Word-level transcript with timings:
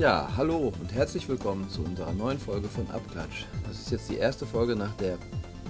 Ja, 0.00 0.30
hallo 0.34 0.72
und 0.80 0.94
herzlich 0.94 1.28
willkommen 1.28 1.68
zu 1.68 1.82
unserer 1.82 2.14
neuen 2.14 2.38
Folge 2.38 2.68
von 2.68 2.90
Abklatsch. 2.90 3.44
Das 3.68 3.78
ist 3.78 3.90
jetzt 3.90 4.08
die 4.08 4.16
erste 4.16 4.46
Folge 4.46 4.74
nach 4.74 4.94
der 4.94 5.18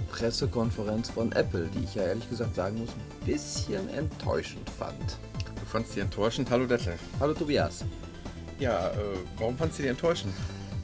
Pressekonferenz 0.09 1.09
von 1.09 1.33
Apple, 1.33 1.67
die 1.75 1.83
ich 1.83 1.95
ja 1.95 2.03
ehrlich 2.03 2.29
gesagt 2.29 2.55
sagen 2.55 2.79
muss, 2.79 2.91
ein 2.91 3.25
bisschen 3.25 3.89
enttäuschend 3.89 4.69
fand. 4.69 5.17
Fandst 5.71 5.95
die 5.95 6.01
enttäuschend? 6.01 6.49
Hallo 6.51 6.65
Detlef. 6.65 6.99
Hallo 7.19 7.33
Tobias. 7.33 7.85
Ja, 8.59 8.89
äh, 8.89 8.93
warum 9.39 9.57
fandst 9.57 9.79
du 9.79 9.83
die 9.83 9.89
enttäuschend? 9.89 10.33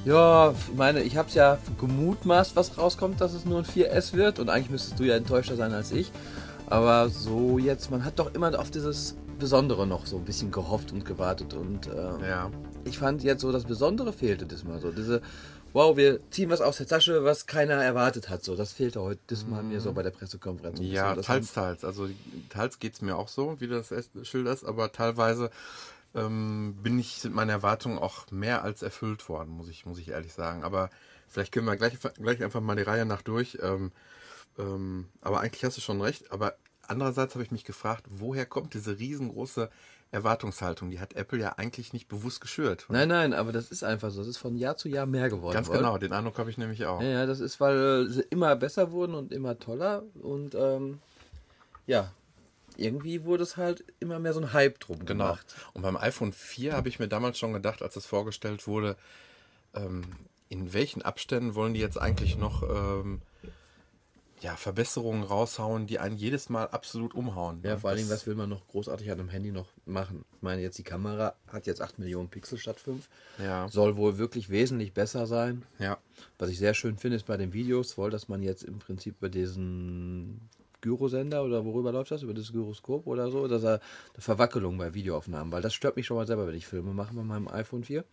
Ja, 0.06 0.52
ich 0.52 0.76
meine, 0.78 1.02
ich 1.02 1.18
habe 1.18 1.28
es 1.28 1.36
ja 1.36 1.58
gemutmaßt, 1.80 2.56
was 2.56 2.78
rauskommt, 2.78 3.20
dass 3.20 3.34
es 3.34 3.44
nur 3.46 3.60
ein 3.60 3.66
4S 3.66 4.14
wird 4.14 4.40
und 4.40 4.50
eigentlich 4.50 4.70
müsstest 4.70 5.00
du 5.00 5.04
ja 5.04 5.16
enttäuschter 5.18 5.58
sein 5.58 5.74
als 5.74 5.92
ich. 5.92 6.12
Aber 6.68 7.10
so 7.10 7.58
jetzt, 7.60 7.92
man 7.92 8.06
hat 8.06 8.18
doch 8.20 8.34
immer 8.34 8.58
auf 8.58 8.72
dieses 8.72 9.18
Besondere 9.40 9.86
noch 9.86 10.06
so 10.06 10.18
ein 10.18 10.24
bisschen 10.26 10.52
gehofft 10.52 10.92
und 10.94 11.04
gewartet 11.06 11.54
und 11.54 11.88
äh, 11.88 12.30
Ja. 12.30 12.50
ich 12.86 12.98
fand 12.98 13.24
jetzt 13.24 13.42
so 13.42 13.52
das 13.52 13.66
Besondere 13.66 14.14
fehlte 14.14 14.46
diesmal 14.46 14.80
so. 14.80 14.92
Diese, 14.92 15.22
wow, 15.74 15.96
wir 15.96 16.20
ziehen 16.32 16.50
was 16.50 16.62
aus 16.62 16.78
der 16.78 16.88
Tasche, 16.88 17.24
was 17.24 17.46
keiner 17.46 17.76
erwartet 17.76 18.30
hat. 18.30 18.44
So, 18.44 18.56
das 18.56 18.74
fehlte 18.74 19.02
heute 19.02 19.20
diesmal 19.30 19.64
mir 19.64 19.82
so 19.82 19.94
bei 19.94 20.04
der 20.04 20.12
Pressekonferenz. 20.12 20.80
Mhm. 20.80 20.86
Ja, 20.86 21.16
teils, 21.16 21.54
teils. 21.54 21.84
Also 21.84 22.10
teils 22.50 22.80
geht 22.80 22.94
es 22.94 23.02
mir 23.02 23.16
auch 23.16 23.28
so, 23.28 23.60
wie 23.60 23.68
du 23.68 23.76
das 23.76 23.92
erst 23.92 24.12
schilderst, 24.24 24.66
aber 24.66 24.92
teilweise 24.92 25.52
ähm, 26.16 26.76
bin 26.82 26.98
ich, 27.00 27.16
sind 27.16 27.36
meine 27.36 27.52
Erwartungen 27.52 28.00
auch 28.00 28.30
mehr 28.32 28.64
als 28.64 28.82
erfüllt 28.82 29.30
worden, 29.30 29.52
muss 29.52 29.70
ich, 29.70 29.86
muss 29.86 30.00
ich 30.00 30.10
ehrlich 30.10 30.34
sagen. 30.34 30.64
Aber 30.64 30.90
vielleicht 31.28 31.52
können 31.52 31.68
wir 31.68 31.76
gleich, 31.76 31.98
gleich 32.16 32.44
einfach 32.44 32.62
mal 32.62 32.76
die 32.76 32.84
Reihe 32.84 33.06
nach 33.06 33.22
durch. 33.22 33.58
Ähm, 33.62 33.92
ähm, 34.58 35.06
aber 35.22 35.42
eigentlich 35.42 35.64
hast 35.64 35.78
du 35.78 35.82
schon 35.82 36.02
recht. 36.02 36.32
Aber 36.32 36.56
andererseits 36.88 37.36
habe 37.36 37.44
ich 37.44 37.52
mich 37.52 37.66
gefragt, 37.66 38.06
woher 38.10 38.46
kommt 38.46 38.74
diese 38.74 38.98
riesengroße 38.98 39.70
Erwartungshaltung? 40.12 40.90
Die 40.90 41.00
hat 41.00 41.14
Apple 41.14 41.40
ja 41.40 41.54
eigentlich 41.58 41.94
nicht 41.94 42.08
bewusst 42.08 42.42
geschürt. 42.42 42.86
Nein, 42.90 43.10
nein, 43.10 43.34
aber 43.34 43.52
das 43.52 43.70
ist 43.72 43.84
einfach 43.84 44.12
so. 44.12 44.20
Das 44.20 44.28
ist 44.28 44.38
von 44.38 44.56
Jahr 44.56 44.78
zu 44.78 44.90
Jahr 44.90 45.06
mehr 45.06 45.30
geworden. 45.30 45.54
Ganz 45.54 45.70
genau, 45.70 45.98
den 45.98 46.14
Eindruck 46.14 46.38
habe 46.40 46.50
ich 46.50 46.58
nämlich 46.58 46.86
auch. 46.86 47.02
Ja, 47.02 47.26
das 47.26 47.40
ist, 47.40 47.60
weil 47.60 48.08
sie 48.10 48.22
immer 48.30 48.56
besser 48.56 48.92
wurden 48.92 49.16
und 49.16 49.32
immer 49.32 49.60
toller. 49.60 50.04
Und 50.22 50.56
ähm, 50.56 51.00
ja, 51.86 52.12
irgendwie 52.78 53.24
wurde 53.26 53.44
es 53.44 53.58
halt 53.58 53.84
immer 54.00 54.20
mehr 54.20 54.34
so 54.34 54.40
ein 54.40 54.54
Hype 54.54 54.80
drum 54.80 55.00
Genau. 55.00 55.26
gemacht. 55.26 55.56
Und 55.74 55.82
beim 55.82 55.98
iPhone 55.98 56.32
4 56.32 56.74
habe 56.74 56.90
ich 56.90 57.00
mir 57.00 57.08
damals 57.08 57.38
schon 57.40 57.54
gedacht, 57.54 57.82
als 57.82 57.96
das 57.96 58.06
vorgestellt 58.06 58.68
wurde, 58.68 58.96
ähm, 59.74 60.04
in 60.50 60.74
welchen 60.74 61.02
Abständen 61.02 61.56
wollen 61.56 61.74
die 61.74 61.80
jetzt 61.82 62.00
eigentlich 62.00 62.38
noch 62.38 62.64
ähm, 62.64 63.22
ja, 64.42 64.56
Verbesserungen 64.56 65.24
raushauen, 65.24 65.88
die 65.88 65.98
einen 66.00 66.16
jedes 66.18 66.50
Mal 66.50 66.66
absolut 66.68 67.16
umhauen. 67.16 67.60
Ja, 67.64 67.78
vor 67.78 67.90
allen 67.90 67.98
Dingen, 67.98 68.10
Das- 68.10 68.20
was 68.20 68.28
will 68.28 68.36
man 68.36 68.50
noch 68.50 68.68
großartig 68.68 69.10
an 69.12 69.20
einem 69.20 69.30
Handy 69.30 69.52
noch 69.52 69.68
machen? 69.86 70.26
Ich 70.36 70.42
meine, 70.44 70.62
jetzt 70.62 70.78
die 70.78 70.84
Kamera 70.84 71.34
hat 71.48 71.66
jetzt 71.66 71.82
8 71.82 71.98
Millionen 71.98 72.30
Pixel 72.30 72.58
statt 72.60 72.80
5. 72.80 73.10
Ja, 73.40 73.68
Soll 73.68 73.98
wohl 73.98 74.18
wirklich 74.20 74.50
wesentlich 74.50 74.94
besser 74.94 75.26
sein. 75.26 75.64
ja, 75.80 75.98
Was 76.38 76.50
ich 76.50 76.60
sehr 76.60 76.74
schön 76.76 76.98
finde, 76.98 77.18
ist 77.18 77.26
bei 77.26 77.38
den 77.38 77.52
Videos 77.54 77.98
wohl, 77.98 78.12
dass 78.12 78.28
man 78.28 78.44
jetzt 78.44 78.64
im 78.64 78.78
Prinzip 78.80 79.16
über 79.18 79.30
diesen 79.30 80.50
Gyrosender 80.82 81.44
oder 81.44 81.66
worüber 81.66 81.92
läuft 81.92 82.12
das? 82.12 82.22
Über 82.22 82.36
das 82.36 82.52
Gyroskop 82.52 83.08
oder 83.08 83.32
so, 83.32 83.48
dass 83.48 83.64
er 83.64 83.82
eine 84.14 84.22
Verwackelung 84.22 84.78
bei 84.78 84.94
Videoaufnahmen, 84.94 85.52
weil 85.52 85.64
das 85.64 85.74
stört 85.74 85.96
mich 85.96 86.06
schon 86.06 86.18
mal 86.18 86.28
selber, 86.28 86.46
wenn 86.48 86.54
ich 86.56 86.68
Filme 86.68 86.94
mache 86.94 87.16
bei 87.16 87.24
meinem 87.24 87.48
iPhone 87.48 87.84
4. 87.84 88.04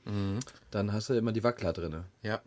Dann 0.71 0.93
hast 0.95 1.11
du 1.11 1.15
immer 1.15 1.33
die 1.33 1.45
Wackler 1.45 1.73
drin. 1.75 2.05
ja. 2.23 2.41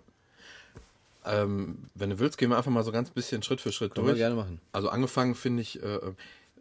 Ähm, 1.27 1.89
wenn 1.95 2.09
du 2.09 2.19
willst, 2.19 2.37
gehen 2.37 2.49
wir 2.49 2.57
einfach 2.57 2.71
mal 2.71 2.83
so 2.83 2.91
ganz 2.91 3.09
bisschen 3.09 3.43
Schritt 3.43 3.61
für 3.61 3.71
Schritt 3.71 3.93
Können 3.95 4.07
wir 4.07 4.11
durch. 4.13 4.19
gerne 4.19 4.35
machen. 4.35 4.61
Also 4.71 4.89
angefangen 4.89 5.35
finde 5.35 5.61
ich, 5.61 5.81
äh, 5.83 5.99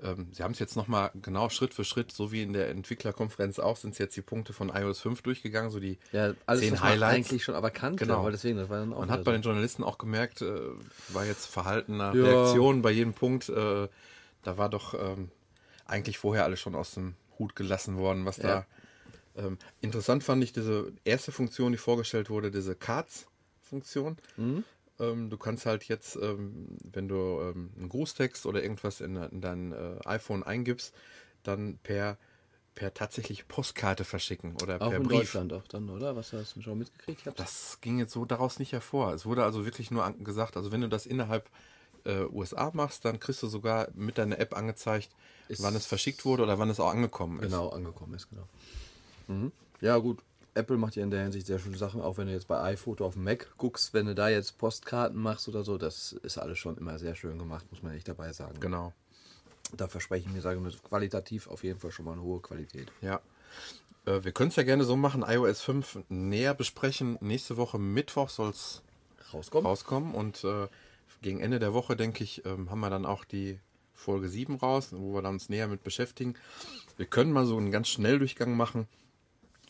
ähm, 0.03 0.29
sie 0.33 0.43
haben 0.43 0.53
es 0.53 0.59
jetzt 0.59 0.77
nochmal 0.77 1.11
genau 1.23 1.49
Schritt 1.49 1.73
für 1.73 1.85
Schritt, 1.85 2.13
so 2.13 2.31
wie 2.33 2.43
in 2.43 2.53
der 2.53 2.69
Entwicklerkonferenz 2.69 3.59
auch, 3.59 3.77
sind 3.77 3.93
es 3.93 3.99
jetzt 3.99 4.17
die 4.17 4.23
Punkte 4.23 4.53
von 4.53 4.69
iOS 4.69 5.01
5 5.01 5.23
durchgegangen, 5.23 5.71
so 5.71 5.81
die 5.81 5.99
Ja, 6.13 6.35
alles, 6.45 6.61
zehn 6.63 6.73
was 6.73 6.81
man 6.81 6.89
Highlights. 6.91 7.15
eigentlich 7.31 7.45
schon 7.45 7.55
aber 7.55 7.71
kannte, 7.71 8.05
Genau. 8.05 8.23
weil 8.25 8.33
deswegen, 8.33 8.59
das 8.59 8.69
war 8.69 8.79
dann 8.81 8.93
auch 8.93 9.01
Man 9.01 9.11
hat 9.11 9.25
bei 9.25 9.33
den 9.33 9.43
Journalisten 9.43 9.83
auch 9.85 9.97
gemerkt, 9.99 10.43
äh, 10.43 10.53
war 11.09 11.25
jetzt 11.25 11.47
verhaltener 11.47 12.15
Ja. 12.15 12.25
Reaktion 12.25 12.83
bei 12.83 12.91
jedem 12.91 13.15
Punkt. 13.15 13.49
Äh, 13.49 13.89
da 14.43 14.59
war 14.59 14.69
doch 14.69 14.95
ähm, 14.95 15.31
eigentlich 15.87 16.19
vorher 16.19 16.45
alles 16.45 16.61
schon 16.61 16.75
aus 16.75 16.93
dem 16.93 17.15
Hut 17.39 17.57
gelassen 17.57 17.97
worden, 17.97 18.25
was 18.27 18.37
Ja. 18.39 18.43
da. 18.43 18.67
Ähm, 19.47 19.59
interessant 19.81 20.25
fand 20.25 20.43
ich 20.45 20.53
diese 20.53 20.93
erste 21.05 21.31
Funktion, 21.33 21.73
die 21.73 21.79
vorgestellt 21.79 22.29
wurde, 22.31 22.51
diese 22.51 22.75
Cards-Funktion. 23.71 24.17
Mhm. 24.37 24.65
Ähm, 24.99 25.29
du 25.31 25.37
kannst 25.37 25.67
halt 25.67 25.85
jetzt, 25.85 26.17
ähm, 26.17 26.69
wenn 26.91 27.09
du 27.09 27.41
ähm, 27.41 27.71
einen 27.77 27.89
Grußtext 27.89 28.47
oder 28.47 28.63
irgendwas 28.63 29.01
in, 29.01 29.17
in 29.17 29.41
dein 29.41 29.73
äh, 29.73 29.99
iPhone 30.07 30.43
eingibst, 30.43 30.95
dann 31.43 31.79
per, 31.83 32.17
per 32.75 32.95
tatsächlich 32.95 33.47
Postkarte 33.47 34.05
verschicken 34.05 34.55
oder 34.63 34.77
Auch 34.81 34.89
per 34.91 34.97
in 34.99 35.03
Brief. 35.03 35.19
Deutschland 35.33 35.53
auch 35.53 35.67
dann, 35.69 35.91
oder? 35.91 36.17
Was 36.17 36.33
hast 36.33 36.57
du 36.57 36.63
schon 36.63 36.79
mitgekriegt? 36.79 37.27
Hab's- 37.27 37.37
Das 37.37 37.79
ging 37.83 37.99
jetzt 37.99 38.13
so 38.13 38.25
daraus 38.25 38.59
nicht 38.59 38.73
hervor. 38.73 39.13
Es 39.13 39.27
wurde 39.27 39.45
also 39.45 39.65
wirklich 39.67 39.91
nur 39.91 40.11
gesagt, 40.21 40.57
also 40.57 40.73
wenn 40.73 40.81
du 40.81 40.89
das 40.89 41.05
innerhalb 41.05 41.51
äh, 42.05 42.23
USA 42.25 42.71
machst, 42.73 43.05
dann 43.05 43.21
kriegst 43.21 43.43
du 43.43 43.49
sogar 43.49 43.89
mit 43.95 44.17
deiner 44.17 44.39
App 44.39 44.57
angezeigt, 44.57 45.11
Ist- 45.49 45.63
wann 45.63 45.75
es 45.77 45.85
verschickt 45.85 46.25
wurde 46.25 46.43
oder 46.45 46.59
wann 46.59 46.71
es 46.71 46.81
auch 46.81 46.91
angekommen 46.91 47.41
ist. 47.41 47.51
genau 47.51 47.69
angekommen 47.69 48.15
ist, 48.15 48.31
genau. 48.31 48.49
Mhm. 49.29 49.53
Ja, 49.83 49.99
gut. 49.99 50.21
Apple 50.57 50.77
macht 50.77 50.97
ja 50.97 51.03
in 51.03 51.11
der 51.11 51.23
Hinsicht 51.23 51.47
sehr 51.47 51.59
schöne 51.59 51.77
Sachen, 51.77 52.01
auch 52.01 52.19
wenn 52.19 52.27
du 52.27 52.33
jetzt 52.33 52.49
bei 52.49 52.61
iPhoto 52.63 53.07
auf 53.07 53.15
dem 53.15 53.25
Mac 53.25 53.49
guckst, 53.59 53.95
wenn 53.95 54.07
du 54.07 54.15
da 54.15 54.29
jetzt 54.29 54.59
Postkarten 54.59 55.21
machst 55.21 55.49
oder 55.49 55.63
so, 55.65 55.79
das 55.79 56.13
ist 56.13 56.39
alles 56.39 56.59
schon 56.59 56.77
immer 56.79 56.99
sehr 56.99 57.15
schön 57.15 57.39
gemacht, 57.39 57.67
muss 57.71 57.83
man 57.83 57.95
echt 57.95 58.09
dabei 58.09 58.33
sagen. 58.33 58.59
Genau. 58.61 58.93
Da 59.77 59.89
verspreche 59.89 60.27
ich 60.27 60.33
mir, 60.33 60.41
sagen 60.41 60.65
wir, 60.65 60.73
qualitativ 60.89 61.49
auf 61.49 61.65
jeden 61.65 61.79
Fall 61.79 61.91
schon 61.91 62.05
mal 62.05 62.13
eine 62.13 62.23
hohe 62.23 62.41
Qualität. 62.41 62.91
Ja. 63.03 63.21
Äh, 64.07 64.25
wir 64.25 64.33
können 64.33 64.51
es 64.51 64.57
ja 64.57 64.63
gerne 64.63 64.85
so 64.85 64.97
machen, 64.97 65.25
iOS 65.27 65.61
5 65.61 65.99
näher 66.09 66.55
besprechen. 66.55 67.19
Nächste 67.21 67.57
Woche 67.57 67.79
Mittwoch 67.79 68.31
soll 68.31 68.51
es 68.51 68.83
Rauskommen? 69.33 69.67
rauskommen 69.67 70.15
und 70.15 70.45
äh, 70.45 70.69
gegen 71.23 71.41
Ende 71.41 71.59
der 71.59 71.75
Woche, 71.75 71.97
denke 71.97 72.23
ich, 72.25 72.45
ähm, 72.47 72.71
haben 72.71 72.81
wir 72.81 72.91
dann 72.91 73.07
auch 73.07 73.25
die 73.25 73.59
Folge 73.93 74.29
7 74.29 74.57
raus, 74.57 74.89
wo 74.93 75.15
wir 75.15 75.23
dann 75.23 75.35
uns 75.35 75.49
näher 75.49 75.67
mit 75.67 75.83
beschäftigen. 75.83 76.35
Wir 76.97 77.07
können 77.07 77.33
mal 77.33 77.47
so 77.47 77.57
einen 77.57 77.71
ganz 77.71 77.89
Schnelldurchgang 77.89 78.57
machen. 78.57 78.87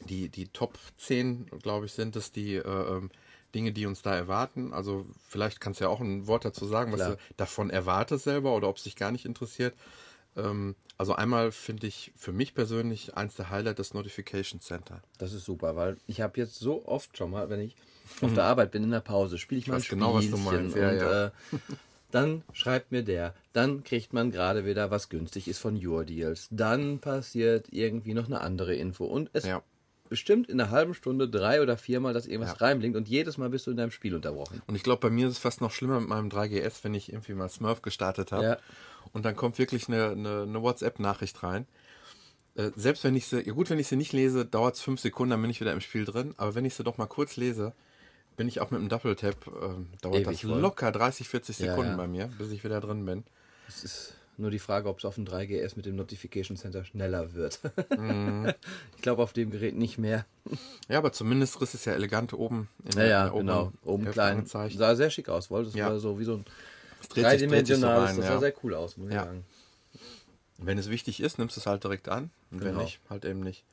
Die, 0.00 0.28
die 0.28 0.48
Top 0.48 0.78
10, 0.98 1.46
glaube 1.62 1.86
ich, 1.86 1.92
sind 1.92 2.16
es 2.16 2.32
die 2.32 2.56
äh, 2.56 2.62
ähm, 2.62 3.10
Dinge, 3.54 3.72
die 3.72 3.86
uns 3.86 4.02
da 4.02 4.14
erwarten. 4.14 4.72
Also 4.72 5.06
vielleicht 5.28 5.60
kannst 5.60 5.80
du 5.80 5.84
ja 5.84 5.90
auch 5.90 6.00
ein 6.00 6.26
Wort 6.26 6.44
dazu 6.44 6.66
sagen, 6.66 6.92
was 6.92 7.00
Klar. 7.00 7.16
du 7.16 7.22
davon 7.36 7.70
erwartest 7.70 8.24
selber 8.24 8.54
oder 8.54 8.68
ob 8.68 8.76
es 8.76 8.82
dich 8.82 8.96
gar 8.96 9.10
nicht 9.10 9.24
interessiert. 9.24 9.74
Ähm, 10.36 10.76
also 10.98 11.14
einmal 11.14 11.52
finde 11.52 11.86
ich 11.86 12.12
für 12.16 12.32
mich 12.32 12.54
persönlich 12.54 13.16
eins 13.16 13.34
der 13.36 13.50
Highlights 13.50 13.78
das 13.78 13.94
Notification 13.94 14.60
Center. 14.60 15.02
Das 15.18 15.32
ist 15.32 15.44
super, 15.44 15.76
weil 15.76 15.96
ich 16.06 16.20
habe 16.20 16.38
jetzt 16.38 16.58
so 16.58 16.86
oft 16.86 17.16
schon 17.16 17.30
mal, 17.30 17.48
wenn 17.48 17.60
ich 17.60 17.76
auf 18.20 18.34
der 18.34 18.44
Arbeit 18.44 18.70
bin 18.70 18.84
in 18.84 18.90
der 18.90 19.00
Pause, 19.00 19.38
spiele 19.38 19.58
ich 19.58 19.66
mal 19.68 19.76
ein 19.76 19.84
genau, 19.88 20.14
was 20.14 20.30
du 20.30 20.36
meinst. 20.36 20.76
Ja, 20.76 20.90
und 20.90 20.96
ja. 20.96 21.26
Äh, 21.26 21.30
dann 22.10 22.42
schreibt 22.52 22.92
mir 22.92 23.02
der, 23.02 23.34
dann 23.52 23.82
kriegt 23.84 24.12
man 24.12 24.30
gerade 24.30 24.64
wieder 24.64 24.90
was 24.90 25.08
günstig 25.08 25.48
ist 25.48 25.58
von 25.58 25.84
Your 25.84 26.04
Deals, 26.04 26.48
dann 26.50 27.00
passiert 27.00 27.66
irgendwie 27.72 28.14
noch 28.14 28.26
eine 28.26 28.40
andere 28.40 28.74
Info 28.74 29.04
und 29.06 29.30
es 29.32 29.44
Ja. 29.44 29.62
Bestimmt 30.08 30.48
in 30.48 30.60
einer 30.60 30.70
halben 30.70 30.94
Stunde 30.94 31.28
drei 31.28 31.60
oder 31.62 31.76
viermal, 31.76 32.12
dass 32.14 32.26
irgendwas 32.26 32.58
Ja. 32.58 32.66
reinblinkt 32.66 32.96
und 32.96 33.08
jedes 33.08 33.38
Mal 33.38 33.48
bist 33.50 33.66
du 33.66 33.70
in 33.72 33.76
deinem 33.76 33.90
Spiel 33.90 34.14
unterbrochen. 34.14 34.62
Und 34.66 34.74
ich 34.74 34.82
glaube, 34.82 35.00
bei 35.00 35.10
mir 35.10 35.26
ist 35.26 35.34
es 35.34 35.38
fast 35.38 35.60
noch 35.60 35.70
schlimmer 35.70 36.00
mit 36.00 36.08
meinem 36.08 36.28
3GS, 36.28 36.82
wenn 36.84 36.94
ich 36.94 37.12
irgendwie 37.12 37.34
mal 37.34 37.48
Smurf 37.48 37.82
gestartet 37.82 38.32
habe. 38.32 38.44
Ja. 38.44 38.58
Und 39.12 39.24
dann 39.24 39.36
kommt 39.36 39.58
wirklich 39.58 39.88
eine, 39.88 40.10
eine, 40.10 40.42
eine 40.42 40.62
WhatsApp-Nachricht 40.62 41.42
rein. 41.42 41.66
Äh, 42.54 42.70
selbst 42.74 43.04
wenn 43.04 43.14
ich 43.16 43.26
sie, 43.26 43.40
ja 43.46 43.52
gut, 43.52 43.70
wenn 43.70 43.78
ich 43.78 43.86
sie 43.88 43.96
nicht 43.96 44.12
lese, 44.12 44.44
dauert 44.44 44.74
es 44.76 44.80
fünf 44.80 45.00
Sekunden, 45.00 45.30
dann 45.30 45.42
bin 45.42 45.50
ich 45.50 45.60
wieder 45.60 45.72
im 45.72 45.80
Spiel 45.80 46.04
drin. 46.04 46.34
Aber 46.38 46.54
wenn 46.54 46.64
ich 46.64 46.74
sie 46.74 46.84
doch 46.84 46.98
mal 46.98 47.06
kurz 47.06 47.36
lese, 47.36 47.72
bin 48.36 48.48
ich 48.48 48.60
auch 48.60 48.70
mit 48.70 48.80
einem 48.80 48.88
Double-Tap, 48.88 49.46
ähm, 49.62 49.86
dauert 50.02 50.16
Ewig 50.16 50.40
das 50.42 50.50
voll. 50.50 50.60
locker 50.60 50.92
30, 50.92 51.28
40 51.28 51.58
Ja, 51.58 51.66
Sekunden 51.70 51.92
ja. 51.92 51.96
bei 51.96 52.06
mir, 52.06 52.26
bis 52.38 52.50
ich 52.50 52.64
wieder 52.64 52.80
drin 52.80 53.04
bin. 53.06 53.24
Es 53.68 53.82
ist 53.84 54.14
nur 54.38 54.50
die 54.50 54.58
Frage, 54.58 54.88
ob 54.88 54.98
es 54.98 55.04
auf 55.04 55.14
dem 55.16 55.24
3GS 55.24 55.76
mit 55.76 55.86
dem 55.86 55.96
Notification 55.96 56.56
Center 56.56 56.84
schneller 56.84 57.34
wird. 57.34 57.60
Mhm. 57.96 58.52
ich 58.96 59.02
glaube 59.02 59.22
auf 59.22 59.32
dem 59.32 59.50
Gerät 59.50 59.74
nicht 59.76 59.98
mehr. 59.98 60.26
Ja, 60.88 60.98
aber 60.98 61.12
zumindest 61.12 61.60
ist 61.62 61.74
es 61.74 61.84
ja 61.84 61.92
elegant 61.94 62.32
oben. 62.32 62.68
In 62.84 62.98
Ja, 62.98 63.04
ja, 63.06 63.26
in 63.28 63.32
der 63.32 63.40
genau. 63.40 63.72
Oben 63.84 64.10
klein. 64.10 64.46
Sah 64.46 64.68
sehr 64.94 65.10
schick 65.10 65.28
aus, 65.28 65.50
wollte. 65.50 65.70
Das 65.70 65.78
Ja. 65.78 65.88
war 65.90 65.98
so 65.98 66.18
wie 66.18 66.24
so 66.24 66.34
ein 66.34 66.44
Es 67.00 67.08
dreht 67.08 67.24
sich- 67.40 67.48
dreht 67.48 67.66
sich 67.66 67.76
so 67.76 67.82
dreidimensionales. 67.86 68.08
rein, 68.10 68.16
das 68.16 68.26
sah 68.26 68.32
ja. 68.34 68.40
sehr 68.40 68.54
cool 68.62 68.74
aus, 68.74 68.96
muss 68.96 69.08
ich 69.08 69.14
Ja. 69.14 69.24
sagen. 69.24 69.44
Wenn 70.58 70.78
es 70.78 70.88
wichtig 70.90 71.20
ist, 71.20 71.38
nimmst 71.38 71.56
du 71.56 71.60
es 71.60 71.66
halt 71.66 71.84
direkt 71.84 72.08
an. 72.08 72.30
Und 72.50 72.60
wenn 72.62 72.68
Genau. 72.72 72.82
nicht, 72.82 73.00
halt 73.10 73.24
eben 73.24 73.40
nicht. 73.40 73.64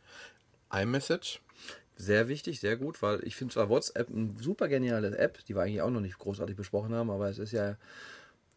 iMessage. 0.71 1.39
Sehr 1.95 2.27
wichtig, 2.27 2.59
sehr 2.59 2.75
gut, 2.75 3.01
weil 3.04 3.24
ich 3.24 3.36
finde 3.36 3.54
zwar 3.54 3.69
WhatsApp 3.69 4.09
eine 4.09 4.31
super 4.42 4.68
geniale 4.68 5.16
App, 5.18 5.45
die 5.45 5.56
wir 5.56 5.62
eigentlich 5.62 5.81
auch 5.83 5.92
noch 5.92 6.01
nicht 6.01 6.18
großartig 6.18 6.56
besprochen 6.56 6.94
haben, 6.95 7.12
aber 7.12 7.30
es 7.30 7.38
ist 7.38 7.51
ja, 7.51 7.77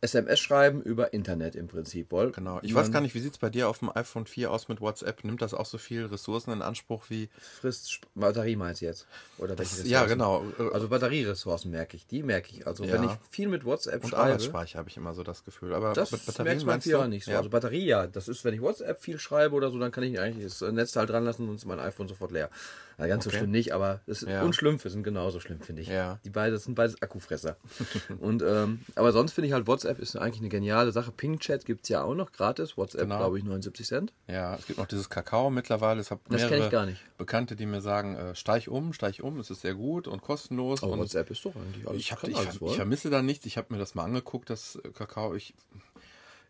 SMS 0.07 0.41
schreiben 0.41 0.81
über 0.83 1.13
Internet 1.13 1.55
im 1.57 1.67
Prinzip. 1.69 2.11
Wohl. 2.13 2.31
Genau. 2.33 2.59
Ich 2.63 2.75
weiß 2.75 2.91
gar 2.93 3.01
nicht, 3.01 3.15
wie 3.15 3.21
sieht 3.21 3.33
es 3.33 3.39
bei 3.39 3.51
dir 3.51 3.69
auf 3.69 3.79
dem 3.81 3.91
iPhone 3.95 4.27
4 4.27 4.51
aus 4.51 4.69
mit 4.69 4.81
WhatsApp? 4.81 5.25
Nimmt 5.25 5.43
das 5.43 5.55
auch 5.55 5.67
so 5.67 5.79
viel 5.79 6.07
Ressourcen 6.07 6.53
in 6.53 6.63
Anspruch 6.63 7.05
wie. 7.09 7.29
Frisst 7.61 7.91
Sp- 7.93 8.07
Batterie 8.15 8.57
meinst 8.57 8.81
du 8.81 8.87
jetzt? 8.87 9.07
Oder 9.39 9.59
welche 9.59 9.83
ja, 9.87 10.05
genau. 10.07 10.45
Also 10.73 10.89
Batterieressourcen 10.89 11.71
merke 11.71 11.97
ich, 11.97 12.07
die 12.07 12.23
merke 12.23 12.51
ich. 12.53 12.67
Also 12.67 12.85
wenn 12.85 13.03
Ja. 13.03 13.13
ich 13.13 13.29
viel 13.31 13.49
mit 13.49 13.65
WhatsApp 13.65 14.03
Und 14.05 14.11
schreibe, 14.11 14.23
Arbeitsspeicher 14.23 14.79
habe 14.79 14.89
ich 14.89 14.97
immer 14.97 15.15
so 15.15 15.23
das 15.23 15.45
Gefühl. 15.45 15.75
Aber 15.75 15.93
das 15.93 16.11
merkt 16.13 16.39
man 16.61 16.67
meinst 16.67 16.87
du? 16.87 17.07
nicht 17.09 17.25
so. 17.25 17.31
Ja. 17.33 17.39
Also 17.39 17.51
Batterie, 17.51 17.85
ja, 17.85 18.07
das 18.07 18.29
ist, 18.29 18.45
wenn 18.45 18.55
ich 18.55 18.61
WhatsApp 18.61 19.01
viel 19.03 19.19
schreibe 19.19 19.55
oder 19.55 19.71
so, 19.71 19.79
dann 19.79 19.93
kann 19.93 20.05
ich 20.05 20.19
eigentlich 20.21 20.45
das 20.45 20.61
Netzteil 20.73 21.07
dran 21.07 21.25
lassen, 21.25 21.47
sonst 21.47 21.63
ist 21.63 21.67
mein 21.67 21.81
iPhone 21.81 22.09
sofort 22.09 22.33
leer. 22.33 22.51
Na, 22.99 23.07
ganz 23.09 23.25
so 23.25 23.29
Okay. 23.31 23.39
schlimm 23.41 23.51
nicht, 23.51 23.73
aber 23.73 24.01
das 24.07 24.23
Ja. 24.23 24.43
und 24.43 24.55
Schlümpfe 24.55 24.89
sind 24.89 25.03
genauso 25.03 25.39
schlimm, 25.39 25.61
finde 25.61 25.83
ich. 25.83 25.89
Ja. 25.89 26.19
Die 26.25 26.31
beiden 26.31 26.59
sind 26.59 26.75
beides 26.77 27.03
Akkufresser. 27.03 27.57
und 28.21 28.43
ähm, 28.43 28.81
aber 28.95 29.13
sonst 29.13 29.33
finde 29.33 29.49
ich 29.49 29.53
halt 29.53 29.67
WhatsApp 29.67 29.99
ist 29.99 30.17
eigentlich 30.17 30.41
eine 30.41 30.49
geniale 30.49 30.93
Sache. 30.93 31.13
Ping-Chat 31.13 31.67
gibt 31.67 31.83
es 31.85 31.91
ja 31.91 32.03
auch 32.03 32.15
noch 32.15 32.33
gratis. 32.33 32.77
WhatsApp, 32.79 33.03
Genau. 33.03 33.19
glaube 33.19 33.39
ich, 33.39 33.45
79 33.45 33.87
Cent. 33.87 34.13
Ja, 34.29 34.55
es 34.57 34.67
gibt 34.67 34.79
noch 34.79 34.87
dieses 34.87 35.11
Kakao 35.11 35.51
mittlerweile. 35.51 36.01
Es 36.01 36.11
habe 36.11 36.23
Das 36.31 36.41
kenn 36.41 36.51
mehrere 36.51 36.65
ich 36.67 36.73
gar 36.73 36.87
nicht. 36.87 37.01
Bekannte, 37.19 37.55
die 37.55 37.67
mir 37.67 37.83
sagen, 37.83 38.17
äh, 38.17 38.35
steig 38.35 38.69
um, 38.69 38.95
steig 38.95 39.21
um, 39.23 39.41
es 39.41 39.51
ist 39.51 39.61
sehr 39.61 39.75
gut 39.75 40.09
und 40.09 40.23
kostenlos. 40.23 40.83
Aber 40.83 40.93
und 40.93 41.01
WhatsApp 41.01 41.31
ist 41.31 41.45
doch 41.45 41.55
eigentlich 41.55 41.87
alles. 41.87 42.01
ich, 42.01 42.13
hab, 42.13 42.25
ich, 42.27 42.35
alles, 42.37 42.59
ich 42.63 42.77
vermisse 42.77 43.11
da 43.11 43.21
nichts. 43.21 43.45
Ich 43.45 43.59
habe 43.59 43.75
mir 43.75 43.79
das 43.79 43.95
mal 43.95 44.05
angeguckt, 44.05 44.49
das 44.49 44.77
äh, 44.77 44.89
Kakao. 44.89 45.35
Ich, 45.35 45.53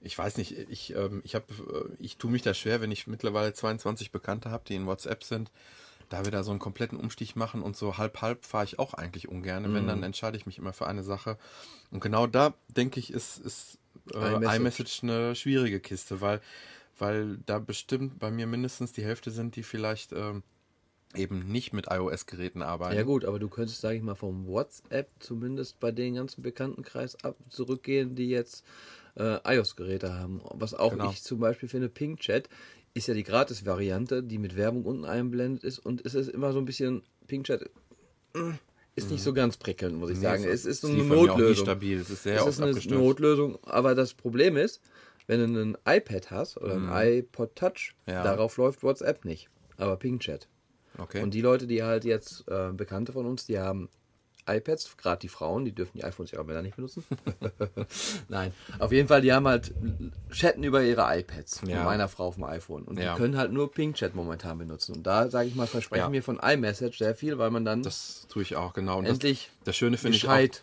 ich 0.01 0.17
weiß 0.17 0.37
nicht, 0.37 0.53
ich, 0.71 0.95
ähm, 0.95 1.23
ich, 1.25 1.35
hab, 1.35 1.51
äh, 1.51 1.55
ich 1.99 2.19
tue 2.19 2.31
mich 2.31 2.43
da 2.43 2.55
schwer, 2.55 2.81
wenn 2.81 2.93
ich 2.93 3.09
mittlerweile 3.09 3.53
22 3.53 4.13
Bekannte 4.13 4.51
habe, 4.53 4.63
die 4.69 4.77
in 4.77 4.87
WhatsApp 4.87 5.25
sind. 5.25 5.51
Da 6.09 6.25
wir 6.25 6.31
da 6.31 6.43
so 6.45 6.51
einen 6.53 6.61
kompletten 6.61 6.99
Umstich 6.99 7.35
machen 7.37 7.63
und 7.63 7.77
so 7.77 7.99
halb-halb 7.99 8.45
fahre 8.45 8.65
ich 8.65 8.79
auch 8.79 8.95
eigentlich 8.95 9.29
ungern. 9.29 9.73
Wenn, 9.75 9.85
Mhm. 9.85 9.89
dann 9.89 10.03
entscheide 10.03 10.37
ich 10.37 10.47
mich 10.47 10.59
immer 10.59 10.73
für 10.73 10.87
eine 10.87 11.03
Sache. 11.03 11.37
Und 11.91 12.01
genau 12.01 12.27
da, 12.27 12.55
denke 12.69 13.01
ich, 13.01 13.13
ist, 13.13 13.39
ist 13.39 13.79
äh, 14.15 14.35
iMessage. 14.35 14.57
iMessage 14.57 15.03
eine 15.03 15.35
schwierige 15.35 15.81
Kiste, 15.81 16.21
weil, 16.21 16.41
weil 16.99 17.39
da 17.47 17.59
bestimmt 17.59 18.19
bei 18.21 18.31
mir 18.31 18.47
mindestens 18.47 18.93
die 18.93 19.05
Hälfte 19.05 19.31
sind, 19.33 19.57
die 19.57 19.63
vielleicht 19.65 20.13
ähm, 20.13 20.43
eben 21.15 21.51
nicht 21.51 21.73
mit 21.73 21.87
iOS-Geräten 21.91 22.63
arbeiten. 22.63 22.97
Ja 22.97 23.03
gut, 23.03 23.25
aber 23.25 23.39
du 23.39 23.49
könntest, 23.49 23.81
sage 23.81 23.97
ich 23.97 24.03
mal, 24.03 24.15
vom 24.15 24.47
WhatsApp 24.47 25.09
zumindest 25.19 25.81
bei 25.81 25.91
den 25.91 26.15
ganzen 26.15 26.43
Bekanntenkreis 26.43 27.17
ab 27.25 27.37
zurückgehen, 27.49 28.15
die 28.15 28.29
jetzt 28.29 28.65
äh, 29.17 29.39
iOS-Geräte 29.45 30.13
haben. 30.15 30.43
Was 30.51 30.75
auch 30.75 30.91
Genau. 30.93 31.11
ich 31.11 31.23
zum 31.23 31.41
Beispiel 31.41 31.69
finde, 31.71 31.89
PingChat 31.89 32.49
ist 32.97 33.07
ja 33.09 33.15
die 33.15 33.23
Gratis-Variante, 33.25 34.23
die 34.23 34.39
mit 34.39 34.57
Werbung 34.57 34.85
unten 34.85 35.05
einblendet 35.05 35.65
ist 35.65 35.79
und 35.79 36.05
es 36.05 36.15
ist 36.15 36.29
immer 36.29 36.53
so 36.53 36.59
ein 36.59 36.65
bisschen, 36.65 37.03
PingChat 37.27 37.63
äh, 37.63 38.39
ist 38.95 39.11
nicht 39.11 39.23
so 39.23 39.33
ganz 39.35 39.57
prickelnd, 39.59 39.97
muss 39.99 40.11
ich 40.11 40.19
sagen. 40.19 40.43
Nee, 40.43 40.49
es 40.49 40.65
ist 40.65 40.81
so 40.81 40.89
eine 40.89 41.03
Notlösung. 41.05 41.65
stabil. 41.67 41.99
Es 42.01 42.09
ist 42.11 42.23
sehr 42.23 42.41
Es 42.41 42.47
ist 42.47 42.61
eine 42.61 42.71
abgestürzt. 42.71 42.99
Notlösung, 42.99 43.59
aber 43.65 43.95
das 43.95 44.15
Problem 44.15 44.57
ist, 44.57 44.81
wenn 45.27 45.53
du 45.53 45.61
ein 45.61 45.77
iPad 45.87 46.31
hast 46.31 46.57
oder 46.57 46.75
ein 46.77 47.19
iPod 47.19 47.55
Touch, 47.57 47.95
Mhm. 48.07 48.13
Ja. 48.13 48.23
darauf 48.23 48.57
läuft 48.57 48.83
WhatsApp 48.83 49.25
nicht, 49.25 49.49
aber 49.77 49.97
PingChat. 49.97 50.49
Okay. 50.99 51.23
Und 51.23 51.35
die 51.35 51.43
Leute, 51.43 51.67
die 51.67 51.83
halt 51.83 52.05
jetzt, 52.07 52.49
äh, 52.49 52.73
Bekannte 52.73 53.13
von 53.13 53.27
uns, 53.27 53.45
die 53.45 53.59
haben 53.59 53.91
iPads, 54.49 54.97
gerade 54.97 55.21
die 55.21 55.29
Frauen, 55.29 55.65
die 55.65 55.73
dürfen 55.73 55.97
die 55.99 56.05
iPhones 56.05 56.31
ja 56.31 56.41
auch 56.41 56.45
Männer 56.45 56.63
nicht 56.63 56.77
benutzen. 56.77 57.05
Nein, 58.29 58.53
auf 58.79 58.93
jeden 58.93 59.09
Fall, 59.09 59.21
die 59.21 59.33
haben 59.33 59.47
halt 59.47 59.73
Chatten 60.31 60.63
über 60.63 60.83
ihre 60.83 61.03
iPads 61.19 61.63
Ja. 61.67 61.85
meiner 61.85 62.09
Frau 62.09 62.27
auf 62.29 62.35
dem 62.37 62.45
iPhone. 62.45 62.83
Und 62.85 62.99
Ja. 62.99 63.15
die 63.15 63.21
können 63.21 63.37
halt 63.37 63.53
nur 63.53 63.71
Ping-Chat 63.73 64.15
momentan 64.15 64.59
benutzen. 64.59 64.97
Und 64.97 65.03
da, 65.07 65.29
sage 65.31 65.49
ich 65.49 65.55
mal, 65.55 65.67
versprechen 65.67 66.07
Ja. 66.07 66.13
wir 66.13 66.23
von 66.23 66.39
iMessage 66.39 66.99
sehr 66.99 67.15
viel, 67.15 67.39
weil 67.39 67.51
man 67.51 67.65
dann 67.65 67.83
das 67.83 68.27
tue 68.29 68.43
ich 68.43 68.57
auch, 68.57 68.73
genau. 68.73 68.99
Und 68.99 69.07
endlich 69.07 69.51
das, 69.61 69.65
das 69.67 69.77
Schöne 69.77 69.97
finde 69.97 70.17
ich 70.17 70.25
auch, 70.25 70.31
Bescheid 70.31 70.63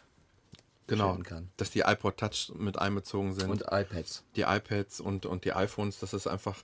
genau, 0.88 1.18
dass 1.58 1.72
die 1.72 1.82
iPod 1.82 2.18
Touch 2.18 2.52
mit 2.56 2.78
einbezogen 2.78 3.34
sind. 3.34 3.50
und 3.50 3.64
iPads. 3.72 4.24
die 4.36 4.42
iPads 4.42 5.00
und, 5.00 5.26
und 5.26 5.46
die 5.46 5.54
iPhones, 5.54 6.00
das 6.00 6.14
ist 6.14 6.28
einfach, 6.28 6.58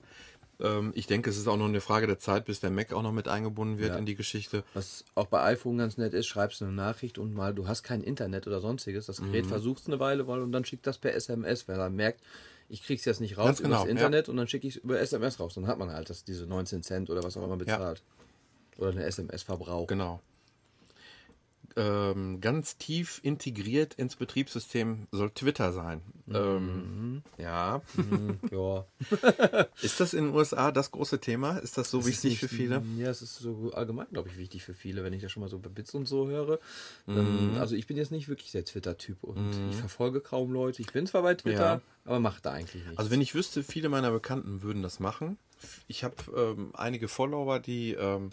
ähm, 0.60 0.92
ich 0.94 1.06
denke, 1.06 1.30
es 1.30 1.36
ist 1.38 1.46
auch 1.48 1.56
nur 1.56 1.68
eine 1.68 1.80
Frage 1.80 2.06
der 2.06 2.18
Zeit, 2.18 2.44
bis 2.44 2.60
der 2.60 2.70
Mac 2.70 2.92
auch 2.92 3.02
noch 3.02 3.12
mit 3.12 3.28
eingebunden 3.28 3.78
wird 3.78 3.90
Ja. 3.90 3.96
in 3.98 4.06
die 4.06 4.14
Geschichte. 4.14 4.64
Was 4.74 5.04
auch 5.14 5.26
bei 5.26 5.42
iPhone 5.42 5.78
ganz 5.78 5.96
nett 5.98 6.14
ist, 6.14 6.26
schreibst 6.26 6.60
du 6.60 6.64
eine 6.66 6.74
Nachricht 6.74 7.18
und 7.18 7.34
mal, 7.34 7.54
du 7.54 7.66
hast 7.68 7.82
kein 7.82 8.02
Internet 8.02 8.46
oder 8.46 8.60
sonstiges. 8.60 9.06
Das 9.06 9.20
Gerät 9.20 9.44
Mhm. 9.46 9.48
versucht 9.50 9.80
es 9.82 9.86
eine 9.86 9.98
Weile 10.00 10.24
mal 10.24 10.40
und 10.42 10.52
dann 10.52 10.64
schickt 10.64 10.86
das 10.86 10.98
per 10.98 11.14
SMS, 11.14 11.66
weil 11.68 11.78
er 11.78 11.90
merkt, 11.90 12.20
ich 12.68 12.82
krieg's 12.84 13.04
jetzt 13.04 13.20
nicht 13.20 13.36
raus 13.36 13.46
Ganz 13.46 13.60
über 13.60 13.68
genau, 13.68 13.78
das 13.80 13.86
ja. 13.86 13.90
Internet 13.90 14.28
und 14.28 14.36
dann 14.36 14.46
schicke 14.48 14.68
ich 14.68 14.76
es 14.76 14.82
über 14.82 15.00
SMS 15.00 15.40
raus. 15.40 15.54
Dann 15.54 15.66
hat 15.66 15.78
man 15.78 15.92
halt 15.92 16.08
das, 16.10 16.22
diese 16.24 16.46
19 16.46 16.82
Cent 16.82 17.10
oder 17.10 17.22
was 17.24 17.36
auch 17.36 17.42
immer 17.44 17.56
bezahlt. 17.56 18.02
Oder 18.78 18.90
eine 18.90 19.04
SMS-Verbrauch. 19.04 19.86
Genau. 19.88 20.20
Ähm, 21.76 22.40
ganz 22.40 22.76
tief 22.78 23.20
integriert 23.22 23.94
ins 23.94 24.16
Betriebssystem 24.16 25.06
soll 25.12 25.30
Twitter 25.30 25.72
sein. 25.72 26.02
Mhm. 26.26 26.34
Ähm, 26.34 27.22
ja. 27.38 27.80
Ja. 28.50 28.84
Ist 29.82 30.00
das 30.00 30.12
in 30.14 30.26
den 30.26 30.34
USA 30.34 30.72
das 30.72 30.90
große 30.90 31.20
Thema? 31.20 31.58
Ist 31.58 31.78
das 31.78 31.90
so 31.90 32.06
wichtig 32.06 32.38
für 32.40 32.48
viele? 32.48 32.82
Ja, 32.98 33.08
es 33.10 33.22
ist 33.22 33.36
so 33.36 33.70
allgemein, 33.72 34.06
glaube 34.12 34.28
ich, 34.30 34.36
wichtig 34.38 34.64
für 34.64 34.74
viele, 34.74 35.04
wenn 35.04 35.12
ich 35.12 35.22
das 35.22 35.30
schon 35.32 35.42
mal 35.42 35.48
so 35.48 35.58
bei 35.58 35.68
Bits 35.68 35.94
und 35.94 36.06
so 36.06 36.28
höre. 36.28 36.58
Dann, 37.06 37.56
Also 37.58 37.76
ich 37.76 37.86
bin 37.86 37.96
jetzt 37.96 38.10
nicht 38.10 38.28
wirklich 38.28 38.50
der 38.52 38.64
Twitter-Typ 38.64 39.22
und 39.22 39.50
ich 39.70 39.76
verfolge 39.76 40.20
kaum 40.20 40.52
Leute. 40.52 40.82
Ich 40.82 40.92
bin 40.92 41.06
zwar 41.06 41.22
bei 41.22 41.34
Twitter, 41.34 41.74
Ja. 41.74 41.80
aber 42.04 42.18
mache 42.20 42.40
da 42.42 42.50
eigentlich 42.52 42.82
nichts. 42.84 42.98
Also 42.98 43.10
wenn 43.10 43.20
ich 43.20 43.34
wüsste, 43.34 43.62
viele 43.62 43.88
meiner 43.88 44.10
Bekannten 44.10 44.62
würden 44.62 44.82
das 44.82 44.98
machen. 45.00 45.38
Ich 45.88 46.04
habe 46.04 46.14
ähm, 46.36 46.70
einige 46.74 47.06
Follower, 47.08 47.58
die, 47.60 47.92
ähm, 47.92 48.30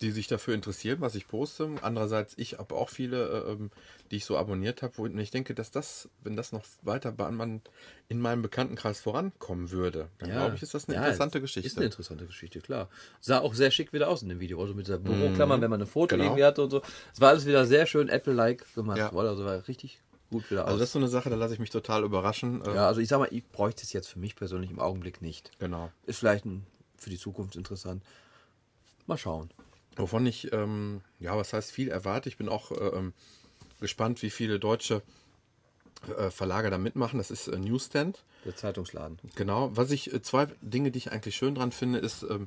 die 0.00 0.10
sich 0.10 0.26
dafür 0.28 0.54
interessieren, 0.54 1.00
was 1.00 1.14
ich 1.14 1.26
poste. 1.28 1.68
Andererseits, 1.82 2.34
ich 2.36 2.58
habe 2.58 2.74
auch 2.74 2.88
viele, 2.88 3.28
äh, 3.28 3.52
ähm, 3.52 3.70
die 4.10 4.16
ich 4.16 4.24
so 4.24 4.36
abonniert 4.36 4.82
habe. 4.82 5.02
Und 5.02 5.18
ich 5.18 5.30
denke, 5.30 5.54
dass 5.54 5.70
das, 5.70 6.08
wenn 6.22 6.36
das 6.36 6.52
noch 6.52 6.64
weiter 6.82 7.14
in 8.08 8.20
meinem 8.20 8.42
Bekanntenkreis 8.42 9.00
vorankommen 9.00 9.70
würde, 9.70 10.08
dann 10.18 10.30
glaube 10.30 10.54
ich, 10.56 10.62
ist 10.62 10.74
das 10.74 10.88
eine 10.88 10.96
Ja, 10.96 11.02
interessante 11.02 11.38
es 11.38 11.42
Geschichte. 11.42 11.66
Ist 11.66 11.76
eine 11.76 11.86
interessante 11.86 12.26
Geschichte, 12.26 12.60
klar. 12.60 12.88
Sah 13.20 13.40
auch 13.40 13.54
sehr 13.54 13.70
schick 13.70 13.92
wieder 13.92 14.08
aus 14.08 14.22
in 14.22 14.28
dem 14.28 14.40
Video. 14.40 14.60
Also 14.60 14.74
mit 14.74 14.86
dieser 14.86 14.98
Büroklammer, 14.98 15.60
wenn 15.60 15.70
man 15.70 15.80
ein 15.80 15.86
Foto 15.86 16.14
Genau. 16.16 16.24
irgendwie 16.24 16.44
hatte 16.44 16.62
und 16.62 16.70
so. 16.70 16.82
Es 17.12 17.20
war 17.20 17.30
alles 17.30 17.46
wieder 17.46 17.66
sehr 17.66 17.86
schön 17.86 18.08
Apple-like 18.08 18.64
gemacht. 18.74 18.98
Ja. 18.98 19.12
worden. 19.12 19.28
Also 19.28 19.44
war 19.44 19.66
richtig 19.68 20.00
gut 20.30 20.50
wieder 20.50 20.64
aus. 20.64 20.68
also 20.68 20.78
das 20.80 20.88
ist 20.90 20.92
so 20.92 20.98
eine 20.98 21.08
Sache, 21.08 21.30
da 21.30 21.36
lasse 21.36 21.54
ich 21.54 21.60
mich 21.60 21.70
total 21.70 22.04
überraschen. 22.04 22.62
Äh, 22.64 22.74
ja, 22.74 22.86
also 22.86 23.00
ich 23.00 23.08
sag 23.08 23.18
mal, 23.18 23.28
ich 23.30 23.46
bräuchte 23.48 23.82
es 23.82 23.92
jetzt 23.92 24.08
für 24.08 24.18
mich 24.18 24.36
persönlich 24.36 24.70
im 24.70 24.78
Augenblick 24.78 25.22
nicht. 25.22 25.50
Genau. 25.58 25.90
Ist 26.06 26.18
vielleicht 26.18 26.44
ein, 26.44 26.66
für 26.96 27.10
die 27.10 27.18
Zukunft 27.18 27.56
interessant. 27.56 28.02
Mal 29.06 29.16
schauen. 29.16 29.50
Wovon 29.98 30.26
ich, 30.26 30.52
ähm, 30.52 31.02
ja, 31.20 31.36
was 31.36 31.52
heißt 31.52 31.70
viel 31.72 31.88
erwarte. 31.88 32.28
Ich 32.28 32.36
bin 32.36 32.48
auch 32.48 32.70
äh, 32.72 32.74
ähm, 32.96 33.12
gespannt, 33.80 34.22
wie 34.22 34.30
viele 34.30 34.58
deutsche 34.58 35.02
äh, 36.16 36.30
Verlage 36.30 36.70
da 36.70 36.78
mitmachen. 36.78 37.18
Das 37.18 37.30
ist 37.30 37.48
äh, 37.48 37.58
Newsstand. 37.58 38.24
Der 38.44 38.54
Zeitungsladen. 38.56 39.18
Genau. 39.34 39.70
Was 39.76 39.90
ich, 39.90 40.12
äh, 40.12 40.22
zwei 40.22 40.46
Dinge, 40.62 40.90
die 40.90 40.98
ich 40.98 41.12
eigentlich 41.12 41.36
schön 41.36 41.54
dran 41.54 41.72
finde, 41.72 41.98
ist, 41.98 42.22
ähm, 42.22 42.46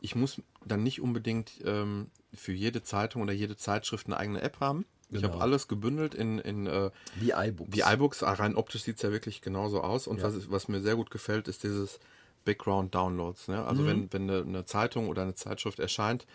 ich 0.00 0.14
muss 0.16 0.40
dann 0.64 0.82
nicht 0.82 1.00
unbedingt 1.00 1.52
ähm, 1.64 2.10
für 2.34 2.52
jede 2.52 2.82
Zeitung 2.82 3.22
oder 3.22 3.32
jede 3.32 3.56
Zeitschrift 3.56 4.06
eine 4.06 4.16
eigene 4.16 4.42
App 4.42 4.58
haben. 4.60 4.84
Ich 5.10 5.20
Genau. 5.20 5.32
habe 5.34 5.42
alles 5.42 5.66
gebündelt 5.68 6.14
in, 6.14 6.38
in 6.38 6.66
äh, 6.66 6.90
Wie 7.16 7.32
iBooks. 7.32 7.70
die 7.72 7.80
iBooks. 7.80 8.22
Ah, 8.22 8.32
Rein 8.34 8.54
optisch 8.54 8.82
sieht 8.82 8.96
es 8.96 9.02
ja 9.02 9.10
wirklich 9.10 9.40
genauso 9.42 9.82
aus. 9.82 10.06
Und 10.06 10.18
Ja. 10.18 10.24
was, 10.24 10.50
was 10.50 10.68
mir 10.68 10.80
sehr 10.80 10.94
gut 10.96 11.10
gefällt, 11.10 11.48
ist 11.48 11.64
dieses 11.64 11.98
Background 12.44 12.94
Downloads. 12.94 13.48
Ne? 13.48 13.64
Also 13.64 13.84
wenn, 13.86 14.12
wenn 14.12 14.30
eine, 14.30 14.40
eine 14.42 14.64
Zeitung 14.64 15.08
oder 15.08 15.22
eine 15.22 15.34
Zeitschrift 15.34 15.78
erscheint, 15.80 16.26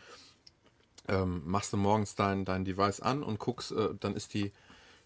ähm, 1.08 1.42
machst 1.46 1.74
du 1.74 1.78
morgens 1.78 2.16
dein, 2.16 2.46
dein 2.46 2.66
Device 2.66 3.00
an 3.00 3.24
und 3.24 3.40
guckst, 3.40 3.72
äh, 3.72 3.90
dann 4.00 4.16
ist 4.16 4.34
die, 4.34 4.52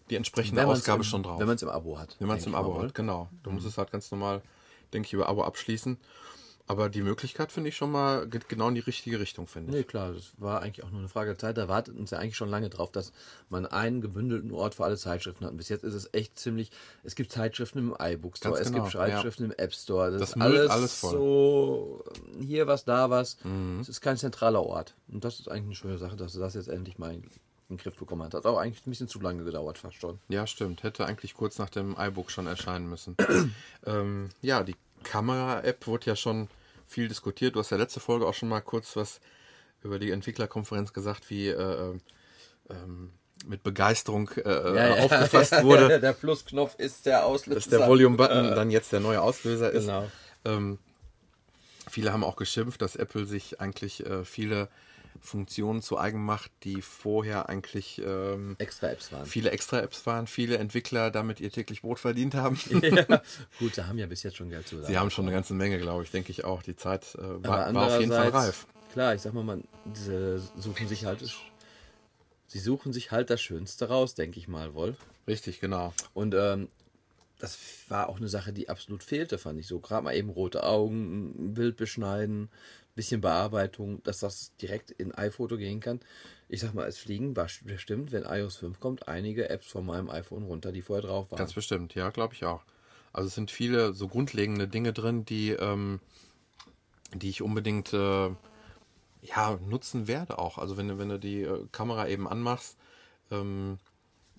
die 0.08 0.16
entsprechende 0.16 0.66
Ausgabe 0.66 1.02
im, 1.02 1.04
schon 1.04 1.22
drauf. 1.22 1.38
Wenn 1.38 1.46
man 1.46 1.56
es 1.56 1.62
im 1.62 1.68
Abo 1.68 1.98
hat. 1.98 2.16
Wenn 2.18 2.28
man 2.28 2.38
es 2.38 2.46
im 2.46 2.54
Abo 2.54 2.80
hat, 2.82 2.94
genau. 2.94 3.28
Du 3.42 3.50
musst 3.50 3.66
es 3.66 3.78
halt 3.78 3.90
ganz 3.90 4.10
normal, 4.10 4.42
denke 4.92 5.06
ich, 5.06 5.12
über 5.12 5.28
Abo 5.28 5.44
abschließen. 5.44 5.98
Aber 6.70 6.88
die 6.88 7.02
Möglichkeit 7.02 7.50
finde 7.50 7.70
ich 7.70 7.76
schon 7.76 7.90
mal, 7.90 8.28
geht 8.28 8.48
genau 8.48 8.68
in 8.68 8.76
die 8.76 8.80
richtige 8.80 9.18
Richtung, 9.18 9.48
finde 9.48 9.70
ich. 9.72 9.76
Nee, 9.76 9.82
klar, 9.82 10.12
das 10.12 10.30
war 10.38 10.62
eigentlich 10.62 10.84
auch 10.84 10.90
nur 10.92 11.00
eine 11.00 11.08
Frage 11.08 11.30
der 11.30 11.38
Zeit. 11.38 11.56
Da 11.56 11.66
wartet 11.66 11.98
uns 11.98 12.12
ja 12.12 12.20
eigentlich 12.20 12.36
schon 12.36 12.48
lange 12.48 12.70
drauf, 12.70 12.92
dass 12.92 13.12
man 13.48 13.66
einen 13.66 14.00
gebündelten 14.00 14.52
Ort 14.52 14.76
für 14.76 14.84
alle 14.84 14.96
Zeitschriften 14.96 15.44
hat. 15.44 15.50
Und 15.50 15.56
bis 15.56 15.68
jetzt 15.68 15.82
ist 15.82 15.94
es 15.94 16.14
echt 16.14 16.38
ziemlich. 16.38 16.70
Es 17.02 17.16
gibt 17.16 17.32
Zeitschriften 17.32 17.80
im 17.80 17.96
iBook 18.00 18.36
Store, 18.36 18.54
Ganz 18.54 18.68
es 18.68 18.72
genau, 18.72 18.84
gibt 18.84 18.92
Zeitschriften 18.96 19.46
im 19.46 19.52
App 19.56 19.74
Store. 19.74 20.12
Das, 20.12 20.20
Das 20.20 20.28
ist 20.30 20.40
alles, 20.40 20.70
alles 20.70 20.94
voll. 20.94 21.10
so 21.10 22.04
hier 22.40 22.68
was, 22.68 22.84
da 22.84 23.10
was. 23.10 23.38
Mhm. 23.42 23.80
Es 23.80 23.88
ist 23.88 24.00
kein 24.00 24.16
zentraler 24.16 24.62
Ort. 24.62 24.94
Und 25.08 25.24
das 25.24 25.40
ist 25.40 25.50
eigentlich 25.50 25.64
eine 25.64 25.74
schöne 25.74 25.98
Sache, 25.98 26.14
dass 26.14 26.34
du 26.34 26.38
das 26.38 26.54
jetzt 26.54 26.68
endlich 26.68 26.98
mal 26.98 27.12
in 27.12 27.24
den 27.68 27.78
Griff 27.78 27.96
bekommen 27.96 28.22
hast. 28.22 28.34
Hat 28.34 28.46
auch 28.46 28.58
eigentlich 28.58 28.86
ein 28.86 28.90
bisschen 28.90 29.08
zu 29.08 29.18
lange 29.18 29.42
gedauert, 29.42 29.76
fast 29.76 29.96
schon. 29.96 30.20
Ja, 30.28 30.46
stimmt. 30.46 30.84
Hätte 30.84 31.04
eigentlich 31.04 31.34
kurz 31.34 31.58
nach 31.58 31.70
dem 31.70 31.96
iBook 31.98 32.30
schon 32.30 32.46
erscheinen 32.46 32.88
müssen. 32.88 33.16
ähm, 33.86 34.28
ja, 34.40 34.62
die 34.62 34.76
Kamera-App 35.02 35.88
wurde 35.88 36.06
ja 36.06 36.14
schon 36.14 36.48
viel 36.90 37.08
diskutiert. 37.08 37.54
Du 37.54 37.60
hast 37.60 37.70
ja 37.70 37.76
letzte 37.76 38.00
Folge 38.00 38.26
auch 38.26 38.34
schon 38.34 38.48
mal 38.48 38.60
kurz 38.60 38.96
was 38.96 39.20
über 39.82 39.98
die 39.98 40.10
Entwicklerkonferenz 40.10 40.92
gesagt, 40.92 41.30
wie 41.30 41.48
äh, 41.48 41.94
ähm, 42.68 43.12
mit 43.46 43.62
Begeisterung 43.62 44.30
äh, 44.36 45.00
aufgefasst 45.00 45.62
wurde, 45.62 46.00
der 46.00 46.12
Plusknopf 46.12 46.74
ist 46.78 47.06
der 47.06 47.24
Auslöser. 47.24 47.60
dass 47.60 47.68
der 47.68 47.88
Volume-Button 47.88 48.50
dann 48.50 48.70
jetzt 48.70 48.92
der 48.92 49.00
neue 49.00 49.22
Auslöser 49.22 49.70
ist. 49.70 49.86
Genau. 49.86 50.10
Ähm, 50.44 50.78
viele 51.88 52.12
haben 52.12 52.24
auch 52.24 52.36
geschimpft, 52.36 52.82
dass 52.82 52.96
Apple 52.96 53.24
sich 53.24 53.60
eigentlich 53.60 54.04
äh, 54.04 54.24
viele 54.24 54.68
Funktionen 55.20 55.82
zu 55.82 55.98
eigen 55.98 56.24
macht, 56.24 56.50
die 56.64 56.82
vorher 56.82 57.48
eigentlich 57.48 58.00
ähm, 58.04 58.56
extra 58.58 58.90
Apps 58.90 59.12
waren. 59.12 59.26
Viele 59.26 59.50
extra 59.50 59.80
Apps 59.80 60.06
waren, 60.06 60.26
viele 60.26 60.58
Entwickler 60.58 61.10
damit 61.10 61.40
ihr 61.40 61.50
täglich 61.50 61.82
Brot 61.82 61.98
verdient 61.98 62.34
haben. 62.34 62.58
ja. 62.82 63.22
Gut, 63.58 63.74
sie 63.74 63.86
haben 63.86 63.98
ja 63.98 64.06
bis 64.06 64.22
jetzt 64.22 64.36
schon 64.36 64.50
Geld 64.50 64.68
zu 64.68 64.82
Sie 64.82 64.98
haben 64.98 65.10
schon 65.10 65.26
eine 65.26 65.34
ganze 65.34 65.54
Menge, 65.54 65.78
glaube 65.78 66.04
ich, 66.04 66.10
denke 66.10 66.30
ich 66.30 66.44
auch. 66.44 66.62
Die 66.62 66.76
Zeit 66.76 67.14
äh, 67.16 67.44
war, 67.44 67.74
war 67.74 67.86
auf 67.86 68.00
jeden 68.00 68.12
Fall 68.12 68.28
reif. 68.28 68.66
Klar, 68.92 69.14
ich 69.14 69.20
sag 69.20 69.34
mal, 69.34 69.44
man, 69.44 69.64
diese 69.84 70.40
suchen 70.56 70.88
sich 70.88 71.04
halt, 71.04 71.22
sie 72.46 72.58
suchen 72.58 72.92
sich 72.92 73.10
halt 73.10 73.30
das 73.30 73.40
Schönste 73.40 73.88
raus, 73.88 74.14
denke 74.14 74.38
ich 74.38 74.48
mal, 74.48 74.74
Wolf. 74.74 74.96
Richtig, 75.28 75.60
genau. 75.60 75.94
Und 76.12 76.34
ähm, 76.34 76.68
das 77.40 77.58
war 77.88 78.08
auch 78.08 78.18
eine 78.18 78.28
Sache, 78.28 78.52
die 78.52 78.68
absolut 78.68 79.02
fehlte, 79.02 79.38
fand 79.38 79.58
ich 79.58 79.66
so. 79.66 79.80
Gerade 79.80 80.04
mal 80.04 80.14
eben 80.14 80.28
rote 80.28 80.62
Augen, 80.62 81.48
ein 81.48 81.54
Bild 81.54 81.76
beschneiden, 81.76 82.50
bisschen 82.94 83.20
Bearbeitung, 83.20 84.02
dass 84.02 84.18
das 84.20 84.54
direkt 84.56 84.90
in 84.90 85.12
iPhoto 85.14 85.56
gehen 85.56 85.80
kann. 85.80 86.00
Ich 86.48 86.60
sag 86.60 86.74
mal, 86.74 86.88
es 86.88 86.98
fliegen 86.98 87.34
bestimmt, 87.34 88.12
wenn 88.12 88.24
iOS 88.24 88.56
5 88.56 88.80
kommt, 88.80 89.08
einige 89.08 89.48
Apps 89.48 89.68
von 89.68 89.86
meinem 89.86 90.10
iPhone 90.10 90.44
runter, 90.44 90.72
die 90.72 90.82
vorher 90.82 91.06
drauf 91.06 91.30
waren. 91.30 91.38
Ganz 91.38 91.52
bestimmt, 91.52 91.94
ja, 91.94 92.10
glaube 92.10 92.34
ich 92.34 92.44
auch. 92.44 92.62
Also 93.12 93.28
es 93.28 93.34
sind 93.34 93.50
viele 93.50 93.92
so 93.92 94.08
grundlegende 94.08 94.68
Dinge 94.68 94.92
drin, 94.92 95.24
die, 95.24 95.50
ähm, 95.50 96.00
die 97.14 97.28
ich 97.28 97.42
unbedingt 97.42 97.92
äh, 97.92 98.30
ja, 99.22 99.58
nutzen 99.68 100.08
werde 100.08 100.38
auch. 100.38 100.58
Also 100.58 100.76
wenn, 100.76 100.98
wenn 100.98 101.08
du 101.08 101.18
die 101.18 101.42
äh, 101.42 101.66
Kamera 101.72 102.08
eben 102.08 102.28
anmachst, 102.28 102.76
ähm, 103.30 103.78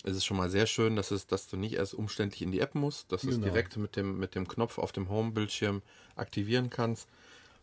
ist 0.03 0.17
es 0.17 0.25
schon 0.25 0.37
mal 0.37 0.49
sehr 0.49 0.65
schön, 0.65 0.95
dass, 0.95 1.11
es, 1.11 1.27
dass 1.27 1.47
du 1.47 1.57
nicht 1.57 1.75
erst 1.75 1.93
umständlich 1.93 2.41
in 2.41 2.51
die 2.51 2.59
App 2.59 2.75
musst, 2.75 3.11
dass 3.11 3.21
du 3.21 3.27
genau. 3.27 3.39
es 3.39 3.43
direkt 3.43 3.77
mit 3.77 3.95
dem, 3.95 4.17
mit 4.17 4.35
dem 4.35 4.47
Knopf 4.47 4.77
auf 4.79 4.91
dem 4.91 5.09
Home-Bildschirm 5.09 5.81
aktivieren 6.15 6.69
kannst 6.69 7.07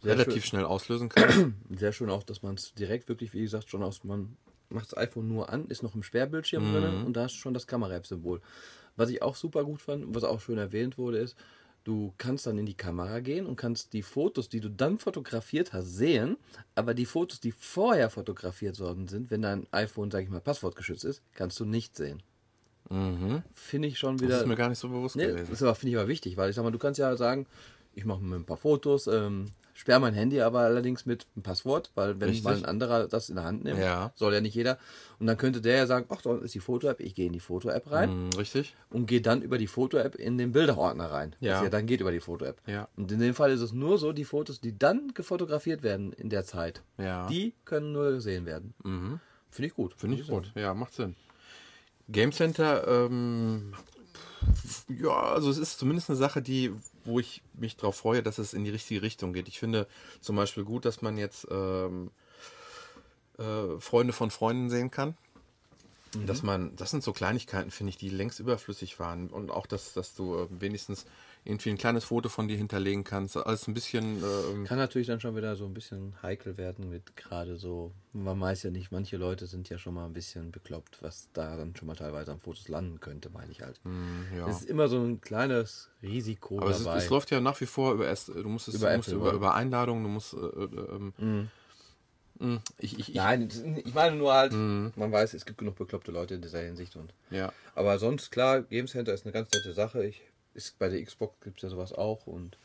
relativ 0.04 0.44
schön. 0.44 0.50
schnell 0.50 0.64
auslösen 0.64 1.08
kann. 1.08 1.54
Sehr 1.70 1.92
schön 1.92 2.10
auch, 2.10 2.22
dass 2.22 2.42
man 2.42 2.54
es 2.54 2.74
direkt 2.74 3.08
wirklich, 3.08 3.32
wie 3.32 3.42
gesagt, 3.42 3.70
schon 3.70 3.82
aus, 3.82 4.04
man 4.04 4.36
macht 4.70 4.92
das 4.92 4.98
iPhone 4.98 5.28
nur 5.28 5.50
an, 5.50 5.66
ist 5.68 5.82
noch 5.82 5.94
im 5.94 6.02
Sperrbildschirm 6.02 6.68
mhm. 6.68 6.74
drin 6.74 7.04
und 7.04 7.16
da 7.16 7.26
ist 7.26 7.34
schon 7.34 7.54
das 7.54 7.66
Kamera-App-Symbol. 7.66 8.40
Was 8.96 9.10
ich 9.10 9.22
auch 9.22 9.36
super 9.36 9.64
gut 9.64 9.80
fand, 9.80 10.14
was 10.14 10.24
auch 10.24 10.40
schön 10.40 10.58
erwähnt 10.58 10.98
wurde, 10.98 11.18
ist, 11.18 11.36
du 11.84 12.12
kannst 12.18 12.46
dann 12.46 12.58
in 12.58 12.66
die 12.66 12.74
Kamera 12.74 13.20
gehen 13.20 13.46
und 13.46 13.56
kannst 13.56 13.92
die 13.92 14.02
Fotos, 14.02 14.48
die 14.48 14.60
du 14.60 14.68
dann 14.68 14.98
fotografiert 14.98 15.72
hast, 15.72 15.96
sehen, 15.96 16.36
aber 16.74 16.94
die 16.94 17.06
Fotos, 17.06 17.40
die 17.40 17.52
vorher 17.52 18.10
fotografiert 18.10 18.78
worden 18.80 19.08
sind, 19.08 19.30
wenn 19.30 19.42
dein 19.42 19.66
iPhone, 19.70 20.10
sag 20.10 20.24
ich 20.24 20.28
mal, 20.28 20.40
passwortgeschützt 20.40 21.04
ist, 21.04 21.22
kannst 21.34 21.58
du 21.60 21.64
nicht 21.64 21.96
sehen. 21.96 22.22
Mhm. 22.90 23.42
Finde 23.52 23.88
ich 23.88 23.98
schon 23.98 24.18
wieder. 24.20 24.30
Das 24.30 24.40
ist 24.42 24.46
mir 24.46 24.56
gar 24.56 24.68
nicht 24.68 24.78
so 24.78 24.88
bewusst 24.88 25.16
nee, 25.16 25.26
gewesen. 25.26 25.50
Das 25.50 25.78
finde 25.78 25.90
ich 25.92 25.96
aber 25.96 26.08
wichtig, 26.08 26.36
weil 26.36 26.50
ich 26.50 26.56
sag 26.56 26.62
mal, 26.62 26.70
du 26.70 26.78
kannst 26.78 26.98
ja 26.98 27.16
sagen, 27.16 27.46
ich 27.94 28.04
mache 28.04 28.20
mir 28.20 28.36
ein 28.36 28.44
paar 28.44 28.56
Fotos, 28.56 29.06
ähm, 29.06 29.46
sperre 29.78 30.00
mein 30.00 30.12
Handy 30.12 30.40
aber 30.40 30.60
allerdings 30.60 31.06
mit 31.06 31.26
einem 31.36 31.44
Passwort, 31.44 31.92
weil 31.94 32.20
wenn 32.20 32.30
Richtig. 32.30 32.44
mal 32.44 32.56
ein 32.56 32.64
anderer 32.64 33.06
das 33.06 33.28
in 33.28 33.36
der 33.36 33.44
Hand 33.44 33.62
nimmt, 33.62 33.78
ja. 33.78 34.12
soll 34.16 34.34
ja 34.34 34.40
nicht 34.40 34.54
jeder. 34.54 34.76
Und 35.20 35.28
dann 35.28 35.36
könnte 35.36 35.60
der 35.60 35.76
ja 35.76 35.86
sagen, 35.86 36.06
ach, 36.08 36.20
da 36.20 36.36
ist 36.38 36.54
die 36.54 36.60
Foto-App, 36.60 36.98
ich 36.98 37.14
gehe 37.14 37.26
in 37.26 37.32
die 37.32 37.38
Foto-App 37.38 37.88
rein. 37.92 38.28
Mm, 38.28 38.30
richtig. 38.36 38.74
Und 38.90 39.06
gehe 39.06 39.20
dann 39.20 39.40
über 39.40 39.56
die 39.56 39.68
Foto-App 39.68 40.16
in 40.16 40.36
den 40.36 40.50
Bilderordner 40.50 41.12
rein. 41.12 41.36
Ja. 41.38 41.62
ja 41.62 41.70
dann 41.70 41.86
geht 41.86 42.00
über 42.00 42.10
die 42.10 42.18
Foto-App. 42.18 42.60
Ja. 42.66 42.88
Und 42.96 43.12
in 43.12 43.20
dem 43.20 43.34
Fall 43.34 43.52
ist 43.52 43.60
es 43.60 43.72
nur 43.72 43.98
so, 43.98 44.12
die 44.12 44.24
Fotos, 44.24 44.60
die 44.60 44.76
dann 44.76 45.14
gefotografiert 45.14 45.84
werden 45.84 46.12
in 46.12 46.28
der 46.28 46.44
Zeit, 46.44 46.82
ja. 46.98 47.28
die 47.28 47.54
können 47.64 47.92
nur 47.92 48.10
gesehen 48.10 48.46
werden. 48.46 48.74
Mhm. 48.82 49.20
Finde 49.48 49.68
ich 49.68 49.74
gut. 49.74 49.94
Finde 49.96 50.16
ich 50.16 50.26
gut. 50.26 50.50
Ja, 50.56 50.74
macht 50.74 50.92
Sinn. 50.92 51.14
Game 52.08 52.32
Center, 52.32 53.06
ähm, 53.06 53.74
ja, 54.88 55.10
also 55.10 55.50
es 55.50 55.58
ist 55.58 55.78
zumindest 55.78 56.10
eine 56.10 56.16
Sache, 56.16 56.42
die, 56.42 56.72
wo 57.08 57.18
ich 57.18 57.42
mich 57.54 57.76
darauf 57.76 57.96
freue, 57.96 58.22
dass 58.22 58.38
es 58.38 58.54
in 58.54 58.64
die 58.64 58.70
richtige 58.70 59.02
Richtung 59.02 59.32
geht. 59.32 59.48
Ich 59.48 59.58
finde 59.58 59.86
zum 60.20 60.36
Beispiel 60.36 60.64
gut, 60.64 60.84
dass 60.84 61.02
man 61.02 61.16
jetzt 61.16 61.46
ähm, 61.50 62.10
äh, 63.38 63.80
Freunde 63.80 64.12
von 64.12 64.30
Freunden 64.30 64.68
sehen 64.70 64.90
kann. 64.90 65.16
Mhm. 66.14 66.26
Dass 66.26 66.42
man, 66.42 66.76
das 66.76 66.90
sind 66.90 67.02
so 67.02 67.12
Kleinigkeiten, 67.12 67.70
finde 67.70 67.90
ich, 67.90 67.96
die 67.96 68.10
längst 68.10 68.40
überflüssig 68.40 69.00
waren. 69.00 69.28
Und 69.28 69.50
auch, 69.50 69.66
dass, 69.66 69.94
dass 69.94 70.14
du 70.14 70.36
äh, 70.36 70.46
wenigstens 70.50 71.06
irgendwie 71.48 71.70
ein 71.70 71.78
kleines 71.78 72.04
Foto 72.04 72.28
von 72.28 72.46
dir 72.46 72.58
hinterlegen 72.58 73.04
kannst. 73.04 73.36
Alles 73.36 73.66
ein 73.68 73.74
bisschen. 73.74 74.22
Ähm 74.22 74.64
Kann 74.64 74.76
natürlich 74.76 75.08
dann 75.08 75.18
schon 75.18 75.34
wieder 75.34 75.56
so 75.56 75.64
ein 75.64 75.72
bisschen 75.72 76.14
heikel 76.22 76.58
werden 76.58 76.90
mit 76.90 77.16
gerade 77.16 77.56
so. 77.56 77.92
Man 78.12 78.38
weiß 78.38 78.64
ja 78.64 78.70
nicht, 78.70 78.92
manche 78.92 79.16
Leute 79.16 79.46
sind 79.46 79.68
ja 79.70 79.78
schon 79.78 79.94
mal 79.94 80.04
ein 80.04 80.12
bisschen 80.12 80.50
bekloppt, 80.50 80.98
was 81.02 81.30
da 81.32 81.56
dann 81.56 81.74
schon 81.74 81.88
mal 81.88 81.96
teilweise 81.96 82.32
an 82.32 82.40
Fotos 82.40 82.68
landen 82.68 83.00
könnte, 83.00 83.30
meine 83.30 83.50
ich 83.50 83.62
halt. 83.62 83.80
Mm, 83.84 84.36
ja. 84.36 84.46
Es 84.46 84.60
ist 84.60 84.68
immer 84.68 84.88
so 84.88 85.00
ein 85.00 85.22
kleines 85.22 85.88
Risiko. 86.02 86.58
Aber 86.58 86.70
dabei. 86.70 86.98
Es, 86.98 87.04
es, 87.04 87.10
läuft 87.10 87.30
ja 87.30 87.40
nach 87.40 87.58
wie 87.62 87.66
vor 87.66 87.94
über 87.94 88.04
du 88.04 88.48
musst 88.48 88.68
es 88.68 88.74
über, 88.74 88.90
du 88.90 88.96
musst 88.98 89.08
Apple, 89.08 89.20
über, 89.20 89.32
über 89.32 89.54
Einladungen, 89.54 90.04
du 90.04 90.10
musst 90.10 90.34
äh, 90.34 90.36
äh, 90.36 91.12
ähm, 91.18 91.48
mm. 92.40 92.58
Ich, 92.78 92.98
ich, 92.98 93.08
ich, 93.08 93.14
Nein, 93.14 93.48
ich 93.84 93.94
meine 93.94 94.16
nur 94.16 94.32
halt, 94.32 94.52
mm. 94.52 94.88
man 94.96 95.10
weiß, 95.10 95.34
es 95.34 95.44
gibt 95.44 95.58
genug 95.58 95.76
bekloppte 95.76 96.12
Leute 96.12 96.34
in 96.34 96.42
dieser 96.42 96.60
Hinsicht. 96.60 96.94
Und, 96.94 97.12
ja. 97.30 97.52
Aber 97.74 97.98
sonst, 97.98 98.30
klar, 98.30 98.62
Game 98.62 98.86
Center 98.86 99.12
ist 99.14 99.24
eine 99.24 99.32
ganz 99.32 99.50
nette 99.50 99.72
Sache. 99.72 100.04
Ich 100.04 100.22
ist 100.58 100.78
bei 100.78 100.88
der 100.88 101.02
Xbox 101.02 101.40
gibt 101.40 101.58
es 101.58 101.62
ja 101.62 101.68
sowas 101.70 101.92
auch 101.92 102.26
und 102.26 102.58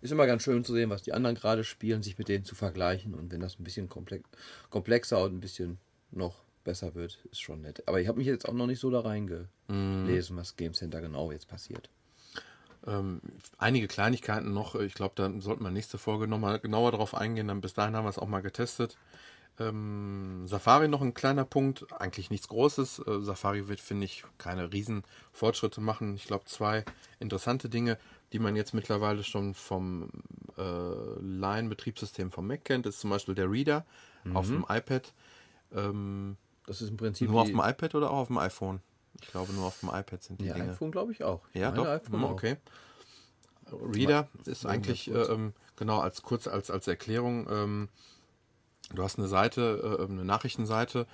ist 0.00 0.12
immer 0.12 0.26
ganz 0.26 0.42
schön 0.42 0.64
zu 0.64 0.74
sehen, 0.74 0.90
was 0.90 1.02
die 1.02 1.12
anderen 1.12 1.34
gerade 1.34 1.64
spielen, 1.64 2.02
sich 2.02 2.18
mit 2.18 2.28
denen 2.28 2.44
zu 2.44 2.54
vergleichen 2.54 3.14
und 3.14 3.32
wenn 3.32 3.40
das 3.40 3.58
ein 3.58 3.64
bisschen 3.64 3.88
komplexer 3.88 5.22
und 5.24 5.34
ein 5.34 5.40
bisschen 5.40 5.78
noch 6.12 6.36
besser 6.62 6.94
wird, 6.94 7.18
ist 7.30 7.40
schon 7.40 7.62
nett. 7.62 7.82
Aber 7.88 8.00
ich 8.00 8.06
habe 8.06 8.18
mich 8.18 8.26
jetzt 8.26 8.46
auch 8.48 8.52
noch 8.52 8.66
nicht 8.66 8.78
so 8.78 8.90
da 8.90 9.00
reingelesen, 9.00 10.36
was 10.36 10.56
Game 10.56 10.74
Center 10.74 11.00
genau 11.00 11.32
jetzt 11.32 11.48
passiert. 11.48 11.88
Ähm, 12.86 13.20
einige 13.56 13.88
Kleinigkeiten 13.88 14.52
noch, 14.52 14.74
ich 14.76 14.94
glaube, 14.94 15.14
da 15.16 15.32
sollten 15.40 15.64
wir 15.64 15.70
nächste 15.70 15.98
Folge 15.98 16.28
nochmal 16.28 16.60
genauer 16.60 16.92
drauf 16.92 17.14
eingehen, 17.14 17.48
dann 17.48 17.60
bis 17.60 17.74
dahin 17.74 17.96
haben 17.96 18.04
wir 18.04 18.10
es 18.10 18.18
auch 18.18 18.28
mal 18.28 18.42
getestet. 18.42 18.96
Ähm, 19.60 20.46
Safari 20.46 20.88
noch 20.88 21.00
ein 21.00 21.14
kleiner 21.14 21.44
Punkt, 21.44 21.86
eigentlich 21.92 22.30
nichts 22.30 22.48
Großes. 22.48 23.00
Äh, 23.06 23.20
Safari 23.20 23.68
wird, 23.68 23.80
finde 23.80 24.04
ich, 24.04 24.24
keine 24.38 24.72
riesen 24.72 25.02
Fortschritte 25.32 25.80
machen. 25.80 26.14
Ich 26.14 26.24
glaube, 26.24 26.44
zwei 26.46 26.84
interessante 27.18 27.68
Dinge, 27.68 27.98
die 28.32 28.38
man 28.38 28.54
jetzt 28.56 28.74
mittlerweile 28.74 29.24
schon 29.24 29.54
vom 29.54 30.10
äh, 30.56 30.62
Line-Betriebssystem 31.20 32.30
vom 32.30 32.46
Mac 32.46 32.64
kennt, 32.64 32.86
ist 32.86 33.00
zum 33.00 33.10
Beispiel 33.10 33.34
der 33.34 33.50
Reader 33.50 33.84
mhm. 34.24 34.36
auf 34.36 34.46
dem 34.46 34.64
iPad. 34.68 35.12
Ähm, 35.74 36.36
das 36.66 36.82
ist 36.82 36.90
im 36.90 36.96
Prinzip 36.96 37.30
nur 37.30 37.42
auf 37.42 37.48
dem 37.48 37.60
iPad 37.60 37.94
oder 37.94 38.10
auch 38.10 38.18
auf 38.18 38.26
dem 38.28 38.38
iPhone? 38.38 38.80
Ich 39.20 39.28
glaube, 39.28 39.52
nur 39.52 39.66
auf 39.66 39.80
dem 39.80 39.88
iPad 39.88 40.22
sind 40.22 40.40
die 40.40 40.46
ja, 40.46 40.54
Dinge. 40.54 40.70
iPhone 40.70 40.92
glaube 40.92 41.12
ich 41.12 41.24
auch. 41.24 41.40
Ja, 41.54 41.72
doch. 41.72 41.86
IPhone 41.86 42.24
okay. 42.24 42.56
Reader 43.72 44.28
ist 44.44 44.66
eigentlich 44.66 45.10
äh, 45.10 45.14
ähm, 45.14 45.52
genau 45.76 45.98
als 45.98 46.22
kurz 46.22 46.46
als 46.46 46.70
als 46.70 46.86
Erklärung. 46.86 47.46
Ähm, 47.50 47.88
Du 48.94 49.02
hast 49.02 49.18
eine 49.18 49.28
Seite, 49.28 49.98
äh, 50.00 50.04
eine 50.04 50.24
Nachrichtenseite, 50.24 51.06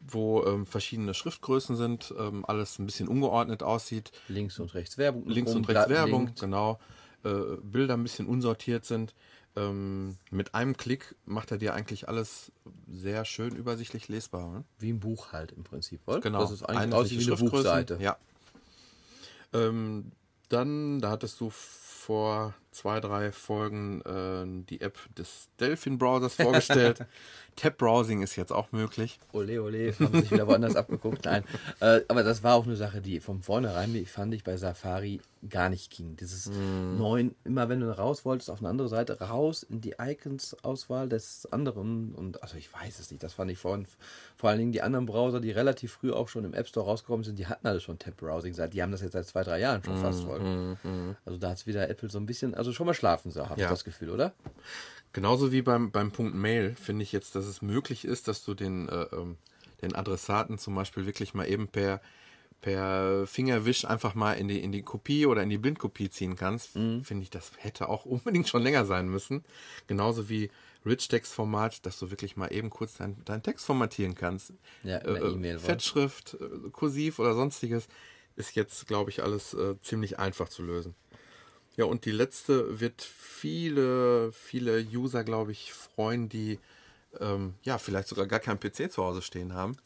wo 0.00 0.44
ähm, 0.44 0.66
verschiedene 0.66 1.14
Schriftgrößen 1.14 1.76
sind, 1.76 2.14
ähm, 2.18 2.44
alles 2.46 2.78
ein 2.78 2.86
bisschen 2.86 3.08
ungeordnet 3.08 3.62
aussieht. 3.62 4.12
Links 4.28 4.58
und 4.58 4.74
rechts 4.74 4.98
Werbung. 4.98 5.26
Links 5.26 5.54
und 5.54 5.68
rechts 5.68 5.88
Werbung, 5.88 6.26
linkt. 6.26 6.40
genau. 6.40 6.78
Äh, 7.24 7.56
Bilder 7.62 7.94
ein 7.94 8.02
bisschen 8.02 8.26
unsortiert 8.26 8.84
sind. 8.84 9.14
Ähm, 9.56 10.18
mit 10.30 10.54
einem 10.54 10.76
Klick 10.76 11.16
macht 11.24 11.50
er 11.50 11.56
dir 11.56 11.72
eigentlich 11.74 12.08
alles 12.08 12.52
sehr 12.92 13.24
schön 13.24 13.56
übersichtlich 13.56 14.08
lesbar. 14.08 14.52
Ne? 14.52 14.64
Wie 14.78 14.92
ein 14.92 15.00
Buch 15.00 15.32
halt 15.32 15.52
im 15.52 15.64
Prinzip, 15.64 16.00
oder? 16.06 16.20
Genau. 16.20 16.40
Das 16.40 16.50
ist 16.50 16.62
eigentlich 16.62 17.18
wie 17.18 17.32
eine 17.32 17.36
Buchseite. 17.36 17.98
Ja. 18.00 18.18
Ähm, 19.54 20.12
dann, 20.50 21.00
da 21.00 21.10
hattest 21.10 21.40
du 21.40 21.50
vor 22.06 22.54
zwei, 22.70 23.00
drei 23.00 23.32
Folgen 23.32 24.00
äh, 24.02 24.64
die 24.70 24.80
App 24.80 24.96
des 25.16 25.48
Delphin-Browsers 25.58 26.36
vorgestellt. 26.36 27.04
Tab-Browsing 27.56 28.22
ist 28.22 28.36
jetzt 28.36 28.52
auch 28.52 28.72
möglich. 28.72 29.18
Ole, 29.32 29.62
ole, 29.62 29.92
haben 29.98 30.20
sich 30.20 30.30
wieder 30.30 30.46
woanders 30.46 30.76
abgeguckt. 30.76 31.24
Nein, 31.24 31.44
äh, 31.80 32.00
aber 32.08 32.22
das 32.22 32.42
war 32.42 32.54
auch 32.54 32.66
eine 32.66 32.76
Sache, 32.76 33.00
die 33.00 33.20
von 33.20 33.42
vornherein, 33.42 33.92
die 33.92 34.04
fand 34.04 34.34
ich 34.34 34.44
bei 34.44 34.56
Safari 34.56 35.20
gar 35.48 35.68
nicht 35.68 35.90
ging. 35.90 36.16
Dieses 36.16 36.46
mm. 36.46 36.98
neuen, 36.98 37.34
immer 37.44 37.68
wenn 37.68 37.80
du 37.80 37.96
raus 37.96 38.24
wolltest, 38.24 38.50
auf 38.50 38.58
eine 38.58 38.68
andere 38.68 38.88
Seite, 38.88 39.20
raus 39.20 39.62
in 39.62 39.80
die 39.80 39.94
Icons-Auswahl 39.98 41.08
des 41.08 41.46
anderen. 41.52 42.14
Und 42.14 42.42
also 42.42 42.56
ich 42.56 42.72
weiß 42.72 42.98
es 42.98 43.10
nicht, 43.10 43.22
das 43.22 43.34
fand 43.34 43.50
ich 43.50 43.58
vorhin, 43.58 43.86
vor 44.36 44.50
allen 44.50 44.58
Dingen 44.58 44.72
die 44.72 44.82
anderen 44.82 45.06
Browser, 45.06 45.40
die 45.40 45.50
relativ 45.50 45.92
früh 45.92 46.12
auch 46.12 46.28
schon 46.28 46.44
im 46.44 46.54
App 46.54 46.68
Store 46.68 46.86
rausgekommen 46.86 47.24
sind, 47.24 47.38
die 47.38 47.46
hatten 47.46 47.66
alle 47.66 47.80
schon 47.80 47.98
Tab-Browsing. 47.98 48.54
Die 48.70 48.82
haben 48.82 48.92
das 48.92 49.02
jetzt 49.02 49.12
seit 49.12 49.26
zwei, 49.26 49.42
drei 49.42 49.60
Jahren 49.60 49.82
schon 49.82 49.98
mm, 49.98 50.02
fast 50.02 50.24
voll. 50.24 50.40
Mm, 50.40 51.16
also 51.24 51.38
da 51.38 51.50
hat 51.50 51.58
es 51.58 51.66
wieder 51.66 51.88
Apple 51.88 52.10
so 52.10 52.18
ein 52.18 52.26
bisschen, 52.26 52.54
also 52.54 52.72
schon 52.72 52.86
mal 52.86 52.94
schlafen, 52.94 53.30
so 53.30 53.48
habe 53.48 53.60
ja. 53.60 53.66
ich 53.66 53.70
das 53.70 53.84
Gefühl, 53.84 54.10
oder? 54.10 54.32
Genauso 55.16 55.50
wie 55.50 55.62
beim, 55.62 55.90
beim 55.92 56.12
Punkt 56.12 56.34
Mail 56.34 56.74
finde 56.74 57.02
ich 57.02 57.10
jetzt, 57.10 57.36
dass 57.36 57.46
es 57.46 57.62
möglich 57.62 58.04
ist, 58.04 58.28
dass 58.28 58.44
du 58.44 58.52
den, 58.52 58.86
äh, 58.90 59.06
ähm, 59.14 59.38
den 59.80 59.94
Adressaten 59.94 60.58
zum 60.58 60.74
Beispiel 60.74 61.06
wirklich 61.06 61.32
mal 61.32 61.48
eben 61.48 61.68
per, 61.68 62.02
per 62.60 63.26
Fingerwisch 63.26 63.86
einfach 63.86 64.14
mal 64.14 64.34
in 64.34 64.46
die, 64.46 64.62
in 64.62 64.72
die 64.72 64.82
Kopie 64.82 65.24
oder 65.24 65.42
in 65.42 65.48
die 65.48 65.56
Blindkopie 65.56 66.10
ziehen 66.10 66.36
kannst. 66.36 66.76
Mhm. 66.76 67.02
Finde 67.02 67.22
ich, 67.22 67.30
das 67.30 67.52
hätte 67.56 67.88
auch 67.88 68.04
unbedingt 68.04 68.46
schon 68.46 68.62
länger 68.62 68.84
sein 68.84 69.08
müssen. 69.08 69.42
Genauso 69.86 70.28
wie 70.28 70.50
Rich-Text-Format, 70.84 71.86
dass 71.86 71.98
du 71.98 72.10
wirklich 72.10 72.36
mal 72.36 72.52
eben 72.52 72.68
kurz 72.68 72.98
deinen 72.98 73.24
dein 73.24 73.42
Text 73.42 73.64
formatieren 73.64 74.16
kannst. 74.16 74.52
Ja, 74.82 74.98
äh, 74.98 75.32
E-Mail. 75.32 75.58
Fettschrift, 75.58 76.36
äh, 76.38 76.68
Kursiv 76.72 77.20
oder 77.20 77.32
sonstiges 77.32 77.88
ist 78.36 78.54
jetzt, 78.54 78.86
glaube 78.86 79.08
ich, 79.08 79.22
alles 79.22 79.54
äh, 79.54 79.80
ziemlich 79.80 80.18
einfach 80.18 80.50
zu 80.50 80.62
lösen. 80.62 80.94
Ja, 81.76 81.84
und 81.84 82.04
die 82.04 82.10
letzte 82.12 82.80
wird 82.80 83.02
viele, 83.02 84.32
viele 84.32 84.80
User, 84.80 85.24
glaube 85.24 85.52
ich, 85.52 85.72
freuen, 85.72 86.28
die 86.28 86.58
ähm, 87.20 87.54
ja, 87.62 87.78
vielleicht 87.78 88.08
sogar 88.08 88.26
gar 88.26 88.40
keinen 88.40 88.58
PC 88.58 88.90
zu 88.90 89.04
Hause 89.04 89.22
stehen 89.22 89.52
haben. 89.54 89.76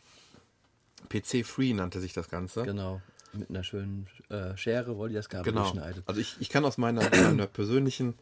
PC-Free 1.09 1.73
nannte 1.75 2.01
sich 2.01 2.13
das 2.13 2.29
Ganze. 2.29 2.63
Genau. 2.65 3.01
Mit 3.33 3.51
einer 3.51 3.63
schönen 3.63 4.09
äh, 4.29 4.57
Schere 4.57 4.97
wollte 4.97 5.13
ich 5.15 5.19
das 5.19 5.29
Kabel 5.29 5.53
Genau. 5.53 5.65
geschneidet. 5.71 6.03
Also 6.07 6.21
ich, 6.21 6.37
ich 6.41 6.49
kann 6.49 6.65
aus 6.65 6.79
meiner, 6.79 7.09
meiner 7.11 7.47
persönlichen 7.47 8.15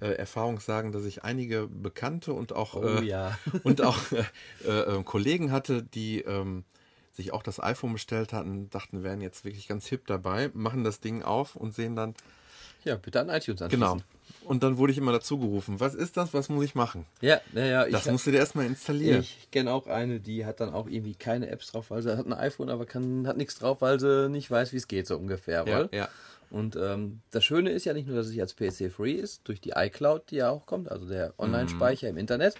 äh, 0.00 0.12
Erfahrung 0.12 0.60
sagen, 0.60 0.92
dass 0.92 1.04
ich 1.04 1.24
einige 1.24 1.66
Bekannte 1.66 2.32
und 2.32 2.52
auch, 2.52 2.74
Oh 2.76 2.84
äh, 2.84 3.04
ja. 3.04 3.36
und 3.64 3.82
auch 3.82 3.98
äh, 4.64 4.68
äh, 4.68 5.02
Kollegen 5.02 5.50
hatte, 5.50 5.82
die 5.82 6.20
ähm, 6.20 6.64
sich 7.12 7.32
auch 7.32 7.42
das 7.42 7.60
iPhone 7.60 7.92
bestellt 7.92 8.32
hatten, 8.32 8.70
dachten, 8.70 9.02
wären 9.02 9.20
jetzt 9.20 9.44
wirklich 9.44 9.68
ganz 9.68 9.86
hip 9.86 10.06
dabei, 10.06 10.50
machen 10.54 10.84
das 10.84 11.00
Ding 11.00 11.22
auf 11.22 11.56
und 11.56 11.74
sehen 11.74 11.96
dann, 11.96 12.14
Ja, 12.84 12.96
bitte 12.96 13.20
an 13.20 13.28
iTunes 13.28 13.62
anschließen. 13.62 13.70
genau. 13.70 14.02
Und 14.44 14.62
dann 14.62 14.76
wurde 14.76 14.92
ich 14.92 14.98
immer 14.98 15.12
dazu 15.12 15.38
gerufen, 15.38 15.78
was 15.78 15.94
ist 15.94 16.16
das, 16.16 16.34
was 16.34 16.48
muss 16.48 16.64
ich 16.64 16.74
machen? 16.74 17.06
Ja, 17.20 17.40
naja, 17.52 17.86
Das 17.88 18.10
musst 18.10 18.26
du 18.26 18.32
dir 18.32 18.38
erstmal 18.38 18.66
installieren. 18.66 19.20
ich 19.20 19.48
kenne 19.52 19.72
auch 19.72 19.86
eine, 19.86 20.18
die 20.20 20.44
hat 20.44 20.60
dann 20.60 20.70
auch 20.72 20.88
irgendwie 20.88 21.14
keine 21.14 21.48
Apps 21.48 21.70
drauf, 21.70 21.90
weil 21.90 22.02
sie 22.02 22.16
hat 22.16 22.26
ein 22.26 22.32
iPhone, 22.32 22.68
aber 22.68 22.84
kann, 22.86 23.26
hat 23.28 23.36
nichts 23.36 23.56
drauf, 23.58 23.80
weil 23.80 24.00
sie 24.00 24.28
nicht 24.28 24.50
weiß, 24.50 24.72
wie 24.72 24.78
es 24.78 24.88
geht, 24.88 25.06
so 25.06 25.16
ungefähr. 25.16 25.64
ja, 25.66 25.88
ja. 25.92 26.08
Und 26.50 26.76
ähm, 26.76 27.20
das 27.30 27.44
Schöne 27.44 27.70
ist 27.70 27.86
ja 27.86 27.94
nicht 27.94 28.06
nur, 28.06 28.16
dass 28.16 28.26
es 28.26 28.38
als 28.38 28.54
PC-free 28.54 29.12
ist, 29.12 29.40
durch 29.48 29.60
die 29.62 29.70
iCloud, 29.74 30.30
die 30.30 30.36
ja 30.36 30.50
auch 30.50 30.66
kommt, 30.66 30.90
also 30.90 31.06
der 31.08 31.32
Online-Speicher 31.38 32.08
im 32.08 32.18
Internet, 32.18 32.56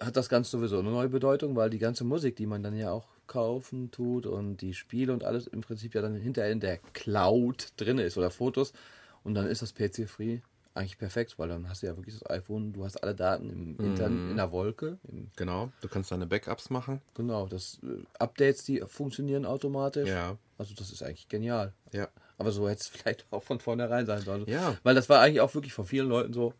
hat 0.00 0.16
das 0.16 0.28
Ganze 0.28 0.50
sowieso 0.50 0.80
eine 0.80 0.90
neue 0.90 1.08
Bedeutung, 1.08 1.54
weil 1.54 1.70
die 1.70 1.78
ganze 1.78 2.02
Musik, 2.02 2.34
die 2.34 2.46
man 2.46 2.64
dann 2.64 2.76
ja 2.76 2.90
auch 2.90 3.06
kaufen 3.28 3.92
tut 3.92 4.26
und 4.26 4.56
die 4.56 4.74
Spiele 4.74 5.12
und 5.12 5.22
alles 5.22 5.46
im 5.46 5.60
Prinzip 5.60 5.94
ja 5.94 6.02
dann 6.02 6.16
hinterher 6.16 6.50
in 6.50 6.58
der 6.58 6.78
Cloud 6.92 7.68
drin 7.76 7.98
ist 7.98 8.18
oder 8.18 8.30
Fotos 8.30 8.72
und 9.24 9.34
dann 9.34 9.46
ist 9.46 9.62
das 9.62 9.74
PC-free 9.74 10.40
eigentlich 10.74 10.98
perfekt, 10.98 11.38
weil 11.38 11.48
dann 11.48 11.68
hast 11.68 11.82
du 11.82 11.86
ja 11.86 11.96
wirklich 11.96 12.18
das 12.18 12.28
iPhone, 12.30 12.72
du 12.72 12.84
hast 12.84 12.96
alle 12.96 13.14
Daten 13.14 13.48
im 13.48 13.78
Internet, 13.78 14.30
in 14.30 14.36
der 14.36 14.50
Wolke, 14.50 14.98
Genau, 15.36 15.70
du 15.80 15.88
kannst 15.88 16.10
deine 16.10 16.26
Backups 16.26 16.68
machen. 16.70 17.00
genau, 17.14 17.46
das 17.46 17.78
äh, 17.84 18.02
Updates, 18.18 18.64
die 18.64 18.80
funktionieren 18.86 19.46
automatisch. 19.46 20.08
Ja. 20.08 20.36
Also 20.58 20.74
das 20.74 20.90
ist 20.90 21.02
eigentlich 21.02 21.28
genial. 21.28 21.72
Ja. 21.92 22.08
Aber 22.38 22.50
so 22.50 22.68
hätte 22.68 22.80
es 22.80 22.88
vielleicht 22.88 23.24
auch 23.30 23.42
von 23.42 23.60
vornherein 23.60 24.04
sein 24.06 24.22
sollen. 24.22 24.46
Ja. 24.48 24.76
Weil 24.82 24.96
das 24.96 25.08
war 25.08 25.20
eigentlich 25.20 25.40
auch 25.40 25.54
wirklich 25.54 25.72
von 25.72 25.86
vielen 25.86 26.08
Leuten 26.08 26.32
so, 26.32 26.54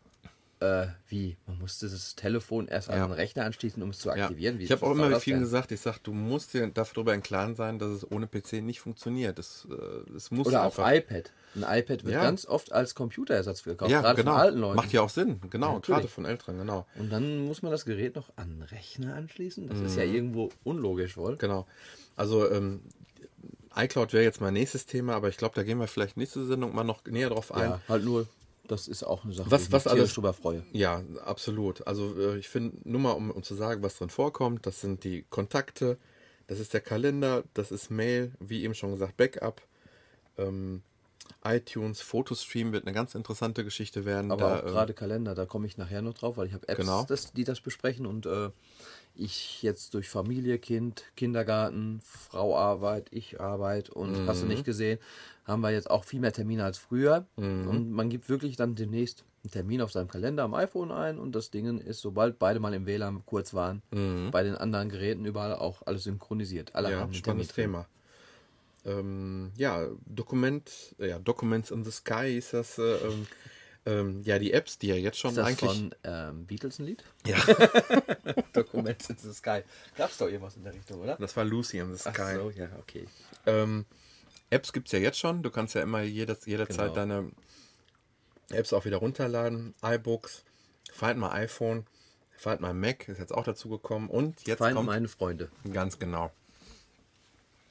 äh, 0.65 0.87
wie, 1.07 1.37
man 1.47 1.59
musste 1.59 1.87
das 1.89 2.15
Telefon 2.15 2.67
erst 2.67 2.89
an 2.89 2.97
Ja. 2.97 3.07
den 3.07 3.13
Rechner 3.13 3.45
anschließen, 3.45 3.81
um 3.83 3.89
es 3.91 3.99
zu 3.99 4.09
Ja. 4.09 4.15
aktivieren. 4.25 4.59
Wie 4.59 4.63
Ich 4.63 4.71
habe 4.71 4.85
auch 4.85 4.91
immer 4.91 5.05
mit 5.05 5.15
das 5.15 5.23
vielen 5.23 5.39
gesagt, 5.39 5.71
ich 5.71 5.79
sag, 5.81 5.99
du 5.99 6.13
musst 6.13 6.53
dir 6.53 6.67
darüber 6.67 7.13
im 7.13 7.21
Klaren 7.23 7.55
sein, 7.55 7.79
dass 7.79 7.89
es 7.89 8.09
ohne 8.11 8.27
PC 8.27 8.61
nicht 8.61 8.79
funktioniert. 8.81 9.37
Es, 9.39 9.67
äh, 9.69 10.13
es 10.15 10.31
muss 10.31 10.47
Oder 10.47 10.63
auf 10.65 10.77
iPad. 10.79 11.31
Ein 11.55 11.61
iPad 11.63 12.03
wird 12.03 12.13
Ja. 12.15 12.21
ganz 12.23 12.45
oft 12.45 12.71
als 12.73 12.95
Computerersatz 12.95 13.63
gekauft, 13.63 13.91
Ja, 13.91 14.01
gerade 14.01 14.17
genau. 14.21 14.31
von 14.33 14.41
alten 14.41 14.57
Leuten. 14.59 14.75
Macht 14.75 14.91
ja 14.91 15.01
auch 15.01 15.09
Sinn, 15.09 15.39
genau, 15.49 15.79
gerade 15.79 16.07
von 16.07 16.25
Älteren, 16.25 16.57
genau. 16.57 16.85
Und 16.99 17.11
dann 17.11 17.45
muss 17.45 17.61
man 17.61 17.71
das 17.71 17.85
Gerät 17.85 18.15
noch 18.15 18.29
an 18.35 18.49
den 18.49 18.61
Rechner 18.63 19.15
anschließen. 19.15 19.67
Das 19.67 19.79
ist 19.79 19.95
ja 19.95 20.03
irgendwo 20.03 20.49
unlogisch 20.63 21.15
wohl. 21.17 21.33
Mhm. 21.33 21.37
Genau. 21.37 21.67
Also 22.17 22.51
ähm, 22.51 22.81
iCloud 23.77 24.13
wäre 24.13 24.23
jetzt 24.23 24.41
mein 24.41 24.53
nächstes 24.53 24.85
Thema, 24.85 25.15
aber 25.15 25.29
ich 25.29 25.37
glaube, 25.37 25.55
da 25.55 25.63
gehen 25.63 25.79
wir 25.79 25.87
vielleicht 25.87 26.17
nächste 26.17 26.45
Sendung 26.45 26.73
mal 26.73 26.83
noch 26.83 27.03
näher 27.05 27.29
drauf 27.29 27.51
ein. 27.53 27.69
Ja, 27.71 27.81
halt 27.89 28.03
nur, 28.05 28.27
das 28.67 28.87
ist 28.87 29.03
auch 29.03 29.23
eine 29.23 29.33
Sache, 29.33 29.49
Was- 29.51 29.63
ich 29.63 29.71
was 29.71 29.85
mich 29.85 29.91
tierisch 29.93 30.01
alles- 30.01 30.13
drüber 30.15 30.33
freue. 30.33 30.63
Ja, 30.71 31.03
absolut. 31.23 31.85
Also 31.87 32.15
äh, 32.19 32.37
ich 32.37 32.49
finde, 32.49 32.77
nur 32.89 32.99
mal 33.01 33.11
um, 33.11 33.31
um 33.31 33.43
zu 33.43 33.55
sagen, 33.55 33.81
was 33.83 33.97
drin 33.97 34.09
vorkommt, 34.09 34.65
das 34.65 34.81
sind 34.81 35.03
die 35.03 35.23
Kontakte, 35.29 35.97
das 36.47 36.59
ist 36.59 36.73
der 36.73 36.81
Kalender, 36.81 37.43
das 37.53 37.71
ist 37.71 37.89
Mail, 37.89 38.33
wie 38.39 38.63
eben 38.63 38.73
schon 38.75 38.91
gesagt, 38.91 39.17
Backup, 39.17 39.61
ähm, 40.37 40.81
iTunes, 41.43 42.01
Fotostream 42.01 42.71
wird 42.71 42.85
eine 42.85 42.93
ganz 42.93 43.15
interessante 43.15 43.63
Geschichte 43.63 44.05
werden. 44.05 44.31
Aber 44.31 44.41
da, 44.49 44.59
ähm, 44.59 44.65
gerade 44.67 44.93
Kalender, 44.93 45.33
da 45.35 45.45
komme 45.45 45.65
ich 45.67 45.77
nachher 45.77 46.01
noch 46.01 46.13
drauf, 46.13 46.37
weil 46.37 46.47
ich 46.47 46.53
habe 46.53 46.67
Apps, 46.67 46.79
Genau. 46.81 47.03
das, 47.03 47.33
die 47.33 47.43
das 47.43 47.61
besprechen 47.61 48.05
und 48.05 48.25
äh, 48.25 48.49
ich 49.17 49.61
jetzt 49.63 49.93
durch 49.93 50.09
Familie, 50.09 50.59
Kind, 50.59 51.03
Kindergarten, 51.15 51.99
Frau 52.03 52.57
Arbeit, 52.57 53.07
ich 53.11 53.39
Arbeit 53.39 53.89
und 53.89 54.15
hast 54.27 54.37
Mhm. 54.37 54.47
du 54.47 54.47
nicht 54.53 54.65
gesehen, 54.65 54.99
haben 55.45 55.61
wir 55.61 55.71
jetzt 55.71 55.89
auch 55.89 56.03
viel 56.05 56.19
mehr 56.19 56.33
Termine 56.33 56.63
als 56.63 56.77
früher 56.77 57.25
und 57.69 57.91
man 57.91 58.09
gibt 58.09 58.29
wirklich 58.29 58.55
dann 58.55 58.75
demnächst 58.75 59.23
einen 59.43 59.51
Termin 59.51 59.81
auf 59.81 59.91
seinem 59.91 60.07
Kalender 60.07 60.43
am 60.43 60.53
iPhone 60.55 60.91
ein 60.91 61.19
und 61.19 61.33
das 61.35 61.51
Ding 61.51 61.77
ist, 61.79 62.01
sobald 62.01 62.39
beide 62.39 62.59
mal 62.59 62.73
im 62.73 62.85
WLAN 62.85 63.23
kurz 63.25 63.53
waren, 63.53 63.81
bei 64.31 64.43
den 64.43 64.55
anderen 64.55 64.89
Geräten 64.89 65.23
überall 65.25 65.55
auch 65.55 65.81
alles 65.85 66.03
synchronisiert. 66.05 66.73
Alle 66.75 66.87
Mhm. 66.89 66.93
ja, 66.93 66.99
haben 66.99 67.13
spannendes. 67.13 67.53
Thema. 67.53 67.87
Ähm, 68.85 69.51
ja, 69.57 69.87
Dokument, 70.05 70.95
ja, 70.99 71.17
Documents 71.19 71.71
in 71.71 71.83
the 71.83 71.91
Sky 71.91 72.37
ist 72.37 72.53
das, 72.53 72.77
äh, 72.77 72.97
ähm, 73.85 74.21
ja, 74.23 74.39
die 74.39 74.51
Apps, 74.53 74.77
die 74.79 74.87
ja 74.87 74.95
jetzt 74.95 75.19
schon 75.19 75.31
Ist 75.31 75.37
das 75.37 75.47
eigentlich. 75.47 75.69
von 75.71 75.95
ähm, 76.03 76.45
Beatles 76.45 76.79
ein 76.79 76.85
Lied? 76.85 77.03
Ja, 77.25 77.37
Documents 78.53 79.09
in 79.09 79.17
the 79.17 79.33
Sky. 79.33 79.61
Gab's 79.95 80.17
doch 80.17 80.27
irgendwas 80.27 80.55
in 80.57 80.63
der 80.63 80.73
Richtung, 80.73 81.01
oder? 81.01 81.15
das 81.19 81.35
war 81.37 81.45
Lucy 81.45 81.77
in 81.79 81.91
the 81.93 81.97
Sky. 81.99 82.09
Ach 82.17 82.33
so, 82.35 82.49
ja, 82.51 82.67
okay. 82.79 83.05
Ähm, 83.45 83.85
Apps 84.49 84.73
gibt 84.73 84.87
es 84.87 84.91
ja 84.93 84.99
jetzt 84.99 85.19
schon. 85.19 85.43
Du 85.43 85.49
kannst 85.51 85.75
ja 85.75 85.81
immer 85.81 86.01
jedes, 86.01 86.45
jederzeit 86.45 86.93
Genau. 86.93 86.93
deine 86.95 87.31
Apps 88.49 88.73
auch 88.73 88.85
wieder 88.85 88.97
runterladen. 88.97 89.73
iBooks, 89.83 90.43
Find 90.91 91.17
My 91.17 91.27
iPhone, 91.27 91.85
Find 92.37 92.61
My 92.61 92.73
Mac 92.73 93.07
ist 93.09 93.19
jetzt 93.19 93.33
auch 93.33 93.43
dazu 93.43 93.69
gekommen. 93.69 94.09
Und 94.09 94.45
jetzt 94.47 94.59
Find 94.63 94.75
kommt 94.75 94.87
meine 94.87 95.07
Freunde. 95.07 95.49
ganz 95.71 95.99
genau. 95.99 96.31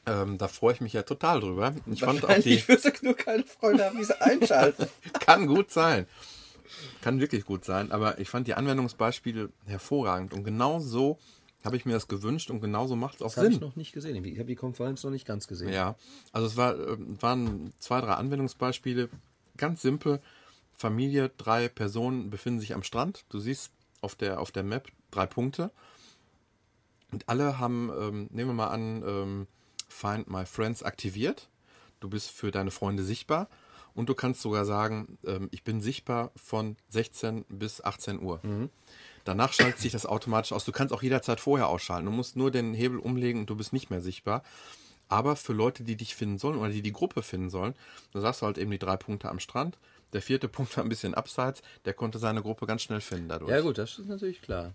Ähm, 0.07 0.37
da 0.39 0.49
freue 0.49 0.75
ich 0.75 0.81
mich 0.81 0.93
ja 0.93 1.03
total 1.03 1.41
drüber. 1.41 1.75
Ich 1.87 2.01
fand 2.01 2.25
auch 2.25 2.39
die, 2.39 2.67
wirst 2.69 2.85
du 2.85 2.91
nur 3.03 3.15
keine 3.15 3.45
Freunde 3.45 3.85
haben, 3.85 3.97
die 3.97 4.05
sie 4.05 4.21
einschalten. 4.21 4.87
kann 5.21 5.47
gut 5.47 5.71
sein. 5.71 6.07
Kann 7.01 7.21
wirklich 7.21 7.45
gut 7.45 7.65
sein, 7.65 7.93
aber 7.93 8.19
ich 8.19 8.29
fand 8.29 8.47
die 8.47 8.55
Anwendungsbeispiele 8.55 9.51
hervorragend 9.67 10.33
und 10.33 10.45
genau 10.45 10.81
so 10.81 11.19
habe 11.65 11.77
ich 11.77 11.87
mir 11.87 11.93
das 11.93 12.09
gewünscht 12.09 12.51
und 12.51 12.61
genauso 12.61 12.97
macht 12.97 13.17
es 13.17 13.23
auch 13.23 13.27
Das 13.27 13.39
habe 13.39 13.49
ich 13.49 13.55
Sinn. 13.55 13.63
noch 13.63 13.77
nicht 13.77 13.93
gesehen. 13.93 14.23
Ich 14.25 14.39
habe 14.39 14.49
die 14.49 14.55
Konferenz 14.55 15.03
noch 15.03 15.11
nicht 15.11 15.27
ganz 15.27 15.47
gesehen. 15.47 15.73
Ja, 15.73 15.95
also 16.33 16.47
es 16.47 16.57
war, 16.57 16.79
äh, 16.79 16.97
waren 17.21 17.73
zwei, 17.79 18.01
drei 18.01 18.13
Anwendungsbeispiele. 18.15 19.09
Ganz 19.57 19.81
simpel. 19.81 20.21
Familie, 20.77 21.31
drei 21.39 21.69
Personen 21.69 22.29
befinden 22.29 22.61
sich 22.61 22.75
am 22.75 22.83
Strand. 22.83 23.25
Du 23.31 23.39
siehst 23.39 23.73
auf 24.03 24.15
der, 24.15 24.41
auf 24.41 24.53
der 24.53 24.63
Map 24.63 24.89
drei 25.11 25.27
Punkte. 25.27 25.71
Und 27.13 27.29
alle 27.29 27.59
haben, 27.59 27.91
ähm, 27.99 28.29
nehmen 28.31 28.51
wir 28.51 28.55
mal 28.55 28.69
an, 28.69 29.03
ähm, 29.07 29.47
Find 29.95 30.29
My 30.29 30.45
Friends 30.45 30.83
aktiviert. 30.83 31.49
Du 32.01 32.09
bist 32.09 32.31
für 32.31 32.51
deine 32.51 32.73
Freunde 32.73 33.05
sichtbar. 33.05 33.49
Und 33.95 34.09
du 34.09 34.15
kannst 34.15 34.43
sogar 34.43 34.65
sagen, 34.65 35.19
ähm, 35.25 35.49
ich 35.53 35.63
bin 35.63 35.81
sichtbar 35.81 36.33
von 36.35 36.77
16 36.89 37.45
bis 37.49 37.81
18 37.81 38.21
Uhr. 38.21 38.41
Danach 39.25 39.53
schaltet 39.53 39.79
sich 39.79 39.93
das 39.93 40.05
automatisch 40.05 40.53
aus. 40.53 40.65
Du 40.65 40.73
kannst 40.73 40.93
auch 40.93 41.03
jederzeit 41.03 41.39
vorher 41.39 41.69
ausschalten. 41.69 42.07
Du 42.07 42.13
musst 42.13 42.35
nur 42.35 42.51
den 42.51 42.75
Hebel 42.75 42.99
umlegen 42.99 43.41
und 43.43 43.51
du 43.51 43.55
bist 43.55 43.73
nicht 43.73 43.91
mehr 43.91 44.01
sichtbar. 44.01 44.43
Aber 45.09 45.37
für 45.37 45.53
Leute, 45.53 45.85
die 45.85 45.97
dich 45.97 46.17
finden 46.17 46.39
sollen 46.39 46.59
oder 46.59 46.71
die 46.71 46.83
die 46.83 46.93
Gruppe 46.93 47.23
finden 47.23 47.51
sollen, 47.51 47.75
da 48.13 48.21
sagst 48.21 48.43
du 48.43 48.47
halt 48.47 48.59
eben 48.59 48.73
die 48.73 48.79
drei 48.81 48.97
Punkte 48.97 49.29
am 49.29 49.39
Strand. 49.39 49.79
Der 50.13 50.23
vierte 50.23 50.49
Punkt 50.57 50.77
war 50.77 50.83
ein 50.83 50.89
bisschen 50.89 51.15
abseits. 51.15 51.63
Der 51.85 51.95
konnte 51.95 52.19
seine 52.19 52.43
Gruppe 52.43 52.67
ganz 52.67 52.83
schnell 52.83 53.01
finden 53.01 53.29
dadurch. 53.29 53.51
Ja, 53.53 53.61
gut, 53.61 53.79
das 53.79 53.99
ist 53.99 54.09
natürlich 54.09 54.43
klar. 54.43 54.73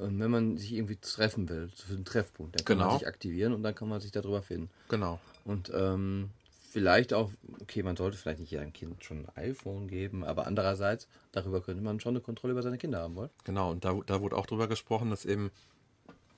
Wenn 0.00 0.30
man 0.30 0.56
sich 0.58 0.72
irgendwie 0.72 0.96
treffen 0.96 1.48
will, 1.48 1.70
für 1.74 1.94
einen 1.94 2.04
Treffpunkt, 2.04 2.56
dann 2.58 2.64
kann 2.64 2.78
Genau. 2.78 2.90
man 2.90 2.98
sich 2.98 3.06
aktivieren 3.08 3.52
und 3.52 3.62
dann 3.62 3.74
kann 3.74 3.88
man 3.88 4.00
sich 4.00 4.12
darüber 4.12 4.42
finden. 4.42 4.70
Genau. 4.88 5.20
Und 5.44 5.70
ähm, 5.74 6.30
vielleicht 6.70 7.12
auch, 7.12 7.30
okay, 7.60 7.82
man 7.82 7.96
sollte 7.96 8.16
vielleicht 8.16 8.40
nicht 8.40 8.52
jedem 8.52 8.72
Kind 8.72 9.04
schon 9.04 9.26
ein 9.26 9.36
iPhone 9.50 9.88
geben, 9.88 10.24
aber 10.24 10.46
andererseits, 10.46 11.08
darüber 11.32 11.60
könnte 11.60 11.82
man 11.82 12.00
schon 12.00 12.12
eine 12.14 12.20
Kontrolle 12.20 12.52
über 12.52 12.62
seine 12.62 12.78
Kinder 12.78 13.00
haben 13.00 13.16
wollen. 13.16 13.30
Genau, 13.44 13.70
und 13.70 13.84
da, 13.84 13.98
da 14.06 14.20
wurde 14.20 14.36
auch 14.36 14.46
drüber 14.46 14.68
gesprochen, 14.68 15.10
dass 15.10 15.24
eben 15.24 15.50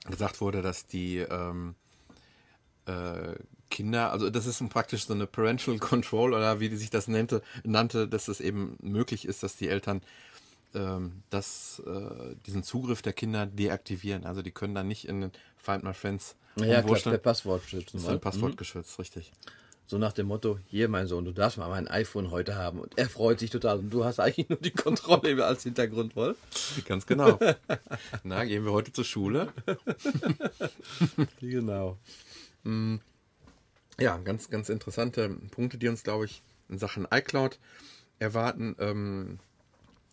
gesagt 0.09 0.41
wurde, 0.41 0.61
dass 0.61 0.85
die 0.87 1.19
ähm, 1.19 1.75
äh, 2.85 3.35
Kinder, 3.69 4.11
also 4.11 4.29
das 4.29 4.45
ist 4.45 4.67
praktisch 4.69 5.05
so 5.05 5.13
eine 5.13 5.25
Parental 5.27 5.77
Control 5.79 6.33
oder 6.33 6.59
wie 6.59 6.69
die 6.69 6.75
sich 6.75 6.89
das 6.89 7.07
nannte, 7.07 7.41
nannte 7.63 8.07
dass 8.07 8.27
es 8.27 8.39
eben 8.39 8.77
möglich 8.81 9.25
ist, 9.25 9.43
dass 9.43 9.55
die 9.55 9.67
Eltern 9.69 10.01
ähm, 10.75 11.23
das, 11.29 11.81
äh, 11.85 12.35
diesen 12.45 12.63
Zugriff 12.63 13.01
der 13.01 13.13
Kinder 13.13 13.45
deaktivieren. 13.45 14.25
Also 14.25 14.41
die 14.41 14.51
können 14.51 14.75
dann 14.75 14.87
nicht 14.87 15.07
in 15.07 15.21
den 15.21 15.31
Find 15.57 15.83
My 15.83 15.93
Friends 15.93 16.35
Ja, 16.55 16.81
klar, 16.81 17.17
Passwort 17.17 17.63
schützen. 17.63 17.97
Das 17.97 18.03
ist 18.03 18.09
ein 18.09 18.19
Passwort 18.19 18.57
geschützt, 18.57 18.97
richtig. 18.99 19.31
So 19.85 19.97
nach 19.97 20.13
dem 20.13 20.27
Motto, 20.27 20.59
hier 20.65 20.87
mein 20.87 21.07
Sohn, 21.07 21.25
du 21.25 21.33
darfst 21.33 21.57
mal 21.57 21.69
mein 21.69 21.87
iPhone 21.87 22.31
heute 22.31 22.55
haben. 22.55 22.79
Und 22.79 22.97
er 22.97 23.09
freut 23.09 23.39
sich 23.39 23.49
total. 23.49 23.79
Und 23.79 23.89
du 23.89 24.05
hast 24.05 24.19
eigentlich 24.19 24.49
nur 24.49 24.59
die 24.59 24.71
Kontrolle 24.71 25.45
als 25.45 25.63
Hintergrund, 25.63 26.15
wohl? 26.15 26.35
Ganz 26.85 27.05
genau. 27.05 27.37
Na, 28.23 28.45
gehen 28.45 28.63
wir 28.65 28.71
heute 28.71 28.91
zur 28.91 29.05
Schule? 29.05 29.51
Genau. 31.41 31.97
Ja, 33.99 34.17
ganz, 34.17 34.49
ganz 34.49 34.69
interessante 34.69 35.29
Punkte, 35.51 35.77
die 35.77 35.87
uns, 35.89 36.03
glaube 36.03 36.25
ich, 36.25 36.41
in 36.69 36.79
Sachen 36.79 37.07
iCloud 37.11 37.59
erwarten. 38.19 38.75
Ähm, 38.79 39.39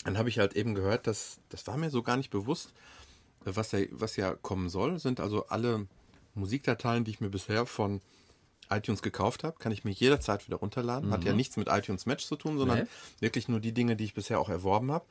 dann 0.04 0.18
habe 0.18 0.28
ich 0.28 0.38
halt 0.38 0.54
eben 0.54 0.74
gehört, 0.74 1.06
dass 1.06 1.40
das 1.48 1.66
war 1.66 1.76
mir 1.76 1.90
so 1.90 2.02
gar 2.02 2.16
nicht 2.16 2.30
bewusst, 2.30 2.72
was 3.44 3.72
ja, 3.72 3.80
was 3.90 4.16
ja 4.16 4.34
kommen 4.34 4.68
soll, 4.68 4.98
sind 4.98 5.20
also 5.20 5.46
alle 5.46 5.86
Musikdateien, 6.34 7.04
die 7.04 7.10
ich 7.12 7.20
mir 7.20 7.30
bisher 7.30 7.66
von 7.66 8.00
iTunes 8.70 9.02
gekauft 9.02 9.44
habe, 9.44 9.56
kann 9.58 9.72
ich 9.72 9.84
mir 9.84 9.90
jederzeit 9.90 10.46
wieder 10.46 10.56
runterladen. 10.58 11.10
Hat 11.10 11.24
ja 11.24 11.32
nichts 11.32 11.56
mit 11.56 11.68
iTunes 11.68 12.06
Match 12.06 12.24
zu 12.26 12.36
tun, 12.36 12.56
sondern 12.58 12.80
Nee. 12.80 12.86
wirklich 13.20 13.48
nur 13.48 13.60
die 13.60 13.72
Dinge, 13.72 13.96
die 13.96 14.04
ich 14.04 14.14
bisher 14.14 14.38
auch 14.40 14.48
erworben 14.48 14.90
habe. 14.92 15.04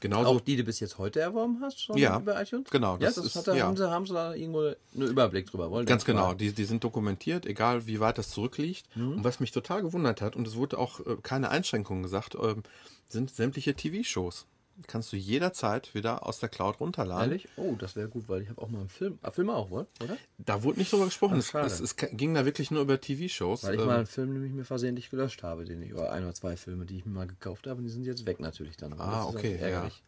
Genauso 0.00 0.30
Auch 0.30 0.40
die, 0.40 0.52
die 0.52 0.56
du 0.58 0.64
bis 0.64 0.80
jetzt 0.80 0.98
heute 0.98 1.20
erworben 1.20 1.58
hast, 1.62 1.80
schon 1.80 1.96
Ja, 1.96 2.18
über 2.18 2.40
iTunes? 2.42 2.68
genau, 2.70 2.94
Ja, 2.94 2.98
das 3.06 3.14
das 3.14 3.26
ist- 3.26 3.36
hat, 3.36 3.46
da, 3.46 3.54
ja. 3.54 3.66
haben, 3.66 3.76
sie, 3.76 3.88
haben 3.88 4.06
sie 4.06 4.12
da 4.14 4.34
irgendwo 4.34 4.60
einen 4.94 5.08
Überblick 5.08 5.46
drüber. 5.46 5.70
Wollen 5.70 5.86
Ganz 5.86 6.04
genau, 6.04 6.34
die, 6.34 6.52
die 6.52 6.64
sind 6.64 6.82
dokumentiert, 6.84 7.46
egal 7.46 7.86
wie 7.86 8.00
weit 8.00 8.18
das 8.18 8.30
zurückliegt. 8.30 8.86
Und 8.96 9.22
was 9.24 9.40
mich 9.40 9.52
total 9.52 9.82
gewundert 9.82 10.20
hat, 10.20 10.34
und 10.36 10.46
es 10.46 10.56
wurde 10.56 10.78
auch 10.78 11.00
äh, 11.00 11.16
keine 11.22 11.50
Einschränkungen 11.50 12.02
gesagt, 12.02 12.34
ähm, 12.34 12.62
sind 13.08 13.30
sämtliche 13.30 13.74
TV-Shows. 13.74 14.46
Kannst 14.86 15.12
du 15.12 15.16
jederzeit 15.16 15.94
wieder 15.94 16.26
aus 16.26 16.40
der 16.40 16.48
Cloud 16.48 16.80
runterladen. 16.80 17.30
Ehrlich? 17.30 17.48
Oh, 17.56 17.76
das 17.78 17.94
wäre 17.96 18.08
gut, 18.08 18.28
weil 18.28 18.42
ich 18.42 18.48
habe 18.48 18.60
auch 18.60 18.68
mal 18.68 18.80
einen 18.80 18.88
Film. 18.88 19.18
Ah, 19.22 19.30
Filme 19.30 19.54
auch, 19.54 19.70
wohl, 19.70 19.86
oder? 20.02 20.16
Da 20.38 20.62
wurde 20.62 20.78
nicht 20.78 20.92
drüber 20.92 21.04
gesprochen. 21.04 21.36
Es, 21.38 21.54
es, 21.54 21.80
es 21.80 21.96
ging 21.96 22.34
da 22.34 22.44
wirklich 22.44 22.70
nur 22.70 22.82
über 22.82 23.00
TV-Shows. 23.00 23.62
Weil 23.64 23.74
ich 23.74 23.80
Ähm, 23.80 23.86
mal 23.86 23.96
einen 23.98 24.06
Film 24.06 24.32
nämlich 24.32 24.52
mir 24.52 24.64
versehentlich 24.64 25.10
gelöscht 25.10 25.42
habe, 25.42 25.64
den 25.64 25.80
ich, 25.82 25.94
oder 25.94 26.10
ein 26.10 26.24
oder 26.24 26.34
zwei 26.34 26.56
Filme, 26.56 26.86
die 26.86 26.98
ich 26.98 27.06
mir 27.06 27.12
mal 27.12 27.26
gekauft 27.26 27.66
habe, 27.66 27.78
und 27.78 27.84
die 27.84 27.90
sind 27.90 28.04
jetzt 28.04 28.26
weg 28.26 28.40
natürlich 28.40 28.76
dann. 28.76 28.92
Ah, 29.00 29.26
okay, 29.26 29.56
ärgerlich. 29.56 30.02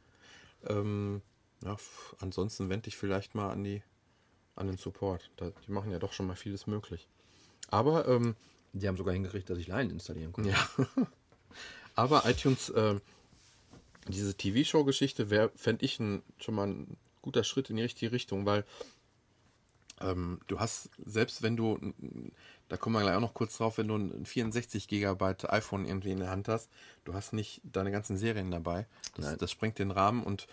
Ähm, 0.69 1.23
ja, 1.65 1.77
ansonsten 2.21 2.69
wende 2.69 2.89
ich 2.89 2.97
vielleicht 2.97 3.35
mal 3.35 3.51
an 3.51 3.63
die 3.65 3.83
an 4.57 4.67
den 4.67 4.79
Support. 4.79 5.31
Da, 5.37 5.53
die 5.67 5.71
machen 5.71 5.91
ja 5.93 5.99
doch 5.99 6.13
schon 6.13 6.27
mal 6.27 6.35
vieles 6.35 6.67
möglich. 6.67 7.09
Aber 7.71 8.09
ähm, 8.09 8.35
Die 8.73 8.89
haben 8.89 8.97
sogar 8.97 9.13
hingekriegt, 9.15 9.49
dass 9.51 9.59
ich 9.59 9.67
Line 9.69 9.91
installieren 9.93 10.33
konnte. 10.33 10.51
ja, 10.51 10.69
aber 11.95 12.25
iTunes, 12.27 12.73
ähm, 12.75 13.01
diese 14.13 14.35
TV-Show-Geschichte 14.35 15.31
wäre, 15.31 15.51
fände 15.57 15.85
ich 15.85 15.99
ein, 16.01 16.23
schon 16.39 16.55
mal 16.55 16.67
ein 16.67 16.97
guter 17.23 17.45
Schritt 17.45 17.71
in 17.71 17.77
die 17.77 17.83
richtige 17.83 18.13
Richtung, 18.13 18.47
weil 18.47 18.65
ähm, 20.01 20.41
du 20.47 20.61
hast, 20.61 20.91
selbst 21.05 21.43
wenn 21.43 21.57
du, 21.57 21.79
da 22.69 22.77
kommen 22.77 22.95
wir 22.97 23.03
gleich 23.03 23.17
auch 23.17 23.21
noch 23.21 23.35
kurz 23.35 23.57
drauf, 23.57 23.79
wenn 23.79 23.89
du 23.89 23.97
ein 23.97 24.27
64 24.27 24.89
Gigabyte 24.89 25.51
iPhone 25.51 25.87
irgendwie 25.87 26.11
in 26.11 26.21
der 26.21 26.31
Hand 26.31 26.49
hast, 26.49 26.71
du 27.05 27.15
hast 27.15 27.33
nicht 27.33 27.61
deine 27.65 27.91
ganzen 27.91 28.17
Serien 28.17 28.51
dabei. 28.51 28.87
Das, 29.17 29.37
das 29.39 29.51
sprengt 29.51 29.79
den 29.79 29.91
Rahmen 29.91 30.23
und 30.23 30.47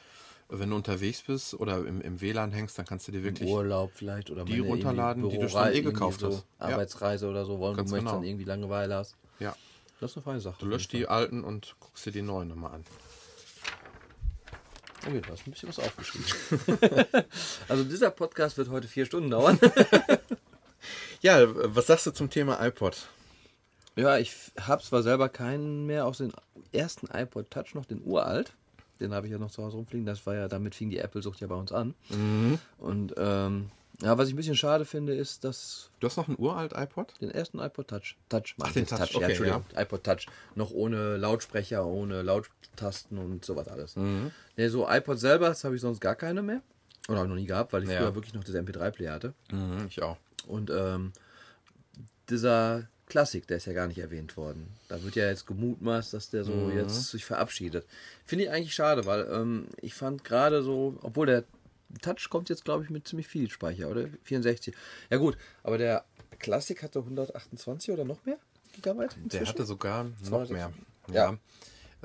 wenn 0.50 0.70
du 0.70 0.76
unterwegs 0.76 1.22
bist 1.22 1.54
oder 1.56 1.86
im, 1.86 2.02
im 2.02 2.22
WLAN 2.22 2.52
hängst, 2.52 2.78
dann 2.78 2.86
kannst 2.86 3.08
du 3.08 3.12
dir 3.12 3.20
Im 3.20 3.24
wirklich 3.24 3.50
Urlaub 3.50 3.92
vielleicht 3.94 4.30
oder 4.30 4.46
die 4.46 4.60
runterladen, 4.60 5.30
die 5.30 5.38
du 5.38 5.50
schon 5.50 5.72
eh 5.72 5.82
gekauft 5.82 6.20
so 6.20 6.28
hast. 6.28 6.46
Ja. 6.60 6.68
Arbeitsreise 6.68 7.28
oder 7.28 7.46
so, 7.46 7.60
wollen 7.60 7.76
du 7.76 7.84
möchtest 7.84 8.00
genau. 8.00 8.12
dann 8.14 8.24
irgendwie 8.24 8.46
Langeweile 8.46 8.96
hast. 8.96 9.16
ja, 9.40 9.56
Das 10.00 10.12
ist 10.12 10.18
eine 10.18 10.24
feine 10.24 10.40
Sache. 10.42 10.58
du 10.60 10.68
löscht 10.68 10.92
die 10.94 11.08
alten 11.08 11.44
und 11.44 11.76
guckst 11.80 12.06
dir 12.06 12.12
die 12.12 12.22
neuen 12.22 12.50
nochmal 12.50 12.74
an. 12.76 12.84
Okay, 15.06 15.22
du 15.22 15.32
hast 15.32 15.46
ein 15.46 15.52
bisschen 15.52 15.70
was 15.70 15.80
aufgeschrieben. 15.80 16.26
also 17.68 17.84
dieser 17.84 18.10
Podcast 18.10 18.58
wird 18.58 18.70
heute 18.70 18.88
vier 18.88 19.06
Stunden 19.06 19.30
dauern. 19.30 19.60
Ja, 21.22 21.48
was 21.74 21.88
sagst 21.88 22.06
du 22.06 22.12
zum 22.12 22.30
Thema 22.30 22.66
iPod? 22.66 23.08
ja, 23.96 24.18
ich 24.18 24.34
habe 24.60 24.82
zwar 24.82 25.04
selber 25.04 25.30
keinen 25.30 25.86
mehr 25.86 26.06
aus 26.06 26.18
den 26.18 26.34
ersten 26.72 27.08
iPod 27.08 27.50
Touch, 27.52 27.76
noch 27.76 27.86
den 27.86 28.02
uralt. 28.04 28.54
Den 29.00 29.14
habe 29.14 29.28
ich 29.28 29.32
ja 29.32 29.40
noch 29.40 29.52
zu 29.52 29.64
Hause 29.64 29.78
rumfliegen. 29.78 30.06
Das 30.06 30.26
war 30.26 30.36
ja, 30.36 30.48
damit 30.48 30.76
fing 30.76 30.90
die 30.90 31.00
Apple-Sucht 31.00 31.42
ja 31.42 31.48
bei 31.48 31.56
uns 31.56 31.72
an. 31.72 31.94
Mhm. 32.10 32.60
Und 32.78 33.14
ähm, 33.18 33.72
ja, 34.04 34.18
was 34.18 34.28
ich 34.28 34.34
ein 34.34 34.38
bisschen 34.38 34.56
schade 34.56 34.86
finde, 34.86 35.16
ist, 35.16 35.44
dass 35.44 35.90
Du 36.00 36.08
hast 36.08 36.18
noch 36.18 36.28
einen 36.28 36.38
uralt 36.40 36.74
iPod? 36.76 37.14
den 37.22 37.32
ersten 37.32 37.60
iPod 37.60 37.88
Touch, 37.88 38.18
Touch, 38.30 38.56
Ach, 38.62 38.72
den 38.74 38.86
Touch, 38.86 39.00
ja, 39.00 39.18
okay, 39.18 39.26
Entschuldigung, 39.26 39.66
iPod 39.76 40.04
Touch, 40.04 40.28
noch 40.56 40.72
ohne 40.72 41.18
Lautsprecher, 41.18 41.86
ohne 41.86 42.22
Lauttasten 42.22 43.18
und 43.18 43.46
sowas 43.46 43.68
alles. 43.68 43.96
Mhm. 43.96 44.32
Nee, 44.58 44.68
so 44.68 44.88
iPod 44.90 45.20
selber, 45.20 45.48
das 45.50 45.64
habe 45.64 45.76
ich 45.76 45.82
sonst 45.82 46.00
gar 46.02 46.16
keine 46.16 46.42
mehr. 46.42 46.62
Oder 47.08 47.18
habe 47.20 47.28
ich 47.28 47.30
noch 47.30 47.40
nie 47.42 47.48
gehabt, 47.48 47.74
weil 47.74 47.84
ich 47.84 47.90
Ja. 47.90 48.00
früher 48.00 48.16
wirklich 48.16 48.34
noch 48.34 48.44
das 48.44 48.56
MP3-Player 48.56 49.14
hatte. 49.14 49.34
Mhm, 49.52 49.86
ich 49.90 50.02
auch. 50.02 50.18
Und 50.48 50.70
ähm, 50.70 51.14
dieser 52.30 52.88
Klassik, 53.08 53.48
der 53.48 53.58
ist 53.58 53.66
ja 53.66 53.74
gar 53.74 53.88
nicht 53.88 54.00
erwähnt 54.00 54.38
worden. 54.38 54.68
Da 54.88 55.04
wird 55.04 55.16
ja 55.16 55.28
jetzt 55.28 55.46
gemutmaßt, 55.46 56.14
dass 56.14 56.30
der 56.30 56.44
so 56.46 56.52
Mhm. 56.54 56.72
jetzt 56.72 57.12
sich 57.12 57.26
verabschiedet. 57.26 57.86
Finde 58.26 58.46
ich 58.46 58.52
eigentlich 58.52 58.74
schade, 58.74 59.06
weil 59.06 59.28
ähm, 59.32 59.68
ich 59.82 59.94
fand 59.94 60.24
gerade 60.24 60.64
so, 60.64 60.98
obwohl 61.02 61.26
der 61.26 61.44
Touch 62.02 62.30
kommt 62.30 62.50
jetzt, 62.50 62.66
glaube 62.66 62.84
ich, 62.84 62.90
mit 62.90 63.08
ziemlich 63.08 63.28
viel 63.28 63.50
Speicher, 63.50 63.90
oder? 63.90 64.08
64. 64.24 64.74
Ja 65.10 65.18
gut, 65.18 65.38
aber 65.64 65.78
der 65.78 66.04
Klassik 66.40 66.84
hatte 66.84 67.00
128 67.00 67.92
oder 67.94 68.06
noch 68.06 68.26
mehr 68.26 68.38
Gigabyte? 68.74 69.12
Der 69.16 69.24
inzwischen? 69.24 69.48
hatte 69.48 69.66
sogar 69.66 70.04
noch 70.06 70.22
260. 70.22 70.52
mehr. 70.56 70.74
Ja. 71.08 71.32
Ja. 71.32 71.38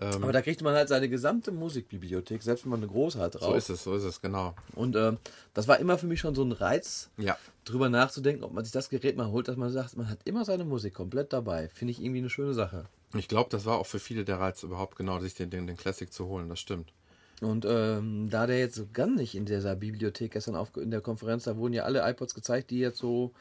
Ähm, 0.00 0.22
aber 0.22 0.32
da 0.32 0.42
kriegt 0.42 0.62
man 0.62 0.74
halt 0.74 0.88
seine 0.88 1.08
gesamte 1.08 1.50
Musikbibliothek, 1.50 2.40
selbst 2.42 2.64
wenn 2.64 2.70
man 2.70 2.80
eine 2.80 2.86
große 2.88 3.18
hat, 3.18 3.32
so 3.32 3.40
drauf. 3.40 3.56
ist 3.56 3.68
es, 3.68 3.82
so 3.82 3.94
ist 3.96 4.04
es, 4.04 4.20
genau. 4.20 4.54
Und 4.76 4.94
ähm, 4.94 5.18
das 5.54 5.66
war 5.66 5.80
immer 5.80 5.98
für 5.98 6.06
mich 6.06 6.20
schon 6.20 6.36
so 6.36 6.44
ein 6.44 6.52
Reiz, 6.52 7.10
Ja. 7.16 7.36
drüber 7.64 7.88
nachzudenken, 7.88 8.44
ob 8.44 8.52
man 8.52 8.64
sich 8.64 8.72
das 8.72 8.90
Gerät 8.90 9.16
mal 9.16 9.26
holt, 9.28 9.48
dass 9.48 9.56
man 9.56 9.72
sagt, 9.72 9.96
man 9.96 10.08
hat 10.08 10.20
immer 10.24 10.44
seine 10.44 10.64
Musik 10.64 10.94
komplett 10.94 11.32
dabei. 11.32 11.68
Finde 11.74 11.90
ich 11.90 12.00
irgendwie 12.00 12.20
eine 12.20 12.30
schöne 12.30 12.54
Sache. 12.54 12.84
Ich 13.14 13.26
glaube, 13.26 13.50
das 13.50 13.64
war 13.64 13.78
auch 13.78 13.86
für 13.86 13.98
viele 13.98 14.24
der 14.24 14.38
Reiz 14.38 14.62
überhaupt 14.62 14.94
genau, 14.96 15.18
sich 15.18 15.34
den, 15.34 15.50
den, 15.50 15.66
den 15.66 15.76
Classic 15.76 16.12
zu 16.12 16.26
holen, 16.26 16.48
das 16.48 16.60
stimmt. 16.60 16.92
Und 17.40 17.64
ähm, 17.68 18.28
da 18.30 18.46
der 18.46 18.58
jetzt 18.58 18.74
so 18.74 18.86
gar 18.92 19.06
nicht 19.06 19.34
in 19.34 19.44
dieser 19.44 19.76
Bibliothek 19.76 20.32
gestern 20.32 20.56
auf, 20.56 20.76
in 20.76 20.90
der 20.90 21.00
Konferenz, 21.00 21.44
da 21.44 21.56
wurden 21.56 21.72
ja 21.72 21.84
alle 21.84 22.08
iPods 22.08 22.34
gezeigt, 22.34 22.70
die 22.70 22.80
jetzt 22.80 22.98
so 22.98 23.32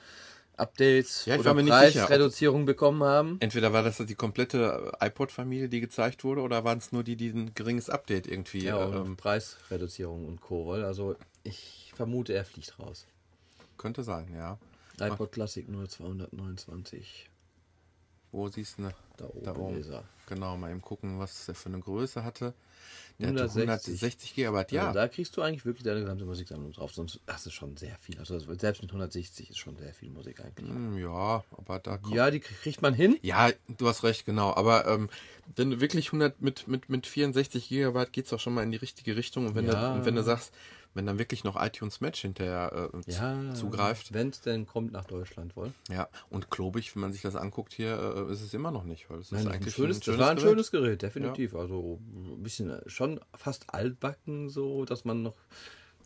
Updates 0.56 1.26
Ja, 1.26 1.38
oder 1.38 1.54
Preisreduzierung 1.54 2.66
bekommen 2.66 3.04
haben. 3.04 3.38
Entweder 3.40 3.74
war 3.74 3.84
das 3.84 3.98
die 3.98 4.16
komplette 4.16 4.92
iPod-Familie, 5.00 5.70
die 5.70 5.80
gezeigt 5.80 6.24
wurde, 6.24 6.42
oder 6.42 6.64
waren 6.64 6.80
es 6.80 6.92
nur 6.92 7.04
die, 7.04 7.16
die 7.16 7.30
ein 7.30 7.54
geringes 7.54 7.90
Update 7.90 8.28
irgendwie. 8.28 8.66
Ja, 8.66 8.78
und 8.86 8.96
ähm, 8.96 9.18
Preisreduzierung 9.18 10.28
und 10.28 10.42
Co. 10.42 10.72
Also 10.74 11.16
ich 11.44 11.92
vermute, 11.96 12.34
er 12.34 12.44
fliegt 12.44 12.78
raus. 12.80 13.06
könnte 13.78 14.04
sein, 14.04 14.34
ja. 14.36 14.58
iPod 15.00 15.32
Classic 15.32 15.68
nur 15.70 15.88
229. 15.88 17.30
Wo 18.32 18.48
siehst 18.50 18.80
du 18.80 18.84
ne? 18.84 18.94
Da 19.18 19.26
oben, 19.26 19.44
Da 19.44 19.56
oben. 19.56 19.78
ist. 19.80 19.92
Genau, 20.28 20.58
mal 20.58 20.72
eben 20.72 20.82
gucken, 20.82 21.20
was 21.20 21.46
der 21.46 21.56
für 21.56 21.70
eine 21.70 21.80
Größe 21.80 22.24
hatte. 22.24 22.54
Der 23.20 23.30
160. 23.30 23.68
hatte 23.70 23.86
160 23.88 24.36
Gigabyte, 24.36 24.72
ja. 24.74 24.82
Also 24.88 24.94
da 25.00 25.08
kriegst 25.08 25.36
du 25.36 25.42
eigentlich 25.42 25.66
wirklich 25.66 25.84
deine 25.84 26.02
gesamte 26.02 26.26
Musiksammlung 26.26 26.72
drauf. 26.72 26.94
Sonst 26.94 27.20
das 27.26 27.48
ist 27.48 27.54
schon 27.54 27.76
sehr 27.76 27.98
viel. 27.98 28.20
Also 28.20 28.38
selbst 28.40 28.82
mit 28.84 28.92
160 28.92 29.50
ist 29.50 29.58
schon 29.58 29.76
sehr 29.78 29.94
viel 29.94 30.12
Musik 30.12 30.40
eigentlich. 30.40 30.70
Hm, 30.70 30.98
ja, 31.00 31.44
aber 31.58 31.80
da 31.80 31.98
kommt. 31.98 32.14
Ja, 32.16 32.30
die 32.30 32.40
kriegt 32.40 32.82
man 32.84 32.94
hin. 32.94 33.18
Ja, 33.24 33.50
du 33.78 33.88
hast 33.88 34.04
recht, 34.04 34.26
genau. 34.26 34.54
Aber 34.54 34.86
ähm, 34.88 35.10
wenn 35.56 35.80
wirklich 35.82 36.08
100 36.10 36.42
mit, 36.42 36.68
mit, 36.68 36.90
mit 36.90 37.08
64 37.08 37.70
Gigabyte 37.70 38.14
geht's 38.14 38.32
auch 38.34 38.40
schon 38.40 38.54
mal 38.54 38.62
in 38.64 38.72
die 38.72 38.78
richtige 38.78 39.16
Richtung. 39.16 39.48
Und 39.48 39.56
wenn, 39.56 39.66
Ja. 39.66 39.94
du, 39.94 40.00
und 40.00 40.06
wenn 40.06 40.16
du 40.16 40.22
sagst, 40.24 40.54
wenn 40.98 41.06
dann 41.06 41.18
wirklich 41.20 41.44
noch 41.46 41.56
iTunes 41.62 42.02
Match 42.02 42.20
hinterher 42.22 42.90
äh, 42.94 43.12
Ja, 43.12 43.54
zugreift, 43.54 44.14
Wenn 44.14 44.30
es 44.30 44.42
denn 44.42 44.66
kommt 44.68 44.92
nach 44.92 45.06
Deutschland 45.06 45.56
wohl. 45.56 45.72
ja. 45.90 46.10
Und 46.30 46.50
klobig, 46.50 46.94
wenn 46.96 47.02
man 47.02 47.14
sich 47.14 47.22
das 47.22 47.36
anguckt 47.36 47.74
hier, 47.74 47.98
äh, 48.28 48.32
ist 48.34 48.42
es 48.42 48.54
immer 48.54 48.72
noch 48.72 48.84
nicht, 48.84 49.10
weil 49.10 49.20
es 49.20 49.32
Nein, 49.32 49.40
ist 49.40 49.46
das, 49.46 49.46
ist 49.46 49.48
ein 49.48 49.54
eigentlich 49.54 49.74
schönes, 49.76 49.96
ein 49.98 50.00
das 50.00 50.06
schönes 50.06 50.20
war 50.20 50.30
ein 50.32 50.36
Gerät. 50.36 50.50
schönes 50.50 50.72
Gerät, 50.72 51.02
definitiv. 51.04 51.56
Also 51.56 52.00
ein 52.14 52.44
bisschen 52.44 52.70
äh, 52.72 52.82
schon 52.90 53.20
fast 53.36 53.74
altbacken, 53.74 54.50
so 54.50 54.84
dass 54.84 55.06
man 55.06 55.24
noch. 55.24 55.36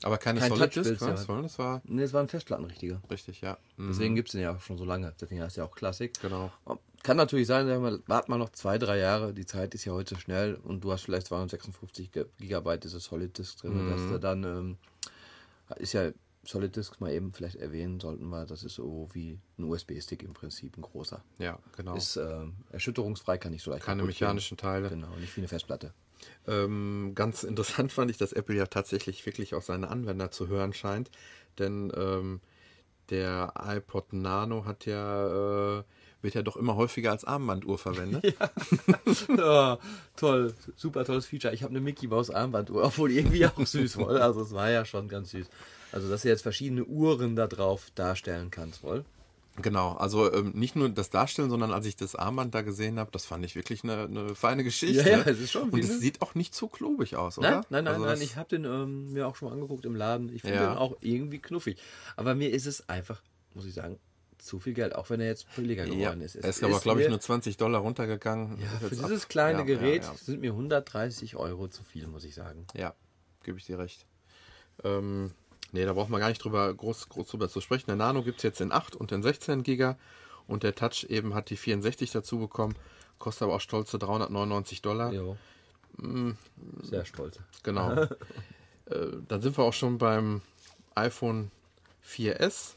Aber 0.04 0.18
keine 0.18 0.40
kein 0.40 0.50
Solid 0.50 0.76
was? 0.76 1.26
Sondern 1.26 1.44
das 1.44 1.60
war 1.60 1.82
Ne, 1.86 2.02
es 2.04 2.12
war 2.14 2.22
ein 2.22 2.28
Festplattenrichtiger. 2.28 3.02
richtig, 3.12 3.42
ja. 3.42 3.58
Mhm, 3.78 3.88
Deswegen 3.90 4.16
gibt 4.16 4.30
es 4.30 4.32
den 4.34 4.42
ja 4.42 4.56
auch 4.56 4.62
schon 4.62 4.78
so 4.78 4.84
lange. 4.86 5.14
Deswegen 5.22 5.42
heißt 5.42 5.58
er 5.58 5.66
auch 5.66 5.76
Klassik. 5.76 6.20
Genau. 6.22 6.52
Kann 7.04 7.18
natürlich 7.18 7.48
sein, 7.48 7.68
sagen 7.68 7.84
wir, 7.84 8.00
wart 8.08 8.30
mal 8.30 8.38
noch 8.38 8.50
zwei, 8.52 8.78
drei 8.78 8.98
Jahre. 9.00 9.34
Die 9.34 9.46
Zeit 9.46 9.74
ist 9.74 9.86
ja 9.86 9.94
heute 9.94 10.20
schnell 10.20 10.56
und 10.56 10.84
du 10.84 10.92
hast 10.92 11.02
vielleicht 11.04 11.28
256 11.28 12.12
Ge- 12.12 12.26
Gigabyte 12.40 12.84
dieses 12.84 13.06
Solid 13.06 13.38
Disk 13.38 13.58
drin, 13.62 13.88
dass 13.88 14.02
Mhm. 14.02 14.08
du 14.10 14.20
dann 14.20 14.44
ähm, 14.44 14.78
ist 15.78 15.94
ja 15.94 16.12
Solid 16.44 16.76
Disk 16.76 17.00
mal 17.02 17.12
eben 17.12 17.34
vielleicht 17.34 17.56
erwähnen 17.58 18.00
sollten 18.00 18.28
wir. 18.30 18.46
Das 18.46 18.64
ist 18.64 18.76
so 18.76 19.08
wie 19.14 19.40
ein 19.58 19.64
USB-Stick 19.64 20.24
im 20.24 20.34
Prinzip, 20.34 20.78
ein 20.78 20.82
großer. 20.82 21.24
Ja, 21.38 21.60
genau. 21.78 21.96
Ist 21.96 22.18
ähm, 22.18 22.56
erschütterungsfrei, 22.72 23.38
kann 23.38 23.52
nicht 23.52 23.64
so 23.64 23.72
leicht 23.72 23.84
keine 23.84 24.04
mechanischen 24.04 24.58
Teile. 24.58 24.90
Genau, 24.90 25.16
nicht 25.18 25.36
wie 25.36 25.42
eine 25.42 25.48
Festplatte. 25.48 25.94
Ähm, 26.48 27.14
ganz 27.16 27.44
interessant 27.44 27.92
fand 27.94 28.10
ich, 28.12 28.18
dass 28.18 28.34
Apple 28.34 28.56
ja 28.56 28.66
tatsächlich 28.68 29.26
wirklich 29.26 29.54
auf 29.56 29.66
seine 29.66 29.90
Anwender 29.90 30.32
zu 30.32 30.48
hören 30.48 30.74
scheint. 30.74 31.10
Denn 31.60 31.92
ähm, 31.96 32.42
der 33.10 33.54
iPod 33.64 34.14
Nano 34.14 34.66
hat 34.66 34.86
ja, 34.86 35.80
äh, 35.80 35.84
wird 36.22 36.34
ja 36.36 36.42
doch 36.44 36.56
immer 36.58 36.76
häufiger 36.76 37.12
als 37.12 37.26
Armbanduhr 37.26 37.78
verwendet. 37.78 38.36
ja, 39.38 39.78
toll, 40.16 40.54
super 40.76 41.06
tolles 41.06 41.26
Feature. 41.26 41.54
Ich 41.54 41.64
habe 41.64 41.72
eine 41.72 41.82
Mickey 41.82 42.08
Mouse 42.08 42.30
Armbanduhr, 42.30 42.84
obwohl 42.84 43.12
irgendwie 43.12 43.46
auch 43.46 43.58
süß 43.66 43.98
wohl. 43.98 44.18
Also 44.18 44.42
es 44.42 44.54
war 44.54 44.70
ja 44.70 44.86
schon 44.86 45.08
ganz 45.08 45.32
süß. 45.32 45.48
Also 45.92 46.10
dass 46.10 46.22
du 46.22 46.30
jetzt 46.30 46.42
verschiedene 46.44 46.86
Uhren 46.86 47.36
da 47.36 47.48
drauf 47.48 47.88
darstellen 47.96 48.50
kannst 48.52 48.84
wohl. 48.84 49.04
Genau, 49.62 49.92
also 49.96 50.32
ähm, 50.34 50.52
nicht 50.56 50.78
nur 50.78 50.88
das 50.88 51.10
Darstellen, 51.10 51.50
sondern 51.50 51.74
als 51.74 51.86
ich 51.86 51.98
das 51.98 52.16
Armband 52.16 52.56
da 52.56 52.62
gesehen 52.62 52.98
habe, 52.98 53.12
das 53.12 53.26
fand 53.26 53.44
ich 53.44 53.54
wirklich 53.56 53.84
eine, 53.84 54.04
eine 54.04 54.34
feine 54.34 54.64
Geschichte. 54.64 55.02
Ja, 55.08 55.18
ja, 55.18 55.24
es 55.26 55.40
ist 55.42 55.52
schon 55.52 55.70
Und 55.70 55.84
es 55.84 55.90
eine- 55.90 56.00
sieht 56.00 56.22
auch 56.22 56.36
nicht 56.36 56.56
so 56.56 56.68
klobig 56.70 57.18
aus, 57.18 57.38
oder? 57.38 57.52
Nein, 57.52 57.64
nein, 57.70 57.84
nein, 57.84 57.94
also 57.96 58.06
nein. 58.06 58.22
Ich 58.22 58.38
habe 58.38 58.48
den 58.48 58.64
ähm, 58.64 59.12
mir 59.12 59.28
auch 59.28 59.36
schon 59.36 59.50
mal 59.50 59.54
angeguckt 59.56 59.84
im 59.86 59.96
Laden. 59.96 60.34
Ich 60.34 60.42
finde 60.42 60.56
Ja. 60.56 60.70
den 60.70 60.78
auch 60.78 60.96
irgendwie 61.02 61.40
knuffig. 61.40 61.78
Aber 62.16 62.34
mir 62.34 62.50
ist 62.52 62.66
es 62.66 62.88
einfach, 62.88 63.22
muss 63.54 63.66
ich 63.66 63.74
sagen, 63.74 64.00
zu 64.42 64.60
viel 64.60 64.74
Geld, 64.74 64.96
auch 64.96 65.10
wenn 65.10 65.20
er 65.20 65.28
jetzt 65.28 65.54
billiger 65.56 65.86
geworden 65.86 66.20
ja, 66.20 66.26
ist. 66.26 66.36
er 66.36 66.50
ist 66.50 66.64
aber, 66.64 66.80
glaube 66.80 67.02
ich, 67.04 67.10
nur 67.10 67.20
20 67.20 67.58
Dollar 67.58 67.82
runtergegangen. 67.82 68.60
ja, 68.60 68.68
für 68.80 68.96
dieses 68.96 69.24
ab- 69.24 69.30
kleine 69.30 69.60
ja, 69.60 69.66
Gerät 69.66 70.04
Ja, 70.04 70.16
sind 70.16 70.42
mir 70.42 70.52
130 70.52 71.36
Euro 71.36 71.68
zu 71.68 71.84
viel, 71.84 72.08
muss 72.08 72.24
ich 72.24 72.36
sagen. 72.36 72.66
Ja, 72.74 72.94
gebe 73.44 73.58
ich 73.58 73.66
dir 73.66 73.80
recht. 73.80 74.06
Ähm, 74.84 75.32
nee, 75.72 75.86
da 75.86 75.94
braucht 75.94 76.10
man 76.10 76.20
gar 76.20 76.30
nicht 76.30 76.44
drüber 76.44 76.74
groß, 76.74 77.10
groß 77.10 77.28
drüber 77.28 77.50
zu 77.50 77.62
sprechen. 77.62 77.86
Der 77.88 77.96
Nano 77.96 78.24
gibt 78.24 78.38
es 78.38 78.44
jetzt 78.44 78.62
in 78.62 78.72
8 78.72 78.96
und 78.96 79.12
in 79.12 79.22
16 79.22 79.64
Giga. 79.64 79.98
Und 80.48 80.64
der 80.64 80.76
Touch 80.76 81.06
eben 81.10 81.34
hat 81.34 81.50
die 81.50 81.58
64 81.58 82.12
dazu 82.12 82.40
bekommen, 82.40 82.76
kostet 83.20 83.44
aber 83.44 83.56
auch 83.56 83.62
stolze 83.62 84.00
399 84.00 84.82
Dollar. 84.82 85.14
Jo. 85.14 85.38
Sehr 86.82 87.06
stolz. 87.06 87.40
Genau. 87.64 87.92
äh, 88.86 89.08
dann 89.28 89.42
sind 89.42 89.58
wir 89.58 89.64
auch 89.64 89.74
schon 89.74 89.98
beim 89.98 90.42
iPhone 90.96 91.52
4S, 92.06 92.74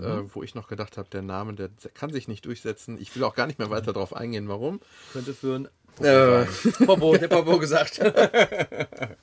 äh, 0.00 0.34
wo 0.34 0.42
ich 0.42 0.54
noch 0.54 0.68
gedacht 0.68 0.96
habe, 0.98 1.08
der 1.10 1.22
Name, 1.22 1.54
der 1.54 1.70
kann 1.94 2.12
sich 2.12 2.28
nicht 2.28 2.44
durchsetzen. 2.46 2.98
Ich 3.00 3.14
will 3.14 3.24
auch 3.24 3.34
gar 3.34 3.46
nicht 3.46 3.58
mehr 3.58 3.70
weiter 3.70 3.92
darauf 3.92 4.14
eingehen, 4.14 4.48
warum. 4.48 4.80
Könnte 5.12 5.34
für 5.34 5.56
ein 5.56 5.68
Äh, 6.04 6.44
Popo, 6.84 7.16
der 7.18 7.28
Popo 7.28 7.58
gesagt. 7.58 8.00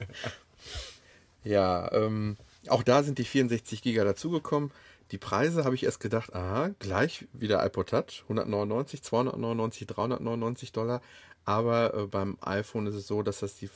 Ja, 1.43 1.91
ähm, 1.91 2.37
auch 2.69 2.83
da 2.83 3.03
sind 3.03 3.17
die 3.19 3.25
64 3.25 3.81
Giga 3.81 4.03
dazugekommen. 4.05 4.71
Die 5.11 5.17
Preise 5.17 5.65
habe 5.65 5.75
ich 5.75 5.83
erst 5.83 5.99
gedacht, 5.99 6.33
aha, 6.33 6.69
gleich 6.79 7.27
wie 7.33 7.47
der 7.47 7.63
iPod 7.65 7.89
Touch, 7.89 8.23
199, 8.23 9.03
299, 9.03 9.87
399 9.87 10.71
Dollar. 10.71 11.01
Aber 11.45 11.93
äh, 11.93 12.07
beim 12.07 12.37
iPhone 12.41 12.87
ist 12.87 12.95
es 12.95 13.07
so, 13.07 13.21
dass 13.21 13.39
das 13.39 13.55
die, 13.57 13.69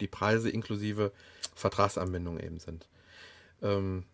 die 0.00 0.06
Preise 0.06 0.50
inklusive 0.50 1.12
Vertragsanbindung 1.54 2.38
eben 2.38 2.58
sind. 2.58 2.86
Ähm, 3.62 4.04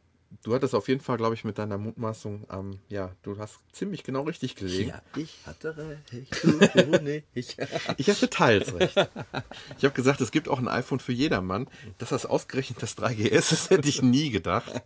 du 0.42 0.54
hattest 0.54 0.74
auf 0.74 0.88
jeden 0.88 1.00
Fall, 1.00 1.16
glaube 1.16 1.34
ich, 1.34 1.44
mit 1.44 1.58
deiner 1.58 1.78
Mutmaßung, 1.78 2.46
ähm, 2.50 2.78
ja, 2.88 3.12
du 3.22 3.38
hast 3.38 3.58
ziemlich 3.72 4.02
genau 4.02 4.22
richtig 4.22 4.56
gelegen. 4.56 4.90
Ja, 4.90 5.02
ich 5.16 5.38
hatte 5.46 5.76
recht, 5.76 6.44
du 6.44 6.98
nicht. 7.02 7.56
Ich 7.96 8.08
hatte 8.08 8.30
teils 8.30 8.74
recht. 8.74 8.96
Ich 9.78 9.84
habe 9.84 9.94
gesagt, 9.94 10.20
es 10.20 10.30
gibt 10.30 10.48
auch 10.48 10.58
ein 10.58 10.68
iPhone 10.68 11.00
für 11.00 11.12
jedermann. 11.12 11.68
Dass 11.98 12.10
das 12.10 12.26
ausgerechnet 12.26 12.82
das 12.82 12.96
3GS 12.96 13.52
ist, 13.52 13.70
hätte 13.70 13.88
ich 13.88 14.02
nie 14.02 14.30
gedacht. 14.30 14.82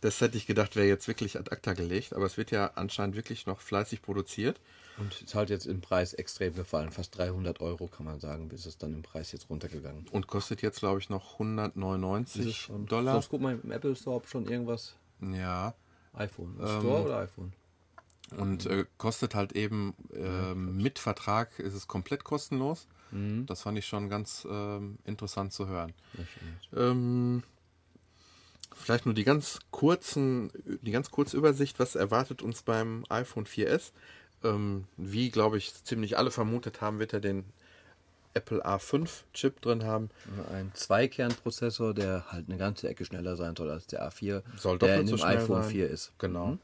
Das 0.00 0.20
hätte 0.20 0.36
ich 0.36 0.46
gedacht, 0.46 0.76
wäre 0.76 0.86
jetzt 0.86 1.08
wirklich 1.08 1.38
ad 1.38 1.50
acta 1.50 1.72
gelegt. 1.72 2.12
Aber 2.12 2.26
es 2.26 2.36
wird 2.36 2.50
ja 2.50 2.72
anscheinend 2.74 3.16
wirklich 3.16 3.46
noch 3.46 3.60
fleißig 3.60 4.02
produziert. 4.02 4.60
Und 4.96 5.22
ist 5.22 5.34
halt 5.34 5.50
jetzt 5.50 5.66
im 5.66 5.80
Preis 5.80 6.14
extrem 6.14 6.54
gefallen. 6.54 6.90
Fast 6.90 7.16
300 7.18 7.60
Euro 7.60 7.88
kann 7.88 8.06
man 8.06 8.20
sagen, 8.20 8.48
bis 8.48 8.64
es 8.66 8.78
dann 8.78 8.94
im 8.94 9.02
Preis 9.02 9.32
jetzt 9.32 9.50
runtergegangen. 9.50 10.06
Und 10.12 10.26
kostet 10.28 10.62
jetzt, 10.62 10.78
glaube 10.78 11.00
ich, 11.00 11.10
noch 11.10 11.34
199 11.34 12.56
schon, 12.56 12.86
Dollar. 12.86 13.14
Sonst 13.14 13.28
guck 13.28 13.40
mal 13.40 13.58
im 13.60 13.70
Apple 13.72 13.96
Store, 13.96 14.16
ob 14.16 14.28
schon 14.28 14.46
irgendwas 14.46 14.94
Ja. 15.20 15.74
iPhone. 16.12 16.56
Ähm, 16.60 16.80
Store 16.80 17.04
oder 17.04 17.18
iPhone? 17.18 17.52
Und 18.36 18.66
äh, 18.66 18.84
kostet 18.98 19.34
halt 19.34 19.52
eben 19.52 19.94
ähm, 20.14 20.76
mit 20.78 20.98
Vertrag 20.98 21.58
ist 21.58 21.74
es 21.74 21.86
komplett 21.86 22.24
kostenlos. 22.24 22.86
Das 23.46 23.62
fand 23.62 23.78
ich 23.78 23.86
schon 23.86 24.08
ganz 24.08 24.44
ähm, 24.50 24.98
interessant 25.04 25.52
zu 25.52 25.68
hören. 25.68 25.92
Ähm, 26.74 27.44
vielleicht 28.74 29.06
nur 29.06 29.14
die 29.14 29.22
ganz 29.22 29.60
kurzen, 29.70 30.50
die 30.82 30.90
ganz 30.90 31.12
kurze 31.12 31.36
Übersicht, 31.36 31.78
was 31.78 31.94
erwartet 31.94 32.42
uns 32.42 32.62
beim 32.62 33.04
iPhone 33.10 33.46
4S. 33.46 33.92
Ähm, 34.44 34.84
wie, 34.96 35.30
glaube 35.30 35.56
ich, 35.58 35.72
ziemlich 35.84 36.16
alle 36.18 36.30
vermutet 36.30 36.80
haben, 36.80 36.98
wird 36.98 37.12
er 37.12 37.20
den 37.20 37.44
Apple 38.34 38.64
A5 38.66 39.08
Chip 39.32 39.60
drin 39.60 39.84
haben. 39.84 40.10
Ein 40.52 40.72
Zweikernprozessor, 40.74 41.94
der 41.94 42.26
halt 42.30 42.48
eine 42.48 42.58
ganze 42.58 42.88
Ecke 42.88 43.04
schneller 43.04 43.36
sein 43.36 43.54
soll 43.56 43.70
als 43.70 43.86
der 43.86 44.06
A4, 44.08 44.42
Soll 44.56 44.78
der 44.78 45.00
in 45.00 45.06
so 45.06 45.16
dem 45.16 45.20
schnell 45.20 45.38
iPhone 45.38 45.62
sein. 45.62 45.70
4 45.70 45.88
ist. 45.90 46.12
Genau. 46.18 46.58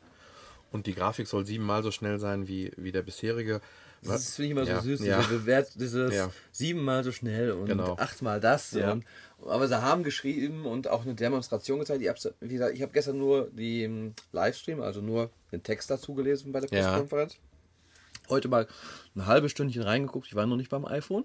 Und 0.72 0.86
die 0.86 0.94
Grafik 0.94 1.26
soll 1.26 1.46
siebenmal 1.46 1.82
so 1.82 1.90
schnell 1.90 2.18
sein 2.18 2.46
wie, 2.48 2.72
wie 2.76 2.92
der 2.92 3.02
bisherige. 3.02 3.60
Das 4.02 4.34
finde 4.34 4.46
ich 4.46 4.50
immer 4.52 4.64
so 4.64 4.70
Ja, 4.72 4.80
süß, 4.80 5.00
ja. 5.04 5.22
diese 5.22 5.66
dieses 5.76 6.14
Ja. 6.14 6.30
siebenmal 6.52 7.04
so 7.04 7.12
schnell 7.12 7.52
und 7.52 7.66
Genau. 7.66 7.96
achtmal 7.96 8.40
das. 8.40 8.72
Ja. 8.72 8.92
Und, 8.92 9.04
aber 9.46 9.68
sie 9.68 9.80
haben 9.82 10.04
geschrieben 10.04 10.64
und 10.66 10.88
auch 10.88 11.02
eine 11.02 11.14
Demonstration 11.14 11.80
gezeigt. 11.80 12.02
Ich 12.02 12.08
habe 12.08 12.72
habe 12.82 12.92
gestern 12.92 13.18
nur 13.18 13.48
den 13.50 14.14
Livestream, 14.32 14.80
also 14.80 15.00
nur 15.02 15.30
den 15.52 15.62
Text 15.62 15.90
dazu 15.90 16.14
gelesen 16.14 16.50
bei 16.52 16.60
der. 16.60 16.68
Pressekonferenz. 16.68 17.36
Heute 18.30 18.48
mal 18.48 18.66
ein 19.16 19.26
halbes 19.26 19.50
Stündchen 19.50 19.82
reingeguckt. 19.82 20.28
Ich 20.28 20.34
war 20.34 20.46
noch 20.46 20.56
nicht 20.56 20.70
beim 20.70 20.84
iPhone. 20.84 21.24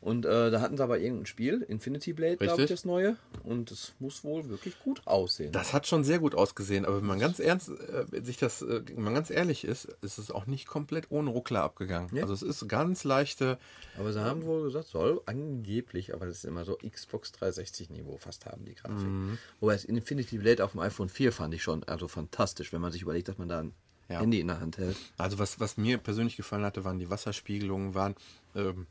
Und 0.00 0.26
äh, 0.26 0.50
da 0.50 0.60
hatten 0.60 0.76
sie 0.76 0.82
aber 0.82 0.98
irgendein 0.98 1.26
Spiel, 1.26 1.62
Infinity 1.62 2.12
Blade, 2.12 2.36
glaube 2.36 2.62
ich, 2.62 2.68
Mhm. 2.68 2.74
Das 2.74 2.84
neue. 2.84 3.16
Und 3.44 3.70
es 3.70 3.94
muss 4.00 4.24
wohl 4.24 4.48
wirklich 4.48 4.78
gut 4.80 5.02
aussehen. 5.06 5.52
Das 5.52 5.72
hat 5.72 5.86
schon 5.86 6.02
sehr 6.02 6.18
gut 6.18 6.34
ausgesehen, 6.34 6.84
aber 6.84 6.96
wenn 6.96 7.06
man 7.06 7.18
ganz 7.20 7.38
ernst, 7.38 7.68
äh, 7.68 8.22
sich 8.24 8.36
das, 8.36 8.62
äh, 8.62 8.82
wenn 8.86 9.04
man 9.04 9.14
ganz 9.14 9.30
ehrlich 9.30 9.64
ist, 9.64 9.84
ist 10.02 10.18
es 10.18 10.30
auch 10.30 10.46
nicht 10.46 10.66
komplett 10.66 11.10
ohne 11.10 11.30
Ruckler 11.30 11.62
abgegangen. 11.62 12.14
Ja. 12.14 12.22
Also 12.22 12.34
es 12.34 12.42
ist 12.42 12.68
ganz 12.68 13.04
leichte, 13.04 13.58
Aber 13.98 14.12
sie 14.12 14.20
haben 14.20 14.44
wohl 14.44 14.64
gesagt, 14.64 14.88
soll 14.88 15.20
angeblich, 15.26 16.14
aber 16.14 16.26
das 16.26 16.38
ist 16.38 16.44
immer 16.44 16.64
so 16.64 16.76
Xbox 16.76 17.32
360 17.32 17.90
Niveau 17.90 18.16
fast 18.16 18.46
haben 18.46 18.64
die 18.64 18.74
Grafik. 18.74 19.06
Mhm. 19.06 19.38
Wobei 19.60 19.74
das 19.74 19.84
Infinity 19.84 20.38
Blade 20.38 20.64
auf 20.64 20.72
dem 20.72 20.80
iPhone 20.80 21.08
4 21.08 21.32
fand 21.32 21.54
ich 21.54 21.62
schon 21.62 21.84
also 21.84 22.08
fantastisch, 22.08 22.72
wenn 22.72 22.80
man 22.80 22.90
sich 22.92 23.02
überlegt, 23.02 23.28
dass 23.28 23.38
man 23.38 23.48
da 23.48 23.60
ein 23.60 23.72
Ja. 24.08 24.20
Handy 24.20 24.40
in 24.40 24.48
der 24.48 24.60
Hand 24.60 24.78
hält. 24.78 24.96
Also 25.16 25.38
was, 25.38 25.60
was 25.60 25.76
mir 25.76 25.98
persönlich 25.98 26.36
gefallen 26.36 26.64
hatte, 26.64 26.84
waren 26.84 26.98
die 26.98 27.10
Wasserspiegelungen, 27.10 27.94
waren 27.94 28.14
ähm, 28.54 28.86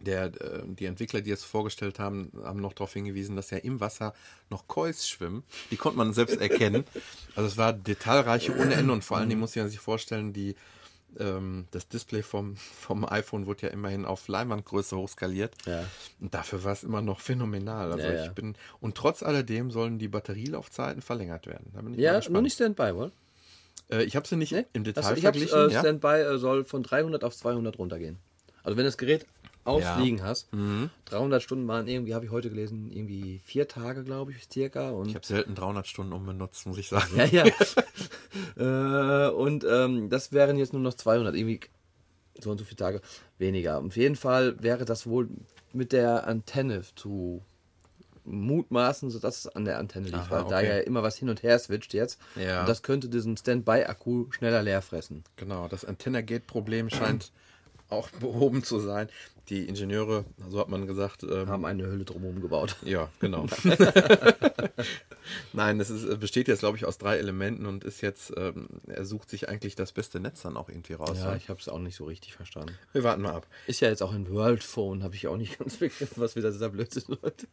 der, 0.00 0.26
äh, 0.26 0.62
die 0.66 0.86
Entwickler, 0.86 1.20
die 1.20 1.30
es 1.30 1.44
vorgestellt 1.44 1.98
haben, 1.98 2.32
haben 2.42 2.60
noch 2.60 2.72
darauf 2.72 2.92
hingewiesen, 2.92 3.36
dass 3.36 3.50
ja 3.50 3.58
im 3.58 3.80
Wasser 3.80 4.14
noch 4.48 4.66
Kois 4.66 5.06
schwimmen. 5.06 5.44
Die 5.70 5.76
konnte 5.76 5.98
man 5.98 6.12
selbst 6.12 6.40
erkennen. 6.40 6.84
Also 7.36 7.48
es 7.48 7.56
war 7.56 7.72
detailreich 7.72 8.50
ohne 8.50 8.74
Ende 8.74 8.92
und 8.92 9.04
vor 9.04 9.16
allen 9.16 9.28
Dingen 9.28 9.40
muss 9.40 9.54
man 9.54 9.68
sich 9.68 9.78
vorstellen, 9.78 10.32
die 10.32 10.56
ähm, 11.18 11.66
das 11.70 11.88
Display 11.88 12.22
vom, 12.22 12.56
vom 12.56 13.04
iPhone 13.04 13.46
wurde 13.46 13.66
ja 13.66 13.72
immerhin 13.72 14.04
auf 14.04 14.28
Leinwandgröße 14.28 14.96
hochskaliert. 14.96 15.54
Ja. 15.64 15.84
Und 16.20 16.34
dafür 16.34 16.64
war 16.64 16.72
es 16.72 16.82
immer 16.82 17.02
noch 17.02 17.20
phänomenal. 17.20 17.92
Also 17.92 18.06
Ja, 18.06 18.26
ich 18.26 18.32
bin 18.32 18.56
und 18.80 18.96
trotz 18.96 19.22
alledem 19.22 19.70
sollen 19.70 19.98
die 19.98 20.08
Batterielaufzeiten 20.08 21.02
verlängert 21.02 21.46
werden. 21.46 21.94
Ja, 21.96 22.20
nur 22.28 22.42
nicht 22.42 22.54
Standby, 22.54 22.94
wohl? 22.94 23.12
Äh, 23.90 24.04
ich 24.04 24.16
habe 24.16 24.26
sie 24.26 24.36
nicht 24.36 24.52
Nee? 24.52 24.66
im 24.72 24.84
Detail 24.84 25.02
Also 25.04 25.16
ich 25.18 25.26
habe 25.26 25.38
verglichen. 25.38 25.70
äh, 25.70 25.72
ja? 25.72 25.80
Standby 25.80 26.08
äh, 26.22 26.38
soll 26.38 26.64
von 26.64 26.82
300 26.82 27.24
auf 27.24 27.36
200 27.36 27.78
runtergehen. 27.78 28.18
Also 28.62 28.76
wenn 28.76 28.84
du 28.84 28.88
das 28.88 28.98
Gerät 28.98 29.26
ausliegen 29.64 30.22
hast, 30.22 30.52
Mhm. 30.54 30.90
300 31.06 31.42
Stunden 31.42 31.68
waren 31.68 31.86
irgendwie, 31.86 32.14
habe 32.14 32.24
ich 32.24 32.30
heute 32.30 32.48
gelesen, 32.48 32.90
irgendwie 32.92 33.40
vier 33.44 33.68
Tage, 33.68 34.04
glaube 34.04 34.32
ich, 34.32 34.48
circa. 34.50 34.90
Und 34.90 35.08
Ich 35.08 35.14
habe 35.14 35.26
selten 35.26 35.54
300 35.54 35.86
Stunden 35.86 36.12
umbenutzt, 36.12 36.66
muss 36.66 36.78
ich 36.78 36.88
sagen. 36.88 37.10
Ja, 37.16 37.24
ja. 37.26 37.44
äh, 38.56 39.30
und 39.30 39.64
ähm, 39.68 40.08
das 40.08 40.32
wären 40.32 40.56
jetzt 40.56 40.72
nur 40.72 40.82
noch 40.82 40.94
200, 40.94 41.34
irgendwie 41.34 41.60
so 42.38 42.50
und 42.50 42.58
so 42.58 42.64
viele 42.64 42.76
Tage 42.76 43.00
weniger. 43.38 43.78
Auf 43.78 43.96
jeden 43.96 44.16
Fall 44.16 44.62
wäre 44.62 44.84
das 44.84 45.06
wohl 45.06 45.28
mit 45.72 45.92
der 45.92 46.26
Antenne 46.26 46.82
zu 46.96 47.42
mutmaßen, 48.24 49.10
sodass 49.10 49.40
es 49.40 49.46
an 49.48 49.64
der 49.64 49.78
Antenne 49.78 50.06
liegt, 50.06 50.18
Aha, 50.18 50.30
weil 50.30 50.44
da 50.44 50.58
okay. 50.58 50.68
ja 50.68 50.78
immer 50.78 51.02
was 51.02 51.16
hin 51.16 51.28
und 51.28 51.42
her 51.42 51.58
switcht 51.58 51.94
jetzt. 51.94 52.20
Ja. 52.36 52.60
Und 52.60 52.68
das 52.68 52.82
könnte 52.82 53.08
diesen 53.08 53.36
Standby-Akku 53.36 54.30
schneller 54.30 54.62
leer 54.62 54.82
fressen. 54.82 55.24
Genau, 55.36 55.68
das 55.68 55.84
Antenna-Gate-Problem 55.84 56.90
scheint 56.90 57.32
auch 57.90 58.08
behoben 58.20 58.62
zu 58.64 58.78
sein. 58.80 59.08
Die 59.48 59.66
Ingenieure, 59.66 60.24
so 60.48 60.60
hat 60.60 60.68
man 60.68 60.86
gesagt, 60.86 61.24
ähm, 61.24 61.48
Haben 61.48 61.64
eine 61.64 61.84
Hülle 61.84 62.04
drumherum 62.04 62.40
gebaut. 62.40 62.76
ja, 62.84 63.08
genau. 63.18 63.46
Nein, 65.52 65.80
es 65.80 65.90
ist, 65.90 66.20
besteht 66.20 66.48
jetzt, 66.48 66.60
glaube 66.60 66.76
ich, 66.76 66.84
aus 66.84 66.98
drei 66.98 67.16
Elementen 67.18 67.66
und 67.66 67.84
ist 67.84 68.00
jetzt, 68.00 68.32
ähm, 68.36 68.68
er 68.86 69.04
sucht 69.04 69.28
sich 69.30 69.48
eigentlich 69.48 69.74
das 69.74 69.92
beste 69.92 70.20
Netz 70.20 70.42
dann 70.42 70.56
auch 70.56 70.68
irgendwie 70.68 70.94
raus. 70.94 71.18
Ja, 71.18 71.34
ich 71.34 71.48
habe 71.48 71.58
es 71.60 71.68
auch 71.68 71.78
nicht 71.78 71.96
so 71.96 72.04
richtig 72.04 72.34
verstanden. 72.34 72.76
Wir 72.92 73.02
warten 73.02 73.22
mal 73.22 73.32
ab. 73.34 73.46
Ist 73.66 73.80
ja 73.80 73.88
jetzt 73.88 74.02
auch 74.02 74.12
ein 74.12 74.30
World 74.30 74.62
Phone, 74.62 75.02
habe 75.02 75.14
ich 75.14 75.26
auch 75.26 75.36
nicht 75.36 75.58
ganz 75.58 75.76
begriffen, 75.78 76.22
was 76.22 76.36
wieder 76.36 76.50
dieser 76.52 76.68
Blödsinn 76.68 77.02
sollte. 77.20 77.46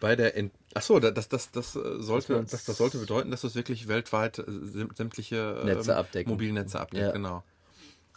Bei 0.00 0.14
der, 0.16 0.36
Ent 0.36 0.52
achso, 0.74 1.00
das, 1.00 1.28
das, 1.28 1.50
das, 1.50 1.74
äh, 1.76 2.00
sollte, 2.02 2.44
das, 2.48 2.64
das 2.64 2.76
sollte 2.76 2.98
bedeuten, 2.98 3.30
dass 3.30 3.44
es 3.44 3.54
wirklich 3.54 3.88
weltweit 3.88 4.38
äh, 4.40 4.42
säm- 4.42 4.94
sämtliche 4.94 5.56
ähm, 5.60 5.66
Netze 5.66 5.96
abdecken. 5.96 6.30
Mobilnetze 6.32 6.78
abdeckt, 6.78 7.02
Ja. 7.06 7.12
genau. 7.12 7.42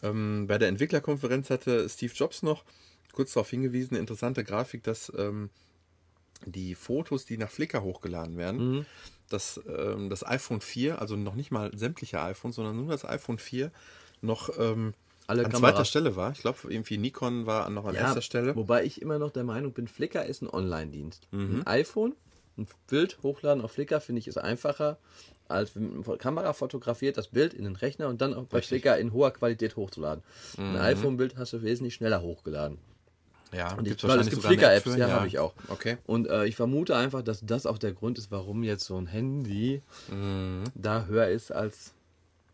Ähm, 0.03 0.47
bei 0.47 0.57
der 0.57 0.67
Entwicklerkonferenz 0.69 1.49
hatte 1.49 1.87
Steve 1.89 2.13
Jobs 2.13 2.43
noch 2.43 2.63
kurz 3.13 3.33
darauf 3.33 3.49
hingewiesen, 3.49 3.91
eine 3.91 3.99
interessante 3.99 4.43
Grafik, 4.43 4.83
dass 4.83 5.11
ähm, 5.17 5.49
die 6.45 6.75
Fotos, 6.75 7.25
die 7.25 7.37
nach 7.37 7.49
Flickr 7.51 7.81
hochgeladen 7.83 8.37
werden, 8.37 8.71
Mhm. 8.77 8.85
dass 9.29 9.59
ähm, 9.67 10.09
das 10.09 10.25
iPhone 10.25 10.61
4, 10.61 10.99
also 10.99 11.15
noch 11.15 11.35
nicht 11.35 11.51
mal 11.51 11.71
sämtliche 11.77 12.21
iPhones, 12.21 12.55
sondern 12.55 12.75
nur 12.77 12.87
das 12.89 13.05
iPhone 13.05 13.37
4 13.37 13.71
noch 14.21 14.49
ähm, 14.57 14.93
Alle 15.27 15.45
an 15.45 15.51
Kameras. 15.51 15.73
zweiter 15.75 15.85
Stelle 15.85 16.15
war. 16.15 16.31
Ich 16.31 16.39
glaube, 16.41 16.57
irgendwie 16.69 16.97
Nikon 16.97 17.45
war 17.45 17.69
noch 17.69 17.85
an 17.85 17.95
erster 17.95 18.21
Stelle. 18.21 18.55
Wobei 18.55 18.83
ich 18.85 19.01
immer 19.01 19.19
noch 19.19 19.31
der 19.31 19.43
Meinung 19.43 19.71
bin, 19.73 19.87
Flickr 19.87 20.25
ist 20.25 20.41
ein 20.41 20.49
Online-Dienst. 20.49 21.27
Mhm. 21.31 21.61
Ein 21.65 21.67
iPhone, 21.67 22.15
ein 22.57 22.67
Bild 22.87 23.17
hochladen 23.23 23.63
auf 23.63 23.73
Flickr, 23.73 24.01
finde 24.01 24.19
ich, 24.19 24.27
ist 24.27 24.37
einfacher, 24.37 24.97
als 25.47 25.75
wenn 25.75 25.89
man 25.89 26.03
mit 26.05 26.19
Kamera 26.19 26.53
fotografiert, 26.53 27.17
das 27.17 27.27
Bild 27.27 27.53
in 27.53 27.63
den 27.63 27.75
Rechner 27.75 28.07
und 28.07 28.21
dann 28.21 28.33
auch 28.33 28.45
bei. 28.45 28.59
Mhm. 28.59 28.63
Flickr 28.63 28.97
in 28.97 29.13
hoher 29.13 29.31
Qualität 29.31 29.75
hochzuladen. 29.75 30.23
Ein 30.57 30.77
iPhone-Bild 30.77 31.37
hast 31.37 31.53
du 31.53 31.61
wesentlich 31.61 31.95
schneller 31.95 32.21
hochgeladen. 32.21 32.77
Ja, 33.53 33.73
Und 33.75 33.85
ich, 33.85 34.01
weil 34.03 34.19
es 34.19 34.29
gibt 34.29 34.43
Flickr-Apps, 34.43 34.83
für, 34.83 34.97
ja, 34.97 35.09
habe 35.09 35.27
ich 35.27 35.37
auch. 35.39 35.53
Okay. 35.67 35.97
Und 36.05 36.27
äh, 36.29 36.45
ich 36.45 36.55
vermute 36.55 36.95
einfach, 36.95 37.21
dass 37.21 37.45
das 37.45 37.65
auch 37.65 37.77
der 37.77 37.91
Grund 37.91 38.17
ist, 38.17 38.31
warum 38.31 38.63
jetzt 38.63 38.85
so 38.85 38.97
ein 38.97 39.07
Handy 39.07 39.81
da 40.75 41.05
höher 41.05 41.27
ist 41.27 41.51
als 41.51 41.93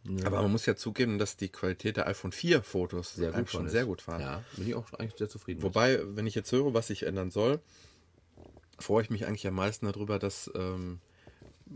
Mhm. 0.07 0.25
Aber 0.25 0.41
man 0.41 0.51
muss 0.51 0.65
ja 0.65 0.75
zugeben, 0.75 1.19
dass 1.19 1.37
die 1.37 1.49
Qualität 1.49 1.97
der 1.97 2.07
iPhone 2.07 2.31
4 2.31 2.63
Fotos 2.63 3.13
sehr 3.15 3.31
gut 3.31 3.49
schon 3.49 3.65
ist. 3.65 3.71
sehr 3.73 3.85
gut 3.85 4.07
waren. 4.07 4.21
Ja, 4.21 4.43
bin 4.55 4.67
ich 4.67 4.75
auch 4.75 4.91
eigentlich 4.93 5.17
sehr 5.17 5.29
zufrieden. 5.29 5.61
mit. 5.61 5.65
Wobei, 5.65 5.99
wenn 6.15 6.25
ich 6.27 6.35
jetzt 6.35 6.51
höre, 6.51 6.73
was 6.73 6.87
sich 6.87 7.03
ändern 7.03 7.31
soll, 7.31 7.59
freue 8.79 9.03
ich 9.03 9.09
mich 9.09 9.25
eigentlich 9.25 9.47
am 9.47 9.55
meisten 9.55 9.85
darüber, 9.85 10.19
dass 10.19 10.51
ähm, 10.55 10.99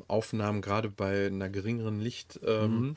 Aufnahmen 0.08 0.62
gerade 0.62 0.90
bei 0.90 1.28
einer 1.28 1.50
geringeren 1.50 2.00
Licht, 2.00 2.40
ähm, 2.46 2.96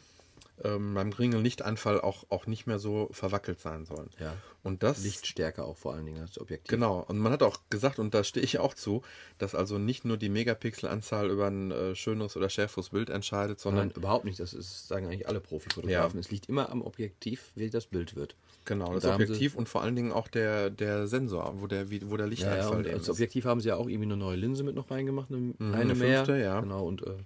ähm, 0.63 0.95
beim 0.95 1.11
geringen 1.11 1.43
Lichtanfall 1.43 2.01
auch, 2.01 2.25
auch 2.31 2.47
nicht 2.47 2.67
mehr 2.67 2.79
so 2.79 3.09
verwackelt 3.11 3.61
sein 3.61 3.85
sollen. 3.85 4.11
Ja. 4.21 4.37
Und 4.63 4.83
das 4.83 5.03
Lichtstärke 5.03 5.65
auch 5.65 5.77
vor 5.77 5.95
allen 5.95 6.07
Dingen 6.07 6.21
als 6.21 6.41
Objektiv. 6.41 6.71
Genau, 6.71 7.01
und 7.01 7.19
man 7.19 7.33
hat 7.33 7.43
auch 7.43 7.59
gesagt, 7.71 7.99
und 7.99 8.15
da 8.15 8.23
stehe 8.23 8.45
ich 8.45 8.59
auch 8.59 8.75
zu, 8.75 9.03
dass 9.39 9.55
also 9.55 9.79
nicht 9.79 10.05
nur 10.05 10.17
die 10.17 10.29
Megapixelanzahl 10.29 11.31
über 11.31 11.49
ein 11.49 11.71
äh, 11.71 11.95
schöneres 11.95 12.37
oder 12.37 12.49
schärferes 12.49 12.91
Bild 12.91 13.11
entscheidet, 13.11 13.59
sondern 13.59 13.89
Nein, 13.89 13.97
überhaupt 13.97 14.25
nicht. 14.25 14.39
Das 14.39 14.55
ist, 14.55 14.87
sagen 14.87 15.07
eigentlich 15.07 15.29
alle 15.29 15.41
Profifotografen. 15.41 16.21
Es 16.21 16.31
liegt 16.31 16.49
immer 16.49 16.71
am 16.71 16.83
Objektiv, 16.83 17.51
wie 17.57 17.69
das 17.69 17.87
Bild 17.87 18.15
wird. 18.15 18.37
Genau 18.65 18.95
das 18.95 19.03
da 19.05 19.15
Objektiv 19.15 19.55
und 19.55 19.69
vor 19.69 19.83
allen 19.83 19.97
Dingen 19.97 20.13
auch 20.13 20.29
der, 20.29 20.71
der 20.71 21.07
Sensor, 21.07 21.55
wo 21.61 21.67
der, 21.67 21.91
wo 21.91 21.95
der 21.95 22.01
Ja, 22.11 22.17
ja, 22.19 22.27
Lichteinfall 22.27 22.87
eben 22.87 22.95
als 22.95 23.03
ist. 23.05 23.11
Objektiv 23.11 23.45
haben 23.45 23.61
sie 23.61 23.69
ja 23.69 23.77
auch 23.77 23.89
irgendwie 23.89 24.05
eine 24.07 24.17
neue 24.17 24.37
Linse 24.37 24.63
mit 24.65 24.75
noch 24.75 24.91
reingemacht, 24.91 25.31
eine, 25.31 25.55
eine, 25.59 25.75
eine 25.77 25.95
mehr. 25.95 26.25
fünfte, 26.25 26.43
ja. 26.43 26.61
Genau, 26.61 26.87
und 26.87 27.03
äh, 27.07 27.17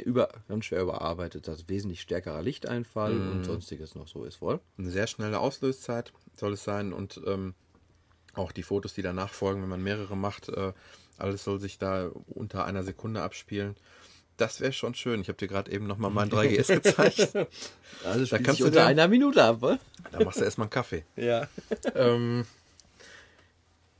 über, 0.00 0.28
ganz 0.48 0.66
schwer 0.66 0.82
überarbeitet, 0.82 1.48
das 1.48 1.68
wesentlich 1.68 2.00
stärkerer 2.00 2.42
Lichteinfall 2.42 3.12
Mhm. 3.14 3.30
und 3.32 3.44
sonstiges 3.44 3.94
noch 3.94 4.06
so 4.06 4.24
ist 4.24 4.40
wohl. 4.40 4.60
Eine 4.78 4.90
sehr 4.90 5.06
schnelle 5.08 5.40
Auslöszeit 5.40 6.12
soll 6.34 6.52
es 6.52 6.62
sein 6.62 6.92
und 6.92 7.20
ähm, 7.26 7.54
auch 8.34 8.52
die 8.52 8.62
Fotos, 8.62 8.94
die 8.94 9.02
danach 9.02 9.32
folgen, 9.32 9.62
wenn 9.62 9.68
man 9.68 9.82
mehrere 9.82 10.16
macht, 10.16 10.48
äh, 10.48 10.72
alles 11.18 11.42
soll 11.44 11.58
sich 11.58 11.78
da 11.78 12.10
unter 12.28 12.64
einer 12.64 12.84
Sekunde 12.84 13.22
abspielen. 13.22 13.74
Das 14.40 14.60
wäre 14.60 14.72
schon 14.72 14.94
schön. 14.94 15.20
Ich 15.20 15.28
habe 15.28 15.36
dir 15.38 15.48
gerade 15.48 15.70
eben 15.70 15.86
nochmal 15.86 16.10
mein 16.10 16.30
3GS 16.32 16.80
gezeigt. 16.80 17.36
Also 18.04 18.26
spielt 18.26 18.44
kannst 18.44 18.60
du 18.60 18.64
unter 18.66 18.78
dann- 18.80 18.88
einer 18.88 19.06
Minute 19.08 19.44
ab? 19.44 19.60
Da 20.12 20.24
machst 20.24 20.40
du 20.40 20.44
erstmal 20.44 20.64
einen 20.66 20.70
Kaffee. 20.70 21.04
Ja. 21.16 21.46
ähm, 21.94 22.46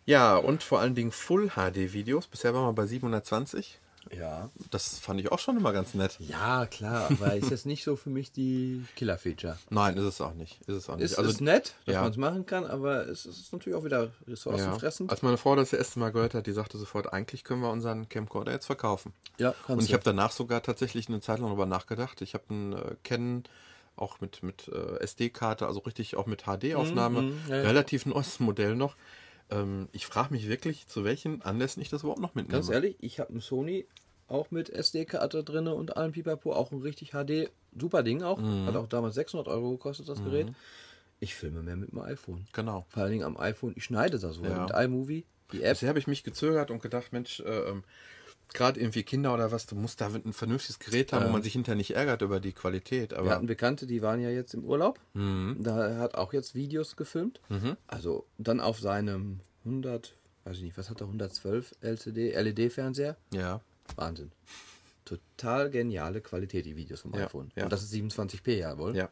ja, 0.07 0.37
und 0.37 0.63
vor 0.63 0.81
allen 0.81 0.95
Dingen 0.95 1.13
Full-HD-Videos. 1.13 2.27
Bisher 2.27 2.55
waren 2.55 2.65
wir 2.67 2.73
bei 2.73 2.87
720. 2.87 3.79
Ja. 4.17 4.51
Das 4.71 4.99
fand 4.99 5.21
ich 5.21 5.31
auch 5.31 5.39
schon 5.39 5.57
immer 5.57 5.73
ganz 5.73 5.95
nett. 5.95 6.17
Ja, 6.19 6.67
klar, 6.67 7.11
aber 7.11 7.35
ist 7.35 7.51
jetzt 7.51 7.67
nicht 7.67 7.85
so 7.85 7.97
für 7.97 8.11
mich 8.11 8.33
die 8.33 8.85
Killer-Feature. 8.97 9.57
Nein, 9.71 9.97
ist 9.97 10.05
es 10.05 10.21
auch 10.21 10.35
nicht. 10.35 10.61
Ist 10.63 10.77
es 10.77 10.89
auch 10.89 10.97
nicht. 10.97 11.05
Ist, 11.05 11.19
ist 11.19 11.41
nett, 11.41 11.75
dass 11.87 11.95
ja. 11.95 12.03
man 12.03 12.11
es 12.11 12.17
machen 12.17 12.47
kann, 12.47 12.65
aber 12.65 13.07
es 13.09 13.27
ist 13.27 13.53
natürlich 13.53 13.79
auch 13.79 13.85
wieder 13.85 14.05
ja. 14.05 14.11
ressourcenfressend. 14.29 15.11
Als 15.11 15.23
meine 15.23 15.37
Frau 15.37 15.55
das 15.55 15.73
erste 15.73 15.99
Mal 15.99 16.11
gehört 16.11 16.35
hat, 16.35 16.47
die 16.47 16.53
sagte 16.53 16.79
sofort, 16.79 17.13
eigentlich 17.13 17.45
können 17.45 17.63
wir 17.63 17.71
unseren 17.71 18.09
Camcorder 18.09 18.53
jetzt 18.53 18.67
verkaufen. 18.67 19.13
Ja, 19.39 19.51
Und 19.51 19.57
kannst 19.67 19.87
ich 19.89 19.93
habe 19.93 20.05
danach 20.05 20.33
sogar 20.33 20.63
tatsächlich 20.63 21.09
eine 21.09 21.21
Zeit 21.21 21.39
lang 21.39 21.49
darüber 21.49 21.67
nachgedacht. 21.67 22.21
Ich 22.23 22.35
habe 22.35 22.45
einen 22.51 22.73
äh, 22.73 22.97
Canon 23.05 23.45
auch 23.97 24.21
mit, 24.21 24.43
mit 24.43 24.69
äh, 24.69 24.99
SD-Karte, 25.01 25.67
also 25.67 25.81
richtig 25.81 26.17
auch 26.17 26.27
mit 26.27 26.45
HD-Aufnahme, 26.45 27.23
Mhm, 27.23 27.41
ja, 27.49 27.57
ja. 27.57 27.63
relativ 27.63 28.07
neues 28.07 28.41
Modell 28.41 28.75
noch. 28.75 28.97
Ähm, 29.51 29.89
ich 29.93 30.07
frage 30.07 30.33
mich 30.33 30.49
wirklich, 30.49 30.87
zu 30.87 31.05
welchen 31.05 31.43
Anlässen 31.43 31.83
ich 31.83 31.89
das 31.91 32.03
überhaupt 32.03 32.21
noch 32.21 32.35
mitnehme. 32.35 32.59
Ganz 32.59 32.71
ehrlich, 32.71 32.97
ich 33.01 33.21
habe 33.21 33.31
einen 33.31 33.41
Sony 33.41 33.87
auch 34.31 34.51
mit 34.51 34.71
SD-Karte 34.71 35.45
drin 35.45 35.67
und 35.69 35.97
allem 35.97 36.13
Pipapo, 36.13 36.53
auch 36.53 36.73
ein 36.73 36.81
richtig 36.83 37.11
HD, 37.11 37.51
super 37.79 38.03
Ding 38.03 38.23
auch. 38.23 38.39
Mhm. 38.39 38.67
Hat 38.67 38.77
auch 38.77 38.87
damals 38.89 39.15
600 39.17 39.49
Euro 39.49 39.73
gekostet, 39.73 40.09
das 40.09 40.23
Gerät. 40.23 40.49
Ich 41.19 41.35
filme 41.35 41.63
mehr 41.63 41.77
mit 41.77 41.93
dem 41.93 41.99
iPhone. 42.01 42.47
Genau. 42.53 42.87
Vor 42.89 43.03
allen 43.03 43.13
Dingen 43.13 43.25
am 43.25 43.37
iPhone, 43.37 43.75
ich 43.77 43.85
schneide 43.85 44.19
das 44.19 44.35
so 44.37 44.43
Ja. 44.45 44.63
mit 44.63 44.71
iMovie, 44.75 45.27
die 45.53 45.63
App. 45.63 45.73
Bisher 45.75 45.89
habe 45.91 45.99
ich 45.99 46.07
mich 46.07 46.25
gezögert 46.25 46.71
und 46.71 46.81
gedacht, 46.83 47.13
Mensch, 47.13 47.41
äh, 47.41 47.69
ähm, 47.69 47.85
gerade 48.55 48.81
irgendwie 48.81 49.03
Kinder 49.03 49.35
oder 49.35 49.53
was, 49.53 49.67
du 49.67 49.75
musst 49.77 50.01
da 50.01 50.07
ein 50.09 50.33
vernünftiges 50.33 50.79
Gerät 50.79 51.13
haben, 51.13 51.27
wo 51.27 51.31
man 51.31 51.43
sich 51.43 51.53
hinterher 51.53 51.77
nicht 51.77 51.95
ärgert 51.95 52.23
über 52.23 52.41
die 52.41 52.53
Qualität. 52.53 53.11
Wir 53.11 53.19
Aber 53.19 53.31
hatten 53.31 53.47
Bekannte, 53.47 53.87
die 53.87 54.01
waren 54.03 54.21
ja 54.21 54.31
jetzt 54.31 54.55
im 54.55 54.65
Urlaub. 54.65 54.99
Mhm. 55.15 55.59
Da 55.61 55.99
hat 55.99 56.15
auch 56.15 56.33
jetzt 56.33 56.55
Videos 56.55 56.97
gefilmt. 56.97 57.41
Also 57.87 58.27
dann 58.39 58.61
auf 58.61 58.81
seinem 58.81 59.41
100, 59.65 60.15
weiß 60.45 60.57
ich 60.57 60.63
nicht, 60.63 60.79
was 60.79 60.89
hat 60.91 61.01
er, 61.01 61.07
112 61.07 61.75
LCD, 61.83 62.33
LED-Fernseher. 62.33 63.17
ja, 63.35 63.61
Wahnsinn. 63.97 64.33
Total 65.05 65.71
geniale 65.71 66.21
Qualität, 66.21 66.67
die 66.67 66.77
Videos 66.77 67.01
vom 67.01 67.15
Ja, 67.15 67.27
iPhone. 67.27 67.51
ja. 67.57 67.65
Und 67.65 67.73
das 67.73 67.83
ist 67.83 67.93
27p, 67.93 68.59
jawohl. 68.59 68.97
ja. 68.97 69.09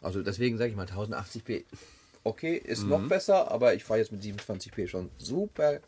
Also 0.00 0.22
deswegen 0.22 0.56
sage 0.58 0.70
ich 0.70 0.76
mal 0.76 0.86
1080p. 0.86 1.64
Okay, 2.24 2.56
ist 2.56 2.84
Mhm. 2.84 2.88
noch 2.90 3.08
besser, 3.08 3.50
aber 3.50 3.74
ich 3.74 3.84
fahre 3.84 4.00
jetzt 4.00 4.12
mit 4.12 4.22
27p 4.22 4.86
schon 4.88 5.10
super 5.18 5.80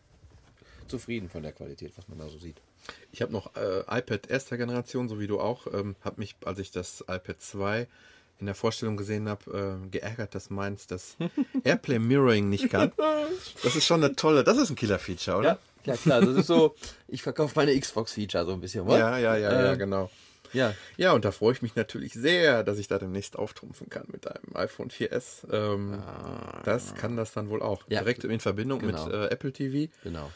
zufrieden 0.89 1.29
von 1.29 1.43
der 1.43 1.53
Qualität, 1.53 1.93
was 1.97 2.09
man 2.09 2.19
da 2.19 2.29
so 2.29 2.39
sieht. 2.39 2.57
Ich 3.13 3.23
habe 3.23 3.33
noch 3.33 3.55
äh, 3.57 3.81
iPad 3.89 4.29
erster 4.29 4.57
Generation, 4.57 5.09
so 5.09 5.21
wie 5.21 5.27
du 5.27 5.39
auch. 5.41 5.67
Ähm, 5.73 5.95
habe 6.03 6.19
mich, 6.19 6.35
als 6.45 6.59
ich 6.59 6.71
das 6.73 7.03
iPad 7.03 7.41
2 7.41 7.87
in 8.41 8.47
der 8.47 8.55
Vorstellung 8.55 8.97
gesehen 8.97 9.29
habe, 9.29 9.79
äh, 9.85 9.89
geärgert, 9.91 10.35
dass 10.35 10.51
meins 10.51 10.87
das 10.87 11.17
Airplay 11.65 11.99
Mirroring 11.99 12.49
nicht 12.49 12.71
kann. 12.71 12.91
Das 13.63 13.77
ist 13.77 13.85
schon 13.85 14.03
eine 14.03 14.17
tolle, 14.17 14.43
das 14.45 14.57
ist 14.59 14.71
ein 14.71 14.77
Killer-Feature, 14.77 15.37
oder? 15.37 15.49
Ja, 15.49 15.59
klar, 15.83 16.21
das 16.21 16.37
ist 16.37 16.47
so, 16.47 16.75
ich 17.09 17.23
verkaufe 17.23 17.53
meine 17.57 17.79
Xbox-Feature 17.79 18.45
so 18.47 18.53
ein 18.53 18.61
bisschen, 18.61 18.87
wa? 18.87 18.99
ja, 18.99 19.19
ja, 19.19 19.37
ja, 19.37 19.53
ja, 19.53 19.73
Ähm, 19.73 19.79
genau. 19.79 20.11
Ja, 20.53 20.75
Ja, 20.97 21.13
und 21.13 21.25
da 21.25 21.31
freue 21.31 21.53
ich 21.53 21.63
mich 21.63 21.77
natürlich 21.77 22.13
sehr, 22.15 22.65
dass 22.65 22.79
ich 22.79 22.89
da 22.89 22.99
demnächst 22.99 23.37
auftrumpfen 23.37 23.89
kann 23.89 24.07
mit 24.11 24.27
einem 24.27 24.57
iPhone 24.57 24.91
4S. 24.91 25.47
Ähm, 25.53 26.03
Das 26.65 26.95
kann 26.97 27.17
das 27.17 27.33
dann 27.33 27.51
wohl 27.51 27.63
auch. 27.63 27.83
Ah. 27.83 27.87
Ja, 27.89 28.01
Direkt 28.01 28.25
in 28.25 28.41
Verbindung 28.41 28.81
genau. 28.81 29.05
mit 29.07 29.15
äh, 29.15 29.27
Apple 29.29 29.53
TV. 29.53 29.93
genau. 30.03 30.31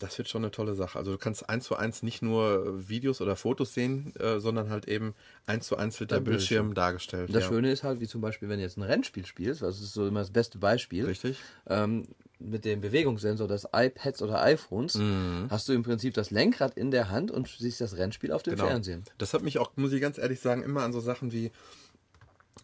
Das 0.00 0.16
wird 0.16 0.28
schon 0.28 0.44
eine 0.44 0.52
tolle 0.52 0.76
Sache. 0.76 0.96
Also 0.96 1.10
du 1.10 1.18
kannst 1.18 1.48
eins 1.50 1.64
zu 1.64 1.74
eins 1.74 2.04
nicht 2.04 2.22
nur 2.22 2.64
äh, 2.84 2.88
Videos 2.88 3.20
oder 3.20 3.34
Fotos 3.34 3.74
sehen, 3.74 4.14
äh, 4.20 4.38
sondern 4.38 4.70
halt 4.70 4.86
eben 4.86 5.12
eins 5.44 5.66
zu 5.66 5.76
eins 5.76 5.98
wird 5.98 6.12
der 6.12 6.18
Der 6.20 6.24
Bildschirm, 6.30 6.68
Bildschirm. 6.68 6.74
dargestellt. 6.74 7.28
Und 7.28 7.34
das 7.34 7.42
ja. 7.42 7.48
Schöne 7.48 7.72
ist 7.72 7.82
halt, 7.82 7.98
wie 7.98 8.06
zum 8.06 8.20
Beispiel, 8.20 8.48
wenn 8.48 8.58
du 8.58 8.62
jetzt 8.62 8.76
ein 8.78 8.84
Rennspiel 8.84 9.26
spielst, 9.26 9.60
das 9.62 9.80
ist 9.80 9.92
so 9.94 10.06
immer 10.06 10.20
das 10.20 10.30
beste 10.30 10.58
Beispiel. 10.58 11.04
Richtig. 11.04 11.38
Ähm, 11.66 12.06
mit 12.40 12.64
dem 12.64 12.80
Bewegungssensor 12.80 13.48
des 13.48 13.66
iPads 13.72 14.22
oder 14.22 14.40
iPhones 14.42 14.94
Mhm. 14.94 15.48
hast 15.50 15.68
du 15.68 15.72
im 15.72 15.82
Prinzip 15.82 16.14
das 16.14 16.30
Lenkrad 16.30 16.76
in 16.76 16.90
der 16.90 17.10
Hand 17.10 17.30
und 17.30 17.48
siehst 17.48 17.80
das 17.80 17.96
Rennspiel 17.96 18.30
auf 18.32 18.42
dem 18.44 18.54
Genau. 18.54 18.68
Fernsehen. 18.68 19.04
Das 19.18 19.34
hat 19.34 19.42
mich 19.42 19.58
auch, 19.58 19.72
muss 19.76 19.92
ich 19.92 20.00
ganz 20.00 20.18
ehrlich 20.18 20.40
sagen, 20.40 20.62
immer 20.62 20.82
an 20.82 20.92
so 20.92 21.00
Sachen 21.00 21.32
wie, 21.32 21.50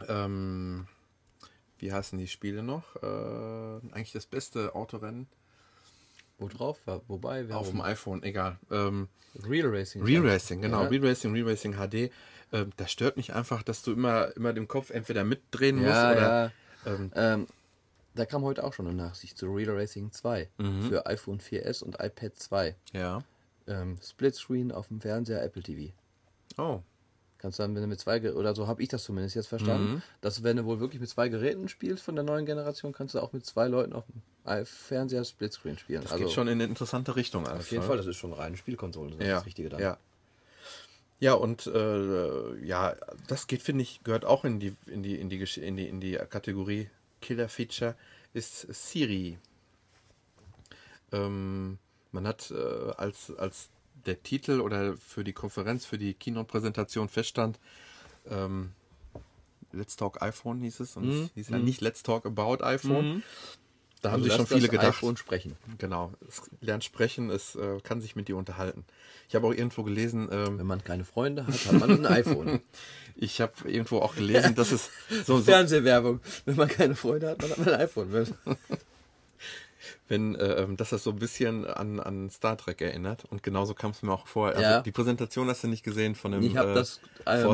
ähm, 0.09 0.87
wie 1.79 1.93
heißen 1.93 2.19
die 2.19 2.29
Spiele 2.29 2.63
noch? 2.63 2.85
Äh, 3.03 3.07
eigentlich 3.93 4.13
das 4.13 4.27
beste 4.27 4.75
Autorennen 4.75 5.27
Wo 6.39 6.49
drauf 6.49 6.79
war? 6.85 7.01
Wobei, 7.09 7.47
auf 7.53 7.71
dem 7.71 7.81
iPhone, 7.81 8.23
egal. 8.25 8.59
Ähm, 8.71 9.09
Real 9.49 9.69
Racing. 9.69 10.03
Real 10.03 10.27
Racing, 10.27 10.63
genau. 10.63 10.83
Ja. 10.83 10.89
Real 10.89 11.05
Racing, 11.07 11.33
Real 11.33 11.49
Racing 11.49 11.75
HD. 11.75 12.11
Ähm, 12.53 12.71
das 12.77 12.91
stört 12.91 13.17
mich 13.17 13.35
einfach, 13.35 13.63
dass 13.63 13.83
du 13.83 13.93
immer, 13.93 14.37
immer 14.37 14.53
den 14.53 14.67
Kopf 14.69 14.91
entweder 14.91 15.23
mitdrehen 15.25 15.77
musst 15.77 15.89
Ja, 15.89 16.13
oder. 16.13 16.21
ja. 16.21 16.51
Ähm, 16.87 17.13
Ähm, 17.15 17.47
da 18.15 18.25
kam 18.27 18.43
heute 18.43 18.65
auch 18.65 18.73
schon 18.73 18.87
eine 18.87 18.97
Nachsicht 18.97 19.37
zu 19.39 19.47
Real 19.53 19.75
Racing 19.77 20.11
2 20.13 20.49
Mhm. 20.59 20.83
für 20.83 21.07
iPhone 21.07 21.41
4S 21.41 21.83
und 21.83 21.97
iPad 22.01 22.35
2. 22.37 22.77
ja. 22.93 23.23
Ähm, 23.67 23.97
Splitscreen 24.03 24.73
auf 24.73 24.89
dem 24.89 25.01
Fernseher 25.01 25.43
Apple 25.43 25.63
TV. 25.63 25.93
Oh. 26.59 26.81
Kannst 27.39 27.59
dann, 27.59 27.75
wenn 27.75 27.81
du 27.83 27.89
mit 27.89 27.99
zwei 27.99 28.33
oder 28.35 28.55
so 28.55 28.67
habe 28.67 28.83
ich 28.83 28.89
das 28.91 29.05
zumindest 29.05 29.37
jetzt 29.37 29.47
verstanden, 29.49 29.95
Mhm. 29.95 30.03
dass 30.21 30.43
wenn 30.43 30.57
du 30.59 30.65
wohl 30.67 30.81
wirklich 30.81 31.01
mit 31.01 31.09
zwei 31.09 31.29
Geräten 31.31 31.69
spielst 31.69 32.03
von 32.03 32.15
der 32.15 32.25
neuen 32.25 32.45
Generation, 32.47 32.93
kannst 32.93 33.15
du 33.15 33.21
auch 33.21 33.33
mit 33.33 33.45
zwei 33.47 33.67
Leuten 33.69 33.93
auf 33.95 34.05
dem 34.07 34.67
Fernseher 34.67 35.25
Splitscreen 35.25 35.79
spielen. 35.79 36.03
Das 36.03 36.13
also 36.13 36.25
geht 36.25 36.33
schon 36.35 36.47
in 36.49 36.55
eine 36.55 36.65
interessante 36.65 37.17
Richtung. 37.17 37.47
auf 37.47 37.71
jeden 37.71 37.83
Fall, 37.83 37.97
das 37.97 38.07
ist 38.07 38.17
schon 38.17 38.35
reine 38.35 38.57
Spielkonsole, 38.59 39.13
das 39.13 39.21
ist 39.21 39.27
Ja, 39.27 39.35
das 39.37 39.47
Richtige 39.47 39.69
dann. 39.71 39.81
ja. 39.81 39.99
Ja, 41.21 41.33
und 41.35 41.67
äh, 41.67 42.57
ja, 42.67 42.95
das 43.29 43.47
geht, 43.47 43.63
finde 43.63 43.83
ich, 43.83 44.03
gehört 44.05 44.25
auch 44.27 44.45
in 44.45 44.61
die, 44.61 44.77
in 44.87 45.03
die, 45.03 45.19
in 45.19 45.31
die, 45.31 45.39
in 45.43 45.77
die, 45.77 45.89
in 45.89 46.01
die 46.01 46.13
Kategorie 46.29 46.91
Killer 47.25 47.49
Feature, 47.49 47.97
ist 48.35 48.73
Siri. 48.73 49.39
Ähm, 51.13 51.79
man 52.13 52.27
hat 52.27 52.51
äh, 52.51 52.93
als, 52.97 53.35
als 53.37 53.71
der 54.05 54.23
Titel 54.23 54.61
oder 54.61 54.97
für 54.99 55.25
die 55.25 55.33
Konferenz, 55.33 55.87
für 55.87 55.99
die 55.99 56.15
Keynote-Präsentation 56.15 57.09
feststand, 57.09 57.59
ähm, 58.29 58.73
Let's 59.73 59.97
Talk 59.97 60.23
iPhone 60.23 60.61
hieß 60.61 60.81
es 60.81 60.97
und 60.97 61.09
es 61.09 61.31
hieß 61.35 61.49
ja 61.49 61.59
nicht 61.59 61.81
Let's 61.81 62.03
Talk 62.03 62.27
About 62.27 62.63
iPhone. 62.63 63.23
Da 64.05 64.11
haben 64.11 64.17
Also 64.17 64.25
sich 64.25 64.33
schon 64.35 64.41
lass 64.43 64.49
viele 64.51 64.67
das 64.69 64.71
gedacht. 64.71 64.89
iPhone 64.99 65.17
sprechen. 65.17 65.57
Genau, 65.79 66.13
es 66.29 66.43
lernt 66.61 66.85
sprechen, 66.85 67.31
es 67.31 67.55
äh, 67.55 67.81
kann 67.83 68.03
sich 68.03 68.17
mit 68.17 68.29
dir 68.29 68.37
unterhalten. 68.37 68.85
Ich 69.31 69.35
habe 69.35 69.47
auch 69.47 69.53
irgendwo 69.55 69.83
gelesen, 69.83 70.29
ähm, 70.31 70.59
Wenn 70.59 70.67
man 70.67 70.85
keine 70.85 71.07
Freunde 71.07 71.47
hat, 71.47 71.55
hat 71.65 71.73
man 71.81 71.91
ein 71.91 72.07
iPhone. 72.07 72.61
ich 73.17 73.41
habe 73.41 73.53
irgendwo 73.65 74.01
auch 74.01 74.15
gelesen, 74.15 74.55
dass 74.57 74.73
es 74.73 74.91
so, 75.25 75.39
so 75.39 75.45
Fernsehwerbung. 75.45 76.21
Wenn 76.45 76.57
man 76.57 76.69
keine 76.69 76.95
Freunde 76.97 77.31
hat, 77.31 77.43
dann 77.43 77.49
hat 77.53 77.59
man 77.59 77.69
ein 77.71 77.81
iPhone. 77.81 78.13
wenn, 80.09 80.35
äh, 80.35 80.63
ähm, 80.63 80.77
dass 80.77 80.91
das 80.91 81.03
so 81.03 81.11
ein 81.11 81.19
bisschen 81.19 81.67
an, 81.67 81.99
an 81.99 82.29
Star 82.29 82.59
Trek 82.59 82.83
erinnert. 82.83 83.25
Und 83.25 83.43
genauso 83.43 83.73
kam 83.73 83.93
es 83.93 84.03
mir 84.03 84.13
auch 84.13 84.27
vor. 84.27 84.49
Also 84.49 84.61
Ja. 84.61 84.83
die 84.83 84.93
Präsentation 84.93 85.49
hast 85.49 85.65
du 85.65 85.69
nicht 85.69 85.83
gesehen 85.83 86.15
von 86.15 86.33
dem 86.33 86.43
Ich 86.43 86.59
habe 86.59 86.73
äh, 86.73 86.75
das, 86.75 87.01
ähm, 87.25 87.49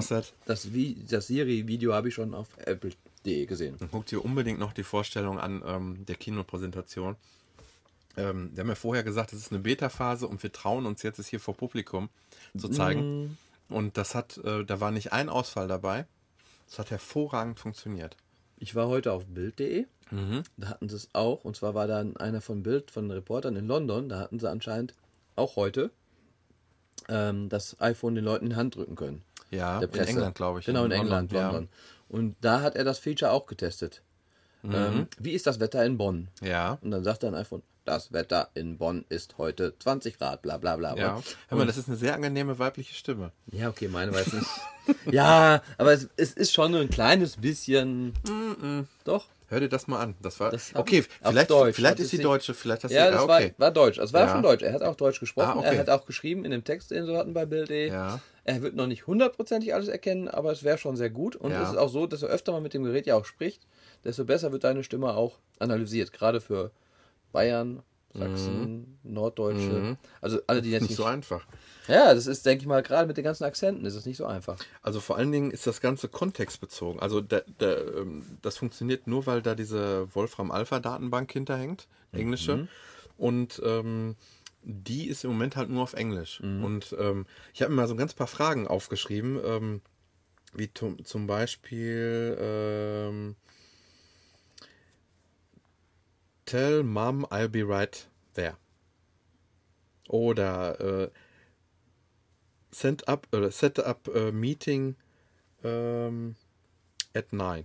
das, 0.47 0.69
das 1.07 1.27
Siri-Video 1.29 1.93
habe 1.95 2.09
ich 2.09 2.15
schon 2.15 2.35
auf 2.35 2.49
Apple.de 2.59 3.10
gesehen. 3.25 3.77
Dann 3.79 3.91
guck 3.91 4.07
dir 4.07 4.25
unbedingt 4.25 4.59
noch 4.59 4.73
die 4.73 4.83
Vorstellung 4.83 5.39
an 5.39 5.63
ähm, 5.67 6.07
der 6.07 6.17
Kinopräsentation. 6.17 7.17
Ähm, 8.17 8.51
wir 8.55 8.63
haben 8.63 8.69
ja 8.69 8.75
vorher 8.75 9.05
gesagt, 9.05 9.33
es 9.33 9.41
ist 9.41 9.53
eine 9.53 9.61
Beta-Phase 9.61 10.27
und 10.27 10.43
wir 10.43 10.53
trauen 10.53 10.87
uns 10.87 11.03
jetzt, 11.03 11.19
es 11.19 11.29
hier 11.29 11.41
vor 11.41 11.57
Publikum 11.57 12.09
zu 12.57 12.69
zeigen. 12.69 13.25
Mm. 13.25 13.39
Und 13.75 13.97
das 13.97 14.15
hat, 14.15 14.39
äh, 14.39 14.65
da 14.65 14.81
war 14.81 14.91
nicht 14.91 15.13
ein 15.13 15.29
Ausfall 15.29 15.69
dabei. 15.69 16.07
Es 16.69 16.79
hat 16.79 16.91
hervorragend 16.91 17.61
funktioniert. 17.61 18.17
Ich 18.59 18.75
war 18.75 18.89
heute 18.89 19.13
auf 19.13 19.27
Bild.de. 19.27 19.87
Da 20.57 20.69
hatten 20.69 20.89
sie 20.89 20.97
es 20.97 21.09
auch. 21.13 21.45
Und 21.45 21.57
zwar 21.57 21.75
war 21.75 21.87
dann 21.87 22.17
einer 22.17 22.41
von 22.41 22.63
Bild, 22.63 22.91
von 22.91 23.05
den 23.05 23.13
Reportern 23.13 23.57
in 23.57 23.67
London. 23.67 24.09
Da 24.09 24.19
hatten 24.19 24.39
sie 24.39 24.51
anscheinend 24.51 24.95
auch 25.37 25.57
heute 25.57 25.91
ähm, 27.09 27.49
das 27.49 27.81
iPhone 27.81 28.15
den 28.15 28.25
Leuten 28.25 28.47
in 28.47 28.51
die 28.51 28.57
Hand 28.57 28.75
drücken 28.75 28.97
können. 28.97 29.23
Ja, 29.51 29.81
der 29.81 30.03
in. 30.03 30.09
England, 30.09 30.35
glaube 30.35 30.61
ich. 30.61 30.67
Genau, 30.67 30.85
in, 30.85 30.93
In 30.93 31.01
England, 31.01 31.33
London, 31.33 31.63
ja. 31.63 31.69
Und 32.11 32.37
da 32.41 32.61
hat 32.61 32.75
er 32.75 32.85
das 32.85 32.99
Feature 32.99 33.31
auch 33.31 33.47
getestet. 33.47 34.03
Mhm. 34.63 34.75
Ähm, 34.75 35.07
wie 35.19 35.33
ist 35.33 35.47
das 35.47 35.61
Wetter 35.61 35.85
in 35.85 35.97
Bonn? 35.97 36.29
Ja. 36.43 36.79
Und 36.83 36.91
dann 36.91 37.05
sagt 37.05 37.23
er 37.23 37.31
ein 37.31 37.35
iPhone, 37.35 37.63
das 37.85 38.13
Wetter 38.13 38.51
in 38.55 38.77
Bonn 38.77 39.05
ist 39.09 39.39
heute 39.39 39.75
20 39.79 40.19
Grad, 40.19 40.43
bla 40.43 40.59
bla 40.59 40.77
bla. 40.77 40.97
Ja. 40.97 41.23
Hör 41.49 41.59
mal, 41.59 41.67
das 41.67 41.79
ist 41.79 41.89
eine 41.89 41.97
sehr 41.97 42.15
angenehme 42.15 42.59
weibliche 42.59 42.95
Stimme. 42.95 43.33
Ja, 43.53 43.69
okay, 43.69 43.89
meine 43.89 44.13
weiß 44.13 44.33
nicht. 44.35 44.47
ja, 45.11 45.63
aber 45.79 45.93
es, 45.93 46.09
es 46.17 46.35
ist 46.35 46.53
schon 46.53 46.75
ein 46.75 46.91
kleines 46.91 47.37
bisschen. 47.39 48.13
Doch. 49.05 49.27
Hör 49.51 49.59
dir 49.59 49.69
das 49.69 49.89
mal 49.89 49.99
an. 50.01 50.15
Das 50.23 50.39
war 50.39 50.53
Das 50.53 50.73
okay. 50.77 51.05
Vielleicht, 51.23 51.51
Deutsch. 51.51 51.75
vielleicht 51.75 51.99
ist 51.99 52.13
die 52.13 52.19
deutsche. 52.19 52.55
Vielleicht 52.55 52.85
hast 52.85 52.93
Ja, 52.93 53.07
du 53.07 53.11
das 53.13 53.21
ah, 53.23 53.25
okay. 53.25 53.55
war, 53.59 53.67
war 53.67 53.71
Deutsch. 53.73 53.99
Es 53.99 54.13
war 54.13 54.23
Ja. 54.27 54.33
schon 54.33 54.43
Deutsch. 54.45 54.63
Er 54.63 54.73
hat 54.73 54.83
auch 54.83 54.95
Deutsch 54.95 55.19
gesprochen. 55.19 55.51
Ah, 55.57 55.59
okay. 55.59 55.75
Er 55.75 55.79
hat 55.81 55.91
auch 55.91 56.07
geschrieben 56.07 56.45
in 56.45 56.53
dem 56.53 56.63
Text, 56.63 56.93
den 56.93 57.05
sie 57.05 57.17
hatten 57.17 57.35
bei 57.35 57.47
Bild.de. 57.47 57.89
Ja. 57.89 58.21
Er 58.45 58.63
wird 58.63 58.77
noch 58.77 58.87
nicht 58.87 59.09
hundertprozentig 59.09 59.75
alles 59.75 59.89
erkennen, 59.89 60.29
aber 60.29 60.53
es 60.53 60.63
wäre 60.63 60.79
schon 60.79 60.95
sehr 60.97 61.11
gut. 61.11 61.35
Und 61.35 61.51
Ja. 61.51 61.65
es 61.65 61.71
ist 61.71 61.77
auch 61.79 61.89
so, 61.89 62.07
dass 62.07 62.23
er 62.23 62.29
öfter 62.29 62.53
mal 62.53 62.61
mit 62.61 62.75
dem 62.75 62.85
Gerät 62.85 63.07
ja 63.07 63.17
auch 63.17 63.25
spricht, 63.25 63.67
desto 64.05 64.25
besser 64.25 64.53
wird 64.53 64.63
deine 64.63 64.85
Stimme 64.85 65.15
auch 65.15 65.41
analysiert. 65.59 66.13
Gerade 66.13 66.41
für 66.41 66.71
Bayern, 67.33 67.83
Sachsen, 68.13 68.99
Norddeutsche. 69.05 69.97
Also 70.21 70.41
alle, 70.47 70.63
die 70.63 70.71
jetzt 70.71 70.81
Mhm. 70.83 70.85
nicht 70.85 70.91
nicht. 70.91 70.97
so 70.97 71.05
einfach. 71.05 71.47
ja, 71.87 72.13
das 72.15 72.27
ist, 72.27 72.45
denke 72.45 72.63
ich 72.63 72.67
mal, 72.69 72.83
gerade 72.83 73.07
mit 73.07 73.17
den 73.17 73.25
ganzen 73.25 73.45
Akzenten 73.45 73.85
ist 73.87 73.95
es 73.95 74.05
nicht 74.07 74.17
so 74.17 74.27
einfach. 74.27 74.59
Also 74.83 74.99
vor 75.01 75.17
allen 75.17 75.31
Dingen 75.31 75.51
ist 75.51 75.67
das 75.67 75.81
Ganze 75.81 76.09
kontextbezogen. 76.09 77.01
Also 77.01 77.21
der, 77.21 77.45
der, 77.61 77.79
ähm, 77.99 78.25
das 78.43 78.57
funktioniert 78.59 79.07
nur, 79.07 79.27
weil 79.27 79.43
da 79.43 79.55
diese 79.55 80.13
Wolfram-Alpha-Datenbank 80.15 81.31
hinterhängt, 81.33 81.87
englische. 82.13 82.69
Und 83.17 83.61
ähm, 83.65 84.17
die 84.63 85.07
ist 85.09 85.25
im 85.25 85.31
Moment 85.31 85.57
halt 85.57 85.71
nur 85.71 85.83
auf 85.83 85.95
Englisch. 85.95 86.41
Und 86.41 86.95
ähm, 86.99 87.27
ich 87.55 87.63
habe 87.63 87.71
mir 87.73 87.77
mal 87.83 87.89
so 87.89 87.95
ein 87.95 87.99
ganz 87.99 88.13
paar 88.15 88.27
Fragen 88.27 88.67
aufgeschrieben, 88.67 89.39
ähm, 89.45 89.81
wie 90.53 90.73
zum, 90.75 91.05
zum 91.05 91.27
Beispiel 91.27 92.37
ähm, 92.41 93.37
Tell 96.47 96.83
Mom 96.83 97.25
I'll 97.27 97.49
be 97.49 97.67
right 97.67 98.09
there. 98.35 98.57
Oder 100.09 100.81
äh, 100.81 101.11
send 102.71 103.09
up, 103.09 103.29
äh, 103.33 103.51
set 103.51 103.79
up 103.79 104.09
a 104.15 104.33
meeting 104.33 104.97
ähm, 105.63 106.37
at 107.15 107.33
9. 107.33 107.65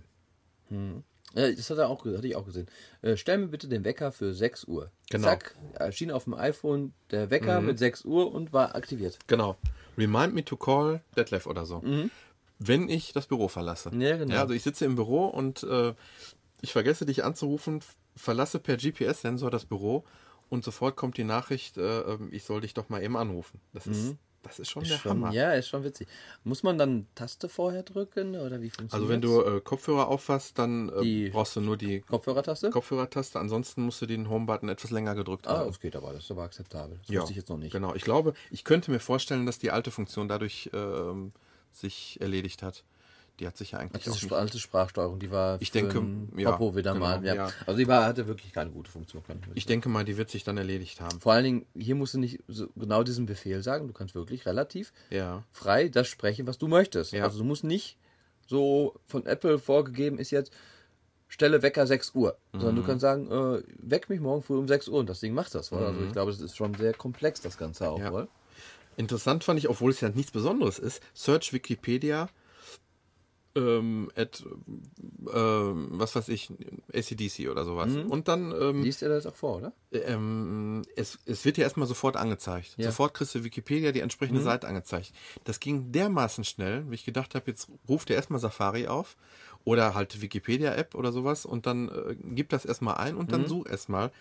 Ja, 1.34 1.52
das 1.52 1.70
hat 1.70 1.78
er 1.78 1.88
auch, 1.88 2.04
hatte 2.04 2.26
ich 2.26 2.36
auch 2.36 2.46
gesehen. 2.46 2.66
Äh, 3.02 3.16
stell 3.16 3.38
mir 3.38 3.48
bitte 3.48 3.68
den 3.68 3.84
Wecker 3.84 4.12
für 4.12 4.32
6 4.32 4.64
Uhr. 4.64 4.90
Genau. 5.10 5.28
Zack, 5.28 5.56
erschien 5.74 6.10
auf 6.10 6.24
dem 6.24 6.34
iPhone 6.34 6.92
der 7.10 7.30
Wecker 7.30 7.60
mit 7.60 7.78
6 7.78 8.04
Uhr 8.04 8.32
und 8.32 8.52
war 8.52 8.74
aktiviert. 8.74 9.18
Genau. 9.26 9.56
Remind 9.98 10.34
me 10.34 10.44
to 10.44 10.56
call 10.56 11.00
Detlef 11.16 11.46
oder 11.46 11.66
so. 11.66 11.82
Wenn 12.58 12.88
ich 12.88 13.12
das 13.12 13.26
Büro 13.26 13.48
verlasse. 13.48 13.90
Ja, 13.98 14.16
genau. 14.16 14.40
also 14.40 14.54
ich 14.54 14.62
sitze 14.62 14.84
im 14.86 14.94
Büro 14.94 15.26
und 15.26 15.62
äh, 15.62 15.94
ich 16.62 16.72
vergesse 16.72 17.04
dich 17.04 17.22
anzurufen, 17.22 17.80
verlasse 18.16 18.58
per 18.58 18.76
GPS-Sensor 18.76 19.50
das 19.50 19.64
Büro 19.66 20.04
und 20.48 20.64
sofort 20.64 20.96
kommt 20.96 21.16
die 21.16 21.24
Nachricht, 21.24 21.76
äh, 21.76 22.00
ähm, 22.00 22.28
ich 22.32 22.44
soll 22.44 22.60
dich 22.60 22.74
doch 22.74 22.88
mal 22.88 23.02
eben 23.02 23.16
anrufen. 23.16 23.60
Das 23.72 23.86
ist, 23.86 24.16
das 24.42 24.60
ist 24.60 24.70
schon 24.70 24.84
der 24.84 24.96
Schon, 24.96 25.10
Hammer. 25.10 25.32
ja, 25.32 25.52
ist 25.54 25.68
schon 25.68 25.82
witzig. 25.82 26.06
Muss 26.44 26.62
man 26.62 26.78
dann 26.78 27.06
Taste 27.16 27.48
vorher 27.48 27.82
drücken 27.82 28.36
oder 28.36 28.62
wie 28.62 28.70
funktioniert 28.70 28.92
Also 28.94 29.08
wenn 29.08 29.20
du 29.20 29.42
äh, 29.42 29.60
Kopfhörer 29.60 30.06
auffasst, 30.06 30.58
dann 30.58 30.88
äh, 31.02 31.30
brauchst 31.30 31.56
du 31.56 31.60
nur 31.60 31.76
die 31.76 32.00
Kopfhörertaste? 32.02 32.70
Kopfhörertaste. 32.70 33.40
Ansonsten 33.40 33.82
musst 33.82 34.00
du 34.02 34.06
den 34.06 34.28
Home-Button 34.30 34.68
etwas 34.68 34.92
länger 34.92 35.16
gedrückt 35.16 35.48
ah, 35.48 35.58
haben. 35.58 35.66
das 35.66 35.80
geht 35.80 35.96
aber, 35.96 36.12
das 36.12 36.24
ist 36.24 36.30
aber 36.30 36.44
akzeptabel. 36.44 36.98
Das 37.00 37.08
Ja, 37.08 37.20
wusste 37.20 37.32
ich 37.32 37.38
jetzt 37.38 37.48
noch 37.48 37.58
nicht. 37.58 37.72
Genau, 37.72 37.94
ich 37.94 38.02
glaube, 38.02 38.34
ich 38.50 38.62
könnte 38.62 38.92
mir 38.92 39.00
vorstellen, 39.00 39.46
dass 39.46 39.58
die 39.58 39.72
alte 39.72 39.90
Funktion 39.90 40.28
dadurch 40.28 40.70
ähm, 40.72 41.32
sich 41.72 42.20
erledigt 42.20 42.62
hat. 42.62 42.84
Die 43.38 43.46
hat 43.46 43.56
sich 43.56 43.72
ja 43.72 43.78
eigentlich 43.78 44.04
Diese 44.04 44.34
auch 44.34 44.38
alte 44.38 44.58
Sprachsteuerung, 44.58 45.18
die 45.18 45.30
war 45.30 45.60
Ich 45.60 45.70
denke, 45.70 46.02
ja, 46.36 46.52
Popo 46.52 46.74
wieder 46.74 46.94
genau, 46.94 47.04
mal. 47.04 47.24
Ja. 47.24 47.34
ja. 47.34 47.52
Also 47.66 47.78
die 47.78 47.86
war, 47.86 48.06
hatte 48.06 48.26
wirklich 48.26 48.52
keine 48.52 48.70
gute 48.70 48.90
Funktion. 48.90 49.22
Ich 49.50 49.56
Ich 49.58 49.66
denke 49.66 49.90
mal, 49.90 50.04
die 50.04 50.16
wird 50.16 50.30
sich 50.30 50.42
dann 50.42 50.56
erledigt 50.56 51.00
haben. 51.02 51.20
Vor 51.20 51.32
allen 51.34 51.44
Dingen, 51.44 51.66
hier 51.76 51.94
musst 51.96 52.14
du 52.14 52.18
nicht 52.18 52.40
so 52.48 52.68
genau 52.76 53.02
diesen 53.02 53.26
Befehl 53.26 53.62
sagen. 53.62 53.88
Du 53.88 53.92
kannst 53.92 54.14
wirklich 54.14 54.46
relativ 54.46 54.92
Ja. 55.10 55.44
frei 55.52 55.88
das 55.88 56.08
sprechen, 56.08 56.46
was 56.46 56.56
du 56.56 56.66
möchtest. 56.66 57.12
Also 57.14 57.38
du 57.38 57.44
musst 57.44 57.62
nicht 57.64 57.98
so 58.46 58.94
von 59.06 59.26
Apple 59.26 59.58
vorgegeben 59.58 60.18
ist 60.18 60.30
jetzt, 60.30 60.52
stelle 61.28 61.60
Wecker 61.60 61.86
6 61.86 62.12
Uhr. 62.14 62.38
Sondern 62.52 62.74
Mhm. 62.74 62.78
du 62.80 62.86
kannst 62.86 63.00
sagen, 63.02 63.30
äh, 63.30 63.62
weck 63.78 64.08
mich 64.08 64.20
morgen 64.20 64.42
früh 64.42 64.56
um 64.56 64.68
6 64.68 64.88
Uhr 64.88 64.98
und 65.00 65.10
das 65.10 65.20
Ding 65.20 65.34
macht 65.34 65.54
das. 65.54 65.72
Wohl. 65.72 65.84
Also 65.84 66.00
ich 66.00 66.12
glaube, 66.12 66.30
das 66.30 66.40
ist 66.40 66.56
schon 66.56 66.72
sehr 66.74 66.94
komplex, 66.94 67.40
das 67.42 67.58
Ganze 67.58 67.90
auch. 67.90 67.98
Mhm. 67.98 68.04
Ja. 68.04 68.28
Interessant 68.96 69.44
fand 69.44 69.58
ich, 69.58 69.68
obwohl 69.68 69.90
es 69.90 70.00
ja 70.00 70.08
nichts 70.08 70.32
Besonderes 70.32 70.78
ist, 70.78 71.02
Search 71.12 71.52
Wikipedia 71.52 72.30
ähm, 73.56 74.10
at, 74.14 74.44
ähm, 75.32 75.88
was 75.92 76.14
weiß 76.14 76.28
ich, 76.28 76.50
ACDC 76.92 77.48
oder 77.50 77.64
sowas. 77.64 77.92
Mhm. 77.92 78.10
Und 78.10 78.28
dann, 78.28 78.52
ähm, 78.52 78.82
Liest 78.82 79.02
er 79.02 79.08
das 79.08 79.26
auch 79.26 79.34
vor, 79.34 79.56
oder? 79.56 79.72
ähm, 79.92 80.82
es, 80.94 81.18
es 81.24 81.44
wird 81.44 81.56
ja 81.56 81.64
erstmal 81.64 81.88
sofort 81.88 82.16
angezeigt. 82.16 82.74
Ja. 82.76 82.84
Mhm. 82.86 82.90
Sofort 82.90 83.14
kriegst 83.14 83.34
du 83.34 83.44
Wikipedia 83.44 83.92
die 83.92 84.00
entsprechende 84.00 84.40
Seite 84.42 84.68
angezeigt. 84.68 85.12
Das 85.44 85.58
ging 85.58 85.90
dermaßen 85.90 86.44
schnell, 86.44 86.88
wie 86.90 86.94
ich 86.94 87.04
gedacht 87.04 87.34
habe, 87.34 87.50
jetzt 87.50 87.68
ruft 87.88 88.10
er 88.10 88.16
erstmal 88.16 88.40
Safari 88.40 88.86
auf 88.86 89.16
oder 89.64 89.94
halt 89.94 90.20
Wikipedia-App 90.20 90.94
oder 90.94 91.10
sowas 91.12 91.44
und 91.46 91.66
dann 91.66 91.88
äh, 91.88 92.14
gib 92.34 92.50
das 92.50 92.64
erstmal 92.64 92.96
ein 92.96 93.16
und 93.16 93.32
dann 93.32 93.42
Mhm. 93.42 93.48
such 93.48 93.66
erstmal. 93.66 94.12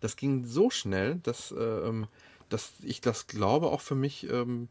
Das 0.00 0.16
ging 0.16 0.44
so 0.44 0.70
schnell, 0.70 1.16
dass, 1.16 1.52
ähm, 1.58 2.06
dass 2.48 2.72
ich 2.82 3.00
das 3.00 3.26
glaube 3.26 3.66
auch 3.66 3.80
für 3.80 3.96
mich. 3.96 4.28
Ähm, 4.30 4.68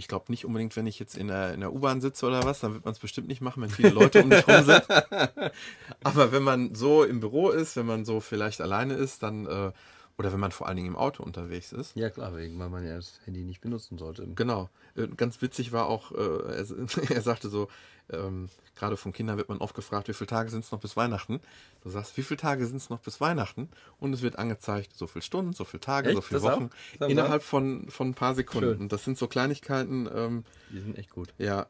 ich 0.00 0.08
glaube 0.08 0.24
nicht 0.28 0.46
unbedingt, 0.46 0.74
wenn 0.76 0.86
ich 0.86 0.98
jetzt 0.98 1.14
in 1.14 1.28
der, 1.28 1.52
in 1.52 1.60
der 1.60 1.74
U-Bahn 1.74 2.00
sitze 2.00 2.26
oder 2.26 2.42
was, 2.44 2.60
dann 2.60 2.72
wird 2.72 2.86
man 2.86 2.92
es 2.92 2.98
bestimmt 2.98 3.28
nicht 3.28 3.42
machen, 3.42 3.62
wenn 3.62 3.68
viele 3.68 3.90
Leute 3.90 4.22
um 4.22 4.30
dich 4.30 4.48
rum 4.48 4.64
sind. 4.64 4.82
Aber 6.02 6.32
wenn 6.32 6.42
man 6.42 6.74
so 6.74 7.04
im 7.04 7.20
Büro 7.20 7.50
ist, 7.50 7.76
wenn 7.76 7.84
man 7.84 8.06
so 8.06 8.20
vielleicht 8.20 8.62
alleine 8.62 8.94
ist, 8.94 9.22
dann, 9.22 9.46
äh, 9.46 9.72
oder 10.20 10.34
wenn 10.34 10.40
man 10.40 10.52
vor 10.52 10.66
allen 10.68 10.76
Dingen 10.76 10.88
im 10.88 10.96
Auto 10.96 11.22
unterwegs 11.22 11.72
ist. 11.72 11.96
Ja, 11.96 12.10
klar, 12.10 12.36
wegen, 12.36 12.58
weil 12.58 12.68
man 12.68 12.84
ja 12.86 12.96
das 12.96 13.18
Handy 13.24 13.40
nicht 13.42 13.62
benutzen 13.62 13.96
sollte. 13.96 14.26
Genau. 14.34 14.68
Äh, 14.94 15.08
Ganz 15.16 15.40
witzig 15.40 15.72
war 15.72 15.86
auch, 15.86 16.12
äh, 16.12 16.16
er, 16.16 16.66
er 17.10 17.22
sagte 17.22 17.48
so, 17.48 17.68
ähm, 18.10 18.50
gerade 18.76 18.98
von 18.98 19.14
Kindern 19.14 19.38
wird 19.38 19.48
man 19.48 19.56
oft 19.58 19.74
gefragt, 19.74 20.08
wie 20.08 20.12
viele 20.12 20.26
Tage 20.28 20.50
sind 20.50 20.62
es 20.62 20.72
noch 20.72 20.80
bis 20.80 20.94
Weihnachten? 20.94 21.40
Du 21.82 21.88
sagst, 21.88 22.18
wie 22.18 22.22
viele 22.22 22.36
Tage 22.36 22.66
sind 22.66 22.76
es 22.76 22.90
noch 22.90 22.98
bis 23.00 23.18
Weihnachten? 23.22 23.70
Und 23.98 24.12
es 24.12 24.20
wird 24.20 24.38
angezeigt, 24.38 24.94
so 24.94 25.06
viele 25.06 25.22
Stunden, 25.22 25.54
so 25.54 25.64
viele 25.64 25.80
Tage, 25.80 26.08
Echt? 26.10 26.16
so 26.16 26.20
viele 26.20 26.40
Das? 26.42 26.50
Wochen, 26.52 26.68
innerhalb 27.00 27.42
von, 27.42 27.88
von 27.88 28.08
ein 28.10 28.14
paar 28.14 28.34
Sekunden. 28.34 28.76
Schön. 28.76 28.88
Das 28.90 29.04
sind 29.04 29.16
so 29.16 29.26
Kleinigkeiten, 29.26 30.06
ähm, 30.14 30.44
Die 30.68 30.80
sind 30.80 30.98
echt 30.98 31.08
gut. 31.10 31.32
ja, 31.38 31.66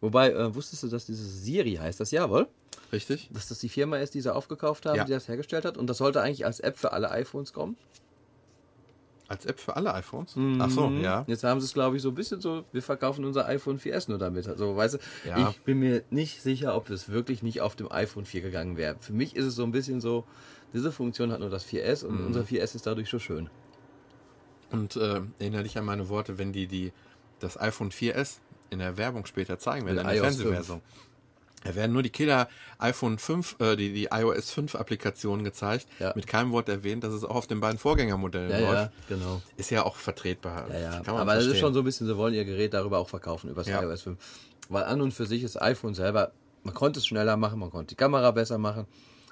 Wobei, 0.00 0.30
äh, 0.32 0.54
wusstest 0.54 0.82
du, 0.82 0.88
dass 0.88 1.06
dieses 1.06 1.42
Siri 1.44 1.74
heißt 1.74 2.00
das? 2.00 2.10
Jawohl. 2.10 2.48
richtig? 2.92 3.28
Dass 3.32 3.46
das 3.48 3.58
die 3.60 3.68
Firma 3.68 3.98
ist, 3.98 4.14
die 4.14 4.20
sie 4.20 4.34
aufgekauft 4.34 4.84
haben, 4.86 4.96
Ja. 4.96 5.04
die 5.04 5.12
das 5.12 5.28
hergestellt 5.28 5.64
hat. 5.64 5.76
Und 5.78 5.86
das 5.88 5.98
sollte 5.98 6.20
eigentlich 6.22 6.44
als 6.44 6.58
App 6.60 6.76
für 6.76 6.92
alle 6.92 7.10
iPhones 7.10 7.52
kommen. 7.52 7.76
Als 9.28 9.46
App 9.46 9.60
für 9.60 9.76
alle 9.76 9.94
iPhones? 9.94 10.34
Ach 10.58 10.70
so, 10.70 10.88
Mhm. 10.88 11.02
ja. 11.02 11.24
Jetzt 11.28 11.44
haben 11.44 11.60
sie 11.60 11.66
es, 11.66 11.72
glaube 11.72 11.94
ich, 11.96 12.02
so 12.02 12.08
ein 12.08 12.16
bisschen 12.16 12.40
so, 12.40 12.64
wir 12.72 12.82
verkaufen 12.82 13.24
unser 13.24 13.46
iPhone 13.46 13.78
4S 13.78 14.08
nur 14.08 14.18
damit. 14.18 14.48
Also, 14.48 14.74
weißt 14.76 14.94
du, 14.94 14.98
Ja. 15.28 15.50
ich 15.50 15.60
bin 15.60 15.78
mir 15.78 16.02
nicht 16.10 16.42
sicher, 16.42 16.74
ob 16.74 16.90
es 16.90 17.08
wirklich 17.10 17.44
nicht 17.44 17.60
auf 17.60 17.76
dem 17.76 17.92
iPhone 17.92 18.24
4 18.24 18.40
gegangen 18.40 18.76
wäre. 18.76 18.96
Für 18.98 19.12
mich 19.12 19.36
ist 19.36 19.44
es 19.44 19.54
so 19.54 19.62
ein 19.62 19.70
bisschen 19.70 20.00
so, 20.00 20.24
diese 20.72 20.90
Funktion 20.90 21.30
hat 21.30 21.38
nur 21.38 21.50
das 21.50 21.64
4S 21.64 22.02
Mhm. 22.02 22.08
und 22.10 22.26
unser 22.26 22.42
4S 22.44 22.74
ist 22.74 22.86
dadurch 22.88 23.08
so 23.08 23.20
schön. 23.20 23.48
Und 24.72 24.96
äh, 24.96 25.20
erinnere 25.38 25.62
dich 25.62 25.78
an 25.78 25.84
meine 25.84 26.08
Worte, 26.08 26.38
wenn 26.38 26.52
die, 26.52 26.66
die 26.66 26.92
das 27.38 27.56
iPhone 27.60 27.90
4S 27.92 28.40
in 28.70 28.78
der 28.78 28.96
Werbung 28.96 29.26
später 29.26 29.58
zeigen 29.58 29.86
werden, 29.86 29.98
in 29.98 30.06
der 30.06 30.16
Fernsehversion. 30.22 30.80
Da 31.62 31.74
werden 31.74 31.92
nur 31.92 32.02
die 32.02 32.08
Killer 32.10 32.48
iPhone 32.78 33.18
5, 33.18 33.56
äh, 33.60 33.76
die, 33.76 33.92
die 33.92 34.08
iOS 34.10 34.50
5 34.50 34.74
Applikationen 34.76 35.44
gezeigt, 35.44 35.86
Ja. 35.98 36.12
mit 36.16 36.26
keinem 36.26 36.52
Wort 36.52 36.70
erwähnt, 36.70 37.04
dass 37.04 37.12
es 37.12 37.22
auch 37.22 37.34
auf 37.36 37.46
den 37.46 37.60
beiden 37.60 37.78
Vorgängermodellen 37.78 38.50
Ja, 38.50 38.58
läuft. 38.60 38.92
ja, 39.10 39.16
genau. 39.16 39.42
Ist 39.58 39.70
ja 39.70 39.84
auch 39.84 39.96
vertretbar. 39.96 40.70
Ja, 40.70 40.78
ja. 40.78 41.02
Aber 41.04 41.24
das 41.34 41.40
ist 41.40 41.48
verstehen. 41.48 41.56
schon 41.60 41.74
so 41.74 41.80
ein 41.80 41.84
bisschen, 41.84 42.06
sie 42.06 42.16
wollen 42.16 42.32
ihr 42.32 42.46
Gerät 42.46 42.72
darüber 42.72 42.98
auch 42.98 43.10
verkaufen, 43.10 43.50
über 43.50 43.60
das 43.60 43.68
Ja. 43.68 43.82
iOS 43.82 44.00
5. 44.02 44.18
Weil 44.70 44.84
an 44.84 45.02
und 45.02 45.12
für 45.12 45.26
sich 45.26 45.42
ist 45.42 45.60
iPhone 45.60 45.92
selber, 45.94 46.32
man 46.62 46.72
konnte 46.72 46.98
es 47.00 47.06
schneller 47.06 47.36
machen, 47.36 47.58
man 47.58 47.70
konnte 47.70 47.88
die 47.88 47.96
Kamera 47.96 48.30
besser 48.30 48.56
machen. 48.56 48.86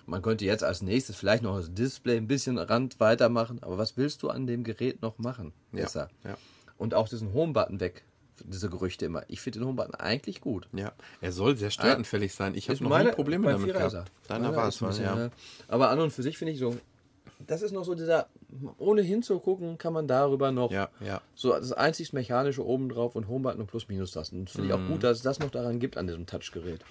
Man 0.05 0.21
könnte 0.21 0.45
jetzt 0.45 0.65
als 0.65 0.83
nächstes 0.83 1.17
vielleicht 1.17 1.43
noch 1.43 1.57
das 1.57 1.73
Display 1.73 2.17
ein 2.17 2.27
bisschen 2.27 2.59
Rand 2.59 2.99
weitermachen. 3.01 3.59
Aber 3.63 3.79
was 3.79 3.97
willst 3.97 4.23
du 4.23 4.29
an 4.31 4.47
dem 4.47 4.65
Gerät 4.65 5.01
noch 5.03 5.19
machen? 5.19 5.53
Ja, 5.73 5.83
Besser. 5.85 6.09
ja. 6.25 6.37
Und 6.77 6.95
auch 6.95 7.09
diesen 7.09 7.33
Home-Button 7.35 7.81
weg. 7.81 8.05
Diese 8.45 8.69
Gerüchte 8.71 9.05
immer. 9.07 9.23
Ich 9.29 9.41
finde 9.41 9.59
den 9.61 9.67
Home-Button 9.69 9.95
eigentlich 9.95 10.41
gut. 10.41 10.69
Ja, 10.73 10.93
er 11.21 11.33
soll 11.33 11.57
sehr 11.57 11.71
störanfällig 11.71 12.35
sein. 12.35 12.55
Ich 12.55 12.69
habe 12.69 12.83
noch 12.83 12.91
meine- 12.91 13.11
nie 13.11 13.15
Probleme 13.15 13.51
damit 13.51 13.73
gehabt. 13.73 13.95
er. 13.95 14.05
Deiner 14.29 14.55
war 14.55 14.69
es 14.69 14.81
mal, 14.81 14.95
ja. 15.01 15.27
äh, 15.27 15.31
Aber 15.69 15.91
an 15.91 16.01
und 16.01 16.11
für 16.13 16.23
sich 16.23 16.39
finde 16.39 16.53
ich 16.53 16.59
so, 16.59 16.77
das 17.47 17.63
ist 17.63 17.73
noch 17.73 17.85
so 17.85 17.95
dieser, 17.95 18.27
ohne 18.79 19.03
hinzugucken, 19.03 19.79
kann 19.79 19.93
man 19.93 20.09
darüber 20.09 20.51
noch 20.51 20.71
Ja, 20.73 20.89
ja. 21.01 21.21
so 21.35 21.53
das 21.53 21.73
einzig 21.73 22.13
Mechanische 22.13 22.67
obendrauf 22.67 23.15
und 23.17 23.29
Homebutton 23.29 23.61
und 23.61 23.67
Plus-Minus-Tasten. 23.69 24.47
Finde 24.49 24.69
ich 24.69 24.77
Mhm. 24.77 24.85
auch 24.85 24.89
gut, 24.89 25.05
dass 25.05 25.19
es 25.19 25.23
das 25.23 25.39
noch 25.39 25.51
daran 25.51 25.79
gibt 25.79 25.97
an 25.97 26.07
diesem 26.07 26.27
Touchgerät. 26.27 26.85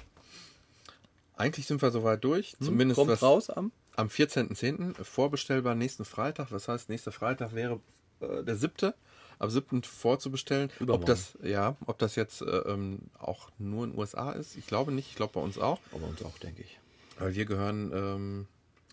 Eigentlich 1.36 1.68
sind 1.68 1.82
wir 1.82 1.92
soweit 1.92 2.24
durch. 2.24 2.56
Zumindest 2.62 2.98
Kommt 2.98 3.12
was 3.12 3.22
raus 3.22 3.50
am? 3.50 3.72
am 3.96 4.08
14.10. 4.10 4.96
vorbestellbar 5.04 5.76
nächsten 5.76 6.06
Freitag. 6.06 6.52
Was 6.52 6.68
heißt, 6.68 6.90
nächster 6.90 7.12
Freitag 7.12 7.54
wäre 7.54 7.80
äh, 8.22 8.44
der 8.44 8.56
siebte. 8.56 8.96
Ab 9.40 9.52
7. 9.52 9.84
vorzubestellen. 9.84 10.70
Ob 10.76 10.82
Übermorgen. 10.82 11.06
das, 11.06 11.38
ja, 11.44 11.76
ob 11.86 11.98
das 12.00 12.16
jetzt 12.16 12.42
äh, 12.42 12.46
ähm, 12.46 13.00
auch 13.20 13.50
nur 13.58 13.86
in 13.86 13.92
den 13.92 14.00
USA 14.00 14.32
ist, 14.32 14.56
ich 14.56 14.68
glaube 14.68 14.92
nicht. 14.92 15.10
Ich 15.10 15.16
glaube 15.16 15.34
bei 15.34 15.42
uns 15.42 15.58
auch. 15.58 15.80
Aber 15.92 16.08
uns 16.08 16.24
auch, 16.24 16.38
denke 16.40 16.62
ich. 16.64 16.80
Weil 17.20 17.36
wir 17.36 17.46
gehören, 17.46 17.92
ähm, 17.94 18.48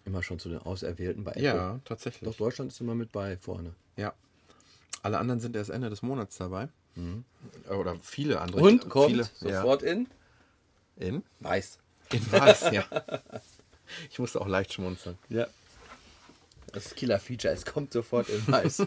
Immer 0.07 0.23
schon 0.23 0.39
zu 0.39 0.51
den 0.51 0.59
Auserwählten 0.59 1.25
bei 1.25 1.31
Apple. 1.33 1.45
ja, 1.45 1.81
tatsächlich. 1.87 2.29
Doch, 2.29 2.37
Deutschland 2.37 2.71
ist 2.71 2.81
immer 2.81 2.95
mit 2.95 3.11
bei 3.11 3.39
vorne. 3.39 3.75
Ja. 3.97 4.13
Alle 5.03 5.19
anderen 5.19 5.41
sind 5.41 5.57
erst 5.57 5.71
Ende 5.71 5.89
des 5.89 6.03
Monats 6.03 6.37
dabei. 6.37 6.69
Äh, 6.97 7.73
Oder 7.73 7.97
viele 8.03 8.41
andere. 8.41 8.61
Mhm. 8.61 8.67
Und 8.67 8.83
viele, 8.83 8.89
kommt 9.25 9.25
sofort 9.37 9.83
in 9.83 10.09
Ja. 10.99 11.07
In? 11.07 11.23
weiß. 11.41 11.79
In 12.13 12.33
weiß, 12.33 12.71
ja. 12.73 12.85
Ich 14.11 14.19
musste 14.19 14.41
auch 14.41 14.47
leicht 14.49 14.73
schmunzeln. 14.73 15.19
Ja. 15.29 15.47
Das 16.75 16.95
Killer-Feature, 16.95 17.55
es 17.55 17.65
kommt 17.65 17.93
sofort 17.93 18.29
in 18.29 18.47
weiß. 18.47 18.87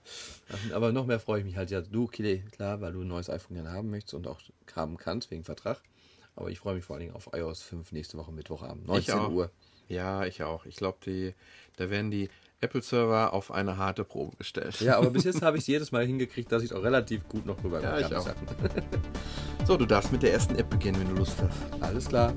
Aber 0.72 0.92
noch 0.92 1.06
mehr 1.06 1.20
freue 1.20 1.40
ich 1.40 1.44
mich 1.44 1.56
halt. 1.56 1.70
Ja, 1.70 1.80
du, 1.82 2.06
Kille, 2.06 2.38
klar, 2.50 2.80
weil 2.80 2.92
du 2.92 3.02
ein 3.02 3.08
neues 3.08 3.28
iPhone 3.28 3.54
gerne 3.54 3.72
haben 3.72 3.90
möchtest 3.90 4.14
und 4.14 4.26
auch 4.26 4.40
haben 4.74 4.96
kannst 4.96 5.30
wegen 5.30 5.44
Vertrag. 5.44 5.82
Aber 6.34 6.50
ich 6.50 6.58
freue 6.58 6.74
mich 6.74 6.84
vor 6.84 6.96
allen 6.96 7.04
Dingen 7.04 7.14
auf 7.14 7.30
iOS 7.32 7.62
5 7.62 7.92
nächste 7.92 8.16
Woche 8.16 8.32
Mittwochabend, 8.32 8.86
19 8.86 9.14
auch. 9.14 9.30
Uhr. 9.30 9.50
Ja, 9.88 10.24
ich 10.24 10.42
auch. 10.42 10.64
Ich 10.66 10.76
glaube, 10.76 11.34
da 11.76 11.90
werden 11.90 12.10
die 12.10 12.30
Apple-Server 12.60 13.32
auf 13.32 13.50
eine 13.50 13.76
harte 13.76 14.04
Probe 14.04 14.36
gestellt. 14.36 14.80
Ja, 14.80 14.98
aber 14.98 15.10
bis 15.10 15.24
jetzt 15.24 15.42
habe 15.42 15.56
ich 15.56 15.62
es 15.62 15.66
jedes 15.66 15.92
Mal 15.92 16.06
hingekriegt, 16.06 16.50
dass 16.52 16.62
ich 16.62 16.72
auch 16.72 16.82
relativ 16.82 17.28
gut 17.28 17.46
noch 17.46 17.62
rüber 17.64 17.82
Ja, 17.82 17.98
ich 17.98 18.14
auch. 18.14 18.28
So, 19.66 19.76
du 19.76 19.86
darfst 19.86 20.10
mit 20.10 20.22
der 20.22 20.32
ersten 20.32 20.56
App 20.56 20.70
beginnen, 20.70 20.98
wenn 21.00 21.08
du 21.10 21.16
Lust 21.16 21.36
hast. 21.40 21.82
Alles 21.82 22.08
klar. 22.08 22.34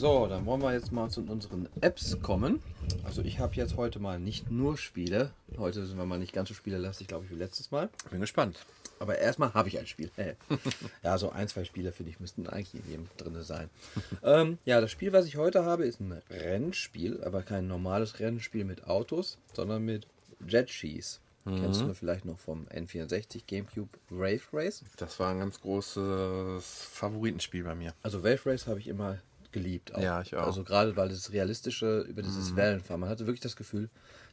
So, 0.00 0.26
dann 0.26 0.46
wollen 0.46 0.62
wir 0.62 0.72
jetzt 0.72 0.92
mal 0.92 1.10
zu 1.10 1.20
unseren 1.20 1.68
Apps 1.82 2.16
kommen. 2.22 2.62
Also 3.04 3.20
ich 3.20 3.38
habe 3.38 3.54
jetzt 3.56 3.76
heute 3.76 3.98
mal 3.98 4.18
nicht 4.18 4.50
nur 4.50 4.78
Spiele. 4.78 5.30
Heute 5.58 5.84
sind 5.84 5.98
wir 5.98 6.06
mal 6.06 6.18
nicht 6.18 6.32
ganz 6.32 6.48
so 6.48 6.54
spielelastig, 6.54 7.06
glaube 7.06 7.26
ich, 7.26 7.30
wie 7.30 7.34
letztes 7.34 7.70
Mal. 7.70 7.90
Bin 8.10 8.18
gespannt. 8.18 8.64
Aber 8.98 9.18
erstmal 9.18 9.52
habe 9.52 9.68
ich 9.68 9.78
ein 9.78 9.86
Spiel. 9.86 10.10
ja, 11.02 11.18
so 11.18 11.28
ein, 11.28 11.48
zwei 11.48 11.64
Spiele, 11.64 11.92
finde 11.92 12.12
ich, 12.12 12.18
müssten 12.18 12.46
eigentlich 12.46 12.76
in 12.76 12.90
jedem 12.90 13.08
drin 13.18 13.42
sein. 13.42 13.68
ähm, 14.22 14.56
ja, 14.64 14.80
das 14.80 14.90
Spiel, 14.90 15.12
was 15.12 15.26
ich 15.26 15.36
heute 15.36 15.66
habe, 15.66 15.84
ist 15.84 16.00
ein 16.00 16.22
Rennspiel, 16.30 17.22
aber 17.22 17.42
kein 17.42 17.66
normales 17.66 18.20
Rennspiel 18.20 18.64
mit 18.64 18.86
Autos, 18.86 19.36
sondern 19.52 19.84
mit 19.84 20.06
Jet 20.48 20.70
Skis. 20.70 21.20
Kennst 21.44 21.80
du 21.80 21.94
vielleicht 21.94 22.26
noch 22.26 22.38
vom 22.38 22.66
N64 22.68 23.42
GameCube 23.46 23.88
Wave 24.10 24.42
Race? 24.52 24.82
Das 24.98 25.18
war 25.18 25.30
ein 25.30 25.40
ganz 25.40 25.60
großes 25.60 26.88
Favoritenspiel 26.92 27.64
bei 27.64 27.74
mir. 27.74 27.92
Also 28.02 28.22
Wave 28.22 28.46
Race 28.46 28.66
habe 28.66 28.78
ich 28.78 28.88
immer 28.88 29.18
geliebt. 29.52 29.92
Ja, 30.00 30.20
ich 30.22 30.34
auch. 30.36 30.40
Mhm. 30.42 30.46
Also 30.46 30.64
gerade 30.64 30.96
weil 30.96 31.08
das 31.08 31.32
Realistische 31.32 32.00
über 32.08 32.22
dieses 32.22 32.56
Wellenfahren, 32.56 33.00
man 33.00 33.08
hatte 33.10 33.26
wirklich 33.26 33.40
das 33.40 33.56
Gefühl, 33.56 33.88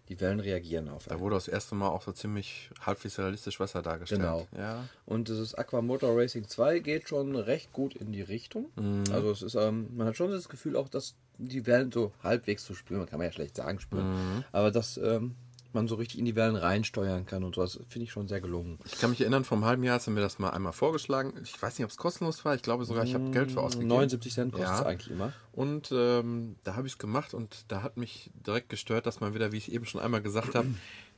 die 0.10 0.22
Wellen 0.22 0.40
reagieren 0.40 0.88
auf 0.88 1.04
Da 1.06 1.12
einen. 1.12 1.20
wurde 1.20 1.36
das 1.36 1.50
erste 1.50 1.76
Mal 1.76 1.90
auch 1.90 2.02
so 2.02 2.14
ziemlich 2.14 2.70
halbwegs 2.80 3.20
realistisch 3.20 3.60
Wasser 3.60 3.82
dargestellt. 3.82 4.22
Genau. 4.22 4.48
Ja. 4.58 4.86
Und 5.06 5.28
dieses 5.28 5.54
Aqua 5.54 5.82
Motor 5.82 6.18
Racing 6.18 6.48
2 6.48 6.80
geht 6.80 7.10
schon 7.10 7.36
recht 7.36 7.74
gut 7.74 7.94
in 7.96 8.14
die 8.14 8.22
Richtung. 8.22 8.70
Mhm. 8.78 9.04
Also 9.12 9.32
es 9.32 9.42
ist, 9.42 9.56
ähm, 9.56 9.90
man 9.98 10.08
hat 10.08 10.16
schon 10.16 10.32
das 10.32 10.48
Gefühl 10.48 10.78
auch, 10.78 10.88
dass 10.88 11.16
die 11.38 11.66
Wellen 11.66 11.92
so 11.92 12.14
halbwegs 12.24 12.64
zu 12.66 12.74
spüren, 12.74 13.00
man 13.02 13.10
kann 13.10 13.20
man 13.20 13.28
ja 13.28 13.34
schlecht 13.34 13.58
sagen 13.58 13.80
spüren, 13.80 14.10
Mhm. 14.38 14.44
aber 14.54 14.72
dass 14.72 14.98
ähm, 14.98 15.36
man 15.78 15.88
so 15.88 15.96
richtig 15.96 16.20
in 16.20 16.26
die 16.26 16.36
Wellen 16.36 16.56
reinsteuern 16.56 17.26
kann 17.26 17.44
und 17.44 17.56
so, 17.56 17.62
das 17.62 17.80
finde 17.88 18.04
ich 18.06 18.12
schon 18.12 18.28
sehr 18.28 18.42
gelungen. 18.42 18.80
Ich 18.86 18.98
kann 19.00 19.10
mich 19.12 19.22
erinnern, 19.22 19.44
vor 19.46 19.58
einem 19.58 19.66
halben 19.66 19.84
Jahr 19.84 19.96
hast 19.96 20.08
du 20.08 20.12
mir 20.12 20.22
das 20.22 20.40
mal 20.40 20.50
einmal 20.50 20.74
vorgeschlagen. 20.74 21.34
Ich 21.44 21.62
weiß 21.62 21.78
nicht, 21.78 21.86
ob 21.86 21.92
es 21.92 21.98
kostenlos 21.98 22.44
war. 22.46 22.56
Ich 22.56 22.62
glaube 22.62 22.84
sogar, 22.86 23.04
ich 23.06 23.14
habe 23.14 23.32
Geld 23.32 23.52
für 23.52 23.62
ausgegeben. 23.62 23.88
79 23.90 24.34
Cent 24.34 24.52
kostet 24.52 24.74
es 24.74 24.80
Ja. 24.82 24.86
eigentlich 24.86 25.12
immer. 25.12 25.34
Und 25.54 25.90
ähm, 25.92 26.56
da 26.64 26.76
habe 26.76 26.88
ich 26.88 26.94
es 26.94 27.00
gemacht 27.00 27.34
und 27.34 27.66
da 27.72 27.82
hat 27.84 27.98
mich 27.98 28.30
direkt 28.46 28.70
gestört, 28.70 29.06
dass 29.06 29.20
man 29.22 29.34
wieder, 29.34 29.52
wie 29.52 29.58
ich 29.58 29.72
eben 29.72 29.86
schon 29.86 30.02
einmal 30.02 30.22
gesagt 30.22 30.54
habe, 30.56 30.68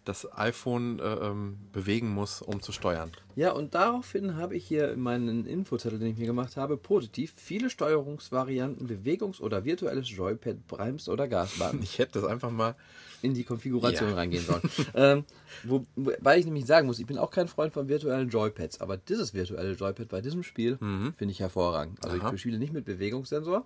das 0.09 0.27
iPhone 0.37 0.99
äh, 0.99 1.03
ähm, 1.03 1.57
bewegen 1.71 2.09
muss, 2.09 2.41
um 2.41 2.61
zu 2.61 2.71
steuern. 2.71 3.11
Ja, 3.35 3.51
und 3.51 3.73
daraufhin 3.75 4.35
habe 4.35 4.55
ich 4.55 4.65
hier 4.65 4.91
in 4.91 4.99
meinen 4.99 5.45
Infozettel, 5.45 5.99
den 5.99 6.09
ich 6.09 6.17
mir 6.17 6.25
gemacht 6.25 6.57
habe, 6.57 6.75
positiv 6.77 7.33
viele 7.37 7.69
Steuerungsvarianten, 7.69 8.87
Bewegungs- 8.87 9.39
oder 9.39 9.63
virtuelles 9.65 10.09
Joypad, 10.09 10.67
Brems- 10.67 11.07
oder 11.07 11.27
Gasbahn 11.27 11.79
Ich 11.83 11.99
hätte 11.99 12.19
das 12.19 12.29
einfach 12.29 12.51
mal. 12.51 12.75
in 13.21 13.33
die 13.33 13.43
Konfiguration 13.43 14.09
Ja. 14.09 14.15
reingehen 14.15 14.43
sollen. 14.45 14.61
ähm, 14.95 15.23
wo, 15.63 15.85
wobei 15.95 16.39
ich 16.39 16.45
nämlich 16.45 16.65
sagen 16.65 16.87
muss, 16.87 16.99
ich 16.99 17.05
bin 17.05 17.17
auch 17.17 17.31
kein 17.31 17.47
Freund 17.47 17.71
von 17.73 17.87
virtuellen 17.87 18.29
Joypads, 18.29 18.81
aber 18.81 18.97
dieses 18.97 19.33
virtuelle 19.33 19.73
Joypad 19.73 20.07
bei 20.07 20.21
diesem 20.21 20.43
Spiel 20.43 20.77
finde 20.77 21.31
ich 21.31 21.39
hervorragend. 21.39 22.03
Also 22.03 22.17
Mhm. 22.17 22.21
Aha. 22.23 22.33
ich 22.33 22.41
spiele 22.41 22.57
nicht 22.59 22.73
mit 22.73 22.85
Bewegungssensor. 22.85 23.65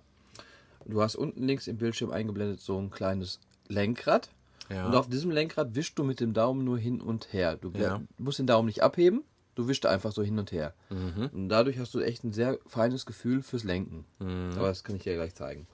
Du 0.86 1.00
hast 1.00 1.16
unten 1.16 1.46
links 1.46 1.66
im 1.66 1.78
Bildschirm 1.78 2.10
eingeblendet 2.10 2.60
so 2.60 2.78
ein 2.78 2.90
kleines 2.90 3.40
Lenkrad. 3.68 4.28
Ja. 4.70 4.86
Und 4.86 4.94
auf 4.94 5.08
diesem 5.08 5.30
Lenkrad 5.30 5.74
wischst 5.74 5.98
du 5.98 6.04
mit 6.04 6.20
dem 6.20 6.32
Daumen 6.32 6.64
nur 6.64 6.78
hin 6.78 7.00
und 7.00 7.32
her. 7.32 7.56
Du 7.56 7.70
Ja. 7.72 8.00
musst 8.18 8.38
den 8.38 8.46
Daumen 8.46 8.66
nicht 8.66 8.82
abheben, 8.82 9.22
du 9.54 9.68
wischst 9.68 9.84
einfach 9.86 10.12
so 10.12 10.22
hin 10.22 10.38
und 10.38 10.52
her. 10.52 10.74
Mhm. 10.90 11.30
Und 11.32 11.48
dadurch 11.48 11.78
hast 11.78 11.92
du 11.94 12.00
echt 12.00 12.24
ein 12.24 12.32
sehr 12.32 12.58
feines 12.66 13.04
Gefühl 13.06 13.42
fürs 13.42 13.64
Lenken. 13.64 14.04
Mhm. 14.20 14.52
Aber 14.56 14.68
das 14.68 14.82
kann 14.84 14.96
ich 14.96 15.02
dir 15.02 15.14
gleich 15.14 15.34
zeigen. 15.34 15.66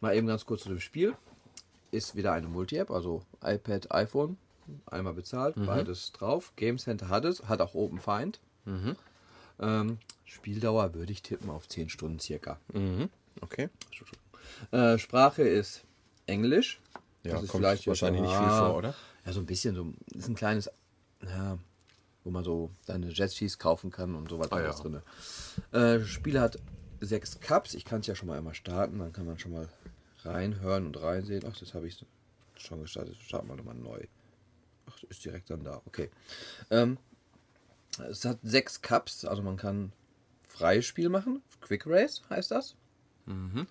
Mal 0.00 0.16
eben 0.16 0.26
ganz 0.26 0.44
kurz 0.46 0.62
zu 0.64 0.68
dem 0.68 0.80
Spiel. 0.80 1.14
Ist 1.92 2.16
wieder 2.16 2.32
eine 2.32 2.48
Multi-App, 2.48 2.90
also 2.90 3.22
iPad, 3.42 3.92
iPhone. 3.92 4.36
Einmal 4.86 5.12
bezahlt, 5.14 5.56
Mhm. 5.56 5.66
beides 5.66 6.10
drauf. 6.12 6.52
Game 6.56 6.78
Center 6.78 7.08
hat 7.10 7.24
es, 7.24 7.44
hat 7.48 7.60
auch 7.60 7.74
Open 7.74 7.98
Find. 8.00 8.40
Mhm. 8.64 8.96
Ähm, 9.60 9.98
Spieldauer 10.24 10.94
würde 10.94 11.12
ich 11.12 11.22
tippen 11.22 11.50
auf 11.50 11.68
10 11.68 11.88
Stunden 11.88 12.18
circa. 12.18 12.58
Mhm. 12.72 13.10
Okay. 13.42 13.68
Äh, 14.72 14.98
Sprache 14.98 15.42
ist 15.42 15.84
Englisch. 16.26 16.80
Ja, 17.24 17.32
Das 17.34 17.42
ist 17.44 17.48
kommt 17.50 17.62
vielleicht 17.64 17.86
wahrscheinlich 17.86 18.20
jetzt- 18.22 18.30
nicht 18.30 18.38
viel 18.38 18.48
ah, 18.48 18.66
vor, 18.68 18.76
oder? 18.76 18.94
Ja, 19.24 19.32
so 19.32 19.40
ein 19.40 19.46
bisschen. 19.46 19.74
So, 19.74 19.92
ist 20.14 20.28
ein 20.28 20.34
kleines, 20.34 20.70
ja, 21.22 21.58
wo 22.22 22.30
man 22.30 22.44
so 22.44 22.70
seine 22.86 23.08
Jet-Skis 23.08 23.58
kaufen 23.58 23.90
kann 23.90 24.14
und 24.14 24.28
so 24.28 24.38
weiter 24.38 24.56
Ah, 24.56 24.62
ja. 24.62 24.70
drin. 24.72 24.96
Äh, 25.72 25.98
das 26.00 26.08
Spiel 26.08 26.38
hat 26.40 26.58
sechs 27.00 27.40
Cups. 27.40 27.74
Ich 27.74 27.84
kann 27.84 28.00
es 28.00 28.06
ja 28.06 28.14
schon 28.14 28.28
mal 28.28 28.36
einmal 28.38 28.54
starten. 28.54 28.98
Dann 28.98 29.12
kann 29.12 29.26
man 29.26 29.38
schon 29.38 29.52
mal 29.52 29.68
reinhören 30.22 30.86
und 30.86 31.00
reinsehen. 31.02 31.44
Ach, 31.50 31.56
das 31.58 31.74
habe 31.74 31.86
ich 31.86 32.04
schon 32.56 32.80
gestartet. 32.82 33.16
Starten 33.16 33.48
wir 33.48 33.56
nochmal 33.56 33.74
neu. 33.74 34.00
Ach, 34.86 35.02
ist 35.04 35.24
direkt 35.24 35.48
dann 35.50 35.64
da. 35.64 35.80
Okay. 35.86 36.10
Ähm, 36.70 36.98
es 38.10 38.24
hat 38.24 38.38
sechs 38.42 38.82
Cups. 38.82 39.24
Also 39.24 39.42
man 39.42 39.56
kann 39.56 39.92
freies 40.46 40.84
Spiel 40.84 41.08
machen. 41.08 41.42
Quick 41.62 41.86
Race 41.86 42.22
heißt 42.30 42.50
das. 42.50 42.76
Mhm. 43.26 43.66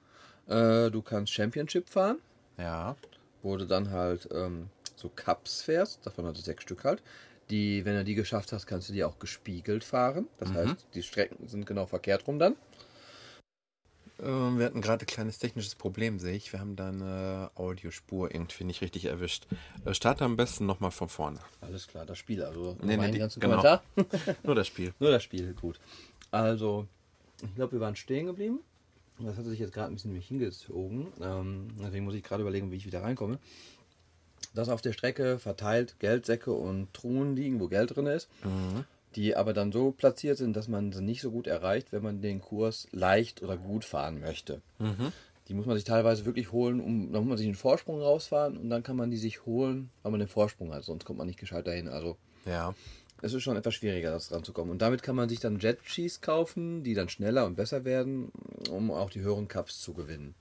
Äh, 0.48 0.90
du 0.92 1.02
kannst 1.04 1.32
Championship 1.34 1.88
fahren 1.90 2.18
Ja. 2.58 2.96
Wo 3.44 3.56
du 3.58 3.68
dann 3.68 3.92
halt 3.92 4.28
ähm, 4.34 4.70
so 4.96 5.10
Cups 5.16 5.62
fährst, 5.62 6.06
davon 6.06 6.26
hat 6.26 6.38
es 6.38 6.46
sechs 6.46 6.64
Stück 6.64 6.84
halt. 6.84 7.04
Die, 7.50 7.84
wenn 7.86 7.96
du 7.96 8.04
die 8.04 8.16
geschafft 8.16 8.52
hast, 8.54 8.66
kannst 8.66 8.90
du 8.90 8.94
die 8.94 9.04
auch 9.04 9.20
gespiegelt 9.20 9.84
fahren. 9.84 10.28
Das 10.40 10.52
heißt, 10.54 10.88
die 10.96 11.04
Strecken 11.04 11.48
sind 11.48 11.66
genau 11.66 11.86
verkehrt 11.86 12.26
rum 12.26 12.40
dann. 12.40 12.56
Ähm, 14.22 14.58
wir 14.60 14.66
hatten 14.68 14.80
gerade 14.82 15.04
ein 15.04 15.08
kleines 15.08 15.40
technisches 15.40 15.76
Problem, 15.76 16.20
sehe 16.20 16.36
ich. 16.36 16.54
Wir 16.54 16.60
haben 16.62 16.76
da 16.76 16.88
eine 16.90 17.52
Audiospur 17.56 18.34
irgendwie 18.34 18.64
nicht 18.64 18.82
richtig 18.82 19.06
erwischt. 19.06 19.46
Äh, 19.86 19.94
starte 19.94 20.24
am 20.24 20.38
besten 20.38 20.66
nochmal 20.66 20.92
von 20.92 21.10
vorne. 21.10 21.40
Alles 21.62 21.88
klar, 21.88 22.06
das 22.06 22.18
Spiel, 22.18 22.44
also 22.44 22.78
Nee, 22.82 22.96
nee, 22.96 23.12
die- 23.12 23.20
ganzen 23.20 23.40
genau. 23.42 23.62
Kommentar. 23.62 23.84
Nur 24.44 24.56
das 24.56 24.68
Spiel. 24.68 24.94
Nur 25.00 25.12
das 25.12 25.24
Spiel, 25.24 25.54
gut. 25.54 25.80
Also, 26.32 26.88
ich 27.44 27.54
glaube, 27.56 27.74
wir 27.74 27.80
waren 27.82 27.96
stehen 27.96 28.28
geblieben. 28.28 28.60
Das 29.20 29.38
hat 29.38 29.46
sich 29.46 29.60
jetzt 29.60 29.74
gerade 29.74 29.92
ein 29.92 29.96
bisschen 29.96 30.12
nämlich 30.12 30.28
hingezogen. 30.28 31.08
Ähm, 31.22 31.68
deswegen 31.84 32.06
muss 32.06 32.16
ich 32.16 32.24
gerade 32.24 32.42
überlegen, 32.42 32.72
wie 32.72 32.76
ich 32.78 32.86
wieder 32.86 33.04
reinkomme. 33.04 33.38
Dass 34.54 34.70
auf 34.70 34.82
der 34.82 34.94
Strecke 34.94 35.40
verteilt 35.40 35.96
Geldsäcke 36.00 36.52
und 36.52 36.94
Truhen 36.94 37.36
liegen, 37.36 37.60
wo 37.60 37.68
Geld 37.68 37.96
drin 37.96 38.06
ist, 38.06 38.30
die 39.16 39.36
aber 39.36 39.54
dann 39.54 39.72
so 39.72 39.92
platziert 39.92 40.38
sind, 40.38 40.56
dass 40.56 40.68
man 40.68 40.92
sie 40.92 41.02
nicht 41.02 41.22
so 41.22 41.32
gut 41.32 41.48
erreicht, 41.48 41.92
wenn 41.92 42.04
man 42.04 42.22
den 42.22 42.40
Kurs 42.42 42.88
leicht 42.92 43.42
oder 43.42 43.58
gut 43.58 43.84
fahren 43.86 44.20
möchte. 44.20 44.62
Die 45.48 45.54
muss 45.54 45.66
man 45.66 45.76
sich 45.76 45.86
teilweise 45.86 46.26
wirklich 46.26 46.52
holen, 46.52 46.80
um, 46.82 47.12
dann 47.12 47.22
muss 47.24 47.30
man 47.30 47.38
sich 47.38 47.48
einen 47.48 47.56
Vorsprung 47.56 48.00
rausfahren 48.02 48.58
und 48.58 48.70
dann 48.70 48.84
kann 48.84 48.96
man 48.96 49.12
die 49.12 49.18
sich 49.18 49.46
holen, 49.46 49.90
weil 50.02 50.12
man 50.12 50.20
den 50.20 50.30
Vorsprung 50.30 50.74
hat, 50.74 50.84
sonst 50.84 51.06
kommt 51.06 51.18
man 51.18 51.28
nicht 51.28 51.40
gescheit 51.40 51.66
dahin. 51.68 51.88
Also 51.88 52.18
Ja. 52.46 52.76
Es 53.22 53.34
ist 53.34 53.44
schon 53.44 53.58
etwas 53.58 53.76
schwieriger, 53.76 54.12
das 54.12 54.32
ranzukommen. 54.32 54.72
Und 54.72 54.82
damit 54.82 55.04
kann 55.04 55.16
man 55.16 55.30
sich 55.30 55.40
dann 55.40 55.60
Jet 55.60 55.80
Skis 55.86 56.22
kaufen, 56.22 56.84
die 56.84 56.94
dann 56.94 57.10
schneller 57.10 57.46
und 57.46 57.56
besser 57.56 57.86
werden, 57.86 58.32
um 58.70 58.92
auch 58.92 59.10
die 59.10 59.22
höheren 59.22 59.48
Cups 59.48 59.82
zu 59.82 59.94
gewinnen. 59.94 60.36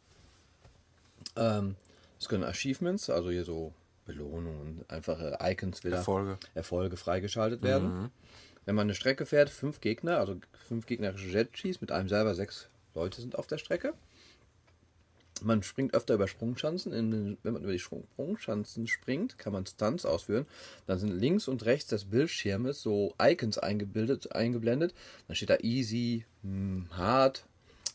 Ähm, 1.36 1.76
es 2.18 2.28
können 2.28 2.44
Achievements, 2.44 3.08
also 3.10 3.30
hier 3.30 3.44
so 3.44 3.72
Belohnungen, 4.04 4.84
einfache 4.88 5.38
Icons 5.40 5.84
wieder, 5.84 5.98
Erfolge. 5.98 6.38
Erfolge 6.54 6.96
freigeschaltet 6.96 7.62
werden. 7.62 8.10
Wenn 8.64 8.74
man 8.74 8.86
eine 8.86 8.94
Strecke 8.94 9.26
fährt, 9.26 9.50
fünf 9.50 9.80
Gegner, 9.80 10.18
also 10.18 10.36
fünf 10.68 10.86
gegnerische 10.86 11.28
Jet 11.28 11.56
Skis, 11.56 11.80
mit 11.80 11.90
einem 11.90 12.08
selber 12.08 12.34
sechs 12.34 12.68
Leute 12.94 13.20
sind 13.20 13.36
auf 13.36 13.46
der 13.46 13.58
Strecke. 13.58 13.94
Man 15.42 15.62
springt 15.62 15.94
öfter 15.94 16.14
über 16.14 16.28
Sprungschanzen. 16.28 16.92
In, 16.92 17.38
wenn 17.42 17.52
man 17.52 17.62
über 17.62 17.72
die 17.72 17.78
Sprungschanzen 17.78 18.86
springt, 18.86 19.38
kann 19.38 19.52
man 19.52 19.66
Stunts 19.66 20.04
ausführen. 20.04 20.46
Dann 20.86 20.98
sind 20.98 21.12
links 21.12 21.48
und 21.48 21.64
rechts 21.64 21.88
des 21.88 22.06
Bildschirmes 22.06 22.82
so 22.82 23.14
Icons 23.20 23.58
eingebildet, 23.58 24.34
eingeblendet. 24.34 24.94
Dann 25.26 25.36
steht 25.36 25.50
da 25.50 25.58
easy, 25.60 26.24
hm, 26.42 26.86
hard. 26.92 27.44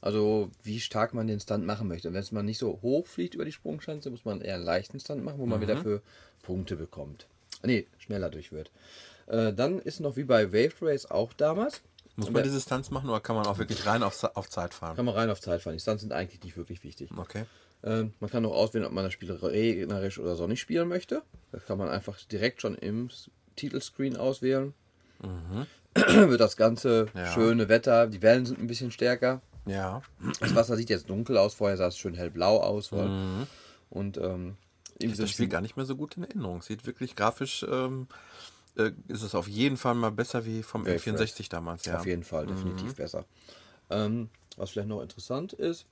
Also 0.02 0.52
wie 0.64 0.80
stark 0.80 1.14
man 1.14 1.28
den 1.28 1.40
Stunt 1.40 1.66
machen 1.66 1.88
möchte. 1.88 2.14
Wenn 2.14 2.22
es 2.22 2.32
mal 2.32 2.44
nicht 2.44 2.60
so 2.60 2.80
hoch 2.82 3.08
fliegt 3.08 3.34
über 3.34 3.46
die 3.46 3.52
Sprungschanze, 3.52 4.12
muss 4.12 4.26
man 4.26 4.42
eher 4.42 4.56
einen 4.56 4.64
leichten 4.64 5.00
Stunt 5.00 5.24
machen, 5.24 5.40
wo 5.40 5.46
man 5.46 5.62
wieder 5.62 5.78
für 5.78 6.02
Punkte 6.44 6.76
bekommt. 6.76 7.28
Nee, 7.64 7.88
schneller 7.98 8.30
durch 8.30 8.52
wird. 8.52 8.72
Äh, 9.28 9.54
dann 9.54 9.80
ist 9.80 10.00
noch 10.00 10.16
wie 10.16 10.24
bei 10.24 10.54
Wave 10.54 10.74
Race 10.82 11.10
auch 11.10 11.34
damals. 11.34 11.82
Muss 12.18 12.30
man 12.32 12.44
diese 12.44 12.60
Stunts 12.60 12.92
machen 12.92 13.10
oder 13.10 13.20
kann 13.20 13.36
man 13.36 13.46
auch 13.46 13.58
wirklich 13.60 13.86
rein 13.86 14.04
auf, 14.04 14.24
auf 14.36 14.50
Zeit 14.50 14.74
fahren? 14.74 14.96
Kann 14.96 15.06
man 15.06 15.14
rein 15.16 15.30
auf 15.30 15.40
Zeit 15.40 15.62
fahren. 15.62 15.74
Die 15.74 15.80
Stunts 15.80 16.02
sind 16.02 16.12
eigentlich 16.12 16.44
nicht 16.44 16.58
wirklich 16.58 16.84
wichtig. 16.84 17.10
Okay. 17.16 17.46
Ähm, 17.84 18.14
man 18.20 18.30
kann 18.30 18.44
auch 18.46 18.56
auswählen, 18.56 18.86
ob 18.86 18.92
man 18.92 19.04
das 19.04 19.14
Spiel 19.14 19.32
regnerisch 19.32 20.18
oder 20.20 20.36
sonnig 20.36 20.60
spielen 20.60 20.88
möchte. 20.88 21.22
Das 21.52 21.64
kann 21.66 21.78
man 21.78 21.90
einfach 21.90 22.18
direkt 22.32 22.62
schon 22.62 22.74
im 22.76 23.10
Titelscreen 23.56 24.18
auswählen. 24.18 24.74
Wird 25.96 26.40
das 26.42 26.58
ganze 26.58 27.08
Ja. 27.16 27.28
schöne 27.34 27.70
Wetter, 27.70 28.08
die 28.08 28.22
Wellen 28.22 28.46
sind 28.46 28.60
ein 28.60 28.68
bisschen 28.68 28.92
stärker. 28.92 29.42
Ja. 29.66 30.02
Das 30.40 30.56
Wasser 30.56 30.76
sieht 30.78 30.90
jetzt 30.90 31.10
dunkel 31.10 31.38
aus, 31.38 31.54
vorher 31.54 31.78
sah 31.78 31.88
es 31.88 31.98
schön 31.98 32.14
hellblau 32.16 32.58
aus. 32.62 32.88
voll. 32.88 33.46
Und 33.90 34.18
ähm, 34.18 34.58
so 35.02 35.22
Das 35.24 35.30
Spiel 35.32 35.48
gar 35.48 35.62
nicht 35.62 35.76
mehr 35.78 35.86
so 35.86 35.96
gut 35.96 36.18
in 36.18 36.24
Erinnerung. 36.24 36.62
Sieht 36.62 36.86
wirklich 36.88 37.16
grafisch, 37.16 37.64
ähm, 37.70 38.08
äh, 38.78 38.92
ist 39.08 39.24
es 39.24 39.36
auf 39.36 39.48
jeden 39.48 39.78
Fall 39.78 39.96
mal 39.96 40.12
besser 40.12 40.46
wie 40.46 40.64
vom 40.64 40.86
Wave 40.86 40.98
N64 40.98 41.50
damals. 41.50 41.86
Ja. 41.86 41.98
Auf 41.98 42.06
jeden 42.06 42.24
Fall, 42.24 42.48
definitiv 42.48 42.96
besser. 42.96 43.26
Ähm, 43.90 44.30
was 44.56 44.72
vielleicht 44.72 44.90
noch 44.90 45.02
interessant 45.02 45.54
ist, 45.54 45.86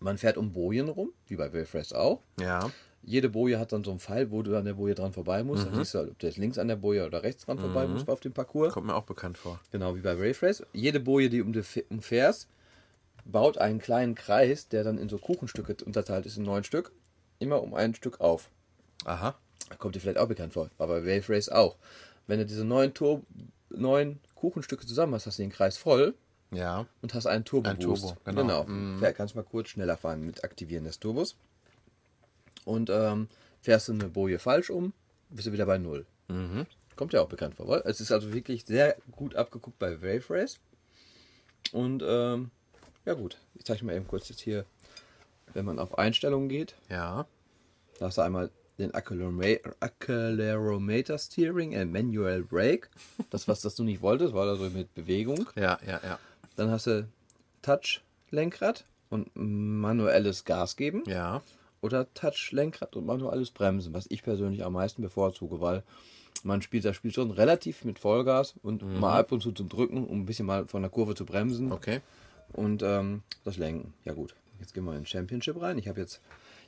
man 0.00 0.18
fährt 0.18 0.36
um 0.36 0.52
Bojen 0.52 0.88
rum, 0.88 1.12
wie 1.26 1.36
bei 1.36 1.52
Wave 1.52 1.78
Race 1.78 1.92
auch. 1.92 2.20
Ja. 2.40 2.70
Jede 3.02 3.28
Boje 3.28 3.58
hat 3.58 3.72
dann 3.72 3.84
so 3.84 3.90
einen 3.90 4.00
Pfeil, 4.00 4.32
wo 4.32 4.42
du 4.42 4.56
an 4.56 4.64
der 4.64 4.74
Boje 4.74 4.94
dran 4.94 5.12
vorbei 5.12 5.44
musst. 5.44 5.64
Dann 5.64 5.76
siehst 5.76 5.94
du, 5.94 5.98
halt, 5.98 6.10
ob 6.10 6.18
du 6.18 6.26
jetzt 6.26 6.38
links 6.38 6.58
an 6.58 6.66
der 6.66 6.74
Boje 6.74 7.06
oder 7.06 7.22
rechts 7.22 7.44
dran 7.44 7.58
vorbei 7.58 7.86
musst 7.86 8.10
auf 8.10 8.18
dem 8.18 8.32
Parcours. 8.32 8.72
Kommt 8.72 8.88
mir 8.88 8.96
auch 8.96 9.04
bekannt 9.04 9.38
vor. 9.38 9.60
Genau 9.70 9.94
wie 9.94 10.00
bei 10.00 10.18
Wave 10.18 10.42
Race. 10.42 10.66
Jede 10.72 10.98
Boje, 10.98 11.30
die 11.30 11.40
um 11.40 11.52
du 11.52 11.62
umfährst, 11.88 12.48
baut 13.24 13.58
einen 13.58 13.78
kleinen 13.78 14.16
Kreis, 14.16 14.68
der 14.68 14.82
dann 14.82 14.98
in 14.98 15.08
so 15.08 15.18
Kuchenstücke 15.18 15.76
unterteilt 15.84 16.26
ist, 16.26 16.36
in 16.36 16.42
neun 16.42 16.64
Stück. 16.64 16.90
Immer 17.38 17.62
um 17.62 17.74
ein 17.74 17.94
Stück 17.94 18.20
auf. 18.20 18.50
Aha. 19.04 19.36
Kommt 19.78 19.94
dir 19.96 20.00
vielleicht 20.00 20.18
auch 20.18 20.28
bekannt 20.28 20.52
vor. 20.52 20.70
War 20.78 20.86
bei 20.86 21.02
Wave 21.04 21.28
Race 21.32 21.48
auch. 21.48 21.76
Wenn 22.26 22.38
du 22.38 22.46
diese 22.46 22.64
neun, 22.64 22.94
Tur 22.94 23.22
neun 23.70 24.20
Kuchenstücke 24.34 24.86
zusammen 24.86 25.14
hast, 25.14 25.26
hast 25.26 25.38
du 25.38 25.42
den 25.42 25.50
Kreis 25.52 25.76
voll 25.76 26.14
Ja. 26.50 26.86
und 27.02 27.14
hast 27.14 27.26
einen 27.26 27.44
Turbo 27.44 27.70
Ein. 27.70 27.80
Turbo, 27.80 28.16
genau. 28.24 28.64
genau. 28.64 28.98
Fähr- 28.98 29.12
Kannst 29.12 29.34
mal 29.34 29.42
kurz 29.42 29.68
schneller 29.70 29.96
fahren 29.96 30.22
mit 30.24 30.44
Aktivieren 30.44 30.84
des 30.84 30.98
Turbos. 31.00 31.36
Und 32.64 32.90
ähm, 32.90 33.28
fährst 33.60 33.88
du 33.88 33.92
eine 33.92 34.08
Boje 34.08 34.38
falsch 34.38 34.70
um, 34.70 34.92
bist 35.30 35.46
du 35.46 35.52
wieder 35.52 35.66
bei 35.66 35.78
Null. 35.78 36.06
Mhm. 36.28 36.66
Kommt 36.96 37.12
ja 37.12 37.20
auch 37.20 37.28
bekannt 37.28 37.56
vor. 37.56 37.84
Es 37.86 38.00
ist 38.00 38.10
also 38.12 38.32
wirklich 38.32 38.64
sehr 38.64 38.96
gut 39.12 39.36
abgeguckt 39.36 39.78
bei 39.78 40.00
Wave 40.00 40.24
Race. 40.30 40.58
Und 41.72 42.02
ähm, 42.06 42.50
ja 43.04 43.14
gut, 43.14 43.38
ich 43.54 43.64
zeige 43.64 43.84
mal 43.84 43.94
eben 43.94 44.06
kurz 44.08 44.28
jetzt 44.28 44.40
hier, 44.40 44.64
wenn 45.52 45.64
man 45.64 45.78
auf 45.78 45.98
Einstellungen 45.98 46.48
geht, 46.48 46.74
Ja. 46.88 47.26
da 47.98 48.06
hast 48.06 48.18
du 48.18 48.22
einmal 48.22 48.50
den 48.78 48.94
Accelerometer 48.94 51.18
Steering 51.18 51.76
and 51.76 51.92
Manual 51.92 52.42
Brake. 52.42 52.88
Das, 53.30 53.48
was 53.48 53.62
das 53.62 53.74
du 53.74 53.84
nicht 53.84 54.02
wolltest, 54.02 54.34
war 54.34 54.46
also 54.48 54.68
mit 54.70 54.94
Bewegung. 54.94 55.48
Ja, 55.56 55.78
ja, 55.86 56.00
ja. 56.02 56.18
Dann 56.56 56.70
hast 56.70 56.86
du 56.86 57.08
Touch-Lenkrad 57.62 58.84
und 59.10 59.30
manuelles 59.34 60.44
Gas 60.44 60.76
geben. 60.76 61.02
Ja. 61.06 61.42
Oder 61.80 62.12
Touch-Lenkrad 62.14 62.96
und 62.96 63.06
manuelles 63.06 63.50
Bremsen, 63.50 63.94
was 63.94 64.06
ich 64.08 64.22
persönlich 64.22 64.64
am 64.64 64.74
meisten 64.74 65.02
bevorzuge, 65.02 65.60
weil 65.60 65.82
man 66.42 66.62
spielt 66.62 66.84
das 66.84 66.96
Spiel 66.96 67.12
schon 67.12 67.30
relativ 67.30 67.84
mit 67.84 67.98
Vollgas 67.98 68.54
und 68.62 68.82
mal 69.00 69.18
ab 69.18 69.32
und 69.32 69.42
zu 69.42 69.52
zum 69.52 69.68
Drücken, 69.68 70.06
um 70.06 70.20
ein 70.20 70.26
bisschen 70.26 70.46
mal 70.46 70.66
von 70.66 70.82
der 70.82 70.90
Kurve 70.90 71.14
zu 71.14 71.24
bremsen. 71.24 71.72
Okay. 71.72 72.00
Und 72.52 72.82
ähm, 72.82 73.22
das 73.44 73.56
Lenken. 73.56 73.94
Ja 74.04 74.12
gut, 74.12 74.34
jetzt 74.60 74.74
gehen 74.74 74.84
wir 74.84 74.94
in 74.94 75.06
Championship 75.06 75.60
rein. 75.60 75.78
Ich 75.78 75.88
habe 75.88 76.00
jetzt 76.00 76.20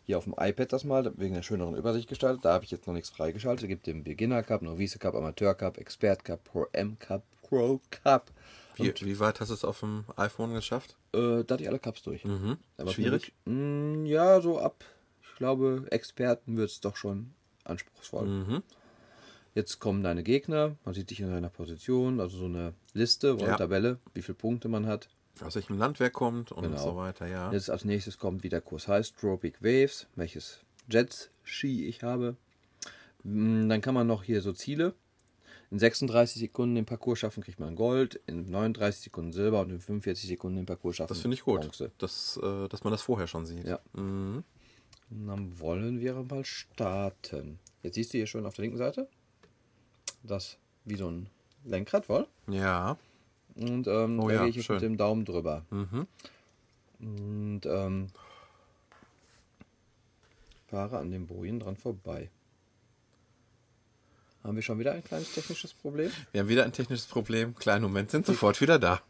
hier 0.08 0.16
auf 0.16 0.24
dem 0.24 0.34
iPad 0.38 0.72
das 0.72 0.84
mal 0.84 1.12
wegen 1.18 1.34
der 1.34 1.42
schöneren 1.42 1.76
Übersicht 1.76 2.08
gestaltet. 2.08 2.42
Da 2.42 2.54
habe 2.54 2.64
ich 2.64 2.70
jetzt 2.70 2.86
noch 2.86 2.94
nichts 2.94 3.10
freigeschaltet. 3.10 3.64
Es 3.64 3.68
gibt 3.68 3.86
den 3.86 4.04
Beginner 4.04 4.42
Cup, 4.42 4.62
Novice 4.62 4.98
Cup, 4.98 5.14
Amateur 5.14 5.54
Cup, 5.54 5.76
Expert 5.76 6.24
Cup, 6.24 6.42
Pro 6.44 6.66
M 6.72 6.98
Cup, 6.98 7.22
Pro 7.42 7.78
Cup. 7.90 8.30
Wie, 8.76 8.90
wie 9.02 9.20
weit 9.20 9.38
hast 9.40 9.50
du 9.50 9.54
es 9.54 9.66
auf 9.66 9.80
dem 9.80 10.06
iPhone 10.16 10.54
geschafft? 10.54 10.96
Äh, 11.12 11.44
da 11.44 11.52
hatte 11.54 11.62
ich 11.62 11.68
alle 11.68 11.78
Cups 11.78 12.00
durch. 12.00 12.24
Mhm. 12.24 12.56
Aber 12.78 12.90
Schwierig? 12.90 13.34
mh, 13.44 14.08
ja, 14.08 14.40
so 14.40 14.58
ab, 14.58 14.82
ich 15.22 15.34
glaube, 15.36 15.84
Experten 15.90 16.56
wird 16.56 16.70
es 16.70 16.80
doch 16.80 16.96
schon 16.96 17.34
anspruchsvoll. 17.64 18.26
Mhm. 18.26 18.62
Jetzt 19.54 19.78
kommen 19.78 20.02
deine 20.02 20.22
Gegner, 20.22 20.76
man 20.86 20.94
sieht 20.94 21.10
dich 21.10 21.20
in 21.20 21.30
deiner 21.30 21.50
Position, 21.50 22.18
also 22.18 22.38
so 22.38 22.46
eine 22.46 22.72
Liste 22.94 23.34
oder 23.34 23.48
Ja. 23.48 23.56
Tabelle, 23.56 23.98
wie 24.14 24.22
viele 24.22 24.36
Punkte 24.36 24.68
man 24.68 24.86
hat. 24.86 25.10
Aus 25.42 25.54
welchem 25.54 25.78
Land 25.78 26.00
wer 26.00 26.10
kommt 26.10 26.52
und 26.52 26.62
Genau. 26.64 26.76
so 26.78 26.96
weiter, 26.96 27.26
ja. 27.26 27.52
Jetzt 27.52 27.70
als 27.70 27.84
nächstes 27.84 28.18
kommt, 28.18 28.42
wie 28.42 28.48
der 28.48 28.60
Kurs 28.60 28.88
heißt, 28.88 29.16
Tropic 29.18 29.62
Waves, 29.62 30.06
welches 30.16 30.60
Jet-Ski 30.90 31.86
ich 31.86 32.02
habe. 32.02 32.36
Mm, 33.24 33.68
Dann 33.68 33.80
kann 33.80 33.94
man 33.94 34.06
noch 34.06 34.22
hier 34.22 34.40
so 34.42 34.52
Ziele. 34.52 34.94
In 35.70 35.78
36 35.78 36.40
Sekunden 36.40 36.76
den 36.76 36.86
Parcours 36.86 37.18
schaffen, 37.18 37.42
kriegt 37.42 37.60
man 37.60 37.76
Gold, 37.76 38.20
in 38.26 38.50
39 38.50 39.02
Sekunden 39.02 39.32
Silber 39.32 39.60
und 39.60 39.70
in 39.70 39.80
45 39.80 40.26
Sekunden 40.28 40.56
den 40.56 40.66
Parcours 40.66 40.96
schaffen. 40.96 41.08
Das 41.10 41.20
finde 41.20 41.34
ich 41.34 41.42
gut, 41.42 41.60
Bronze. 41.60 41.90
dass, 41.98 42.38
äh, 42.42 42.68
dass 42.68 42.84
man 42.84 42.90
das 42.90 43.02
vorher 43.02 43.26
schon 43.26 43.44
sieht. 43.44 43.66
Ja. 43.66 43.78
Mhm. 43.92 44.44
Dann 45.10 45.58
wollen 45.60 46.00
wir 46.00 46.14
mal 46.14 46.44
starten. 46.44 47.58
Jetzt 47.82 47.94
siehst 47.94 48.12
du 48.14 48.18
hier 48.18 48.26
schon 48.26 48.46
auf 48.46 48.54
der 48.54 48.62
linken 48.62 48.78
Seite 48.78 49.08
das 50.22 50.58
wie 50.84 50.96
so 50.96 51.08
ein 51.10 51.28
Lenkrad 51.64 52.06
voll. 52.06 52.26
Ja. 52.48 52.96
Und 53.58 53.86
ähm, 53.86 54.20
Oh 54.20 54.28
da 54.28 54.34
ja, 54.34 54.40
gehe 54.42 54.50
ich 54.50 54.56
jetzt 54.56 54.66
schön. 54.66 54.76
mit 54.76 54.82
dem 54.84 54.96
Daumen 54.96 55.24
drüber. 55.24 55.64
Mhm. 55.70 56.06
Und 57.00 57.66
ähm, 57.66 58.08
fahre 60.68 60.98
an 60.98 61.10
den 61.10 61.26
Bojen 61.26 61.60
dran 61.60 61.76
vorbei. 61.76 62.30
Haben 64.44 64.54
wir 64.56 64.62
schon 64.62 64.78
wieder 64.78 64.92
ein 64.92 65.02
kleines 65.04 65.32
technisches 65.34 65.74
Problem? 65.74 66.10
Wir 66.32 66.40
haben 66.40 66.48
wieder 66.48 66.64
ein 66.64 66.72
technisches 66.72 67.06
Problem. 67.06 67.54
Kleinen 67.56 67.82
Moment, 67.82 68.10
sind 68.10 68.26
sofort 68.26 68.60
wieder 68.60 68.78
da. 68.78 69.00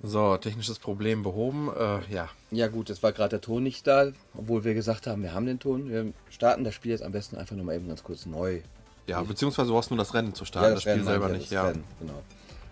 So, 0.00 0.36
technisches 0.36 0.78
Problem 0.78 1.22
behoben. 1.24 1.70
Äh, 1.76 2.12
ja, 2.12 2.30
Ja 2.52 2.68
gut, 2.68 2.88
es 2.90 3.02
war 3.02 3.12
gerade 3.12 3.30
der 3.30 3.40
Ton 3.40 3.64
nicht 3.64 3.86
da, 3.86 4.12
obwohl 4.34 4.62
wir 4.62 4.74
gesagt 4.74 5.06
haben, 5.08 5.22
wir 5.22 5.32
haben 5.32 5.46
den 5.46 5.58
Ton. 5.58 5.88
Wir 5.90 6.12
starten 6.30 6.62
das 6.62 6.74
Spiel 6.74 6.92
jetzt 6.92 7.02
am 7.02 7.10
besten 7.12 7.36
einfach 7.36 7.56
nur 7.56 7.64
mal 7.64 7.74
eben 7.74 7.88
ganz 7.88 8.04
kurz 8.04 8.24
neu. 8.26 8.60
Ja, 9.08 9.20
beziehungsweise 9.22 9.70
du 9.70 9.76
hast 9.76 9.90
nur 9.90 9.98
das 9.98 10.14
Rennen 10.14 10.32
zu 10.34 10.44
starten, 10.44 10.74
das, 10.74 10.82
Spiel 10.82 10.92
Rennen 10.92 11.04
selber 11.04 11.28
nicht. 11.30 11.46
das 11.46 11.50
Ja. 11.50 11.64
Rennen, 11.66 11.84
genau. 11.98 12.22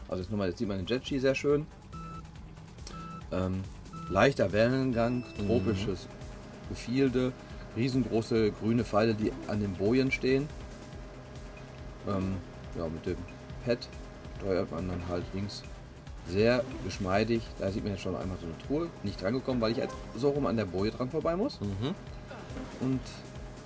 Also 0.09 0.22
jetzt, 0.22 0.30
nochmal, 0.30 0.49
jetzt 0.49 0.59
sieht 0.59 0.68
man 0.68 0.76
den 0.78 0.87
Jetski 0.87 1.18
sehr 1.18 1.34
schön. 1.34 1.66
Ähm, 3.32 3.62
leichter 4.09 4.53
Wellengang, 4.53 5.24
Mhm. 5.39 5.47
tropisches 5.49 6.07
Gefilde, 6.68 7.32
riesengroße 7.76 8.53
grüne 8.53 8.84
Pfeile, 8.84 9.14
die 9.14 9.32
an 9.49 9.61
den 9.61 9.72
Bojen 9.74 10.12
stehen. 10.12 10.49
Ähm, 12.07 12.37
ja, 12.78 12.87
mit 12.89 13.05
dem 13.05 13.16
Pad 13.64 13.78
steuert 14.39 14.70
man 14.70 14.89
dann 14.89 15.03
halt 15.09 15.24
links 15.34 15.62
sehr 16.28 16.62
geschmeidig. 16.84 17.43
Da 17.59 17.70
sieht 17.70 17.82
man 17.82 17.93
jetzt 17.95 18.03
schon 18.03 18.16
einmal 18.16 18.37
so 18.41 18.47
eine 18.47 18.59
Truhe. 18.66 18.89
Nicht 19.03 19.20
drangekommen, 19.20 19.61
weil 19.61 19.72
ich 19.72 19.78
jetzt 19.78 19.95
so 20.16 20.30
rum 20.30 20.47
an 20.47 20.57
der 20.57 20.64
Boje 20.66 20.91
dran 20.93 21.11
vorbei 21.11 21.37
muss. 21.37 21.61
Mhm. 21.61 21.95
Und 22.80 23.01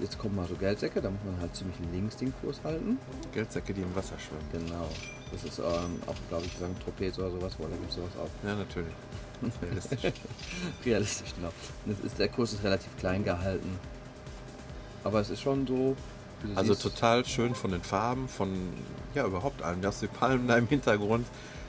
jetzt 0.01 0.18
kommen 0.18 0.36
mal 0.36 0.46
so 0.46 0.55
Geldsäcke, 0.55 1.01
da 1.01 1.11
muss 1.11 1.20
man 1.24 1.40
halt 1.40 1.55
ziemlich 1.55 1.76
links 1.92 2.16
den 2.16 2.32
Kurs 2.40 2.61
halten. 2.64 2.98
Geldsäcke, 3.32 3.72
die 3.74 3.82
im 3.82 3.94
Wasser 3.94 4.14
schwimmen. 4.18 4.66
Genau. 4.66 4.88
Das 5.32 5.44
ist 5.44 5.59
ähm, 5.59 6.01
auch, 6.07 6.16
glaube 6.28 6.46
ich, 6.46 6.53
sagen 6.59 6.74
Trapez 6.84 7.18
oder 7.18 7.30
sowas, 7.30 7.55
wo 7.59 7.64
da 7.64 7.76
gibt 7.76 7.90
es 7.90 7.96
sowas 7.96 8.11
auch. 8.18 8.46
Ja, 8.46 8.55
natürlich. 8.55 8.92
Realistisch. 9.62 10.12
Realistisch, 10.84 11.34
genau. 11.34 11.53
Es 11.88 12.05
ist, 12.05 12.18
der 12.18 12.28
Kurs 12.28 12.53
ist 12.53 12.64
relativ 12.64 12.96
klein 12.98 13.24
gehalten. 13.24 13.78
Aber 15.05 15.20
es 15.20 15.30
ist 15.30 15.40
schon 15.40 15.66
so. 15.66 15.96
Also 16.55 16.72
siehst, 16.72 16.82
total 16.82 17.24
schön 17.24 17.55
von 17.55 17.70
den 17.70 17.82
Farben, 17.82 18.28
von 18.28 18.51
ja 19.14 19.26
überhaupt 19.26 19.62
allem. 19.62 19.80
Du 19.80 19.88
hast 19.88 20.03
die 20.03 20.07
Palmen 20.07 20.48
da 20.48 20.57
im 20.57 20.66
Hintergrund. 20.66 21.26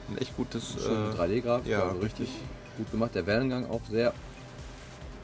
Ein 0.08 0.18
echt 0.18 0.36
gutes. 0.36 0.76
Äh, 0.76 1.16
3D-Grafik, 1.16 1.66
ja, 1.66 1.82
also 1.88 2.00
richtig 2.00 2.28
gut 2.76 2.90
gemacht. 2.90 3.14
Der 3.14 3.26
Wellengang 3.26 3.68
auch 3.70 3.80
sehr. 3.90 4.12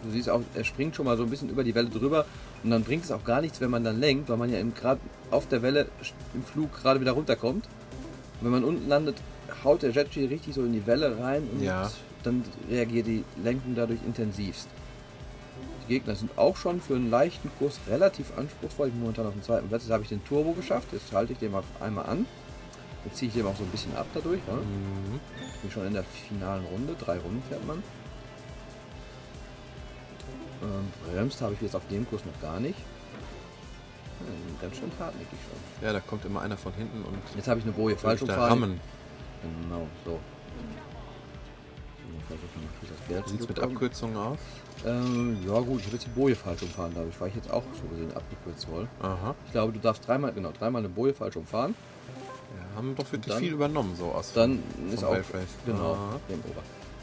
Du 0.04 0.10
siehst 0.10 0.30
auch, 0.30 0.42
er 0.54 0.64
springt 0.64 0.94
schon 0.94 1.06
mal 1.06 1.16
so 1.16 1.24
ein 1.24 1.30
bisschen 1.30 1.50
über 1.50 1.64
die 1.64 1.74
Welle 1.74 1.88
drüber 1.88 2.24
und 2.64 2.70
dann 2.70 2.82
bringt 2.84 3.04
es 3.04 3.12
auch 3.12 3.24
gar 3.24 3.40
nichts, 3.40 3.60
wenn 3.60 3.70
man 3.70 3.84
dann 3.84 4.00
lenkt, 4.00 4.28
weil 4.28 4.36
man 4.36 4.50
ja 4.52 4.60
gerade 4.62 5.00
auf 5.30 5.46
der 5.48 5.62
Welle 5.62 5.86
im 6.34 6.42
Flug 6.42 6.72
gerade 6.82 7.00
wieder 7.00 7.12
runterkommt. 7.12 7.64
Und 7.66 8.44
wenn 8.44 8.50
man 8.50 8.64
unten 8.64 8.88
landet, 8.88 9.16
haut 9.64 9.82
der 9.82 9.90
Jetski 9.90 10.24
richtig 10.26 10.54
so 10.54 10.62
in 10.64 10.72
die 10.72 10.86
Welle 10.86 11.18
rein 11.18 11.42
und 11.52 11.62
Ja. 11.62 11.90
dann 12.22 12.44
reagiert 12.70 13.06
die 13.06 13.24
Lenkung 13.42 13.74
dadurch 13.74 14.00
intensivst. 14.04 14.68
Die 15.88 15.94
Gegner 15.94 16.14
sind 16.16 16.36
auch 16.36 16.56
schon 16.56 16.80
für 16.80 16.96
einen 16.96 17.10
leichten 17.10 17.50
Kurs 17.58 17.78
relativ 17.88 18.36
anspruchsvoll. 18.36 18.88
Ich 18.88 18.92
bin 18.92 19.00
momentan 19.02 19.26
auf 19.26 19.32
dem 19.32 19.42
zweiten 19.42 19.68
Platz. 19.68 19.84
Jetzt 19.84 19.92
habe 19.92 20.02
ich 20.02 20.08
den 20.10 20.22
Turbo 20.24 20.52
geschafft. 20.52 20.88
Jetzt 20.92 21.12
halte 21.12 21.32
ich 21.32 21.38
den 21.38 21.52
mal 21.52 21.62
einmal 21.80 22.06
an. 22.06 22.26
Jetzt 23.04 23.16
ziehe 23.18 23.28
ich 23.28 23.34
den 23.34 23.46
auch 23.46 23.56
so 23.56 23.62
ein 23.64 23.70
bisschen 23.70 23.96
ab 23.96 24.06
dadurch. 24.12 24.40
Ne? 24.46 24.52
mhm. 24.54 25.20
Bin 25.62 25.70
schon 25.70 25.86
in 25.86 25.94
der 25.94 26.04
finalen 26.04 26.64
Runde. 26.66 26.94
Drei 26.98 27.18
Runden 27.18 27.42
fährt 27.48 27.66
man. 27.66 27.82
Ähm, 30.62 31.12
bremst 31.12 31.40
habe 31.40 31.54
ich 31.54 31.60
jetzt 31.62 31.76
auf 31.76 31.86
dem 31.90 32.08
Kurs 32.08 32.22
noch 32.24 32.40
gar 32.40 32.58
nicht. 32.60 32.78
Hm, 34.18 34.60
ganz 34.60 34.76
schön 34.76 34.90
hartnäckig 34.98 35.38
schon. 35.48 35.86
Ja, 35.86 35.92
da 35.92 36.00
kommt 36.00 36.24
immer 36.24 36.40
einer 36.42 36.56
von 36.56 36.72
hinten 36.72 37.02
und 37.04 37.18
Jetzt 37.36 37.46
habe 37.48 37.60
ich 37.60 37.64
eine 37.64 37.72
Boje 37.74 37.96
falsch 37.96 38.22
umfahren. 38.22 38.48
rammen. 38.50 38.80
Genau, 39.42 39.86
so. 40.04 40.18
Wie 43.08 43.30
sieht 43.30 43.40
es 43.40 43.48
mit. 43.48 43.60
Abkürzungen 43.60 44.16
aus? 44.16 44.38
Ähm, 44.84 45.38
ja 45.46 45.58
gut, 45.60 45.80
ich 45.80 45.86
habe 45.86 45.96
jetzt 45.96 46.06
die 46.06 46.10
Boje 46.10 46.34
falsch 46.34 46.62
umfahren, 46.62 46.92
dadurch 46.94 47.18
war 47.20 47.28
ich 47.28 47.34
jetzt 47.34 47.50
auch 47.50 47.62
so 47.80 47.88
gesehen 47.88 48.12
abgekürzt 48.14 48.68
wohl. 48.70 48.86
Aha. 49.00 49.34
Ich 49.46 49.52
glaube, 49.52 49.72
du 49.72 49.78
darfst 49.78 50.06
dreimal, 50.06 50.32
genau, 50.32 50.52
dreimal 50.52 50.80
eine 50.80 50.88
Boje 50.88 51.14
falsch 51.14 51.36
umfahren. 51.36 51.74
Ja, 52.56 52.76
haben 52.76 52.94
doch 52.94 53.10
wirklich 53.10 53.32
Dann- 53.34 53.42
viel 53.42 53.52
übernommen, 53.52 53.94
so 53.96 54.06
aus. 54.06 54.32
Dann 54.34 54.62
ist 54.92 55.00
Vom 55.02 55.08
auch, 55.14 55.18
genau, 55.66 55.92
Aha. 55.94 56.20
Game 56.28 56.40
Over. 56.50 56.62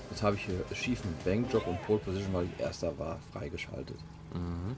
Jetzt 0.10 0.24
habe 0.24 0.36
ich 0.36 0.46
hier 0.46 0.64
Achievement 0.72 1.24
Bank 1.24 1.52
Job 1.52 1.68
und 1.68 1.82
Pole 1.84 2.00
Position, 2.00 2.34
weil 2.34 2.46
ich 2.46 2.60
erster 2.60 2.98
war, 2.98 3.20
freigeschaltet. 3.32 3.98
Mhm. 4.34 4.76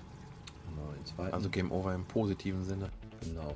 Genau. 0.70 1.32
Also 1.32 1.50
Game 1.50 1.72
Over 1.72 1.94
im 1.94 2.06
positiven 2.06 2.64
Sinne. 2.64 2.90
Genau. 3.22 3.56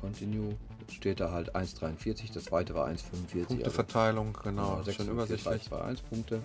Continue. 0.00 0.56
Jetzt 0.80 0.94
steht 0.94 1.20
da 1.20 1.32
halt 1.32 1.54
1,43, 1.56 2.32
das 2.32 2.44
zweite 2.44 2.74
war 2.74 2.88
1,45. 2.88 3.46
Punkteverteilung, 3.46 4.36
genau. 4.42 4.74
also, 4.74 4.92
schön 4.92 5.06
6,45, 5.06 5.10
übersichtlich. 5.10 5.62
2, 5.64 5.80
1 5.80 6.00
Punkte. 6.02 6.42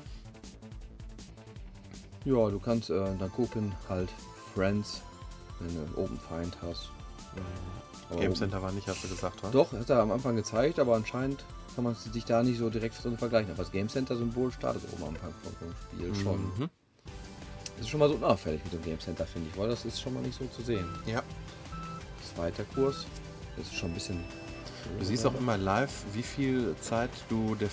Ja, 2.25 2.49
du 2.49 2.59
kannst 2.59 2.89
äh, 2.89 3.17
dann 3.17 3.31
gucken, 3.31 3.73
halt 3.87 4.09
Friends, 4.53 5.01
wenn 5.59 5.73
du 5.73 5.81
einen 5.81 5.95
Open 5.95 6.19
Find 6.19 6.57
hast. 6.61 6.89
Aber 8.09 8.19
Game 8.19 8.35
Center 8.35 8.61
war 8.61 8.71
nicht, 8.71 8.87
hast 8.87 9.03
du 9.03 9.07
gesagt, 9.07 9.43
wa? 9.43 9.49
Doch, 9.51 9.71
hat 9.71 9.89
er 9.89 10.01
am 10.01 10.11
Anfang 10.11 10.35
gezeigt, 10.35 10.79
aber 10.79 10.95
anscheinend 10.95 11.43
kann 11.79 11.85
man 11.85 11.95
sich 11.95 12.25
da 12.25 12.43
nicht 12.43 12.59
so 12.59 12.69
direkt 12.69 13.01
drin 13.01 13.17
vergleichen. 13.17 13.51
Aber 13.51 13.63
das 13.63 13.71
Game 13.71 13.87
Center 13.87 14.17
Symbol 14.17 14.51
startet 14.51 14.81
oben 14.91 15.03
am 15.03 15.15
Anfang 15.15 15.33
vom 15.41 15.73
Spiel 15.93 16.13
schon. 16.13 16.41
Mhm. 16.57 16.69
Das 17.77 17.85
ist 17.85 17.89
schon 17.89 18.01
mal 18.01 18.09
so 18.09 18.15
unauffällig 18.15 18.61
mit 18.65 18.73
dem 18.73 18.83
Game 18.83 18.99
Center, 18.99 19.25
finde 19.25 19.49
ich, 19.49 19.57
weil 19.57 19.69
das 19.69 19.85
ist 19.85 20.01
schon 20.01 20.13
mal 20.13 20.21
nicht 20.21 20.37
so 20.37 20.45
zu 20.47 20.61
sehen. 20.61 20.83
Ja. 21.05 21.23
Zweiter 22.35 22.65
Kurs. 22.75 23.05
Das 23.55 23.67
ist 23.67 23.75
schon 23.75 23.91
ein 23.91 23.93
bisschen. 23.93 24.19
Du 24.99 25.05
siehst 25.05 25.25
auch 25.25 25.35
immer 25.39 25.57
live, 25.57 26.03
wie 26.13 26.21
viel 26.21 26.75
Zeit 26.81 27.11
du 27.29 27.55
der, 27.55 27.69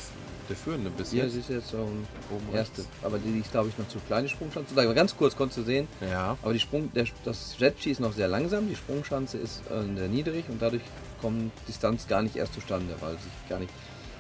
der 0.49 0.55
Führende 0.57 0.91
bist. 0.91 1.13
Jetzt. 1.13 1.33
siehst 1.33 1.51
jetzt 1.51 1.71
so 1.71 1.79
ein 1.79 2.07
Oben 2.31 2.55
erste. 2.55 2.83
rechts. 2.83 2.93
Aber 3.03 3.19
die 3.19 3.41
ist, 3.41 3.51
glaube 3.51 3.71
ich, 3.71 3.79
noch 3.79 3.89
zu 3.89 3.99
klein, 4.07 4.23
die 4.23 4.31
Sprungschanze. 4.31 4.73
Da 4.77 4.85
ganz 4.93 5.17
kurz 5.17 5.35
konntest 5.35 5.59
du 5.59 5.63
sehen. 5.65 5.89
Ja. 6.01 6.39
Aber 6.43 6.53
die 6.53 6.61
Sprung, 6.61 6.93
der, 6.93 7.07
das 7.25 7.57
Jetski 7.59 7.91
ist 7.91 7.99
noch 7.99 8.13
sehr 8.13 8.29
langsam, 8.29 8.69
die 8.69 8.77
Sprungschanze 8.77 9.39
ist 9.39 9.63
äh, 9.69 9.97
sehr 9.97 10.09
niedrig 10.09 10.45
und 10.49 10.63
dadurch 10.63 10.83
kommt 11.21 11.51
Distanz 11.67 12.07
gar 12.07 12.23
nicht 12.23 12.37
erst 12.37 12.55
zustande, 12.55 12.95
weil 13.01 13.15
sich 13.15 13.49
gar 13.49 13.59
nicht. 13.59 13.73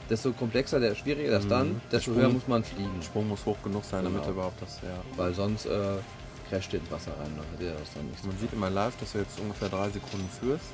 Desto 0.08 0.32
komplexer, 0.32 0.78
der 0.78 0.94
schwieriger 0.94 1.30
der 1.30 1.40
Mhm. 1.40 1.46
Stand, 1.46 1.80
desto 1.90 2.10
Sprung- 2.12 2.16
höher 2.22 2.28
muss 2.32 2.46
man 2.48 2.62
fliegen. 2.64 2.90
Der 2.98 3.02
Sprung 3.04 3.28
muss 3.28 3.44
hoch 3.44 3.56
genug 3.64 3.84
sein, 3.84 4.04
damit 4.04 4.18
Genau. 4.18 4.26
er 4.28 4.32
überhaupt 4.34 4.62
das, 4.62 4.80
ja. 4.82 5.02
Weil 5.16 5.34
sonst 5.34 5.66
äh, 5.66 5.96
crasht 6.48 6.72
ins 6.74 6.90
Wasser 6.90 7.10
rein. 7.18 7.32
Dann 7.36 7.44
hat 7.52 7.60
er 7.74 7.80
das 7.80 7.92
dann 7.94 8.08
nicht. 8.08 8.24
Man 8.24 8.38
sieht 8.38 8.52
immer 8.52 8.70
live, 8.70 8.96
dass 8.98 9.12
du 9.12 9.18
jetzt 9.18 9.38
ungefähr 9.40 9.68
drei 9.68 9.90
Sekunden 9.90 10.28
führst. 10.40 10.64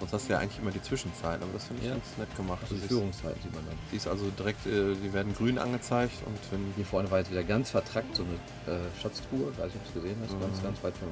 Sonst 0.00 0.12
hast 0.12 0.28
du 0.28 0.32
ja 0.32 0.38
eigentlich 0.38 0.60
immer 0.62 0.70
die 0.70 0.82
Zwischenzeit, 0.82 1.42
aber 1.42 1.50
das 1.52 1.64
finde 1.64 1.82
ich 1.82 1.88
Ja. 1.88 1.94
ganz 1.94 2.04
nett 2.18 2.36
gemacht. 2.36 2.58
Also 2.62 2.76
die 2.76 2.86
Führungszeit 2.86 3.34
sieht 3.42 3.52
man 3.52 3.66
dann. 3.66 3.76
Die 3.90 3.96
ist 3.96 4.06
also 4.06 4.26
direkt, 4.38 4.64
äh, 4.66 4.94
die 4.94 5.12
werden 5.12 5.34
grün 5.34 5.58
angezeigt 5.58 6.14
und 6.24 6.38
wenn 6.52 6.72
Hier 6.76 6.84
vorne 6.84 7.10
war 7.10 7.18
jetzt 7.18 7.32
wieder 7.32 7.42
ganz 7.42 7.70
vertrackt 7.70 8.14
so 8.14 8.22
eine 8.22 8.76
äh, 8.76 8.80
Schatztruhe, 9.02 9.48
weiß 9.58 9.74
nicht, 9.74 9.76
ob 9.76 9.82
du 9.94 9.98
es 9.98 10.02
gesehen 10.04 10.16
hast, 10.22 10.40
ganz, 10.40 10.58
Mhm. 10.58 10.62
ganz 10.64 10.82
weit 10.84 10.94
vom 10.98 11.08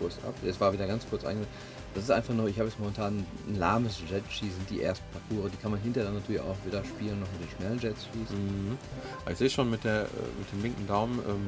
Kurs 0.00 0.18
ab. 0.26 0.34
Es 0.44 0.60
war 0.60 0.72
wieder 0.72 0.86
ganz 0.88 1.06
kurz 1.08 1.24
einge. 1.24 1.46
Das 1.94 2.04
ist 2.04 2.10
einfach 2.10 2.34
nur, 2.34 2.48
ich 2.48 2.58
habe 2.58 2.68
jetzt 2.68 2.78
momentan 2.78 3.24
ein 3.48 3.56
lahmes 3.56 3.98
sind 3.98 4.70
die 4.70 4.82
ersten 4.82 5.04
Parcours, 5.12 5.52
die 5.52 5.56
kann 5.58 5.70
man 5.70 5.80
hinterher 5.80 6.10
dann 6.10 6.18
natürlich 6.20 6.40
auch 6.40 6.56
wieder 6.66 6.84
spielen, 6.84 7.20
noch 7.20 7.28
mit 7.32 7.42
den 7.42 7.56
schnellen 7.56 7.78
Jetskis. 7.78 8.30
Mhm. 8.30 8.76
Aber 9.22 9.30
Ich 9.30 9.38
sehe 9.38 9.48
schon 9.50 9.70
mit, 9.70 9.84
der, 9.84 10.02
äh, 10.02 10.06
mit 10.38 10.52
dem 10.52 10.62
linken 10.62 10.86
Daumen, 10.88 11.20
ähm, 11.28 11.46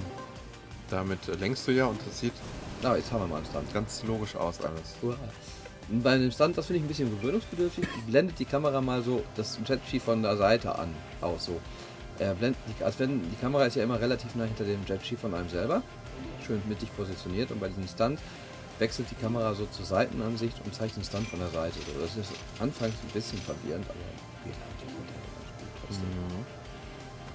damit 0.89 1.29
äh, 1.29 1.35
lenkst 1.35 1.67
du 1.67 1.73
ja 1.73 1.87
und 1.87 2.01
das 2.07 2.21
sieht 2.21 2.33
Na, 2.83 2.97
jetzt 2.97 3.11
haben 3.11 3.23
wir 3.23 3.27
mal 3.27 3.37
einen 3.39 3.47
Stand. 3.47 3.75
ganz 3.75 4.05
logisch 4.05 4.37
aus 4.37 4.61
alles. 4.61 4.95
Und 5.03 6.03
Bei 6.03 6.17
dem 6.17 6.31
Stand, 6.31 6.57
das 6.57 6.67
finde 6.67 6.79
ich 6.79 6.85
ein 6.85 6.89
bisschen 6.89 7.11
gewöhnungsbedürftig, 7.21 7.85
blendet 8.07 8.39
die 8.39 8.45
Kamera 8.45 8.81
mal 8.81 9.03
so 9.03 9.25
das 9.35 9.59
Jetski 9.67 9.99
von 9.99 10.23
der 10.23 10.37
Seite 10.37 10.79
an, 10.79 10.95
aus 11.21 11.47
so. 11.47 11.61
Er 12.21 12.35
blendet, 12.35 12.59
die, 12.69 12.85
als 12.85 12.99
wenn, 13.01 13.21
die 13.31 13.37
Kamera 13.41 13.67
ist 13.67 13.77
ja 13.77 13.83
immer 13.83 14.01
relativ 14.01 14.35
nah 14.37 14.45
hinter 14.45 14.65
dem 14.65 14.81
Jetski 14.87 15.17
von 15.17 15.35
einem 15.35 15.49
selber, 15.49 15.83
schön 16.47 16.63
mittig 16.69 16.95
positioniert 16.97 17.51
und 17.51 17.61
bei 17.61 17.69
diesem 17.69 17.89
Stand 17.89 18.21
wechselt 18.79 19.11
die 19.11 19.15
Kamera 19.15 19.55
so 19.55 19.67
zur 19.67 19.85
Seitenansicht 19.85 20.57
und 20.65 20.75
zeigt 20.75 20.97
den 20.97 21.05
Stand 21.05 21.29
von 21.29 21.39
der 21.39 21.49
Seite. 21.49 21.79
So, 21.81 22.01
das 22.01 22.17
ist 22.17 22.33
anfangs 22.59 22.95
ein 23.03 23.11
bisschen 23.13 23.39
verwirrend, 23.39 23.87
aber 23.89 23.99
geht 24.45 24.55
halt 24.55 24.81
ganz 24.81 24.93
gut 24.93 25.07
trotzdem. 25.87 26.09
Mhm. 26.09 26.47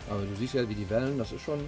Aber 0.09 0.21
du 0.25 0.35
siehst 0.35 0.53
ja, 0.53 0.67
wie 0.67 0.75
die 0.75 0.89
Wellen, 0.89 1.17
das 1.17 1.31
ist 1.31 1.41
schon 1.41 1.59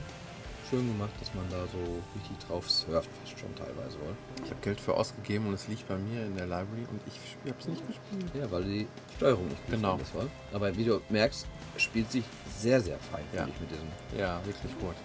schön 0.70 0.88
gemacht, 0.88 1.12
dass 1.20 1.34
man 1.34 1.46
da 1.50 1.58
so 1.72 1.78
richtig 2.16 2.38
drauf 2.48 2.70
surft, 2.70 3.10
fast 3.24 3.40
schon 3.40 3.54
teilweise, 3.56 3.98
oder? 3.98 4.16
Ich 4.44 4.50
habe 4.50 4.60
Geld 4.62 4.80
für 4.82 4.94
ausgegeben 4.96 5.48
und 5.48 5.54
es 5.54 5.68
liegt 5.68 5.88
bei 5.88 5.98
mir 5.98 6.26
in 6.26 6.36
der 6.36 6.46
Library 6.46 6.86
und 6.92 7.00
ich 7.08 7.38
habe 7.50 7.60
es 7.60 7.68
nicht 7.68 7.86
gespielt. 7.88 8.32
Ja, 8.34 8.50
weil 8.52 8.64
die 8.64 8.88
Steuerung 9.18 9.48
nicht 9.48 9.64
gut 9.66 9.76
Genau. 9.76 10.00
war. 10.14 10.26
Aber 10.52 10.76
wie 10.76 10.84
du 10.86 11.02
merkst, 11.10 11.46
spielt 11.78 12.12
sich 12.12 12.24
sehr, 12.58 12.82
sehr 12.82 12.98
fein, 13.00 13.24
Ja. 13.34 13.44
finde 13.44 13.54
ich, 13.56 13.62
mit 13.62 13.72
diesem. 13.72 13.88
Ja, 14.20 14.46
wirklich 14.46 14.78
gut. 14.80 14.96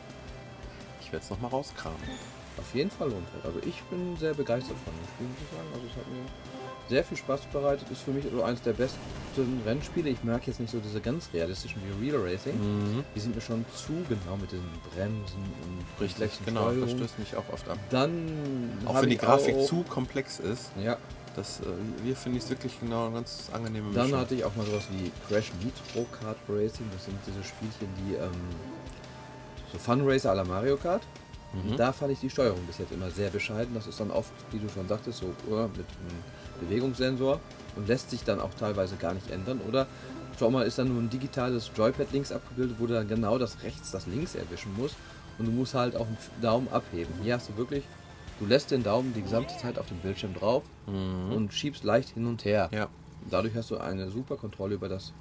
Ich 1.01 1.13
werde 1.13 1.25
es 1.25 1.31
nochmal 1.31 1.51
rauskramen. 1.51 1.99
Auf 2.59 2.75
jeden 2.75 2.91
Fall 2.91 3.09
lohnt 3.11 3.27
es. 3.39 3.45
Also 3.45 3.59
ich 3.67 3.83
bin 3.85 4.17
sehr 4.19 4.35
begeistert 4.35 4.77
von 4.85 4.93
dem 4.95 5.07
Spiel, 5.15 5.27
muss 5.29 5.39
ich 5.43 5.57
sagen. 5.57 5.69
Also 5.75 5.87
es 5.87 5.97
hat 5.97 6.07
mir 6.13 6.25
sehr 6.89 7.05
viel 7.05 7.17
Spaß 7.17 7.41
bereitet. 7.53 7.91
Ist 7.91 8.03
für 8.03 8.11
mich 8.11 8.25
so 8.35 8.43
eines 8.43 8.63
der 8.63 8.73
besten 8.73 8.99
Rennspiele. 9.65 10.09
Ich 10.11 10.25
mag 10.25 10.47
jetzt 10.47 10.59
nicht 10.59 10.71
so 10.71 10.79
diese 10.81 11.01
ganz 11.01 11.29
realistischen 11.33 11.81
wie 12.01 12.11
Real 12.11 12.21
Racing. 12.23 12.55
Mhm. 12.57 13.05
Die 13.15 13.21
sind 13.21 13.35
mir 13.35 13.41
schon 13.41 13.65
zu 13.75 13.93
genau 14.09 14.37
mit 14.41 14.51
den 14.53 14.65
Bremsen 14.95 15.43
und 15.63 16.03
Richtig, 16.03 16.31
genau. 16.45 16.71
Das 16.73 16.91
stößt 16.91 17.19
mich 17.19 17.37
auch 17.37 17.45
oft 17.53 17.69
ab. 17.69 17.79
Dann 17.91 18.73
Auch 18.87 19.01
wenn 19.03 19.11
die 19.11 19.17
Grafik 19.19 19.55
auch- 19.57 19.67
zu 19.67 19.83
komplex 19.89 20.41
ist, 20.41 20.71
Ja, 20.83 20.97
das, 21.37 21.61
äh, 21.61 21.65
hier 22.05 22.17
finde 22.17 22.39
ich 22.39 22.45
es 22.45 22.51
wirklich 22.51 22.81
genau 22.81 23.07
eine 23.07 23.15
ganz 23.17 23.49
angenehme 23.53 23.93
Dann 23.93 24.07
Mischung. 24.07 24.19
hatte 24.21 24.35
ich 24.35 24.45
auch 24.45 24.57
mal 24.57 24.67
sowas 24.67 24.85
wie 24.91 25.13
Crash 25.29 25.53
Nitro 25.63 26.07
Kart 26.21 26.39
Racing. 26.49 26.87
Das 26.93 27.05
sind 27.05 27.17
diese 27.27 27.45
Spielchen, 27.45 27.89
die 28.07 28.15
ähm, 28.15 28.31
so 29.73 29.79
Fun 29.79 30.01
Racer 30.09 30.33
à 30.33 30.35
la 30.35 30.45
Mario 30.45 30.77
Kart. 30.77 31.03
Mhm. 31.53 31.77
Da 31.77 31.93
fand 31.93 32.13
ich 32.13 32.21
die 32.21 32.31
Steuerung 32.31 32.61
bis 32.67 32.79
jetzt 32.79 32.93
immer 32.93 33.11
sehr 33.11 33.31
bescheiden. 33.31 33.75
Das 33.75 33.87
ist 33.87 33.99
dann 34.01 34.11
oft, 34.11 34.33
wie 34.53 34.59
du 34.59 34.69
schon 34.69 34.87
sagtest, 34.89 35.19
so 35.21 35.27
äh, 35.27 35.63
mit 35.69 35.87
einem 35.87 36.23
Bewegungssensor 36.61 37.41
und 37.77 37.89
lässt 37.89 38.11
sich 38.11 38.25
dann 38.25 38.41
auch 38.41 38.53
teilweise 38.55 38.97
gar 38.97 39.15
nicht 39.15 39.31
ändern. 39.31 39.61
Oder 39.69 39.87
schau 40.39 40.51
mal, 40.51 40.67
ist 40.67 40.79
dann 40.79 40.89
nur 40.89 41.01
ein 41.01 41.11
digitales 41.11 41.71
Joypad 41.77 42.13
links 42.13 42.33
abgebildet, 42.33 42.77
wo 42.79 42.87
du 42.87 42.95
dann 42.95 43.09
genau 43.09 43.39
das 43.39 43.63
rechts, 43.63 43.91
das 43.91 44.07
links 44.07 44.35
erwischen 44.35 44.75
musst. 44.77 44.97
Und 45.39 45.47
du 45.47 45.53
musst 45.53 45.75
halt 45.75 45.97
auch 45.97 46.07
einen 46.07 46.19
Daumen 46.43 46.69
abheben. 46.69 47.15
Hier 47.23 47.35
hast 47.37 47.49
du 47.49 47.57
wirklich, 47.57 47.85
du 48.41 48.47
lässt 48.47 48.71
den 48.73 48.83
Daumen 48.83 49.15
die 49.15 49.23
gesamte 49.23 49.57
Zeit 49.57 49.79
auf 49.79 49.87
dem 49.87 49.99
Bildschirm 49.99 50.35
drauf 50.35 50.65
Mhm. 50.87 51.33
und 51.33 51.53
schiebst 51.55 51.85
leicht 51.85 52.11
hin 52.11 52.27
und 52.27 52.45
her. 52.45 52.69
Ja, 52.73 52.89
Dadurch 53.31 53.55
hast 53.57 53.71
du 53.71 53.77
eine 53.79 54.11
super 54.11 54.37
Kontrolle 54.37 54.75
über 54.77 54.89
das 54.89 55.13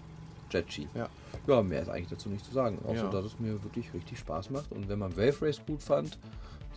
Jetski. 0.51 0.87
ja. 0.95 1.09
Ja, 1.45 1.61
mehr 1.63 1.81
ist 1.81 1.89
eigentlich 1.89 2.09
dazu 2.09 2.27
nicht 2.29 2.43
zu 2.45 2.51
sagen. 2.51 2.79
Außer, 2.85 3.03
Ja. 3.05 3.09
dass 3.09 3.23
es 3.25 3.39
mir 3.39 3.63
wirklich 3.63 3.93
richtig 3.93 4.19
Spaß 4.19 4.49
macht. 4.49 4.71
Und 4.73 4.89
wenn 4.89 4.99
man 4.99 5.15
Wave 5.15 5.45
Race 5.45 5.61
gut 5.65 5.81
fand, 5.81 6.17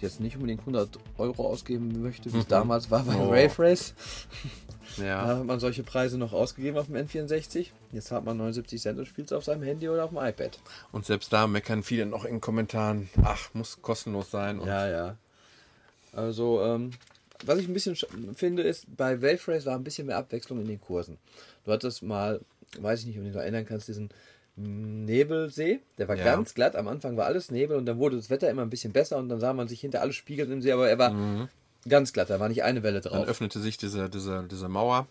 jetzt 0.01 0.21
nicht 0.21 0.37
unbedingt 0.37 0.61
100 0.61 0.99
Euro 1.19 1.47
ausgeben 1.49 2.01
möchte, 2.03 2.33
wie 2.33 2.39
es 2.39 2.45
Mhm. 2.45 2.49
damals 2.51 2.91
war 2.91 3.03
bei 3.03 3.17
Oh. 3.17 3.31
Wave 3.31 3.59
Race, 3.59 3.95
Ja. 4.97 5.27
da 5.27 5.39
hat 5.39 5.45
man 5.45 5.59
solche 5.61 5.83
Preise 5.83 6.19
noch 6.19 6.33
ausgegeben 6.33 6.79
auf 6.79 6.87
dem 6.87 6.95
N64. 6.97 7.71
Jetzt 7.93 8.11
hat 8.13 8.25
man 8.25 8.37
79 8.37 8.81
Cent 8.81 8.99
und 8.99 9.07
spielt 9.07 9.27
es 9.29 9.33
auf 9.33 9.45
seinem 9.45 9.63
Handy 9.63 9.89
oder 9.89 10.05
auf 10.05 10.11
dem 10.11 10.19
iPad. 10.19 10.59
Und 10.93 11.05
selbst 11.05 11.33
da 11.33 11.47
meckern 11.47 11.83
viele 11.83 12.07
noch 12.07 12.25
in 12.25 12.41
Kommentaren, 12.41 13.11
ach, 13.25 13.53
muss 13.55 13.83
kostenlos 13.83 14.31
sein. 14.31 14.61
Ja, 14.65 14.89
ja. 14.89 15.17
Also, 16.13 16.63
ähm, 16.63 16.91
was 17.45 17.59
ich 17.59 17.69
ein 17.69 17.75
bisschen 17.75 17.95
sch- 17.95 18.07
finde, 18.35 18.63
ist, 18.63 18.87
bei 18.97 19.21
Wave 19.23 19.49
Race 19.53 19.67
war 19.67 19.75
ein 19.75 19.85
bisschen 19.85 20.07
mehr 20.07 20.17
Abwechslung 20.19 20.61
in 20.61 20.67
den 20.69 20.81
Kursen. 20.81 21.19
Du 21.65 21.73
hattest 21.73 22.03
mal, 22.03 22.41
weiß 22.79 23.01
ich 23.01 23.07
nicht, 23.07 23.17
ob 23.17 23.23
du 23.23 23.27
dich 23.29 23.35
noch 23.35 23.43
erinnern 23.43 23.67
kannst, 23.67 23.89
diesen 23.89 24.11
Nebelsee, 24.57 25.81
der 25.99 26.09
war 26.09 26.17
Ja. 26.17 26.25
ganz 26.25 26.55
glatt. 26.55 26.77
Am 26.77 26.89
Anfang 26.89 27.17
war 27.17 27.27
alles 27.27 27.51
Nebel 27.51 27.77
und 27.77 27.87
dann 27.87 27.99
wurde 27.99 28.17
das 28.17 28.31
Wetter 28.31 28.51
immer 28.51 28.63
ein 28.63 28.71
bisschen 28.71 28.93
besser 28.93 29.17
und 29.17 29.29
dann 29.29 29.41
sah 29.41 29.53
man 29.53 29.69
sich 29.69 29.81
hinter 29.81 30.01
alles 30.01 30.17
spiegeln 30.17 30.51
im 30.53 30.63
See, 30.63 30.73
aber 30.73 30.89
er 30.89 30.99
war 30.99 31.49
ganz 31.89 32.13
glatt, 32.13 32.31
da 32.31 32.39
war 32.41 32.49
nicht 32.49 32.63
eine 32.63 32.83
Welle 32.83 33.01
Dann 33.01 33.13
drauf. 33.13 33.27
öffnete 33.29 33.61
sich 33.61 33.77
diese, 33.79 34.11
diese, 34.11 34.45
diese 34.51 34.69
Mauer 34.69 35.07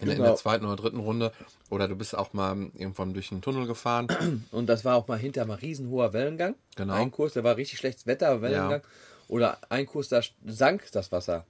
in, 0.00 0.06
der- 0.06 0.14
in 0.14 0.20
Genau. 0.22 0.30
der 0.30 0.36
zweiten 0.36 0.64
oder 0.64 0.76
dritten 0.76 0.98
Runde. 0.98 1.30
Oder 1.70 1.88
du 1.88 1.94
bist 1.96 2.16
auch 2.16 2.32
mal 2.32 2.56
irgendwann 2.74 3.12
durch 3.14 3.30
einen 3.32 3.42
Tunnel 3.42 3.66
gefahren. 3.66 4.08
Und 4.50 4.66
das 4.66 4.84
war 4.84 4.96
auch 4.96 5.06
mal 5.08 5.18
hinter 5.18 5.44
mal 5.46 5.54
riesenhoher 5.54 6.12
Wellengang. 6.12 6.54
Genau. 6.76 6.94
Ein 6.94 7.10
Kurs, 7.10 7.34
da 7.34 7.44
war 7.44 7.56
richtig 7.56 7.78
schlechtes 7.78 8.06
Wetter, 8.06 8.40
Wellengang. 8.42 8.82
Oder 9.28 9.58
ein 9.68 9.86
Kurs, 9.86 10.08
da 10.08 10.20
sank 10.44 10.90
das 10.92 11.12
Wasser. 11.12 11.44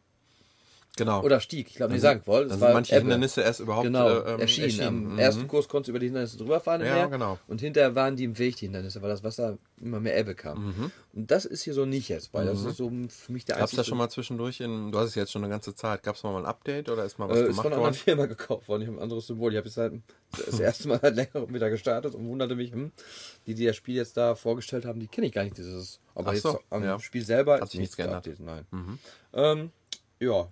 Genau. 0.97 1.23
Oder 1.25 1.41
stieg. 1.41 1.67
Ich 1.71 1.75
glaube, 1.75 1.93
die 1.95 1.99
sank 1.99 2.25
wohl. 2.29 2.47
dann 2.47 2.57
sind 2.59 2.73
manche 2.73 2.93
Ebbe. 2.95 3.01
Hindernisse 3.03 3.41
erst 3.43 3.59
überhaupt 3.59 3.85
genau, 3.85 4.09
äh, 4.09 4.35
ähm, 4.35 4.41
erschienen. 4.41 4.81
Am 4.87 5.13
Mhm. 5.15 5.19
ersten 5.19 5.49
Kurs 5.49 5.69
konntest 5.69 5.89
du 5.89 5.91
über 5.91 5.99
die 5.99 6.07
Hindernisse 6.07 6.37
drüber 6.39 6.61
fahren 6.61 6.83
im 6.83 6.87
Ja, 6.87 6.95
Meer. 6.95 7.09
genau. 7.09 7.39
Und 7.49 7.61
hinterher 7.61 7.97
waren 7.97 8.15
die 8.15 8.23
im 8.23 8.39
Weg, 8.39 8.55
die 8.57 8.67
Hindernisse, 8.67 9.03
weil 9.03 9.09
das 9.09 9.25
Wasser 9.25 9.59
immer 9.83 9.99
mehr 9.99 10.17
Ebbe 10.17 10.37
kam. 10.37 10.67
Mhm. 10.67 10.91
Und 11.15 11.31
das 11.33 11.47
ist 11.47 11.63
hier 11.65 11.75
so 11.75 11.85
nicht 11.85 12.09
jetzt, 12.11 12.33
weil 12.33 12.47
das 12.47 12.65
ist 12.65 12.77
so 12.77 12.93
für 13.09 13.33
mich 13.33 13.45
der 13.45 13.57
Gab 13.57 13.65
es 13.69 13.73
da 13.75 13.83
schon 13.83 13.99
mal 13.99 14.09
zwischendurch, 14.09 14.61
in, 14.61 14.93
du 14.93 14.99
hast 15.01 15.09
es 15.09 15.15
jetzt 15.17 15.33
schon 15.33 15.43
eine 15.43 15.51
ganze 15.51 15.75
Zeit, 15.75 16.05
gab 16.05 16.15
es 16.15 16.23
mal 16.23 16.37
ein 16.37 16.47
Update 16.47 16.89
oder 16.89 17.05
ist 17.05 17.19
mal 17.19 17.29
was 17.29 17.39
äh, 17.39 17.41
ist 17.43 17.47
gemacht 17.49 17.63
von 17.65 17.73
einer 17.73 17.81
worden? 17.83 17.87
anderen 17.89 18.05
Firma 18.05 18.27
gekauft 18.27 18.69
worden. 18.69 18.83
Ich 18.83 18.89
habe 18.89 18.99
ein 18.99 19.03
anderes 19.03 19.27
Symbol. 19.27 19.51
Ich 19.53 19.57
habe 19.59 19.67
jetzt 19.67 19.77
halt 19.77 19.95
das 20.47 20.61
erste 20.61 20.87
Mal 20.87 21.01
seit 21.03 21.17
längerem 21.17 21.53
wieder 21.53 21.71
gestartet 21.71 22.15
und 22.15 22.25
wunderte 22.29 22.55
mich, 22.55 22.71
hm, 22.71 22.93
die, 23.49 23.55
die 23.55 23.67
das 23.67 23.75
Spiel 23.75 23.97
jetzt 23.97 24.17
da 24.17 24.37
vorgestellt 24.37 24.85
haben, 24.85 25.01
die 25.01 25.09
kenne 25.09 25.27
ich 25.27 25.33
gar 25.33 25.43
nicht. 25.43 25.59
Dieses, 25.59 25.99
aber 26.15 26.29
Ach 26.29 26.33
jetzt 26.35 26.43
so, 26.43 26.61
am 26.71 26.85
ja. 26.85 27.01
Spiel 27.01 27.25
selber 27.25 27.61
Hat 27.61 27.69
sich 27.69 27.81
nichts 27.81 27.97
geändert. 27.97 28.27
Mhm. 28.27 28.47
geupdatet, 28.47 28.67
Nein. 28.73 28.99
Ähm, 29.33 29.71
ja, 30.21 30.47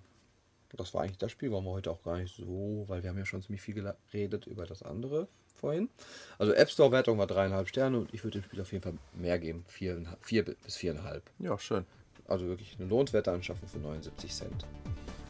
das 0.77 0.93
war 0.93 1.03
eigentlich 1.03 1.17
das 1.17 1.31
Spiel, 1.31 1.51
waren 1.51 1.63
wir 1.63 1.71
heute 1.71 1.91
auch 1.91 2.03
gar 2.03 2.17
nicht 2.17 2.35
so, 2.35 2.85
weil 2.87 3.03
wir 3.03 3.09
haben 3.09 3.17
ja 3.17 3.25
schon 3.25 3.41
ziemlich 3.41 3.61
viel 3.61 3.75
geredet 3.75 4.47
über 4.47 4.65
das 4.65 4.83
andere 4.83 5.27
vorhin. 5.55 5.89
Also 6.37 6.53
App 6.53 6.69
Store 6.69 6.91
Wertung 6.91 7.17
war 7.17 7.27
dreieinhalb 7.27 7.69
Sterne 7.69 7.99
und 7.99 8.13
ich 8.13 8.23
würde 8.23 8.39
dem 8.39 8.45
Spiel 8.45 8.61
auf 8.61 8.71
jeden 8.71 8.83
Fall 8.83 8.93
mehr 9.13 9.39
geben, 9.39 9.63
vier, 9.67 10.03
vier 10.21 10.43
bis 10.43 10.75
viereinhalb. 10.75 11.23
Ja, 11.39 11.57
schön. 11.57 11.85
Also 12.27 12.47
wirklich 12.47 12.75
eine 12.79 12.89
lohnenswerte 12.89 13.31
Anschaffung 13.31 13.67
für 13.67 13.79
79 13.79 14.33
Cent. 14.33 14.65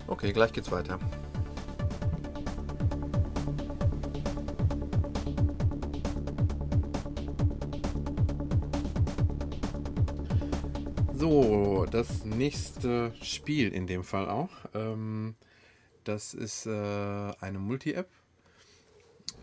Okay, 0.08 0.32
gleich 0.34 0.54
geht's 0.54 0.72
weiter. 0.72 1.00
Das 11.94 12.26
nächste 12.26 13.14
Spiel 13.22 13.72
in 13.72 13.86
dem 13.86 14.04
Fall 14.04 14.28
auch. 14.30 14.50
Ähm, 14.74 15.36
das 16.04 16.34
ist 16.34 16.66
äh, 16.66 16.70
eine 17.39 17.60
Multi-App. 17.60 18.10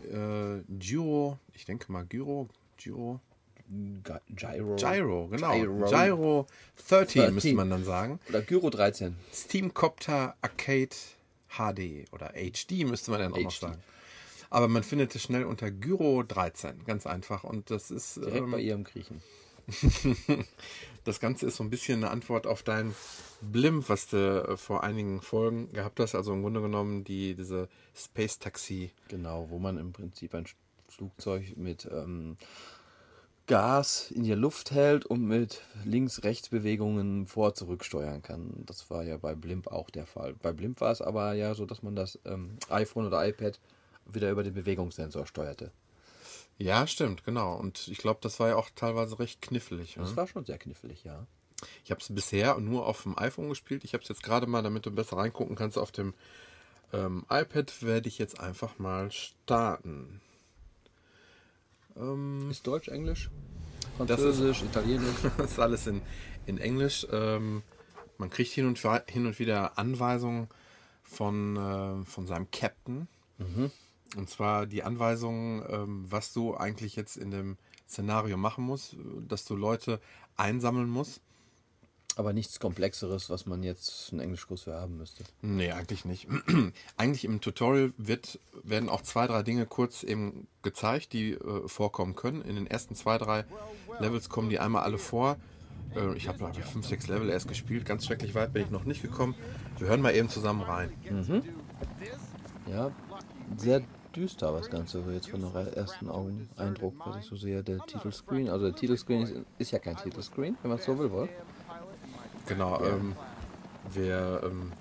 Äh, 0.03 0.61
Gyro, 0.67 1.39
ich 1.53 1.65
denke 1.65 1.91
mal 1.91 2.05
Gyro, 2.05 2.49
Gyro. 2.77 3.21
Gyro. 3.69 4.75
Gyro, 4.75 5.27
genau. 5.29 5.53
Gyro. 5.53 5.89
Gyro, 5.89 6.47
13, 6.89 7.21
13. 7.21 7.33
müsste 7.33 7.53
man 7.53 7.69
dann 7.69 7.85
sagen. 7.85 8.19
Oder 8.27 8.41
Gyro 8.41 8.69
13. 8.69 9.15
Steamcopter 9.33 10.35
Arcade 10.41 10.95
HD 11.57 12.11
oder 12.11 12.33
HD 12.33 12.85
müsste 12.85 13.11
man 13.11 13.21
dann 13.21 13.33
auch 13.33 13.39
noch 13.39 13.51
HD. 13.51 13.61
sagen. 13.61 13.83
Aber 14.49 14.67
man 14.67 14.83
findet 14.83 15.15
es 15.15 15.23
schnell 15.23 15.45
unter 15.45 15.71
Gyro 15.71 16.23
13, 16.23 16.83
ganz 16.83 17.07
einfach. 17.07 17.45
Und 17.45 17.71
das 17.71 17.91
ist 17.91 18.17
Direkt 18.17 18.37
ähm, 18.39 18.51
bei 18.51 18.59
ihrem 18.59 18.83
Griechen. 18.83 19.21
das 21.03 21.19
Ganze 21.19 21.47
ist 21.47 21.57
so 21.57 21.63
ein 21.63 21.69
bisschen 21.69 22.03
eine 22.03 22.11
Antwort 22.11 22.47
auf 22.47 22.63
dein 22.63 22.93
Blimp, 23.41 23.89
was 23.89 24.07
du 24.07 24.17
äh, 24.17 24.57
vor 24.57 24.83
einigen 24.83 25.21
Folgen 25.21 25.71
gehabt 25.73 25.99
hast. 25.99 26.15
Also 26.15 26.33
im 26.33 26.41
Grunde 26.41 26.61
genommen 26.61 27.03
die 27.03 27.35
diese 27.35 27.69
Space 27.95 28.39
Taxi. 28.39 28.91
Genau, 29.07 29.49
wo 29.49 29.59
man 29.59 29.77
im 29.77 29.93
Prinzip 29.93 30.35
ein 30.35 30.45
Flugzeug 30.87 31.57
mit 31.57 31.87
ähm, 31.91 32.37
Gas 33.47 34.11
in 34.11 34.23
die 34.23 34.33
Luft 34.33 34.71
hält 34.71 35.05
und 35.05 35.25
mit 35.25 35.61
Links-Rechts-Bewegungen 35.83 37.25
vor 37.25 37.53
zurück 37.53 37.83
steuern 37.83 38.21
kann. 38.21 38.63
Das 38.65 38.89
war 38.89 39.03
ja 39.03 39.17
bei 39.17 39.35
Blimp 39.35 39.67
auch 39.67 39.89
der 39.89 40.05
Fall. 40.05 40.35
Bei 40.35 40.53
Blimp 40.53 40.79
war 40.79 40.91
es 40.91 41.01
aber 41.01 41.33
ja 41.33 41.55
so, 41.55 41.65
dass 41.65 41.83
man 41.83 41.95
das 41.95 42.19
ähm, 42.25 42.57
iPhone 42.69 43.07
oder 43.07 43.27
iPad 43.27 43.59
wieder 44.05 44.31
über 44.31 44.43
den 44.43 44.53
Bewegungssensor 44.53 45.25
steuerte. 45.25 45.71
Ja, 46.61 46.85
stimmt, 46.87 47.23
genau. 47.23 47.55
Und 47.55 47.87
ich 47.87 47.97
glaube, 47.97 48.19
das 48.21 48.39
war 48.39 48.49
ja 48.49 48.55
auch 48.55 48.69
teilweise 48.75 49.17
recht 49.19 49.41
knifflig. 49.41 49.95
Das 49.97 50.11
Ne? 50.11 50.17
war 50.17 50.27
schon 50.27 50.45
sehr 50.45 50.57
knifflig, 50.57 51.03
ja. 51.03 51.25
Ich 51.83 51.91
habe 51.91 52.01
es 52.01 52.13
bisher 52.13 52.57
nur 52.59 52.85
auf 52.87 53.03
dem 53.03 53.17
iPhone 53.17 53.49
gespielt. 53.49 53.83
Ich 53.83 53.93
habe 53.93 54.03
es 54.03 54.09
jetzt 54.09 54.23
gerade 54.23 54.47
mal, 54.47 54.61
damit 54.63 54.85
du 54.85 54.91
besser 54.91 55.17
reingucken 55.17 55.55
kannst, 55.55 55.77
auf 55.77 55.91
dem 55.91 56.13
ähm, 56.93 57.25
iPad 57.29 57.81
werde 57.83 58.07
ich 58.09 58.17
jetzt 58.17 58.39
einfach 58.39 58.77
mal 58.79 59.11
starten. 59.11 60.21
Ähm, 61.95 62.49
Ist 62.51 62.65
Deutsch, 62.67 62.87
Englisch, 62.87 63.29
Das 63.97 64.19
ist- 64.19 64.23
Französisch, 64.37 64.63
Italienisch. 64.63 65.15
das 65.37 65.51
ist 65.51 65.59
alles 65.59 65.87
in, 65.87 66.01
in 66.45 66.57
Englisch. 66.57 67.05
Ähm, 67.11 67.63
man 68.17 68.29
kriegt 68.29 68.51
hin 68.51 68.67
und, 68.67 68.79
hin 69.09 69.25
und 69.25 69.39
wieder 69.39 69.77
Anweisungen 69.77 70.47
von, 71.03 71.55
äh, 71.57 72.05
von 72.05 72.27
seinem 72.27 72.49
Captain. 72.51 73.07
Und 74.17 74.29
zwar 74.29 74.65
die 74.65 74.83
Anweisungen, 74.83 75.63
ähm, 75.69 76.05
was 76.09 76.33
du 76.33 76.55
eigentlich 76.55 76.95
jetzt 76.95 77.17
in 77.17 77.31
dem 77.31 77.57
Szenario 77.87 78.37
machen 78.37 78.63
musst, 78.63 78.95
dass 79.27 79.45
du 79.45 79.55
Leute 79.55 79.99
einsammeln 80.37 80.89
musst. 80.89 81.21
Aber 82.17 82.33
nichts 82.33 82.59
Komplexeres, 82.59 83.29
was 83.29 83.45
man 83.45 83.63
jetzt 83.63 84.11
einen 84.11 84.19
Englischkurs 84.19 84.63
für 84.63 84.73
haben 84.73 84.97
müsste. 84.97 85.23
Nee, 85.41 85.71
eigentlich 85.71 86.03
nicht. 86.03 86.27
eigentlich 86.97 87.23
im 87.23 87.39
Tutorial 87.39 87.93
wird, 87.97 88.37
werden 88.63 88.89
auch 88.89 89.01
zwei, 89.01 89.27
drei 89.27 89.43
Dinge 89.43 89.65
kurz 89.65 90.03
eben 90.03 90.47
gezeigt, 90.61 91.13
die 91.13 91.31
äh, 91.31 91.67
vorkommen 91.69 92.15
können. 92.15 92.41
In 92.41 92.55
den 92.55 92.67
ersten 92.67 92.95
zwei, 92.95 93.17
drei 93.17 93.45
Levels 93.99 94.27
kommen 94.27 94.49
die 94.49 94.59
einmal 94.59 94.83
alle 94.83 94.97
vor. 94.97 95.37
Äh, 95.95 96.15
ich 96.17 96.27
habe 96.27 96.51
fünf, 96.63 96.85
sechs 96.85 97.07
Level 97.07 97.29
erst 97.29 97.47
gespielt. 97.47 97.85
Ganz 97.85 98.05
schrecklich 98.05 98.35
weit 98.35 98.51
bin 98.51 98.65
ich 98.65 98.71
noch 98.71 98.83
nicht 98.83 99.01
gekommen. 99.01 99.35
Wir 99.77 99.87
hören 99.87 100.01
mal 100.01 100.13
eben 100.13 100.27
zusammen 100.27 100.61
rein. 100.61 100.91
Ja, 102.69 102.91
sehr 103.57 103.83
düster 104.15 104.47
aber 104.49 104.59
das 104.59 104.69
Ganze, 104.69 105.03
so 105.03 105.09
jetzt 105.11 105.29
von 105.29 105.41
der 105.53 105.75
ersten 105.77 106.09
Augen 106.09 106.49
Eindruck, 106.57 106.93
was 107.05 107.17
ich 107.17 107.25
so 107.25 107.35
sehe. 107.35 107.63
Der 107.63 107.79
Titelscreen, 107.85 108.49
also 108.49 108.65
der 108.65 108.75
Titelscreen 108.75 109.21
ist, 109.23 109.33
ist 109.57 109.71
ja 109.71 109.79
kein 109.79 109.95
Titelscreen, 109.97 110.57
wenn 110.61 110.69
man 110.69 110.79
es 110.79 110.85
so 110.85 110.97
will, 110.97 111.11
wohl. 111.11 111.29
Genau. 112.47 112.81
Ähm, 112.83 113.15
wir, 113.93 114.41
ähm, 114.43 114.71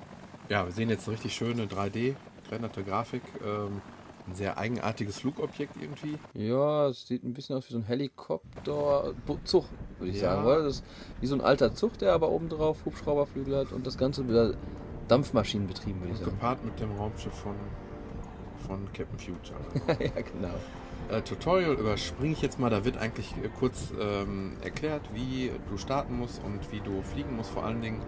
ja, 0.48 0.64
wir 0.64 0.72
sehen 0.72 0.88
jetzt 0.90 1.06
eine 1.06 1.14
richtig 1.14 1.34
schöne 1.34 1.66
3D, 1.66 2.14
gerenderte 2.44 2.82
Grafik. 2.84 3.22
Ähm, 3.44 3.80
ein 4.26 4.34
sehr 4.34 4.58
eigenartiges 4.58 5.18
Flugobjekt 5.20 5.76
irgendwie. 5.80 6.18
Ja, 6.34 6.88
es 6.88 7.06
sieht 7.06 7.24
ein 7.24 7.32
bisschen 7.32 7.56
aus 7.56 7.68
wie 7.68 7.72
so 7.72 7.78
ein 7.78 7.84
Helikopter, 7.84 9.14
Bu- 9.26 9.38
Zug, 9.44 9.64
würde 9.98 10.12
ich 10.12 10.20
Ja. 10.20 10.34
sagen, 10.34 10.44
oder? 10.46 10.62
Das 10.64 10.76
ist 10.76 10.84
wie 11.20 11.26
so 11.26 11.34
ein 11.34 11.40
alter 11.40 11.74
Zug, 11.74 11.98
der 11.98 12.12
aber 12.12 12.28
obendrauf 12.30 12.84
Hubschrauberflügel 12.84 13.56
hat 13.56 13.72
und 13.72 13.86
das 13.86 13.96
Ganze 13.96 14.28
wieder 14.28 14.54
Dampfmaschinen 15.08 15.66
betrieben, 15.66 16.00
würde 16.00 16.12
ich 16.12 16.18
sagen. 16.18 16.30
Gepaart 16.32 16.64
mit 16.64 16.78
dem 16.78 16.92
Raumschiff 16.92 17.32
von, 17.34 17.54
von 18.70 18.92
Captain 18.92 19.18
Future. 19.18 19.58
ja, 20.00 20.22
genau. 20.22 20.54
Äh, 21.10 21.22
Tutorial 21.22 21.74
überspringe 21.74 22.32
ich 22.34 22.42
jetzt 22.42 22.60
mal. 22.60 22.70
Da 22.70 22.84
wird 22.84 22.98
eigentlich 22.98 23.32
äh, 23.42 23.48
kurz 23.58 23.92
ähm, 24.00 24.52
erklärt, 24.62 25.02
wie 25.12 25.50
du 25.68 25.76
starten 25.76 26.16
musst 26.16 26.40
und 26.44 26.70
wie 26.70 26.80
du 26.80 27.02
fliegen 27.02 27.34
musst. 27.36 27.50
Vor 27.50 27.64
allen 27.64 27.82
Dingen, 27.82 28.00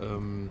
ähm, 0.00 0.50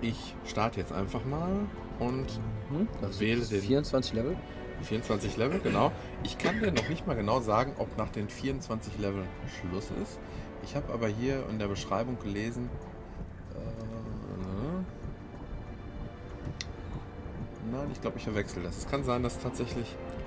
ich 0.00 0.34
starte 0.46 0.80
jetzt 0.80 0.92
einfach 0.92 1.24
mal 1.24 1.52
und 2.00 2.26
Hm? 2.70 2.88
Das 3.00 3.20
Wähle 3.20 3.44
den- 3.44 3.60
24 3.62 4.14
Level. 4.14 4.36
24 4.82 5.36
Level, 5.36 5.60
genau. 5.60 5.92
Ich 6.24 6.38
kann 6.38 6.58
dir 6.58 6.72
noch 6.72 6.88
nicht 6.88 7.06
mal 7.06 7.14
genau 7.14 7.40
sagen, 7.40 7.74
ob 7.78 7.96
nach 7.96 8.08
den 8.08 8.28
24 8.28 8.98
Leveln 8.98 9.28
Schluss 9.60 9.90
ist. 10.02 10.18
Ich 10.64 10.74
habe 10.74 10.92
aber 10.92 11.06
hier 11.06 11.44
in 11.50 11.60
der 11.60 11.68
Beschreibung 11.68 12.18
gelesen, 12.18 12.68
nein, 17.82 17.90
ich 17.92 18.00
glaube, 18.00 18.18
ich 18.18 18.24
verwechsel 18.24 18.62
das. 18.62 18.78
Es 18.78 18.86
kann 18.88 19.04
sein, 19.04 19.22
dass 19.22 19.38
tatsächlich 19.38 19.86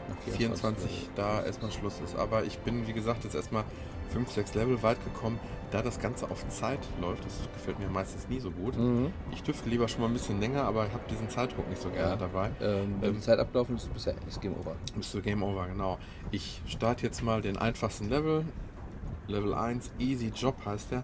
Nach 0.10 0.34
24 0.36 1.10
da 1.16 1.43
erstmal 1.43 1.72
Schluss 1.72 1.99
ist. 2.03 2.16
Aber 2.16 2.43
ich 2.43 2.60
bin, 2.60 2.88
wie 2.88 2.93
gesagt, 2.93 3.24
jetzt 3.24 3.36
erstmal 3.36 3.64
5, 4.12 4.30
6 4.32 4.53
Level 4.56 4.82
weit 4.84 5.03
gekommen. 5.03 5.39
Da 5.72 5.82
das 5.82 5.99
Ganze 5.99 6.30
auf 6.30 6.47
Zeit 6.47 6.80
läuft, 7.01 7.26
das 7.26 7.34
gefällt 7.53 7.80
mir 7.80 7.89
meistens 7.89 8.30
nie 8.30 8.39
so 8.39 8.51
gut. 8.51 8.78
Mhm. 8.78 9.12
Ich 9.32 9.41
dürfte 9.43 9.68
lieber 9.68 9.88
schon 9.88 10.01
mal 10.01 10.08
ein 10.08 10.14
bisschen 10.14 10.39
länger, 10.39 10.64
aber 10.64 10.86
ich 10.86 10.93
habe 10.93 11.03
diesen 11.10 11.28
Zeitdruck 11.30 11.68
nicht 11.70 11.82
so 11.82 11.89
gerne 11.89 12.12
Ja. 12.12 12.16
dabei. 12.16 12.51
Ähm, 12.62 12.95
wenn 13.01 13.10
Ähm, 13.10 13.16
die 13.16 13.22
Zeit 13.22 13.39
abgelaufen 13.39 13.76
ist, 13.76 13.91
bisher 13.93 14.14
ist 14.28 14.39
Game 14.41 14.56
Over. 14.58 14.76
Bist 14.95 15.14
du 15.14 15.22
Game 15.22 15.41
Over, 15.43 15.68
genau. 15.68 15.97
Ich 16.32 16.62
starte 16.68 17.03
jetzt 17.06 17.24
mal 17.24 17.41
den 17.41 17.58
einfachsten 17.58 18.10
Level. 18.10 18.45
Level 19.28 19.53
1, 19.56 19.91
Easy 19.97 20.28
Job 20.28 20.56
heißt 20.66 20.91
der. 20.91 21.03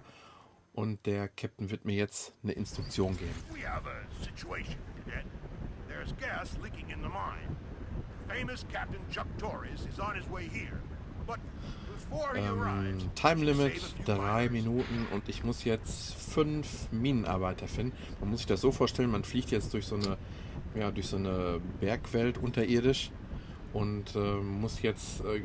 Und 0.74 1.04
der 1.04 1.28
Captain 1.28 1.70
wird 1.70 1.84
mir 1.84 1.96
jetzt 1.96 2.32
eine 2.42 2.52
Instruktion 2.52 3.16
geben. 3.18 3.34
We 3.52 3.68
have 3.68 3.82
a 3.86 4.24
situation. 4.24 4.64
There's 6.02 6.14
gas 6.18 6.56
leaking 6.60 6.90
in 6.90 7.00
the 7.00 7.08
mine. 7.08 7.56
Famous 8.28 8.64
Captain 8.72 8.98
Chuck 9.08 9.28
Torres 9.38 9.86
is 9.88 10.00
on 10.00 10.16
his 10.16 10.28
way 10.28 10.48
here. 10.52 10.80
But 11.28 11.38
before 11.94 12.34
he 12.34 12.40
Ähm, 12.40 12.58
arrives, 12.58 13.04
Time 13.14 13.44
Limit 13.44 13.80
save 13.80 13.92
a 14.00 14.04
few 14.04 14.04
drei 14.16 14.48
miners. 14.48 14.64
Minuten 14.64 15.06
und 15.12 15.28
ich 15.28 15.44
muss 15.44 15.62
jetzt 15.62 16.16
fünf 16.16 16.90
Minenarbeiter 16.90 17.68
finden. 17.68 17.92
Man 18.18 18.30
muss 18.30 18.40
sich 18.40 18.48
das 18.48 18.60
so 18.60 18.72
vorstellen, 18.72 19.12
man 19.12 19.22
fliegt 19.22 19.52
jetzt 19.52 19.72
durch 19.74 19.86
so 19.86 19.94
eine, 19.94 20.18
ja, 20.74 20.90
durch 20.90 21.06
so 21.06 21.18
eine 21.18 21.60
Bergwelt 21.78 22.38
unterirdisch 22.38 23.12
und 23.72 24.14
ähm, 24.16 24.60
muss 24.60 24.82
jetzt 24.82 25.20
äh, 25.20 25.40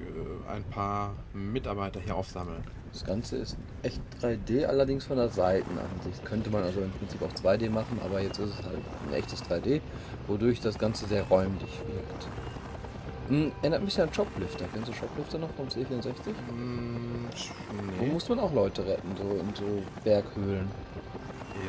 ein 0.52 0.64
paar 0.66 1.14
Mitarbeiter 1.34 2.00
hier 2.00 2.16
aufsammeln. 2.16 2.64
Das 2.92 3.06
Ganze 3.06 3.38
ist 3.38 3.58
echt 3.84 4.02
3D, 4.22 4.66
allerdings 4.66 5.06
von 5.06 5.18
der 5.18 5.30
Seitenansicht. 5.30 6.24
Könnte 6.26 6.50
man 6.50 6.64
also 6.64 6.82
im 6.82 6.92
Prinzip 6.92 7.22
auch 7.22 7.32
2D 7.32 7.70
machen, 7.70 8.00
aber 8.04 8.22
jetzt 8.22 8.40
ist 8.40 8.60
es 8.60 8.66
halt 8.66 8.80
ein 9.08 9.14
echtes 9.14 9.44
3D, 9.44 9.82
wodurch 10.28 10.60
das 10.62 10.78
Ganze 10.78 11.06
sehr 11.06 11.24
räumlich 11.24 11.80
wirkt. 11.86 12.28
Hm, 13.30 13.52
erinnert 13.62 13.84
mich 13.84 14.00
an 14.02 14.14
Shoplifter. 14.14 14.66
Kennst 14.74 14.88
du 14.88 14.94
Shoplifter 14.94 15.38
noch 15.38 15.50
vom 15.52 15.68
C64? 15.68 16.28
Hm, 16.48 17.28
Wo 18.00 18.06
nee. 18.06 18.12
muss 18.12 18.30
man 18.30 18.40
auch 18.40 18.54
Leute 18.54 18.86
retten, 18.86 19.16
so 19.18 19.24
in 19.24 19.56
so 19.56 19.84
Berghöhlen. 20.04 20.70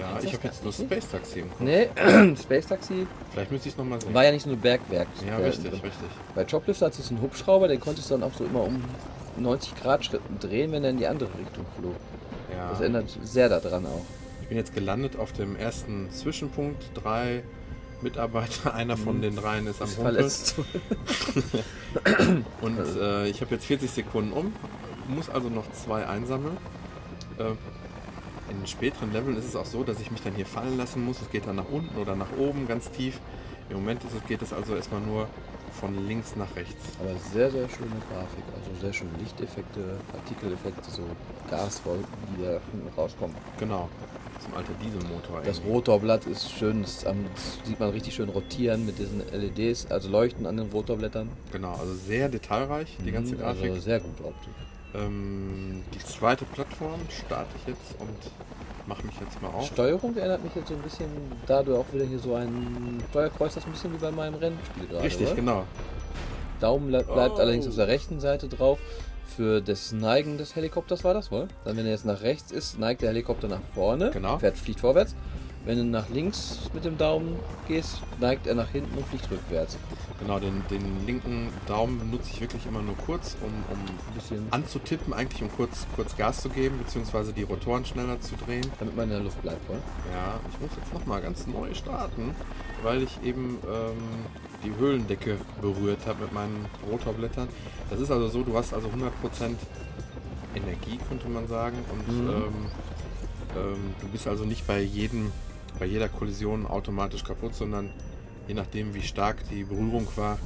Ja, 0.00 0.18
ich 0.18 0.24
das 0.24 0.32
habe 0.34 0.48
jetzt 0.48 0.64
nur? 0.64 0.72
Space 0.72 1.10
Taxi 1.10 1.40
im 1.40 1.48
Kopf. 1.50 1.60
Nee, 1.60 1.88
Space 2.42 2.66
Taxi 2.66 3.06
Vielleicht 3.32 3.50
müsste 3.52 3.68
ich 3.68 3.74
es 3.74 3.78
nochmal 3.78 4.00
sehen. 4.00 4.14
war 4.14 4.24
ja 4.24 4.32
nicht 4.32 4.46
nur 4.46 4.56
Bergwerk. 4.56 5.08
ja, 5.26 5.38
äh, 5.38 5.44
richtig, 5.46 5.64
drin. 5.70 5.80
richtig. 5.80 6.08
Bei 6.34 6.46
Shoplifter 6.46 6.86
hat 6.86 6.98
es 6.98 7.10
einen 7.10 7.20
Hubschrauber, 7.22 7.68
den 7.68 7.80
konntest 7.80 8.10
du 8.10 8.14
dann 8.14 8.22
auch 8.24 8.34
so 8.34 8.44
immer 8.44 8.64
um 8.64 8.82
90 9.38 9.74
Grad 9.76 10.04
Schritten 10.04 10.38
drehen, 10.40 10.72
wenn 10.72 10.84
er 10.84 10.90
in 10.90 10.98
die 10.98 11.06
andere 11.06 11.28
Richtung 11.38 11.64
flog. 11.78 11.94
Das 12.70 12.78
Ja. 12.78 12.84
erinnert 12.84 13.06
sehr 13.22 13.48
daran 13.48 13.86
auch. 13.86 14.04
Ich 14.42 14.48
bin 14.48 14.56
jetzt 14.56 14.74
gelandet 14.74 15.16
auf 15.18 15.32
dem 15.32 15.56
ersten 15.56 16.10
Zwischenpunkt. 16.10 16.82
Drei 16.94 17.42
Mitarbeiter, 18.00 18.74
einer 18.74 18.96
von 18.96 19.20
den 19.22 19.36
dreien 19.36 19.66
ist 19.66 19.80
am 19.82 19.88
Ist 19.88 19.98
Humpeln. 19.98 20.14
verletzt. 20.16 20.54
Und 22.60 22.78
äh, 23.00 23.26
ich 23.28 23.40
habe 23.40 23.54
jetzt 23.54 23.66
40 23.66 23.90
Sekunden 23.90 24.32
um, 24.32 24.52
muss 25.08 25.28
also 25.28 25.48
noch 25.48 25.70
zwei 25.72 26.06
einsammeln. 26.06 26.56
Äh, 27.38 27.42
in 28.50 28.66
späteren 28.66 29.12
Leveln 29.12 29.36
ist 29.36 29.44
es 29.46 29.56
auch 29.56 29.66
so, 29.66 29.84
dass 29.84 30.00
ich 30.00 30.10
mich 30.10 30.22
dann 30.22 30.34
hier 30.34 30.46
fallen 30.46 30.76
lassen 30.76 31.04
muss. 31.04 31.20
Es 31.20 31.30
geht 31.30 31.46
dann 31.46 31.56
nach 31.56 31.68
unten 31.70 31.96
oder 31.98 32.14
nach 32.16 32.32
oben 32.38 32.66
ganz 32.68 32.90
tief. 32.90 33.20
Im 33.70 33.76
Moment 33.76 34.02
ist 34.04 34.14
es, 34.14 34.26
geht 34.26 34.40
es 34.42 34.52
also 34.52 34.74
erstmal 34.74 35.00
nur 35.02 35.28
von 35.78 36.06
links 36.08 36.34
nach 36.36 36.56
rechts. 36.56 36.96
Aber 37.00 37.10
sehr, 37.32 37.50
sehr 37.50 37.68
schöne 37.68 37.90
Grafik. 38.10 38.44
Also 38.56 38.80
sehr 38.80 38.92
schöne 38.92 39.10
Lichteffekte, 39.20 39.80
Partikeleffekte, 40.10 40.90
so 40.90 41.02
Gaswolken, 41.50 42.06
die 42.36 42.42
da 42.42 42.52
hinten 42.72 42.88
rauskommen. 42.96 43.36
Genau. 43.58 43.88
Zum 44.42 44.54
alter 44.54 44.72
Dieselmotor. 44.82 45.42
Das 45.44 45.56
irgendwie. 45.58 45.72
Rotorblatt 45.72 46.24
ist 46.26 46.50
schön, 46.50 46.82
das, 46.82 47.04
am- 47.04 47.24
das 47.34 47.58
sieht 47.64 47.78
man 47.80 47.90
richtig 47.90 48.14
schön 48.14 48.28
rotieren 48.28 48.86
mit 48.86 48.98
diesen 48.98 49.20
LEDs, 49.32 49.90
also 49.90 50.08
leuchten 50.08 50.46
an 50.46 50.56
den 50.56 50.70
Rotorblättern. 50.70 51.28
Genau, 51.52 51.72
also 51.74 51.92
sehr 51.94 52.28
detailreich, 52.28 52.96
die 53.04 53.10
ganze 53.10 53.34
Mhm, 53.34 53.40
Grafik. 53.40 53.70
Also 53.70 53.80
sehr 53.80 53.98
gute 54.00 54.24
Optik. 54.24 54.52
Ähm, 54.94 55.82
die 55.94 55.98
zweite 55.98 56.44
Plattform 56.46 57.00
starte 57.10 57.50
ich 57.56 57.66
jetzt 57.68 57.94
und 58.00 58.08
mache 58.86 59.04
mich 59.06 59.14
jetzt 59.20 59.40
mal 59.42 59.48
auf. 59.48 59.66
Steuerung 59.66 60.16
erinnert 60.16 60.42
mich 60.42 60.54
jetzt 60.54 60.68
so 60.68 60.74
ein 60.74 60.82
bisschen, 60.82 61.08
da 61.46 61.62
du 61.62 61.76
auch 61.76 61.84
wieder 61.92 62.04
hier 62.06 62.18
so 62.18 62.34
ein 62.34 63.02
Steuerkreuz 63.10 63.56
hast, 63.56 63.66
ein 63.66 63.72
bisschen 63.72 63.92
wie 63.92 63.98
bei 63.98 64.10
meinem 64.10 64.34
Rennspiel 64.34 64.86
gerade. 64.88 65.04
Richtig, 65.04 65.26
oder? 65.26 65.36
genau. 65.36 65.64
Daumen 66.60 66.88
ble- 66.90 67.04
bleibt 67.04 67.36
Oh. 67.36 67.40
allerdings 67.40 67.68
auf 67.68 67.74
der 67.76 67.86
rechten 67.88 68.18
Seite 68.20 68.48
drauf. 68.48 68.78
Für 69.36 69.60
das 69.60 69.92
Neigen 69.92 70.38
des 70.38 70.56
Helikopters 70.56 71.04
war 71.04 71.14
das 71.14 71.30
wohl. 71.30 71.46
Dann, 71.64 71.76
wenn 71.76 71.84
er 71.84 71.92
jetzt 71.92 72.06
nach 72.06 72.22
rechts 72.22 72.50
ist, 72.50 72.78
neigt 72.78 73.02
der 73.02 73.10
Helikopter 73.10 73.46
nach 73.46 73.60
vorne, 73.74 74.10
Genau. 74.10 74.38
fährt, 74.38 74.56
fliegt 74.56 74.80
vorwärts. 74.80 75.14
Wenn 75.64 75.76
du 75.78 75.84
nach 75.84 76.08
links 76.08 76.70
mit 76.72 76.84
dem 76.84 76.96
Daumen 76.96 77.36
gehst, 77.66 78.00
neigt 78.20 78.46
er 78.46 78.54
nach 78.54 78.68
hinten 78.70 78.96
und 78.96 79.06
fliegt 79.06 79.30
rückwärts. 79.30 79.76
Genau, 80.18 80.38
den, 80.38 80.62
den 80.70 81.04
linken 81.06 81.48
Daumen 81.66 81.98
benutze 81.98 82.30
ich 82.32 82.40
wirklich 82.40 82.64
immer 82.66 82.80
nur 82.80 82.96
kurz, 82.96 83.36
um, 83.42 83.48
um 83.72 83.78
Ein 83.78 84.14
bisschen, 84.14 84.46
anzutippen, 84.50 85.12
eigentlich 85.12 85.42
um 85.42 85.50
kurz, 85.52 85.86
kurz 85.94 86.16
Gas 86.16 86.40
zu 86.42 86.48
geben, 86.48 86.78
beziehungsweise 86.78 87.32
die 87.32 87.42
Rotoren 87.42 87.84
schneller 87.84 88.20
zu 88.20 88.34
drehen. 88.36 88.66
damit 88.78 88.96
man 88.96 89.04
in 89.04 89.10
der 89.10 89.20
Luft 89.20 89.40
bleibt, 89.42 89.68
wohl. 89.68 89.76
Ja, 90.12 90.40
ich 90.52 90.60
muss 90.60 90.70
jetzt 90.76 90.92
nochmal 90.94 91.20
ganz 91.20 91.46
neu 91.46 91.72
starten, 91.74 92.34
weil 92.82 93.02
ich 93.02 93.22
eben 93.22 93.58
ähm, 93.68 93.98
die 94.64 94.74
Höhlendecke 94.74 95.36
berührt 95.60 96.06
habe 96.06 96.22
mit 96.22 96.32
meinen 96.32 96.66
Rotorblättern. 96.90 97.48
Das 97.90 98.00
ist 98.00 98.10
also 98.10 98.28
so, 98.28 98.42
du 98.42 98.56
hast 98.56 98.72
also 98.74 98.88
100% 98.88 99.54
Energie, 100.54 100.98
könnte 101.08 101.28
man 101.28 101.46
sagen. 101.46 101.76
Und 101.92 102.08
Mhm. 102.08 102.28
ähm, 102.28 102.52
ähm, 103.56 103.94
du 104.00 104.08
bist 104.08 104.26
also 104.26 104.44
nicht 104.44 104.66
bei, 104.66 104.80
jedem, 104.80 105.30
bei 105.78 105.86
jeder 105.86 106.08
Kollision 106.08 106.66
automatisch 106.66 107.24
kaputt, 107.24 107.54
sondern 107.54 107.90
je 108.46 108.54
nachdem, 108.54 108.94
wie 108.94 109.02
stark 109.02 109.36
die 109.50 109.64
Berührung 109.64 110.06
war, 110.16 110.38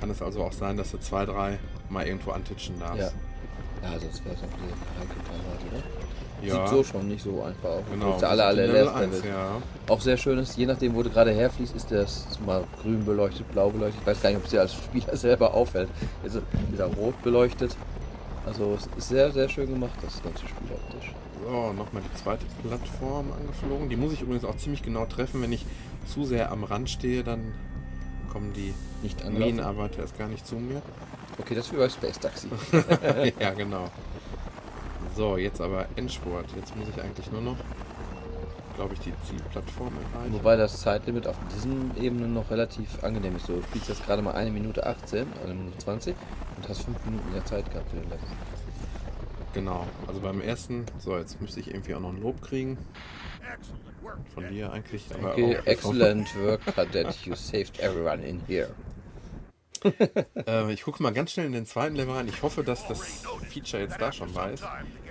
kann 0.00 0.10
es 0.10 0.22
also 0.22 0.42
auch 0.42 0.52
sein, 0.52 0.76
dass 0.76 0.90
du 0.92 0.98
zwei, 0.98 1.26
drei 1.26 1.58
mal 1.88 2.06
irgendwo 2.06 2.30
antitschen 2.30 2.78
darfst. 2.78 2.98
Ja. 3.00 3.10
Ja, 3.82 3.98
sonst 3.98 4.24
wäre 4.24 4.34
es 4.34 4.42
auch 4.42 4.56
die 4.58 5.00
heikle 5.00 5.22
Teilweise, 5.24 5.74
ne? 5.74 5.82
Ja, 6.42 6.66
Sieht 6.66 6.68
so 6.68 6.84
schon 6.84 7.08
nicht 7.08 7.22
so 7.22 7.42
einfach 7.42 7.68
aus. 7.68 7.82
genau. 7.90 8.12
Alle, 8.12 8.20
das 8.20 8.40
alle 8.40 8.62
ist 8.62 8.68
Level 8.68 8.84
Last 8.84 8.96
1, 8.96 9.16
Level. 9.16 9.30
ja. 9.30 9.62
Auch 9.88 10.00
sehr 10.00 10.16
schön 10.16 10.38
ist, 10.38 10.56
je 10.56 10.66
nachdem, 10.66 10.94
wo 10.94 11.02
du 11.02 11.10
gerade 11.10 11.32
herfließt, 11.32 11.74
ist 11.76 11.90
das 11.90 12.38
mal 12.46 12.64
grün 12.82 13.04
beleuchtet, 13.04 13.50
blau 13.52 13.68
beleuchtet. 13.70 14.00
Ich 14.00 14.06
weiß 14.06 14.22
gar 14.22 14.30
nicht, 14.30 14.38
ob 14.38 14.44
es 14.44 14.50
dir 14.50 14.60
als 14.60 14.74
Spieler 14.74 15.16
selber 15.16 15.52
auffällt. 15.54 15.88
Ist 16.24 16.36
er 16.36 16.42
ist 16.72 16.78
er 16.78 16.86
rot 16.86 17.20
beleuchtet. 17.22 17.76
Also 18.46 18.74
es 18.78 18.88
ist 18.98 19.08
sehr, 19.10 19.30
sehr 19.32 19.48
schön 19.48 19.66
gemacht, 19.68 19.92
das 20.02 20.22
ganze 20.22 20.40
Spiel 20.46 20.70
optisch. 20.72 21.12
So, 21.42 21.72
nochmal 21.72 22.02
die 22.02 22.22
zweite 22.22 22.44
Plattform 22.62 23.32
angeflogen. 23.32 23.88
Die 23.88 23.96
muss 23.96 24.12
ich 24.12 24.22
übrigens 24.22 24.44
auch 24.44 24.56
ziemlich 24.56 24.82
genau 24.82 25.06
treffen. 25.06 25.42
Wenn 25.42 25.52
ich 25.52 25.64
zu 26.06 26.24
sehr 26.24 26.52
am 26.52 26.64
Rand 26.64 26.90
stehe, 26.90 27.24
dann 27.24 27.52
kommen 28.32 28.52
die 28.52 28.74
Nicht. 29.02 29.28
Minenarbeiter 29.28 30.00
erst 30.00 30.18
gar 30.18 30.28
nicht 30.28 30.46
zu 30.46 30.56
mir. 30.56 30.82
Okay, 31.38 31.54
das 31.54 31.66
ist 31.66 31.72
wie 31.72 31.78
bei 31.78 31.88
Space 31.88 32.18
Taxi. 32.18 32.48
ja, 33.40 33.50
genau. 33.50 33.88
So, 35.16 35.36
jetzt 35.36 35.60
aber 35.60 35.86
Endspurt. 35.96 36.46
Jetzt 36.56 36.76
muss 36.76 36.88
ich 36.88 37.02
eigentlich 37.02 37.30
nur 37.32 37.40
noch, 37.40 37.56
glaube 38.76 38.94
ich, 38.94 39.00
die 39.00 39.12
Zielplattform 39.26 39.92
erreichen. 40.12 40.34
Wobei 40.34 40.56
das 40.56 40.80
Zeitlimit 40.80 41.26
auf 41.26 41.36
diesen 41.54 41.96
Ebenen 42.00 42.34
noch 42.34 42.50
relativ 42.50 43.02
angenehm 43.02 43.36
ist. 43.36 43.46
So, 43.46 43.56
du 43.56 43.62
spielst 43.62 43.88
jetzt 43.88 44.04
gerade 44.04 44.22
mal 44.22 44.32
eine 44.32 44.50
Minute 44.50 44.86
18, 44.86 45.26
eine 45.44 45.54
Minute 45.54 45.78
20 45.78 46.14
und 46.56 46.68
hast 46.68 46.82
fünf 46.82 47.04
Minuten 47.04 47.32
mehr 47.32 47.44
Zeit 47.44 47.70
gehabt 47.70 47.90
für 47.90 47.96
den 47.96 48.10
letzten. 48.10 48.59
Genau. 49.52 49.86
Also 50.06 50.20
beim 50.20 50.40
ersten, 50.40 50.86
so, 50.98 51.16
jetzt 51.16 51.40
müsste 51.40 51.60
ich 51.60 51.68
irgendwie 51.68 51.94
auch 51.94 52.00
noch 52.00 52.10
ein 52.10 52.20
Lob 52.22 52.40
kriegen. 52.42 52.78
Von 54.34 54.48
dir 54.48 54.72
eigentlich. 54.72 55.06
Okay, 55.22 55.58
auch- 55.58 55.66
excellent 55.66 56.34
work, 56.40 56.60
Cadet. 56.74 57.14
You 57.26 57.34
saved 57.34 57.80
everyone 57.80 58.22
in 58.22 58.40
here. 58.46 58.70
Äh, 60.46 60.70
ich 60.74 60.82
gucke 60.82 61.02
mal 61.02 61.10
ganz 61.10 61.32
schnell 61.32 61.46
in 61.46 61.52
den 61.52 61.64
zweiten 61.64 61.96
Level 61.96 62.14
rein. 62.14 62.28
Ich 62.28 62.42
hoffe, 62.42 62.62
dass 62.62 62.86
das 62.86 63.24
Feature 63.48 63.82
jetzt 63.82 63.98
da 63.98 64.12
schon 64.12 64.34
weiß. 64.34 64.60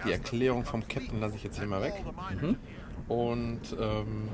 Die 0.06 0.12
Erklärung 0.12 0.64
vom 0.64 0.88
Captain 0.88 1.20
lasse 1.20 1.38
ich 1.38 1.44
jetzt 1.44 1.58
hier 1.58 1.66
mal 1.68 1.82
weg. 1.82 1.94
Und 3.08 3.62
ähm, 3.80 4.30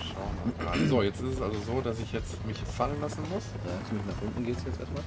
schauen 0.00 0.52
wir 0.56 0.64
mal. 0.64 0.86
So, 0.88 1.02
jetzt 1.02 1.20
ist 1.20 1.34
es 1.34 1.42
also 1.42 1.58
so, 1.60 1.80
dass 1.82 1.98
ich 2.00 2.10
jetzt 2.14 2.44
mich 2.46 2.56
fallen 2.58 2.98
lassen 3.02 3.20
muss. 3.30 3.44
Ja, 3.66 3.86
ziemlich 3.86 4.06
nach 4.06 4.22
unten 4.22 4.46
geht's 4.46 4.62
jetzt 4.64 4.80
erstmal. 4.80 5.02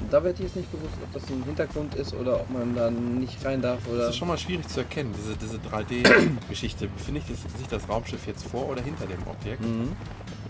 Und 0.00 0.12
da 0.12 0.22
wird 0.24 0.38
jetzt 0.40 0.56
nicht 0.56 0.70
gewusst, 0.72 0.94
ob 1.02 1.12
das 1.12 1.22
ein 1.30 1.42
Hintergrund 1.44 1.94
ist 1.94 2.14
oder 2.14 2.40
ob 2.40 2.50
man 2.50 2.74
da 2.74 2.90
nicht 2.90 3.42
rein 3.44 3.62
darf 3.62 3.78
oder. 3.88 3.98
Das 4.00 4.10
ist 4.10 4.16
schon 4.16 4.28
mal 4.28 4.36
schwierig 4.38 4.66
zu 4.68 4.80
erkennen, 4.80 5.14
diese, 5.16 5.36
diese 5.36 5.56
3D-Geschichte. 5.58 6.88
Befindet 6.88 7.26
sich 7.26 7.38
sich 7.38 7.68
das 7.70 7.88
Raumschiff 7.88 8.26
jetzt 8.26 8.44
vor 8.46 8.68
oder 8.68 8.82
hinter 8.82 9.06
dem 9.06 9.22
Objekt? 9.26 9.62
Mhm. 9.62 9.92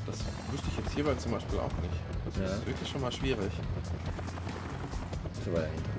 Das 0.06 0.16
wüsste 0.50 0.68
ich 0.70 0.84
jetzt 0.84 0.94
hierbei 0.94 1.14
zum 1.16 1.32
Beispiel 1.32 1.58
auch 1.58 1.72
nicht. 1.82 1.94
Das 2.26 2.36
Ja. 2.50 2.56
ist 2.56 2.66
wirklich 2.66 2.88
schon 2.88 3.00
mal 3.00 3.12
schwierig. 3.12 3.52
Ist 5.38 5.48
aber 5.48 5.60
dahinter. 5.60 5.90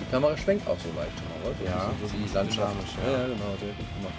Die 0.00 0.10
Kamera 0.10 0.36
schwenkt 0.36 0.66
auch 0.66 0.78
so 0.78 0.88
weit 0.98 1.10
schon 1.14 1.28
mal, 1.30 1.50
oder? 1.50 1.70
Ja, 1.70 1.90
so 2.00 2.06
so 2.08 2.14
die 2.16 2.32
Landschaft. 2.34 2.74
ja. 3.04 3.12
ja. 3.12 3.26
genau, 3.26 3.50
gut 3.60 3.90
gemacht. 3.94 4.14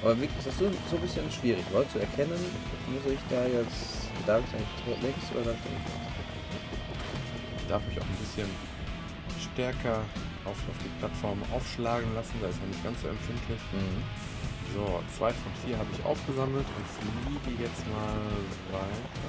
Aber 0.00 0.14
wirklich, 0.20 0.38
das 0.44 0.46
ist 0.54 0.58
so, 0.60 0.70
so 0.88 0.96
ein 0.96 1.02
bisschen 1.02 1.30
schwierig, 1.32 1.64
oder? 1.74 1.88
Zu 1.90 1.98
erkennen, 1.98 2.38
muss 2.88 3.04
ich 3.12 3.18
da 3.28 3.42
jetzt. 3.44 4.06
Darf 4.26 4.40
ich 4.46 4.54
eigentlich 4.54 5.02
links 5.02 5.26
oder 5.34 5.52
darf 5.52 5.56
ich 5.64 5.70
nicht 5.72 5.88
links? 5.88 6.07
Ich 6.07 6.07
darf 7.68 7.86
mich 7.86 8.00
auch 8.00 8.04
ein 8.04 8.16
bisschen 8.16 8.48
stärker 9.52 10.00
auf, 10.44 10.56
auf 10.56 10.78
die 10.82 10.88
Plattform 10.98 11.42
aufschlagen 11.54 12.14
lassen. 12.14 12.34
Da 12.40 12.48
ist 12.48 12.58
er 12.60 12.66
nicht 12.66 12.82
ganz 12.82 13.02
so 13.02 13.08
empfindlich. 13.08 13.60
Mhm. 13.72 14.02
So, 14.74 15.02
zwei 15.16 15.32
von 15.32 15.52
vier 15.64 15.78
habe 15.78 15.88
ich 15.92 16.04
aufgesammelt 16.04 16.66
und 16.66 16.86
fliege 16.88 17.62
jetzt 17.62 17.86
mal 17.88 18.20
weiter. 18.72 19.28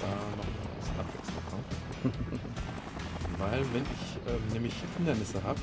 Da 0.00 0.06
noch 0.36 0.44
ein 0.44 0.76
bisschen 0.76 1.00
Abwechslung 1.00 1.44
kommt. 1.50 1.70
Weil 3.38 3.60
wenn 3.72 3.82
ich 3.82 4.32
ähm, 4.32 4.52
nämlich 4.52 4.74
Hindernisse 4.96 5.42
habe, 5.42 5.60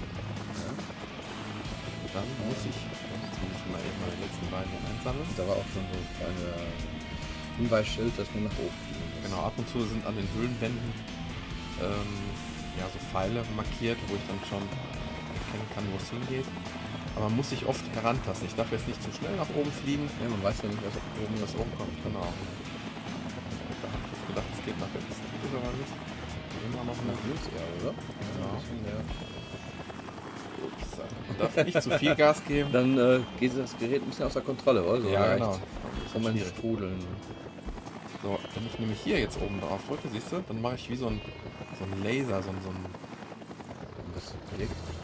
dann 2.13 2.25
muss 2.47 2.65
ich, 2.65 2.75
muss 3.47 3.59
ich 3.59 3.69
mal 3.71 3.79
eben 3.79 3.99
meine 4.03 4.17
letzten 4.19 4.45
hier 4.49 4.81
einsammeln. 4.89 5.29
Da 5.37 5.43
war 5.47 5.55
auch 5.55 5.69
schon 5.71 5.85
so 5.91 5.99
ein 6.25 6.35
Hinweisschild, 7.59 8.13
dass 8.17 8.27
man 8.33 8.47
nach 8.47 8.57
oben 8.59 8.77
fliegen 8.87 9.03
muss. 9.11 9.23
Genau, 9.27 9.39
ab 9.43 9.55
und 9.59 9.67
zu 9.67 9.83
sind 9.83 10.03
an 10.07 10.15
den 10.15 10.27
Höhlenwänden 10.35 10.91
ähm, 11.83 12.11
ja, 12.79 12.87
so 12.87 12.99
Pfeile 12.99 13.43
markiert, 13.55 13.99
wo 14.07 14.15
ich 14.15 14.25
dann 14.27 14.39
schon 14.47 14.63
erkennen 14.63 15.67
kann, 15.75 15.83
wo 15.91 15.97
es 15.99 16.07
hingeht. 16.11 16.47
Aber 17.15 17.27
man 17.27 17.35
muss 17.35 17.49
sich 17.51 17.65
oft 17.65 17.83
herantasten. 17.95 18.47
Ich 18.47 18.55
darf 18.55 18.71
jetzt 18.71 18.87
nicht 18.87 19.01
zu 19.03 19.11
schnell 19.11 19.35
nach 19.35 19.49
oben 19.51 19.71
fliegen. 19.71 20.07
Ja, 20.23 20.29
man 20.29 20.43
weiß 20.43 20.63
ja 20.63 20.69
nicht, 20.69 20.79
was 20.83 20.95
oben 21.19 21.35
was 21.41 21.53
oben 21.55 21.71
kommt. 21.75 21.95
Genau. 22.03 22.23
Da 22.23 23.87
habe 23.91 24.07
ich 24.07 24.23
gedacht, 24.27 24.47
es 24.55 24.61
geht 24.63 24.77
nach 24.79 24.91
rechts. 24.93 25.19
Geht 25.19 25.51
aber 25.51 25.73
nicht. 25.75 25.91
Immer 26.59 26.83
noch 26.83 26.99
links 27.27 27.47
eher, 27.51 27.67
oder? 27.81 27.91
Ja. 27.91 28.51
ein 28.55 29.58
Ups. 30.93 31.07
Man 31.27 31.37
darf 31.39 31.65
nicht 31.65 31.81
zu 31.83 31.91
viel 31.91 32.15
Gas 32.15 32.43
geben. 32.45 32.69
Dann 32.71 32.97
äh, 32.97 33.19
geht 33.39 33.57
das 33.57 33.77
Gerät 33.77 34.01
ein 34.01 34.09
bisschen 34.09 34.25
außer 34.25 34.41
Kontrolle, 34.41 34.83
oder? 34.83 35.01
So 35.01 35.09
ja, 35.09 35.19
leicht. 35.25 35.37
genau. 35.39 35.59
Kann 36.13 36.23
man 36.23 36.37
strudeln. 36.39 36.99
So, 38.23 38.37
wenn 38.55 38.65
ich 38.65 38.79
nämlich 38.79 38.99
hier 39.01 39.19
jetzt 39.19 39.39
oben 39.41 39.61
drauf 39.61 39.79
drücke, 39.87 40.09
siehst 40.11 40.31
du, 40.31 40.43
dann 40.47 40.61
mache 40.61 40.75
ich 40.75 40.89
wie 40.89 40.95
so 40.95 41.07
ein, 41.07 41.21
so 41.79 41.85
ein 41.85 42.03
Laser, 42.03 42.41
so 42.43 42.49
ein, 42.49 42.57
so 42.63 42.69
ein? 42.69 42.85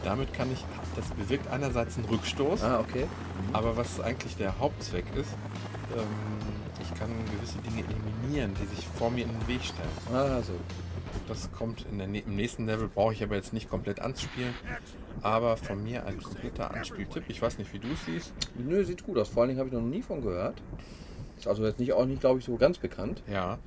Damit 0.04 0.34
kann 0.34 0.52
ich, 0.52 0.64
das 0.96 1.06
bewirkt 1.12 1.48
einerseits 1.50 1.98
einen 1.98 2.06
Rückstoß, 2.06 2.62
Ah, 2.64 2.80
okay. 2.80 3.06
aber 3.54 3.76
was 3.78 4.00
eigentlich 4.02 4.36
der 4.38 4.60
Hauptzweck 4.60 5.06
ist, 5.16 5.30
ähm, 5.98 6.04
ich 6.82 7.00
kann 7.00 7.10
gewisse 7.34 7.58
Dinge 7.60 7.84
eliminieren, 7.88 8.54
die 8.62 8.76
sich 8.76 8.86
vor 8.86 9.10
mir 9.10 9.24
in 9.24 9.32
den 9.32 9.48
Weg 9.48 9.64
stellen. 9.64 9.90
Ah, 10.14 10.42
so. 10.44 10.54
Das 11.28 11.50
kommt 11.58 11.86
in 11.90 11.98
der, 11.98 12.08
nä- 12.08 12.24
im 12.26 12.36
nächsten 12.36 12.66
Level, 12.68 12.88
brauche 12.88 13.14
ich 13.14 13.24
aber 13.24 13.36
jetzt 13.36 13.54
nicht 13.54 13.70
komplett 13.70 14.00
anzuspielen, 14.02 14.54
aber 15.26 15.58
von 15.58 15.84
mir 15.84 16.06
ein 16.06 16.22
kompletter 16.22 16.70
Anspieltipp. 16.72 17.24
Ich 17.30 17.42
weiß 17.42 17.58
nicht, 17.58 17.74
wie 17.74 17.80
du 17.80 17.88
es 17.92 18.06
siehst. 18.06 18.32
Nö, 18.56 18.86
sieht 18.86 19.04
gut 19.04 19.18
aus. 19.18 19.30
Vor 19.30 19.42
allen 19.42 19.50
Dingen 19.50 19.60
habe 19.60 19.70
ich 19.70 19.74
noch 19.74 19.82
nie 19.82 20.04
von 20.04 20.22
gehört. 20.22 20.62
Ist 21.38 21.48
also 21.48 21.66
jetzt 21.66 21.80
nicht 21.80 21.94
auch 21.94 22.06
nicht, 22.06 22.22
glaube 22.22 22.40
ich, 22.40 22.46
so 22.46 22.58
ganz 22.58 22.78
bekannt. 22.78 23.24
Ja. 23.28 23.58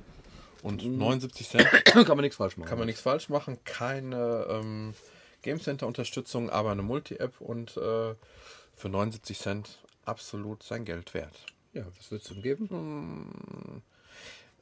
Und 0.63 0.85
Mhm. 0.85 0.97
79 0.97 1.49
Cent 1.49 1.67
kann 1.85 2.07
man 2.07 2.21
nichts 2.21 2.37
falsch 2.37 2.55
machen. 2.55 2.69
kann 2.69 2.77
man 2.77 2.87
nichts 2.87 3.01
falsch 3.01 3.27
machen. 3.27 3.57
Keine 3.65 4.45
ähm, 4.49 4.93
Game 5.41 5.59
Center 5.59 5.85
Unterstützung, 5.85 6.49
aber 6.49 6.71
eine 6.71 6.81
Multi-App 6.81 7.41
und 7.41 7.75
äh, 7.75 8.15
für 8.75 8.87
79 8.89 9.37
Cent 9.37 9.79
absolut 10.05 10.63
sein 10.63 10.85
Geld 10.85 11.13
wert. 11.13 11.45
Ja, 11.73 11.83
was 11.97 12.09
würdest 12.09 12.29
du 12.29 12.35
ihm 12.35 12.41
geben? 12.41 13.83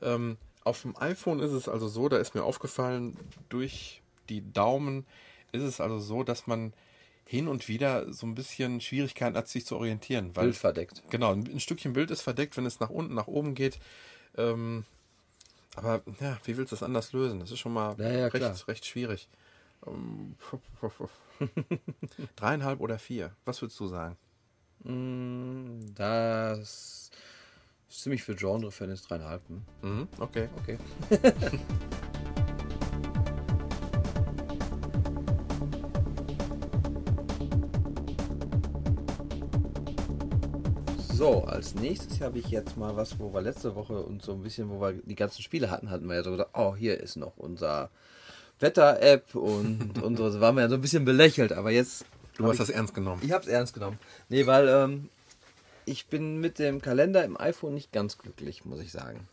Ähm, 0.02 0.38
auf 0.64 0.82
dem 0.82 0.98
iPhone 0.98 1.42
ist 1.42 1.52
es 1.52 1.70
also 1.70 1.88
so, 1.88 2.10
da 2.10 2.18
ist 2.18 2.34
mir 2.34 2.44
aufgefallen, 2.44 3.16
durch 3.50 4.02
die 4.30 4.52
Daumen 4.52 5.06
ist 5.52 5.62
es 5.64 5.80
also 5.80 6.00
so, 6.00 6.24
dass 6.24 6.48
man 6.48 6.74
hin 7.28 7.48
und 7.48 7.68
wieder 7.68 8.12
so 8.14 8.26
ein 8.26 8.36
bisschen 8.36 8.80
Schwierigkeiten 8.82 9.36
hat, 9.38 9.48
sich 9.48 9.66
zu 9.66 9.76
orientieren. 9.76 10.36
Weil, 10.36 10.46
Bild 10.46 10.58
verdeckt. 10.58 11.04
Genau, 11.10 11.34
ein, 11.34 11.46
ein 11.48 11.60
Stückchen 11.60 11.94
Bild 11.94 12.10
ist 12.10 12.22
verdeckt, 12.22 12.56
wenn 12.58 12.66
es 12.66 12.80
nach 12.80 12.90
unten, 12.90 13.14
nach 13.14 13.28
oben 13.28 13.54
geht. 13.54 13.80
Ähm, 14.38 14.86
aber 15.76 16.02
ja, 16.22 16.38
wie 16.46 16.58
willst 16.58 16.72
du 16.72 16.76
das 16.76 16.84
anders 16.84 17.12
lösen? 17.14 17.40
Das 17.40 17.52
ist 17.52 17.60
schon 17.60 17.74
mal 17.74 17.96
Ja, 18.00 18.10
ja, 18.10 18.30
klar. 18.30 18.52
recht, 18.52 18.68
recht 18.68 18.86
schwierig. 18.86 19.28
Ähm, 19.86 20.36
Dreieinhalb 22.36 22.80
oder 22.80 22.98
vier? 22.98 23.36
Was 23.46 23.62
würdest 23.62 23.80
du 23.80 23.88
sagen? 23.88 24.18
Mm, 24.84 25.94
Das 25.94 27.12
ist 27.90 28.02
ziemlich 28.02 28.24
für 28.24 28.36
Genre-Fan 28.36 28.90
ist 28.90 29.10
dreieinhalb. 29.10 29.42
Hm? 29.50 29.64
Mhm, 29.82 30.08
okay. 30.20 30.50
Okay. 30.64 30.78
So, 41.18 41.46
als 41.46 41.74
nächstes 41.74 42.22
habe 42.22 42.38
ich 42.38 42.50
jetzt 42.50 42.78
mal 42.78 42.96
was, 42.96 43.18
wo 43.18 43.34
wir 43.34 43.42
letzte 43.42 43.74
Woche 43.74 44.00
und 44.00 44.22
so 44.22 44.34
ein 44.34 44.44
bisschen, 44.44 44.70
wo 44.70 44.80
wir 44.80 44.94
die 44.94 45.16
ganzen 45.16 45.42
Spiele 45.42 45.72
hatten, 45.72 45.90
hatten 45.90 46.08
wir 46.08 46.14
ja 46.16 46.24
so 46.24 46.30
gesagt, 46.30 46.52
oh, 46.54 46.76
hier 46.76 47.00
ist 47.00 47.16
noch 47.16 47.38
unser 47.38 47.90
Wetter-App 48.60 49.34
und 49.34 49.98
unsere, 50.04 50.40
waren 50.40 50.54
wir 50.56 50.62
ja 50.62 50.70
so 50.70 50.76
ein 50.76 50.82
bisschen 50.82 51.06
belächelt, 51.06 51.54
aber 51.54 51.72
jetzt. 51.72 52.06
Du 52.36 52.44
hast 52.46 52.54
ich- 52.54 52.60
das 52.60 52.70
ernst 52.70 52.94
genommen. 52.94 53.20
ich 53.26 53.32
habe 53.32 53.42
es 53.44 53.48
ernst 53.50 53.74
genommen. 53.74 53.98
Nee, 54.30 54.46
weil 54.46 54.68
ähm, 54.68 55.10
ich 55.86 56.06
bin 56.06 56.40
mit 56.40 56.60
dem 56.60 56.84
Kalender 56.84 57.26
im 57.26 57.36
iPhone 57.40 57.74
nicht 57.74 57.92
ganz 57.92 58.20
glücklich, 58.20 58.64
muss 58.64 58.80
ich 58.80 58.92
sagen. 58.92 59.28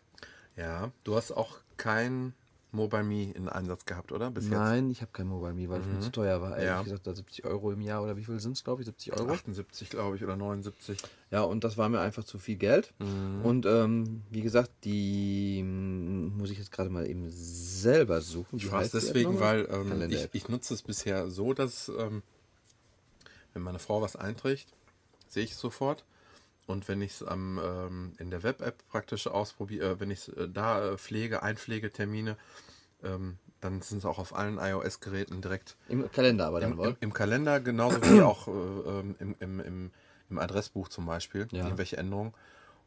Ja, 0.56 0.90
du 1.04 1.16
hast 1.16 1.32
auch 1.32 1.58
kein 1.76 2.32
Mobile 2.74 3.04
Me 3.04 3.30
in 3.30 3.48
Einsatz 3.48 3.84
gehabt, 3.84 4.12
oder? 4.12 4.30
Bis 4.30 4.48
Nein, 4.48 4.90
ich 4.90 5.00
habe 5.00 5.12
kein 5.12 5.26
Mobile 5.26 5.54
Me, 5.54 5.68
weil 5.68 5.80
es 5.80 5.86
mir 5.86 6.00
zu 6.00 6.10
teuer 6.10 6.42
war. 6.42 6.52
Ehrlich 6.56 6.64
Ja. 6.66 6.82
gesagt, 6.82 7.06
da 7.06 7.14
70 7.14 7.44
Euro 7.44 7.72
im 7.72 7.80
Jahr 7.80 8.02
oder 8.02 8.16
wie 8.16 8.24
viel 8.24 8.38
sind 8.40 8.52
es, 8.52 8.64
glaube 8.64 8.82
ich? 8.82 8.86
70 8.86 9.06
jetzt. 9.06 9.20
Euro. 9.20 9.32
78, 9.32 9.88
glaube 9.90 10.16
ich, 10.16 10.24
oder 10.24 10.36
79. 10.36 10.98
Ja, 11.30 11.42
und 11.42 11.64
das 11.64 11.78
war 11.78 11.88
mir 11.88 12.00
einfach 12.00 12.24
zu 12.24 12.38
viel 12.38 12.56
Geld. 12.56 12.92
Mhm. 12.98 13.44
Und 13.44 13.66
ähm, 13.66 14.22
wie 14.30 14.42
gesagt, 14.42 14.70
die 14.84 15.62
muss 15.62 16.50
ich 16.50 16.58
jetzt 16.58 16.72
gerade 16.72 16.90
mal 16.90 17.06
eben 17.08 17.30
selber 17.30 18.20
suchen. 18.20 18.56
Ich 18.56 18.70
weiß 18.70 18.90
deswegen, 18.90 19.40
weil 19.40 19.68
ähm, 19.70 20.10
ich, 20.10 20.28
ich 20.32 20.48
nutze 20.48 20.74
es 20.74 20.82
bisher 20.82 21.28
so, 21.30 21.54
dass 21.54 21.88
ähm, 21.88 22.22
wenn 23.52 23.62
meine 23.62 23.78
Frau 23.78 24.02
was 24.02 24.16
einträgt, 24.16 24.68
sehe 25.28 25.44
ich 25.44 25.52
es 25.52 25.58
sofort. 25.58 26.04
Und 26.66 26.88
wenn 26.88 27.02
ich 27.02 27.12
es 27.12 27.22
am 27.22 27.60
ähm, 27.62 28.12
in 28.18 28.30
der 28.30 28.42
Web-App 28.42 28.86
praktisch 28.88 29.26
ausprobiere, 29.26 29.92
äh, 29.92 30.00
wenn 30.00 30.10
ich 30.10 30.28
es 30.28 30.28
äh, 30.28 30.48
da 30.48 30.92
äh, 30.92 30.98
pflege, 30.98 31.42
einpflege 31.42 31.92
Termine, 31.92 32.36
ähm, 33.02 33.38
dann 33.60 33.82
sind 33.82 33.98
es 33.98 34.04
auch 34.04 34.18
auf 34.18 34.34
allen 34.34 34.58
iOS-Geräten 34.58 35.40
direkt 35.42 35.76
Im 35.88 36.10
Kalender 36.10 36.46
aber 36.46 36.60
dann 36.60 36.72
im, 36.72 36.84
im, 36.84 36.96
im 37.00 37.12
Kalender, 37.12 37.60
genauso 37.60 38.02
wie 38.02 38.20
auch 38.22 38.48
äh, 38.48 38.50
ähm, 38.50 39.16
im, 39.18 39.36
im, 39.40 39.60
im, 39.60 39.90
im 40.30 40.38
Adressbuch 40.38 40.88
zum 40.88 41.06
Beispiel, 41.06 41.48
Ja. 41.50 41.64
irgendwelche 41.64 41.96
Änderungen. 41.96 42.34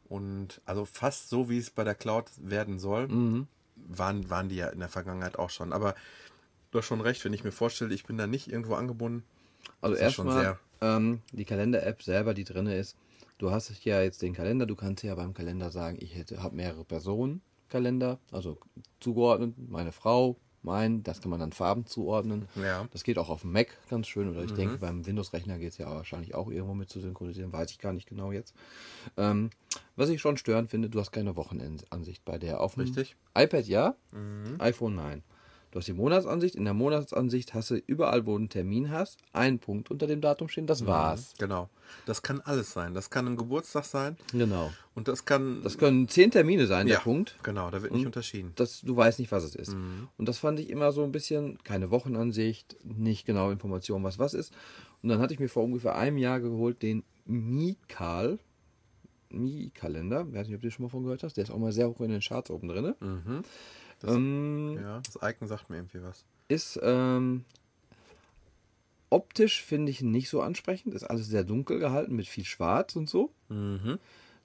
Und 0.08 0.60
also 0.64 0.84
fast 0.84 1.28
so, 1.28 1.48
wie 1.48 1.58
es 1.58 1.70
bei 1.70 1.84
der 1.84 1.94
Cloud 1.94 2.26
werden 2.38 2.78
soll, 2.78 3.08
Mhm. 3.08 3.46
waren, 3.76 4.30
waren 4.30 4.48
die 4.48 4.56
ja 4.56 4.68
in 4.68 4.80
der 4.80 4.88
Vergangenheit 4.88 5.38
auch 5.38 5.50
schon. 5.50 5.72
Aber 5.72 5.94
du 6.70 6.78
hast 6.78 6.86
schon 6.86 7.00
recht, 7.00 7.24
wenn 7.24 7.32
ich 7.32 7.44
mir 7.44 7.52
vorstelle, 7.52 7.94
ich 7.94 8.04
bin 8.04 8.16
da 8.16 8.26
nicht 8.26 8.50
irgendwo 8.50 8.74
angebunden. 8.74 9.24
Also 9.80 9.96
erstmal 9.96 10.58
ähm, 10.80 11.22
die 11.32 11.44
Kalender-App 11.44 12.02
selber, 12.02 12.34
die 12.34 12.44
drin 12.44 12.66
ist. 12.66 12.96
Du 13.38 13.50
hast 13.50 13.84
ja 13.84 14.02
jetzt 14.02 14.20
den 14.22 14.34
Kalender, 14.34 14.66
du 14.66 14.74
kannst 14.74 15.04
ja 15.04 15.14
beim 15.14 15.32
Kalender 15.32 15.70
sagen, 15.70 15.96
ich 16.00 16.14
hätte 16.16 16.42
habe 16.42 16.56
mehrere 16.56 16.84
Personen 16.84 17.40
Kalender, 17.68 18.18
also 18.32 18.58
zugeordnet, 18.98 19.54
meine 19.68 19.92
Frau, 19.92 20.36
mein, 20.62 21.02
das 21.02 21.20
kann 21.20 21.30
man 21.30 21.38
dann 21.38 21.52
Farben 21.52 21.86
zuordnen. 21.86 22.48
Ja. 22.56 22.88
Das 22.92 23.04
geht 23.04 23.18
auch 23.18 23.28
auf 23.28 23.42
dem 23.42 23.52
Mac 23.52 23.68
ganz 23.88 24.08
schön 24.08 24.28
oder 24.28 24.42
ich 24.42 24.52
denke 24.52 24.78
beim 24.78 25.06
Windows-Rechner 25.06 25.58
geht 25.58 25.72
es 25.72 25.78
ja 25.78 25.88
wahrscheinlich 25.88 26.34
auch 26.34 26.50
irgendwo 26.50 26.74
mit 26.74 26.90
zu 26.90 27.00
synchronisieren, 27.00 27.52
weiß 27.52 27.70
ich 27.70 27.78
gar 27.78 27.92
nicht 27.92 28.08
genau 28.08 28.32
jetzt. 28.32 28.54
Ähm, 29.16 29.50
was 29.96 30.08
ich 30.08 30.20
schon 30.20 30.36
störend 30.36 30.70
finde, 30.70 30.90
du 30.90 30.98
hast 30.98 31.12
keine 31.12 31.36
Wochenendansicht 31.36 32.24
bei 32.24 32.38
der 32.38 32.60
auf 32.60 32.74
dem 32.74 32.82
Richtig. 32.82 33.16
iPad 33.36 33.66
ja, 33.66 33.94
iPhone 34.58 34.96
nein. 34.96 35.22
Du 35.78 35.80
hast 35.80 35.86
die 35.86 35.92
Monatsansicht. 35.92 36.56
In 36.56 36.64
der 36.64 36.74
Monatsansicht 36.74 37.54
hast 37.54 37.70
du 37.70 37.76
überall, 37.76 38.26
wo 38.26 38.32
du 38.32 38.38
einen 38.38 38.48
Termin 38.48 38.90
hast, 38.90 39.20
einen 39.32 39.60
Punkt 39.60 39.92
unter 39.92 40.08
dem 40.08 40.20
Datum 40.20 40.48
stehen. 40.48 40.66
Das 40.66 40.84
war's. 40.86 41.34
Genau. 41.38 41.68
Das 42.04 42.20
kann 42.22 42.40
alles 42.40 42.72
sein. 42.72 42.94
Das 42.94 43.10
kann 43.10 43.28
ein 43.28 43.36
Geburtstag 43.36 43.84
sein 43.84 44.16
Genau. 44.32 44.72
und 44.96 45.06
das 45.06 45.24
kann. 45.24 45.62
Das 45.62 45.78
können 45.78 46.08
zehn 46.08 46.32
Termine 46.32 46.66
sein, 46.66 46.88
der 46.88 46.96
ja, 46.96 47.00
Punkt. 47.00 47.36
Genau, 47.44 47.70
da 47.70 47.80
wird 47.80 47.92
nicht 47.92 48.06
unterschieden. 48.06 48.50
Das, 48.56 48.80
du 48.80 48.96
weißt 48.96 49.20
nicht, 49.20 49.30
was 49.30 49.44
es 49.44 49.54
ist. 49.54 49.76
Und 50.16 50.28
das 50.28 50.38
fand 50.38 50.58
ich 50.58 50.68
immer 50.68 50.90
so 50.90 51.04
ein 51.04 51.12
bisschen, 51.12 51.62
keine 51.62 51.92
Wochenansicht, 51.92 52.74
nicht 52.82 53.24
genau 53.24 53.52
Informationen, 53.52 54.02
was 54.02 54.18
was 54.18 54.34
ist. 54.34 54.52
Und 55.04 55.10
dann 55.10 55.20
hatte 55.20 55.32
ich 55.32 55.38
mir 55.38 55.48
vor 55.48 55.62
ungefähr 55.62 55.94
einem 55.94 56.18
Jahr 56.18 56.40
geholt 56.40 56.82
den 56.82 57.04
Mikal. 57.24 58.40
Mi-Kalender, 59.30 60.26
ich 60.26 60.34
weiß 60.34 60.46
nicht, 60.48 60.56
ob 60.56 60.62
du 60.62 60.70
schon 60.70 60.84
mal 60.84 60.88
von 60.88 61.02
gehört 61.02 61.22
hast, 61.22 61.36
der 61.36 61.44
ist 61.44 61.50
auch 61.50 61.58
mal 61.58 61.70
sehr 61.70 61.86
hoch 61.86 62.00
in 62.00 62.10
den 62.10 62.22
Charts 62.22 62.50
oben 62.50 62.66
drin. 62.68 62.94
Das, 64.00 64.14
Ähm, 64.14 64.78
ja, 64.80 65.00
das 65.00 65.16
Icon 65.22 65.48
sagt 65.48 65.70
mir 65.70 65.76
irgendwie 65.76 66.02
was. 66.02 66.24
Ist 66.48 66.78
ähm, 66.82 67.44
optisch 69.10 69.62
finde 69.62 69.90
ich 69.90 70.02
nicht 70.02 70.28
so 70.28 70.40
ansprechend. 70.40 70.94
Ist 70.94 71.04
alles 71.04 71.26
sehr 71.26 71.44
dunkel 71.44 71.78
gehalten 71.78 72.14
mit 72.14 72.26
viel 72.26 72.44
Schwarz 72.44 72.96
und 72.96 73.08
so. 73.08 73.30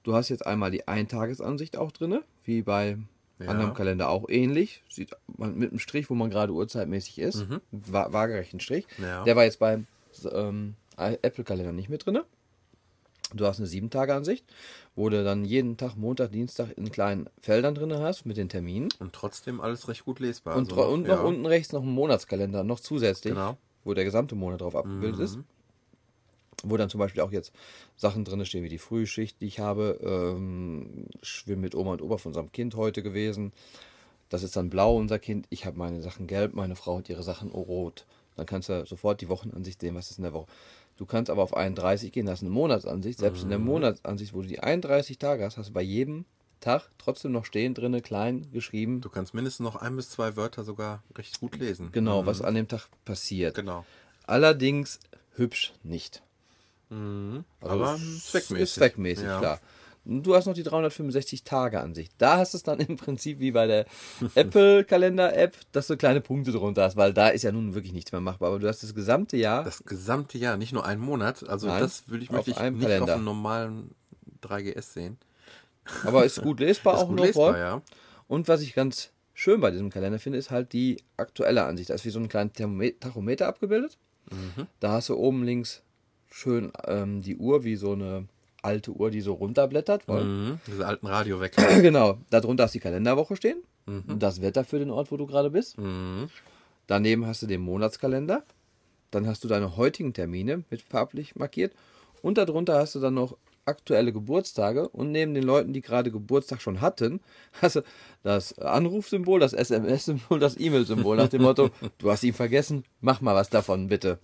Du 0.02 0.14
hast 0.14 0.28
jetzt 0.28 0.46
einmal 0.46 0.70
die 0.70 0.86
Eintagesansicht 0.88 1.76
auch 1.76 1.92
drin, 1.92 2.20
wie 2.44 2.62
bei 2.62 2.98
Ja. 3.38 3.48
anderem 3.48 3.74
Kalender 3.74 4.08
auch 4.10 4.28
ähnlich. 4.28 4.82
Sieht 4.88 5.10
man 5.36 5.56
mit 5.56 5.70
einem 5.70 5.78
Strich, 5.78 6.08
wo 6.10 6.14
man 6.14 6.30
gerade 6.30 6.52
uhrzeitmäßig 6.52 7.18
ist. 7.18 7.46
Wa 7.70 8.12
waagerechten 8.12 8.60
Strich. 8.60 8.86
Ja. 8.98 9.24
Der 9.24 9.36
war 9.36 9.44
jetzt 9.44 9.58
beim 9.58 9.86
ähm, 10.32 10.74
Apple-Kalender 10.96 11.72
nicht 11.72 11.88
mit 11.88 12.06
drin. 12.06 12.20
Du 13.36 13.46
hast 13.46 13.58
eine 13.58 13.68
7-Tage-Ansicht, 13.68 14.44
wo 14.94 15.08
du 15.08 15.24
dann 15.24 15.44
jeden 15.44 15.76
Tag, 15.76 15.96
Montag, 15.96 16.30
Dienstag 16.32 16.76
in 16.76 16.90
kleinen 16.92 17.28
Feldern 17.40 17.74
drin 17.74 17.92
hast 17.94 18.26
mit 18.26 18.36
den 18.36 18.48
Terminen. 18.48 18.88
Und 19.00 19.12
trotzdem 19.12 19.60
alles 19.60 19.88
recht 19.88 20.04
gut 20.04 20.20
lesbar. 20.20 20.56
Und, 20.56 20.70
Also 20.72 20.86
und 20.88 21.02
noch 21.08 21.16
ja. 21.16 21.22
unten 21.22 21.46
rechts 21.46 21.72
noch 21.72 21.82
ein 21.82 21.88
Monatskalender, 21.88 22.62
noch 22.64 22.80
zusätzlich, 22.80 23.34
Genau. 23.34 23.56
wo 23.82 23.92
der 23.94 24.04
gesamte 24.04 24.34
Monat 24.36 24.60
drauf 24.60 24.76
abgebildet 24.76 25.20
ist. 25.20 25.38
Wo 26.62 26.76
dann 26.76 26.88
zum 26.88 27.00
Beispiel 27.00 27.20
auch 27.22 27.32
jetzt 27.32 27.52
Sachen 27.96 28.24
drin 28.24 28.46
stehen, 28.46 28.62
wie 28.64 28.68
die 28.68 28.78
Frühschicht, 28.78 29.40
die 29.40 29.46
ich 29.46 29.58
habe. 29.58 29.98
Ähm, 30.02 31.06
Schwimmen 31.22 31.60
mit 31.62 31.74
Oma 31.74 31.92
und 31.92 32.02
Opa 32.02 32.16
von 32.16 32.30
unserem 32.30 32.52
Kind 32.52 32.76
heute 32.76 33.02
gewesen. 33.02 33.52
Das 34.28 34.42
ist 34.42 34.56
dann 34.56 34.70
blau, 34.70 34.96
unser 34.96 35.18
Kind. 35.18 35.46
Ich 35.50 35.66
habe 35.66 35.76
meine 35.76 36.00
Sachen 36.00 36.26
gelb, 36.26 36.54
meine 36.54 36.76
Frau 36.76 36.98
hat 36.98 37.08
ihre 37.08 37.22
Sachen 37.22 37.50
rot. 37.50 38.06
Dann 38.36 38.46
kannst 38.46 38.68
du 38.68 38.86
sofort 38.86 39.20
die 39.20 39.28
Wochenansicht 39.28 39.80
sehen, 39.80 39.94
was 39.94 40.10
ist 40.10 40.18
in 40.18 40.24
der 40.24 40.32
Woche. 40.32 40.46
Du 40.96 41.06
kannst 41.06 41.30
aber 41.30 41.42
auf 41.42 41.56
31 41.56 42.12
gehen, 42.12 42.26
das 42.26 42.38
ist 42.38 42.42
eine 42.42 42.50
Monatsansicht. 42.50 43.18
Selbst 43.18 43.42
in 43.42 43.48
der 43.48 43.58
Monatsansicht, 43.58 44.32
wo 44.34 44.42
du 44.42 44.48
die 44.48 44.60
31 44.60 45.18
Tage 45.18 45.44
hast, 45.44 45.56
hast 45.56 45.70
du 45.70 45.72
bei 45.72 45.82
jedem 45.82 46.24
Tag 46.60 46.88
trotzdem 46.98 47.32
noch 47.32 47.44
stehen 47.44 47.74
drinne, 47.74 48.00
klein 48.00 48.46
geschrieben, 48.52 49.00
Du 49.00 49.08
kannst 49.10 49.34
mindestens 49.34 49.64
noch 49.64 49.76
ein 49.76 49.96
bis 49.96 50.08
zwei 50.10 50.36
Wörter 50.36 50.64
sogar 50.64 51.02
recht 51.16 51.40
gut 51.40 51.56
lesen. 51.58 51.90
genau, 51.92 52.24
was 52.26 52.40
an 52.42 52.54
dem 52.54 52.68
Tag 52.68 52.86
passiert. 53.04 53.54
Genau. 53.56 53.84
Allerdings 54.26 55.00
hübsch 55.36 55.72
nicht. 55.82 56.22
Aber 57.60 57.94
es 57.96 58.26
zweckmäßig. 58.30 58.62
Ist 58.62 58.74
zweckmäßig, 58.74 59.24
Ja. 59.24 59.38
klar. 59.40 59.60
Du 60.06 60.34
hast 60.34 60.46
noch 60.46 60.54
die 60.54 60.62
365 60.62 61.44
Tage 61.44 61.80
Ansicht. 61.80 62.12
Da 62.18 62.36
hast 62.36 62.52
du 62.52 62.58
es 62.58 62.62
dann 62.62 62.78
im 62.80 62.96
Prinzip 62.96 63.40
wie 63.40 63.52
bei 63.52 63.66
der 63.66 63.86
Apple 64.34 64.84
Kalender 64.84 65.34
App, 65.36 65.56
dass 65.72 65.86
du 65.86 65.96
kleine 65.96 66.20
Punkte 66.20 66.52
drunter 66.52 66.82
hast, 66.82 66.96
weil 66.96 67.14
da 67.14 67.28
ist 67.28 67.42
ja 67.42 67.52
nun 67.52 67.74
wirklich 67.74 67.92
nichts 67.94 68.12
mehr 68.12 68.20
machbar. 68.20 68.50
Aber 68.50 68.58
du 68.58 68.68
hast 68.68 68.82
das 68.82 68.94
gesamte 68.94 69.36
Jahr. 69.36 69.64
Das 69.64 69.82
gesamte 69.84 70.36
Jahr, 70.36 70.56
nicht 70.58 70.72
nur 70.72 70.84
einen 70.84 71.00
Monat. 71.00 71.48
Also 71.48 71.68
Nein, 71.68 71.80
das 71.80 72.08
würde 72.08 72.22
ich, 72.22 72.30
möchte 72.30 72.50
ich 72.50 72.60
nicht 72.60 72.80
Kalender. 72.82 73.04
auf 73.04 73.10
einem 73.10 73.24
normalen 73.24 73.94
3GS 74.42 74.92
sehen. 74.92 75.18
aber 76.04 76.24
ist 76.24 76.42
gut 76.42 76.60
lesbar 76.60 76.94
Ist 76.96 77.00
auch 77.00 77.08
gut 77.08 77.16
noch 77.16 77.24
lesbar, 77.24 77.58
ja. 77.58 77.82
Und 78.28 78.48
was 78.48 78.60
ich 78.60 78.74
ganz 78.74 79.10
schön 79.32 79.60
bei 79.60 79.70
diesem 79.70 79.90
Kalender 79.90 80.18
finde, 80.18 80.38
ist 80.38 80.50
halt 80.50 80.72
die 80.74 81.02
aktuelle 81.16 81.64
Ansicht. 81.64 81.90
Da 81.90 81.94
ist 81.94 82.04
wie 82.04 82.10
so 82.10 82.20
ein 82.20 82.28
kleiner 82.28 82.50
Tachometer 83.00 83.48
abgebildet. 83.48 83.96
Mhm. 84.30 84.66
Da 84.80 84.92
hast 84.92 85.08
du 85.08 85.16
oben 85.16 85.44
links 85.44 85.82
schön 86.30 86.72
ähm, 86.86 87.22
die 87.22 87.36
Uhr, 87.36 87.64
wie 87.64 87.76
so 87.76 87.92
eine 87.92 88.26
alte 88.64 88.90
Uhr, 88.92 89.10
die 89.10 89.20
so 89.20 89.34
runterblättert. 89.34 90.06
Weil 90.08 90.24
Mhm. 90.24 90.58
Diese 90.66 90.86
alten 90.86 91.06
Radiowecker. 91.06 91.62
Genau, 91.82 92.18
darunter 92.30 92.64
hast 92.64 92.74
du 92.74 92.78
die 92.78 92.82
Kalenderwoche 92.82 93.36
stehen. 93.36 93.62
Das 94.18 94.40
Wetter 94.40 94.64
für 94.64 94.78
den 94.78 94.90
Ort, 94.90 95.12
wo 95.12 95.18
du 95.18 95.26
gerade 95.26 95.50
bist. 95.50 95.76
Mhm. 95.78 96.30
Daneben 96.86 97.26
hast 97.26 97.42
du 97.42 97.46
den 97.46 97.60
Monatskalender. 97.60 98.42
Dann 99.10 99.26
hast 99.26 99.44
du 99.44 99.48
deine 99.48 99.76
heutigen 99.76 100.12
Termine 100.14 100.64
mit 100.70 100.80
farblich 100.82 101.36
markiert. 101.36 101.72
Und 102.22 102.38
darunter 102.38 102.78
hast 102.78 102.94
du 102.94 103.00
dann 103.00 103.12
noch 103.14 103.36
aktuelle 103.66 104.12
Geburtstage. 104.12 104.88
Und 104.88 105.12
neben 105.12 105.34
den 105.34 105.44
Leuten, 105.44 105.72
die 105.74 105.82
gerade 105.82 106.10
Geburtstag 106.10 106.62
schon 106.62 106.80
hatten, 106.80 107.20
hast 107.60 107.76
du 107.76 107.82
das 108.22 108.58
Anrufsymbol, 108.58 109.38
das 109.40 109.52
SMS-Symbol, 109.52 110.38
das 110.38 110.58
E-Mail-Symbol 110.58 111.16
nach 111.18 111.28
dem 111.28 111.42
Motto, 111.42 111.68
du 111.98 112.10
hast 112.10 112.24
ihn 112.24 112.32
vergessen, 112.34 112.84
mach 113.02 113.20
mal 113.20 113.34
was 113.34 113.50
davon, 113.50 113.88
bitte. 113.88 114.18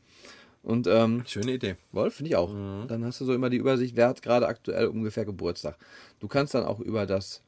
Und 0.62 0.86
ähm, 0.86 1.24
Schöne 1.26 1.52
Idee. 1.52 1.76
Wolf, 1.92 2.14
finde 2.14 2.30
ich 2.30 2.36
auch. 2.36 2.50
Dann 2.50 3.04
hast 3.04 3.20
du 3.20 3.24
so 3.24 3.32
immer 3.32 3.48
die 3.48 3.56
Übersicht, 3.56 3.96
wer 3.96 4.08
hat 4.08 4.20
gerade 4.22 4.46
aktuell 4.46 4.86
ungefähr 4.88 5.24
Geburtstag. 5.24 5.78
Du 6.18 6.28
kannst 6.28 6.54
dann 6.54 6.64
auch 6.64 6.80
über 6.80 7.06
das, 7.06 7.42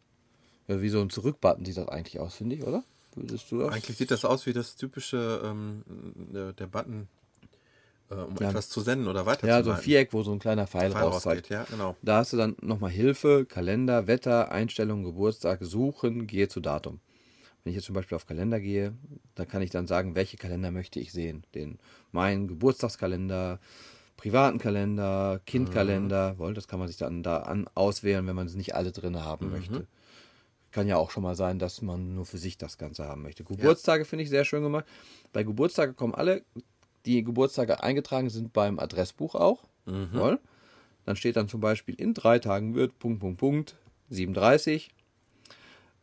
ja, 0.67 0.81
wie 0.81 0.89
so 0.89 1.01
ein 1.01 1.11
Zurückbutton 1.11 1.65
sieht 1.65 1.77
das 1.77 1.89
eigentlich 1.89 2.21
aus, 2.21 2.37
finde 2.37 2.57
ich, 2.57 2.65
oder? 2.65 2.85
Würdest 3.15 3.51
du 3.51 3.59
das? 3.59 3.73
Eigentlich 3.73 3.99
sieht 3.99 4.11
das 4.11 4.25
aus 4.25 4.47
wie 4.47 4.55
das 4.55 4.77
typische, 4.77 5.43
ähm, 5.45 5.83
der, 6.57 6.67
Button, 6.67 7.09
äh, 8.11 8.15
um 8.15 8.35
etwas 8.37 8.71
zu 8.71 8.81
senden 8.81 9.07
oder 9.07 9.21
ja, 9.21 9.27
weiterzuleiten. 9.27 9.65
so 9.65 9.71
ein 9.73 9.79
Viereck, 9.79 10.15
wo 10.15 10.23
so 10.23 10.33
ein 10.33 10.39
kleiner 10.39 10.67
Pfeil, 10.67 10.93
Pfeil 10.93 11.03
rauszeigt. 11.03 11.51
rausgeht, 11.51 11.51
ja, 11.51 11.65
genau. 11.65 11.97
Da 12.01 12.17
hast 12.19 12.33
du 12.33 12.39
dann 12.39 12.57
nochmal 12.63 12.91
Hilfe, 12.91 13.45
Kalender, 13.45 14.07
Wetter, 14.07 14.51
Einstellungen, 14.51 15.05
Geburtstag, 15.05 15.59
Suchen, 15.63 16.27
gehe 16.27 16.49
zu 16.49 16.61
Datum. 16.61 17.01
Wenn 17.63 17.71
ich 17.71 17.77
jetzt 17.77 17.87
zum 17.87 17.95
Beispiel 17.95 18.17
auf 18.17 18.27
Kalender 18.27 18.61
gehe, 18.61 18.95
dann 19.35 19.47
kann 19.47 19.63
ich 19.63 19.71
dann 19.71 19.87
sagen, 19.87 20.15
welche 20.15 20.37
Kalender 20.37 20.71
möchte 20.71 20.99
ich 20.99 21.13
sehen. 21.13 21.45
Den 21.55 21.79
meinen 22.11 22.49
Geburtstagskalender, 22.49 23.61
privaten 24.17 24.59
Kalender, 24.59 25.41
Kindkalender, 25.47 26.39
wohl, 26.39 26.55
das 26.55 26.67
kann 26.67 26.79
man 26.79 26.89
sich 26.89 26.97
dann 26.97 27.23
da 27.23 27.39
an, 27.39 27.69
auswählen, 27.75 28.27
wenn 28.27 28.37
man 28.37 28.47
es 28.47 28.55
nicht 28.55 28.75
alle 28.75 28.91
drin 28.91 29.17
haben 29.17 29.51
möchte. 29.51 29.87
Kann 30.73 30.89
ja 30.89 30.97
auch 30.97 31.11
schon 31.11 31.23
mal 31.23 31.37
sein, 31.37 31.59
dass 31.59 31.83
man 31.83 32.15
nur 32.15 32.25
für 32.25 32.39
sich 32.39 32.57
das 32.57 32.79
Ganze 32.79 33.07
haben 33.07 33.23
möchte. 33.23 33.45
Geburtstage 33.45 34.05
finde 34.05 34.25
ich 34.25 34.31
sehr 34.31 34.45
schön 34.45 34.63
gemacht. 34.63 34.87
Bei 35.33 35.43
Geburtstage 35.43 35.93
kommen 35.93 36.15
alle, 36.15 36.43
die 37.05 37.23
Geburtstage 37.23 37.83
eingetragen 37.83 38.31
sind 38.31 38.53
beim 38.53 38.79
Adressbuch 38.79 39.35
auch. 39.35 39.65
Wohl. 39.85 40.41
Dann 41.05 41.17
steht 41.17 41.37
dann 41.37 41.49
zum 41.49 41.61
Beispiel, 41.61 41.97
in 41.97 42.15
drei 42.15 42.39
Tagen 42.39 42.75
wird 42.75 42.99
Punkt, 42.99 43.21
Punkt, 43.21 43.39
Punkt 43.39 43.77
37. 44.11 44.91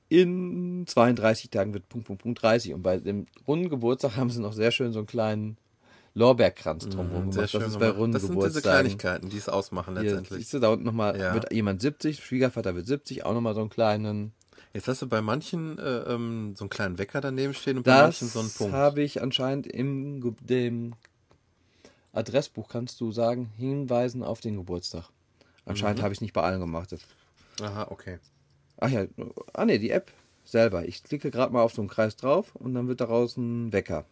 In 0.10 0.86
32 0.88 1.50
Tagen 1.52 1.74
wird 1.74 1.88
Punkt, 1.88 2.08
Punkt, 2.08 2.24
Punkt 2.24 2.42
30. 2.42 2.74
Und 2.74 2.82
bei 2.84 2.98
dem 2.98 3.28
runden 3.48 3.70
Geburtstag 3.70 4.16
haben 4.18 4.30
sie 4.32 4.42
noch 4.42 4.54
sehr 4.54 4.72
schön 4.72 4.92
so 4.92 5.00
einen 5.00 5.08
kleinen 5.08 5.58
Lorbeerkranz 6.16 6.90
drumherum 6.90 7.26
Mhm, 7.28 7.32
Sehr 7.32 7.42
gemacht. 7.42 7.52
schön 7.52 7.62
Das 7.62 7.70
ist 7.74 7.80
bei 7.80 7.90
runden 7.90 8.14
Das 8.14 8.24
sind 8.24 8.34
diese. 8.44 8.62
Kleinigkeiten, 8.62 9.30
die 9.30 9.38
es 9.38 9.48
ausmachen 9.48 9.94
Hier, 9.94 10.04
letztendlich. 10.06 10.40
siehst 10.40 10.54
du, 10.56 10.60
da 10.60 10.70
unten 10.70 10.84
nochmal 10.86 11.20
Ja. 11.20 11.34
wird 11.36 11.54
jemand 11.54 11.82
70, 11.82 12.24
Schwiegervater 12.26 12.74
wird 12.76 12.88
70, 12.88 13.24
auch 13.24 13.34
nochmal 13.36 13.54
so 13.54 13.62
einen 13.62 13.70
kleinen. 13.70 14.34
Jetzt 14.74 14.88
hast 14.88 15.02
du 15.04 15.08
bei 15.08 15.22
manchen 15.22 15.78
äh, 15.78 16.00
ähm, 16.14 16.56
so 16.56 16.64
einen 16.64 16.70
kleinen 16.70 16.98
Wecker 16.98 17.22
daneben 17.22 17.54
stehen 17.54 17.78
und 17.78 17.84
bei 17.84 17.92
manchen 18.02 18.26
Das 18.28 18.34
so 18.34 18.40
einen 18.40 18.52
Punkt. 18.52 18.74
habe 18.74 19.02
ich 19.04 19.22
anscheinend 19.22 19.68
im 19.68 20.36
dem 20.42 20.94
Adressbuch, 22.14 22.68
kannst 22.68 23.00
du 23.02 23.12
sagen, 23.12 23.52
hinweisen 23.58 24.24
auf 24.24 24.42
den 24.42 24.58
Geburtstag. 24.58 25.04
Mhm. 25.04 25.46
Anscheinend 25.66 26.02
habe 26.02 26.12
ich 26.14 26.18
es 26.18 26.22
nicht 26.22 26.34
bei 26.34 26.42
allen 26.42 26.60
gemacht. 26.60 26.92
Das 26.92 27.02
Aha, 27.62 27.88
okay. 27.92 28.18
Ach 28.80 28.90
ja, 28.90 29.06
ah 29.54 29.66
ne, 29.66 29.80
die 29.80 29.92
App 29.92 30.12
selber. 30.44 30.88
Ich 30.88 31.04
klicke 31.04 31.32
gerade 31.32 31.54
mal 31.54 31.62
auf 31.62 31.74
so 31.74 31.82
einen 31.82 31.90
Kreis 31.90 32.16
drauf 32.16 32.56
und 32.56 32.74
dann 32.74 32.88
wird 32.88 33.02
daraus 33.02 33.38
ein 33.38 33.72
Wecker. 33.74 34.06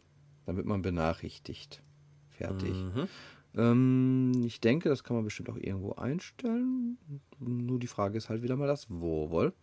Dann 0.45 0.57
wird 0.57 0.65
man 0.65 0.81
benachrichtigt. 0.81 1.81
Fertig. 2.29 2.73
Mhm. 2.73 3.07
Ähm, 3.55 4.43
ich 4.45 4.61
denke, 4.61 4.89
das 4.89 5.03
kann 5.03 5.15
man 5.15 5.25
bestimmt 5.25 5.49
auch 5.49 5.57
irgendwo 5.57 5.93
einstellen. 5.93 6.97
Nur 7.39 7.79
die 7.79 7.87
Frage 7.87 8.17
ist 8.17 8.29
halt 8.29 8.43
wieder 8.43 8.55
mal 8.55 8.67
das 8.67 8.87
Wo 8.89 9.29
wohl. 9.29 9.53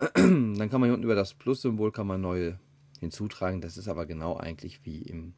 Dann 0.14 0.56
kann 0.56 0.80
man 0.80 0.84
hier 0.84 0.94
unten 0.94 1.04
über 1.04 1.14
das 1.14 1.34
Plus-Symbol 1.34 1.92
kann 1.92 2.06
man 2.06 2.20
neue 2.20 2.58
hinzutragen. 3.00 3.60
Das 3.60 3.76
ist 3.76 3.88
aber 3.88 4.06
genau 4.06 4.36
eigentlich 4.36 4.84
wie 4.84 5.02
im 5.02 5.34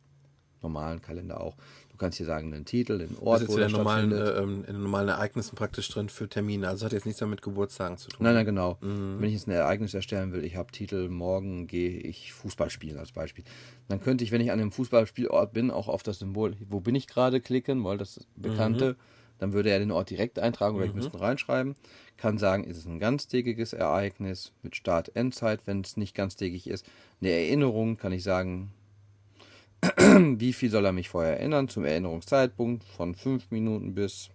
normalen 0.62 1.02
Kalender 1.02 1.40
auch. 1.40 1.56
Du 1.94 1.98
kannst 1.98 2.18
hier 2.18 2.26
sagen, 2.26 2.50
den 2.50 2.64
Titel, 2.64 2.98
den 2.98 3.10
Das 3.10 3.20
Ort, 3.20 3.42
ist 3.42 3.48
wo 3.50 3.56
der 3.56 3.66
in 3.66 3.72
den 3.72 3.76
normalen, 3.76 4.10
äh, 4.10 4.40
in 4.42 4.62
den 4.64 4.82
normalen 4.82 5.10
Ereignissen 5.10 5.54
praktisch 5.54 5.88
drin 5.90 6.08
für 6.08 6.28
Termine. 6.28 6.66
Also 6.66 6.84
hat 6.86 6.92
jetzt 6.92 7.06
nichts 7.06 7.20
mehr 7.20 7.28
mit 7.28 7.40
Geburtstagen 7.40 7.98
zu 7.98 8.08
tun. 8.08 8.24
Nein, 8.24 8.34
nein, 8.34 8.44
genau. 8.44 8.78
Mhm. 8.80 9.20
Wenn 9.20 9.28
ich 9.28 9.34
jetzt 9.34 9.46
ein 9.46 9.52
Ereignis 9.52 9.94
erstellen 9.94 10.32
will, 10.32 10.42
ich 10.42 10.56
habe 10.56 10.72
Titel, 10.72 11.08
morgen 11.08 11.68
gehe 11.68 11.96
ich 12.00 12.32
Fußball 12.32 12.68
spielen 12.68 12.98
als 12.98 13.12
Beispiel. 13.12 13.44
Dann 13.86 14.00
könnte 14.00 14.24
ich, 14.24 14.32
wenn 14.32 14.40
ich 14.40 14.50
an 14.50 14.58
einem 14.58 14.72
Fußballspielort 14.72 15.52
bin, 15.52 15.70
auch 15.70 15.86
auf 15.86 16.02
das 16.02 16.18
Symbol, 16.18 16.56
wo 16.68 16.80
bin 16.80 16.96
ich 16.96 17.06
gerade, 17.06 17.40
klicken, 17.40 17.84
weil 17.84 17.96
das 17.96 18.26
Bekannte, 18.34 18.94
Mhm. 18.94 18.96
dann 19.38 19.52
würde 19.52 19.70
er 19.70 19.78
den 19.78 19.92
Ort 19.92 20.10
direkt 20.10 20.40
eintragen 20.40 20.74
oder 20.74 20.86
ich 20.86 20.94
müsste 20.94 21.16
ihn 21.16 21.20
reinschreiben. 21.20 21.76
Kann 22.16 22.38
sagen, 22.38 22.64
ist 22.64 22.76
es 22.78 22.86
ein 22.86 22.98
ganztägiges 22.98 23.72
Ereignis 23.72 24.50
mit 24.64 24.74
Start, 24.74 25.14
Endzeit, 25.14 25.60
wenn 25.66 25.82
es 25.82 25.96
nicht 25.96 26.16
ganztägig 26.16 26.66
ist. 26.66 26.84
Eine 27.20 27.30
Erinnerung 27.30 27.96
kann 27.98 28.10
ich 28.10 28.24
sagen, 28.24 28.72
wie 30.38 30.52
viel 30.52 30.70
soll 30.70 30.84
er 30.84 30.92
mich 30.92 31.08
vorher 31.08 31.38
erinnern, 31.38 31.68
zum 31.68 31.84
Erinnerungszeitpunkt 31.84 32.84
von 32.84 33.14
fünf 33.14 33.50
Minuten 33.50 33.94
bis 33.94 34.30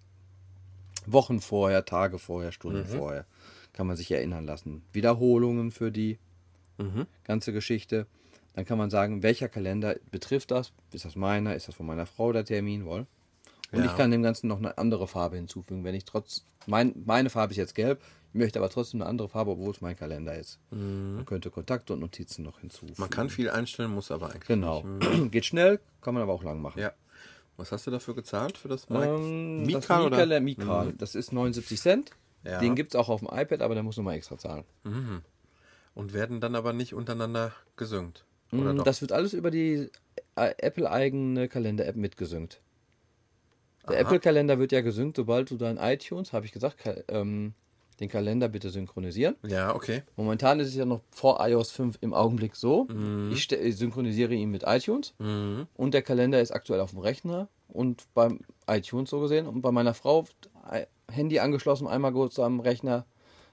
Wochen 1.06 1.40
vorher, 1.40 1.86
Tage 1.86 2.20
vorher, 2.20 2.52
Stunden 2.52 2.80
vorher. 2.98 3.26
Kann 3.74 3.88
man 3.88 3.96
sich 3.96 4.12
erinnern 4.12 4.46
lassen. 4.46 4.84
Wiederholungen 4.94 5.72
für 5.72 5.92
die 5.92 6.18
ganze 7.24 7.54
Geschichte. 7.54 8.08
Dann 8.54 8.66
kann 8.66 8.78
man 8.78 8.90
sagen, 8.90 9.24
welcher 9.24 9.48
Kalender 9.50 9.96
betrifft 10.12 10.52
das? 10.52 10.72
Ist 10.92 11.06
das 11.06 11.16
meiner? 11.16 11.56
Ist 11.56 11.68
das 11.68 11.76
von 11.76 11.86
meiner 11.86 12.06
Frau 12.06 12.32
der 12.34 12.46
Termin? 12.46 12.86
Wohl. 12.86 13.06
Und 13.72 13.80
Ja. 13.80 13.86
ich 13.86 13.96
kann 13.96 14.12
dem 14.12 14.24
Ganzen 14.24 14.48
noch 14.48 14.58
eine 14.58 14.78
andere 14.78 15.08
Farbe 15.08 15.36
hinzufügen. 15.38 15.84
Wenn 15.84 15.96
ich 15.96 16.04
trotz, 16.06 16.44
mein, 16.68 16.94
meine 17.06 17.30
Farbe 17.30 17.52
ist 17.52 17.58
jetzt 17.58 17.76
gelb, 17.76 18.02
ich 18.32 18.36
möchte 18.36 18.60
aber 18.60 18.70
trotzdem 18.70 19.02
eine 19.02 19.10
andere 19.10 19.28
Farbe, 19.30 19.52
obwohl 19.52 19.72
es 19.72 19.82
mein 19.82 19.98
Kalender 19.98 20.38
ist. 20.38 20.60
Man 20.70 21.26
könnte 21.26 21.50
Kontakte 21.50 21.94
und 21.94 22.00
Notizen 22.00 22.44
noch 22.44 22.60
hinzufügen. 22.60 22.94
Man 22.98 23.10
kann 23.10 23.30
viel 23.30 23.50
einstellen, 23.50 23.92
muss 23.92 24.12
aber 24.12 24.28
eigentlich 24.32 24.48
Genau. 24.48 24.84
nicht. 24.84 25.32
Geht 25.32 25.46
schnell, 25.46 25.80
kann 26.02 26.14
man 26.14 26.24
aber 26.24 26.34
auch 26.34 26.44
lang 26.44 26.62
machen. 26.62 26.80
Ja. 26.80 26.94
Was 27.58 27.72
hast 27.72 27.88
du 27.88 27.92
dafür 27.92 28.16
gezahlt 28.16 28.58
für 28.58 28.68
das 28.70 28.88
Mic? 28.90 29.04
Ähm, 29.04 29.64
Mikal 29.66 29.82
das 29.82 30.20
oder? 30.22 30.40
Mikal, 30.40 30.42
Mikal. 30.42 30.94
Das 30.94 31.16
ist 31.16 31.34
79 31.34 31.80
Cent. 31.80 32.12
Ja. 32.46 32.60
Den 32.60 32.76
gibt 32.76 32.94
es 32.94 32.96
auch 32.96 33.10
auf 33.10 33.20
dem 33.20 33.28
iPad, 33.32 33.62
aber 33.62 33.74
der 33.74 33.84
muss 33.84 33.98
nochmal 33.98 34.16
extra 34.16 34.38
zahlen. 34.38 34.64
Und 35.94 36.14
werden 36.14 36.40
dann 36.40 36.56
aber 36.56 36.72
nicht 36.72 36.94
untereinander 36.94 37.52
gesynkt. 37.76 38.24
Oder 38.54 38.74
doch? 38.74 38.84
Das 38.84 39.02
wird 39.02 39.12
alles 39.12 39.34
über 39.34 39.52
die 39.52 39.90
äh, 40.36 40.54
Apple-eigene 40.58 41.50
Kalender-App 41.50 41.96
mitgesynkt. 41.98 42.62
Der. 43.90 44.00
Apple-Kalender 44.00 44.60
wird 44.60 44.72
ja 44.72 44.82
gesynkt, 44.82 45.18
sobald 45.18 45.50
du 45.52 45.58
dein 45.58 45.78
iTunes, 45.78 46.32
habe 46.32 46.46
ich 46.46 46.52
gesagt, 46.52 46.78
ähm, 47.10 47.54
den 48.00 48.10
Kalender 48.10 48.48
bitte 48.48 48.70
synchronisieren. 48.70 49.36
ja, 49.46 49.76
okay. 49.76 50.04
Momentan 50.16 50.60
ist 50.60 50.70
es 50.70 50.76
ja 50.76 50.86
noch 50.86 51.02
vor 51.12 51.46
iOS 51.46 51.72
5 51.72 51.98
im 52.02 52.14
Augenblick 52.14 52.56
so. 52.56 52.86
Mhm. 52.86 53.32
Ich, 53.34 53.48
synchronisiere 53.78 54.34
ihn 54.34 54.50
mit 54.50 54.64
iTunes 54.66 55.14
und 55.18 55.94
der 55.94 56.02
Kalender 56.02 56.42
ist 56.42 56.52
aktuell 56.52 56.80
auf 56.80 56.92
dem 56.92 57.00
Rechner 57.00 57.48
und 57.68 58.06
beim 58.14 58.40
iTunes 58.68 59.10
so 59.10 59.20
gesehen. 59.20 59.48
Und 59.48 59.62
bei 59.62 59.72
meiner 59.72 59.94
Frau 59.94 60.26
Handy 61.10 61.40
angeschlossen, 61.40 61.88
einmal 61.88 62.12
kurz 62.12 62.40
am 62.40 62.60
Rechner, 62.60 63.06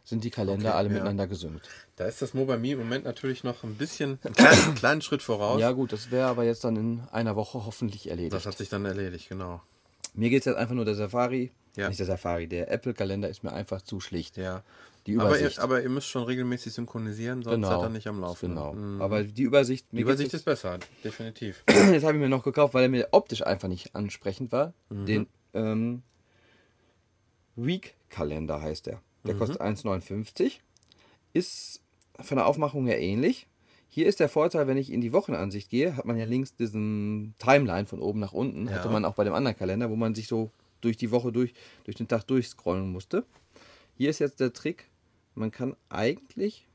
sind 0.05 0.23
die 0.23 0.31
Kalender 0.31 0.69
Okay, 0.69 0.77
alle 0.77 0.89
ja. 0.89 0.95
miteinander 0.95 1.27
gesynkt. 1.27 1.69
Da 1.97 2.05
ist 2.05 2.23
das 2.23 2.33
Mobile 2.33 2.59
Me 2.59 2.73
im 2.73 2.79
Moment 2.79 3.05
natürlich 3.05 3.43
noch 3.43 3.65
ein 3.65 3.75
bisschen, 3.75 4.21
einen 4.25 4.35
kleinen, 4.35 4.75
kleinen 4.77 5.03
Schritt 5.03 5.23
voraus. 5.23 5.61
Ja 5.61 5.73
gut, 5.73 5.93
das 5.93 6.11
wäre 6.11 6.29
aber 6.29 6.45
jetzt 6.45 6.63
dann 6.63 6.77
in 6.77 7.03
einer 7.11 7.35
Woche 7.35 7.67
hoffentlich 7.67 8.09
erledigt. 8.09 8.33
Das 8.33 8.47
hat 8.47 8.57
sich 8.57 8.69
dann 8.69 8.85
erledigt, 8.85 9.29
genau. 9.29 9.61
Mir 10.17 10.31
geht 10.31 10.41
es 10.41 10.47
jetzt 10.47 10.57
einfach 10.57 10.75
nur 10.75 10.85
der 10.85 10.95
Safari, 10.95 11.53
Ja. 11.77 11.89
nicht 11.89 11.99
der 12.01 12.07
Safari, 12.07 12.47
der 12.49 12.71
Apple-Kalender 12.71 13.29
ist 13.29 13.45
mir 13.45 13.53
einfach 13.53 13.83
zu 13.83 14.01
schlicht. 14.01 14.37
Ja. 14.37 14.63
Die 15.07 15.17
Aber 15.19 15.29
Übersicht. 15.29 15.59
ihr, 15.59 15.63
aber 15.63 15.83
ihr 15.83 15.89
müsst 15.89 16.09
schon 16.09 16.25
regelmäßig 16.25 16.73
synchronisieren, 16.73 17.43
sonst 17.43 17.55
genau. 17.57 17.69
seid 17.69 17.89
ihr 17.91 17.93
nicht 17.93 18.07
am 18.09 18.21
Laufen. 18.21 18.49
Genau. 18.49 18.73
Mhm. 18.73 19.01
Aber 19.01 19.23
die 19.23 19.43
Übersicht, 19.45 19.87
Die 19.93 20.01
Übersicht 20.01 20.35
ist 20.35 20.45
besser, 20.45 20.79
definitiv. 21.05 21.63
jetzt, 21.69 22.03
habe 22.03 22.15
ich 22.15 22.21
mir 22.21 22.29
noch 22.29 22.43
gekauft, 22.43 22.75
weil 22.75 22.83
er 22.85 22.89
mir 22.89 23.09
optisch 23.13 23.47
einfach 23.47 23.69
nicht 23.69 23.95
ansprechend 23.95 24.51
war. 24.51 24.73
Mhm. 24.91 25.07
Den 25.07 25.27
ähm, 25.55 26.03
Week-Kalender 27.57 28.61
heißt 28.61 28.87
der. 28.87 29.01
Der 29.25 29.35
Mhm. 29.35 29.39
kostet 29.39 29.61
1,59. 29.61 30.61
Ist 31.33 31.83
von 32.21 32.37
der 32.39 32.47
Aufmachung 32.47 32.87
her 32.87 33.01
ähnlich. 33.01 33.47
Hier 33.89 34.07
ist 34.07 34.21
der 34.21 34.29
Vorteil, 34.29 34.67
wenn 34.67 34.77
ich 34.77 34.93
in 34.93 35.01
die 35.01 35.13
Wochenansicht 35.13 35.71
gehe, 35.71 35.97
hat 35.97 36.05
man 36.05 36.17
ja 36.19 36.25
links 36.27 36.55
diesen 36.55 37.35
Timeline 37.39 37.87
von 37.87 38.01
oben 38.01 38.21
nach 38.21 38.33
unten. 38.33 38.67
Ja. 38.67 38.73
Hatte 38.75 38.91
man 38.91 39.05
auch 39.05 39.15
bei 39.15 39.25
dem 39.25 39.33
anderen 39.33 39.57
Kalender, 39.57 39.89
wo 39.91 39.97
man 39.97 40.15
sich 40.15 40.27
so 40.29 40.51
durch 40.81 40.97
die 40.97 41.11
Woche 41.11 41.33
durch, 41.33 41.55
durch 41.85 41.97
den 41.97 42.07
Tag 42.09 42.25
durchscrollen 42.27 42.91
musste. 42.91 43.25
Hier 43.97 44.11
ist 44.11 44.19
jetzt 44.19 44.41
der 44.41 44.53
Trick, 44.53 44.91
man 45.35 45.51
kann 45.51 45.75
eigentlich, 45.89 46.67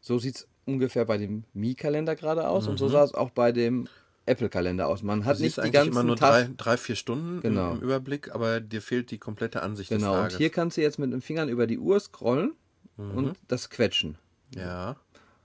so 0.00 0.18
sieht 0.18 0.36
es 0.36 0.48
ungefähr 0.66 1.04
bei 1.04 1.18
dem 1.18 1.44
Mi-Kalender 1.54 2.16
gerade 2.16 2.48
aus 2.48 2.66
und 2.66 2.78
so 2.78 2.88
sah 2.88 3.04
es 3.04 3.14
auch 3.14 3.30
bei 3.30 3.52
dem 3.52 3.86
Apple-Kalender 4.26 4.86
aus. 4.88 5.02
Man 5.02 5.24
hat 5.24 5.38
Mhm. 5.38 5.44
Nicht 5.44 5.62
die 5.64 5.70
ganzen 5.70 5.92
immer 5.92 6.02
nur 6.02 6.16
drei, 6.16 6.48
drei, 6.56 6.76
vier 6.76 6.96
Stunden 6.96 7.40
Genau. 7.40 7.72
im, 7.72 7.80
Überblick, 7.80 8.34
aber 8.34 8.60
dir 8.60 8.82
fehlt 8.82 9.10
die 9.10 9.18
komplette 9.18 9.62
Ansicht 9.62 9.90
Genau, 9.90 10.00
des 10.00 10.08
und 10.16 10.22
Tages. 10.22 10.38
hier 10.38 10.50
kannst 10.50 10.76
du 10.76 10.82
jetzt 10.82 10.98
mit 10.98 11.12
den 11.12 11.20
Fingern 11.20 11.48
über 11.48 11.66
die 11.66 11.78
Uhr 11.78 11.98
scrollen 12.00 12.52
Mhm. 12.96 13.10
und 13.16 13.36
das 13.48 13.70
quetschen. 13.70 14.16
ja. 14.54 14.96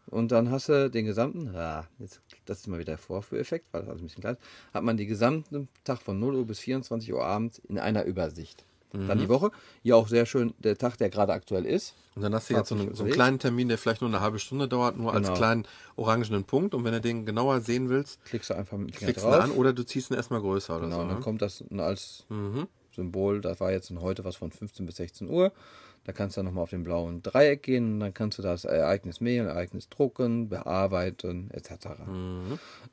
Und 0.08 0.32
dann 0.32 0.52
hast 0.52 0.70
du 0.70 0.90
den 0.90 1.06
gesamten, 1.06 1.56
ah, 1.56 1.88
jetzt, 2.00 2.22
das 2.46 2.60
ist 2.60 2.68
mal 2.68 2.78
wieder 2.78 2.94
der 2.94 2.98
Vorführeffekt, 2.98 3.68
weil 3.72 3.82
das 3.82 3.90
alles 3.90 4.02
ein 4.02 4.06
bisschen 4.06 4.22
klein 4.22 4.36
ist, 4.36 4.74
hat 4.74 4.84
man 4.84 4.98
den 4.98 5.08
gesamten 5.08 5.68
Tag 5.84 6.02
von 6.02 6.20
0 6.20 6.36
Uhr 6.36 6.46
bis 6.46 6.60
24 6.60 7.12
Uhr 7.14 7.24
abends 7.26 7.60
in 7.68 7.80
einer 7.80 8.04
Übersicht. 8.06 8.64
Dann 8.94 9.18
Mhm. 9.18 9.22
die 9.24 9.30
Woche, 9.30 9.52
hier 9.84 9.98
auch 9.98 10.08
sehr 10.08 10.26
schön 10.26 10.54
der 10.60 10.78
Tag, 10.78 10.98
der 10.98 11.10
gerade 11.10 11.34
aktuell 11.34 11.66
ist. 11.66 11.96
Und 12.16 12.22
dann 12.22 12.34
hast 12.34 12.50
du 12.50 12.54
jetzt 12.54 12.70
so, 12.70 12.76
einen, 12.76 12.96
so 12.96 13.04
einen 13.04 13.12
kleinen 13.12 13.40
Termin, 13.40 13.68
der 13.68 13.78
vielleicht 13.78 14.00
nur 14.00 14.10
eine 14.10 14.22
halbe 14.22 14.40
Stunde 14.40 14.70
dauert, 14.70 14.96
nur 14.96 15.12
als 15.14 15.26
Genau. 15.28 15.38
kleinen 15.38 15.68
orangenen 15.98 16.46
Punkt. 16.46 16.74
Und 16.74 16.86
wenn 16.86 16.94
du 16.94 17.02
den 17.02 17.26
genauer 17.26 17.60
sehen 17.60 17.90
willst, 17.90 18.24
Klickst 18.24 18.52
du 18.52 18.54
einfach 18.54 18.78
mit 18.78 18.92
dem 18.92 18.94
Finger 18.94 19.12
klickst 19.12 19.26
drauf. 19.26 19.34
an 19.42 19.52
oder 19.52 19.74
du 19.74 19.84
ziehst 19.84 20.12
ihn 20.12 20.14
erstmal 20.16 20.40
größer 20.40 20.78
oder 20.78 20.86
Genau, 20.86 21.02
so. 21.02 21.08
dann 21.10 21.18
Ne? 21.18 21.24
kommt 21.24 21.42
das 21.42 21.62
als 21.78 22.24
Mhm. 22.30 22.68
Symbol, 22.96 23.42
da 23.42 23.60
war 23.60 23.74
jetzt 23.74 23.92
heute 24.00 24.24
was 24.24 24.38
von 24.38 24.52
15 24.52 24.86
bis 24.86 24.96
16 24.96 25.30
Uhr. 25.30 25.52
Da 26.06 26.12
kannst 26.12 26.38
du 26.38 26.40
dann 26.40 26.46
nochmal 26.46 26.64
auf 26.64 26.70
den 26.70 26.84
blauen 26.84 27.24
Dreieck 27.24 27.64
gehen 27.64 27.94
und 27.96 28.00
dann 28.00 28.14
kannst 28.14 28.38
du 28.38 28.44
das 28.44 28.64
Ereignis 28.64 29.22
Mail, 29.22 29.48
Ereignis 29.48 29.90
drucken, 29.90 30.50
bearbeiten, 30.50 31.50
etc. 31.52 31.72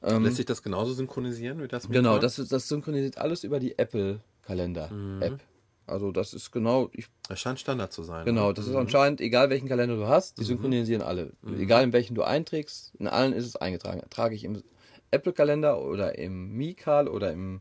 Lässt 0.00 0.36
sich 0.36 0.46
das 0.46 0.62
genauso 0.62 0.94
synchronisieren 0.94 1.62
wie 1.62 1.68
das 1.68 1.88
mit 1.88 1.92
Genau, 1.96 2.18
das, 2.18 2.36
das 2.36 2.68
synchronisiert 2.68 3.18
alles 3.18 3.44
über 3.44 3.60
die 3.60 3.78
Apple-Kalender-App. 3.78 5.40
Also 5.86 6.10
das 6.10 6.32
ist 6.32 6.52
genau, 6.52 6.88
ich, 6.92 7.08
Das 7.28 7.38
scheint 7.40 7.60
Standard 7.60 7.92
zu 7.92 8.02
sein. 8.02 8.24
genau, 8.24 8.46
oder? 8.46 8.54
das 8.54 8.66
ist 8.66 8.74
anscheinend, 8.74 9.20
egal 9.20 9.50
welchen 9.50 9.68
Kalender 9.68 9.96
du 9.96 10.06
hast, 10.06 10.38
die 10.38 10.44
synchronisieren 10.44 11.02
alle. 11.02 11.32
Egal 11.58 11.84
in 11.84 11.92
welchen 11.92 12.14
du 12.14 12.22
einträgst, 12.22 12.94
in 12.98 13.08
allen 13.08 13.32
ist 13.34 13.46
es 13.46 13.56
eingetragen. 13.56 14.00
Trage 14.08 14.34
ich 14.34 14.44
im 14.44 14.62
Apple-Kalender 15.10 15.82
oder 15.82 16.18
im 16.18 16.52
Mi-Kal 16.56 17.08
oder 17.08 17.30
im 17.32 17.60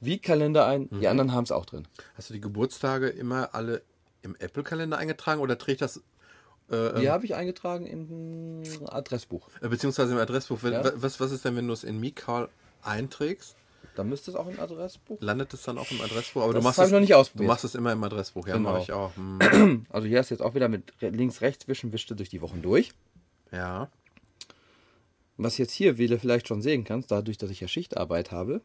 Week-Kalender 0.00 0.66
ein, 0.66 0.88
die 0.90 1.06
anderen 1.06 1.32
haben 1.32 1.44
es 1.44 1.52
auch 1.52 1.64
drin. 1.64 1.86
Hast 2.16 2.30
du 2.30 2.34
die 2.34 2.40
Geburtstage 2.40 3.08
immer 3.08 3.54
alle 3.54 3.82
im 4.24 4.34
Apple-Kalender 4.36 4.98
eingetragen 4.98 5.40
oder 5.40 5.56
trägt 5.58 5.80
das, 5.82 5.98
äh, 6.70 7.00
Die 7.00 7.10
habe 7.10 7.24
ich 7.26 7.34
eingetragen 7.34 7.86
im 7.86 8.62
Adressbuch. 8.88 9.48
äh, 9.60 9.68
beziehungsweise 9.68 10.12
im 10.12 10.18
Adressbuch? 10.18 10.62
Ja. 10.62 10.84
wa- 10.84 10.92
Was, 10.96 11.20
was 11.20 11.30
ist 11.30 11.44
denn, 11.44 11.54
wenn 11.56 11.66
du 11.66 11.72
es 11.72 11.84
in 11.84 12.00
Mikal 12.00 12.48
einträgst? 12.82 13.54
Da 13.96 14.02
müsste 14.02 14.32
es 14.32 14.36
auch 14.36 14.48
im 14.48 14.58
Adressbuch. 14.58 15.18
Landet 15.20 15.54
es 15.54 15.62
dann 15.62 15.78
auch 15.78 15.88
im 15.92 16.00
Adressbuch? 16.00 16.42
Aber 16.42 16.52
Das 16.52 16.60
du 16.62 16.64
machst 16.68 16.78
es 16.80 16.90
noch 16.90 16.98
nicht 17.00 17.12
Du 17.12 17.16
ausprobiert. 17.16 17.46
machst 17.48 17.64
es 17.64 17.74
immer 17.76 17.92
im 17.92 18.02
Adressbuch, 18.02 18.48
ja, 18.48 18.56
Genau. 18.56 18.72
mache 18.72 18.82
ich 18.82 18.92
auch. 18.92 19.14
Hm. 19.16 19.86
Also 19.90 20.08
hier 20.08 20.18
ist 20.20 20.30
jetzt 20.30 20.42
auch 20.42 20.54
wieder 20.56 20.68
mit 20.68 20.92
links, 21.00 21.42
rechts 21.42 21.68
wischen, 21.68 21.92
wischte 21.92 22.16
durch 22.16 22.28
die 22.30 22.40
Wochen 22.40 22.60
durch. 22.62 22.90
Ja. 23.52 23.88
Was 25.36 25.58
jetzt 25.58 25.72
hier, 25.72 25.98
wie 25.98 26.06
du 26.06 26.18
vielleicht 26.18 26.48
schon 26.48 26.62
sehen 26.62 26.84
kannst, 26.84 27.10
dadurch, 27.10 27.38
dass 27.38 27.50
ich 27.50 27.60
ja 27.60 27.68
Schichtarbeit 27.68 28.30
habe, 28.32 28.62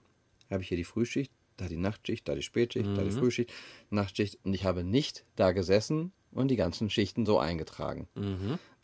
habe 0.49 0.61
ich 0.63 0.67
hier 0.69 0.77
die 0.77 0.83
Frühschicht, 0.83 1.31
da 1.61 1.67
die 1.67 1.77
Nachtschicht, 1.77 2.27
da 2.27 2.35
die 2.35 2.41
Spätschicht, 2.41 2.89
da 2.95 3.03
die 3.03 3.11
Frühschicht, 3.11 3.51
Nachtschicht 3.89 4.37
und 4.43 4.53
ich 4.53 4.65
habe 4.65 4.83
nicht 4.83 5.23
da 5.35 5.51
gesessen 5.51 6.11
und 6.31 6.49
die 6.49 6.55
ganzen 6.57 6.89
Schichten 6.91 7.25
so 7.25 7.39
eingetragen. 7.39 8.07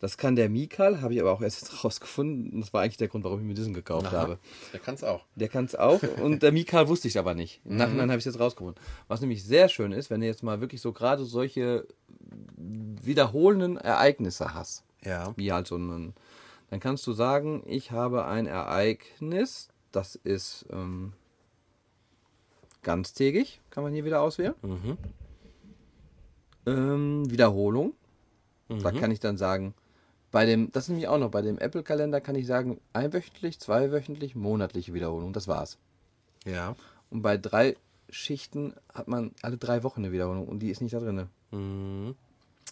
Das 0.00 0.18
kann 0.18 0.34
der 0.36 0.48
Mikal, 0.50 1.00
habe 1.00 1.14
ich 1.14 1.20
aber 1.20 1.32
auch 1.32 1.40
erst 1.40 1.60
jetzt 1.62 1.84
rausgefunden. 1.84 2.52
und 2.52 2.60
Das 2.60 2.72
war 2.74 2.82
eigentlich 2.82 2.96
der 2.96 3.08
Grund, 3.08 3.24
warum 3.24 3.38
ich 3.40 3.46
mir 3.46 3.54
diesen 3.54 3.72
gekauft 3.72 4.10
habe. 4.12 4.38
Der 4.72 4.80
kann 4.80 4.94
es 4.96 5.04
auch. 5.04 5.24
Der 5.36 5.48
kann 5.48 5.64
es 5.64 5.74
auch 5.76 6.02
und 6.22 6.42
der 6.42 6.52
Mikal 6.52 6.88
wusste 6.88 7.08
ich 7.08 7.18
aber 7.18 7.34
nicht. 7.34 7.60
Im 7.64 7.76
Nachhinein 7.76 8.10
habe 8.10 8.18
ich 8.18 8.26
es 8.26 8.32
jetzt 8.34 8.40
rausgefunden. 8.40 8.82
Was 9.08 9.20
nämlich 9.20 9.44
sehr 9.44 9.68
schön 9.68 9.92
ist, 9.92 10.10
wenn 10.10 10.20
du 10.20 10.26
jetzt 10.26 10.42
mal 10.42 10.60
wirklich 10.60 10.80
so 10.80 10.92
gerade 10.92 11.24
solche 11.24 11.86
wiederholenden 12.58 13.76
Ereignisse 13.76 14.54
hast 14.54 14.84
Ja. 15.04 15.32
wie 15.36 15.52
halt 15.52 15.66
so 15.66 15.76
ein, 15.76 16.14
dann 16.70 16.80
kannst 16.80 17.06
du 17.06 17.12
sagen, 17.12 17.62
ich 17.66 17.90
habe 17.92 18.24
ein 18.26 18.46
Ereignis, 18.46 19.68
das 19.92 20.16
ist 20.16 20.66
ähm, 20.70 21.12
ganztägig, 22.86 23.60
kann 23.70 23.82
man 23.82 23.92
hier 23.92 24.04
wieder 24.04 24.22
auswählen. 24.22 24.54
Ähm, 26.66 27.28
Wiederholung, 27.28 27.94
da 28.68 28.92
kann 28.92 29.10
ich 29.10 29.20
dann 29.20 29.36
sagen, 29.36 29.74
bei 30.30 30.46
dem, 30.46 30.70
das 30.70 30.84
ist 30.84 30.88
nämlich 30.90 31.08
auch 31.08 31.18
noch, 31.18 31.30
bei 31.30 31.42
dem 31.42 31.58
Apple-Kalender 31.58 32.20
kann 32.20 32.36
ich 32.36 32.46
sagen, 32.46 32.80
einwöchentlich, 32.92 33.58
zweiwöchentlich, 33.58 34.36
monatliche 34.36 34.94
Wiederholung, 34.94 35.32
das 35.32 35.48
war's. 35.48 35.78
Ja. 36.44 36.76
Und 37.10 37.22
bei 37.22 37.36
drei 37.36 37.76
Schichten 38.08 38.74
hat 38.92 39.08
man 39.08 39.32
alle 39.42 39.56
drei 39.56 39.82
Wochen 39.82 40.00
eine 40.00 40.12
Wiederholung 40.12 40.46
und 40.46 40.60
die 40.60 40.70
ist 40.70 40.80
nicht 40.80 40.94
da 40.94 41.00
drin. 41.00 41.26
Mhm. 41.50 42.14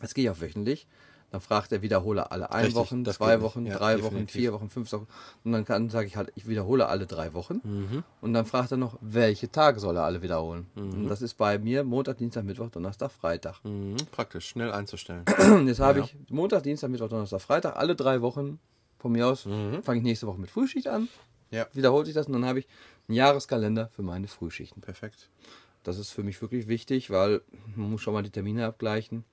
Jetzt 0.01 0.15
gehe 0.15 0.25
ich 0.25 0.31
auf 0.31 0.41
wöchentlich. 0.41 0.87
Dann 1.35 1.41
fragt 1.41 1.73
der 1.73 1.83
Wiederholer 1.83 2.31
alle 2.31 2.53
ein 2.53 2.67
Richtig, 2.67 2.77
Wochen, 2.77 3.05
zwei. 3.07 3.41
Wochen, 3.41 3.67
Ja, 3.67 3.77
drei 3.77 3.95
Wochen, 3.97 4.11
definitiv. 4.11 4.37
vier 4.41 4.53
Wochen, 4.53 4.71
fünf 4.71 4.93
Wochen. 4.93 5.09
Und 5.43 5.51
dann 5.51 5.65
kann 5.65 5.91
sage 5.91 6.07
ich 6.07 6.15
halt, 6.15 6.31
ich 6.37 6.47
wiederhole 6.47 6.87
alle 6.87 7.07
drei 7.07 7.35
Wochen. 7.35 7.61
Mhm. 7.65 8.05
Und 8.21 8.35
dann 8.35 8.47
fragt 8.47 8.71
er 8.71 8.77
noch, 8.77 8.97
welche 9.01 9.51
Tage 9.51 9.81
soll 9.81 9.97
er 9.97 10.05
alle 10.05 10.23
wiederholen. 10.23 10.69
Und 10.77 11.09
das 11.09 11.23
ist 11.23 11.35
bei 11.35 11.59
mir 11.59 11.83
Montag, 11.83 12.19
Dienstag, 12.19 12.45
Mittwoch, 12.45 12.71
Donnerstag, 12.71 13.11
Freitag. 13.11 13.57
Mhm. 13.65 13.97
Praktisch, 14.13 14.47
schnell 14.47 14.71
einzustellen. 14.71 15.25
Jetzt 15.67 15.81
habe 15.81 15.99
Ja. 15.99 16.05
ich 16.05 16.17
Montag, 16.31 16.63
Dienstag, 16.63 16.89
Mittwoch, 16.91 17.09
Donnerstag, 17.09 17.41
Freitag, 17.41 17.75
alle 17.75 17.97
drei 17.97 18.21
Wochen. 18.23 18.61
Von 19.01 19.11
mir 19.11 19.27
aus 19.27 19.43
fange 19.43 19.99
ich 19.99 20.03
nächste 20.05 20.29
Woche 20.29 20.39
mit 20.41 20.53
Frühschicht 20.53 20.87
an, 20.87 21.03
Mhm. 21.03 21.09
ja, 21.51 21.67
wiederholt 21.73 22.07
sich 22.07 22.15
das 22.15 22.29
und 22.29 22.33
dann 22.35 22.45
habe 22.47 22.61
ich 22.61 22.69
einen 23.09 23.17
Jahreskalender 23.17 23.89
für 23.89 24.03
meine 24.03 24.29
Frühschichten. 24.29 24.81
perfekt. 24.83 25.29
Das 25.83 25.99
ist 25.99 26.11
für 26.11 26.23
mich 26.23 26.41
wirklich 26.41 26.69
wichtig, 26.69 27.11
weil 27.11 27.43
man 27.75 27.91
muss 27.91 28.03
schon 28.03 28.15
mal 28.15 28.23
die 28.23 28.31
Termine 28.31 28.67
abgleichen. 28.67 29.25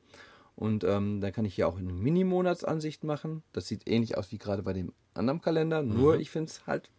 Und 0.56 0.84
ähm, 0.84 1.22
dann 1.22 1.32
kann 1.34 1.46
ich 1.46 1.56
hier 1.56 1.68
auch 1.68 1.78
eine 1.78 1.92
Mini-Monatsansicht 1.92 3.04
machen. 3.04 3.44
Das 3.54 3.68
sieht 3.68 3.88
ähnlich 3.90 4.18
aus 4.18 4.32
wie 4.32 4.38
gerade 4.38 4.62
bei 4.64 4.74
dem 4.74 4.94
anderen 5.14 5.42
Kalender. 5.42 5.82
Nur 5.82 6.18
ich 6.20 6.30
finde 6.30 6.52
es 6.52 6.68
halt 6.68 6.90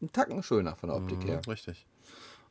einen 0.00 0.12
Tacken 0.12 0.42
schöner 0.42 0.76
von 0.76 0.88
der 0.88 0.96
Optik 0.96 1.24
her. 1.24 1.42
Mhm, 1.44 1.50
Richtig. 1.50 1.86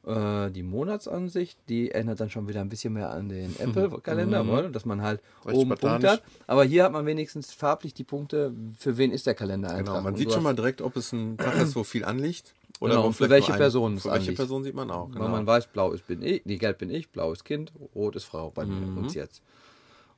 Äh, 0.05 0.49
die 0.51 0.63
Monatsansicht, 0.63 1.57
die 1.67 1.91
ändert 1.91 2.19
dann 2.21 2.29
schon 2.29 2.47
wieder 2.47 2.61
ein 2.61 2.69
bisschen 2.69 2.93
mehr 2.93 3.09
an 3.09 3.27
den 3.29 3.55
Apple-Kalender, 3.59 4.47
weil, 4.47 4.71
dass 4.71 4.85
man 4.85 5.01
halt 5.01 5.21
Mhm. 5.21 5.47
Recht 5.49 5.57
oben 5.57 5.69
Punkte 5.69 5.77
spartanisch. 5.77 6.11
hat. 6.11 6.23
Aber 6.47 6.63
hier 6.63 6.83
hat 6.85 6.91
man 6.93 7.05
wenigstens 7.05 7.51
farblich 7.51 7.93
die 7.93 8.03
Punkte, 8.05 8.53
für 8.77 8.97
wen 8.97 9.11
ist 9.11 9.27
der 9.27 9.35
Kalender 9.35 9.75
Genau, 9.77 9.95
man 10.01 10.13
Und 10.13 10.17
sieht 10.17 10.31
schon 10.31 10.43
mal 10.43 10.55
direkt, 10.55 10.81
ob 10.81 10.95
es 10.95 11.11
ein 11.11 11.37
Tag 11.37 11.55
ist, 11.55 11.75
wo 11.75 11.83
viel 11.83 12.05
anliegt. 12.05 12.53
Oder 12.79 12.95
Genau, 12.95 13.11
für 13.11 13.29
welche 13.29 13.51
Person 13.53 13.95
es 13.95 14.03
Für 14.03 14.11
welche. 14.11 14.31
Person 14.33 14.63
sieht 14.63 14.73
man 14.75 14.89
auch. 14.89 15.11
Genau. 15.11 15.25
Weil 15.25 15.31
man 15.31 15.45
weiß, 15.47 15.67
blau 15.67 15.91
ist 15.91 16.07
bin 16.07 16.21
ich, 16.21 16.45
nee, 16.45 16.55
gelb 16.57 16.77
bin 16.77 16.89
ich, 16.89 17.09
blau 17.09 17.33
ist 17.33 17.43
Kind, 17.43 17.73
rot 17.93 18.15
ist 18.15 18.23
Frau 18.23 18.51
bei 18.51 18.65
Mhm. 18.65 18.93
mir 18.93 18.97
uns 18.97 19.13
jetzt. 19.15 19.41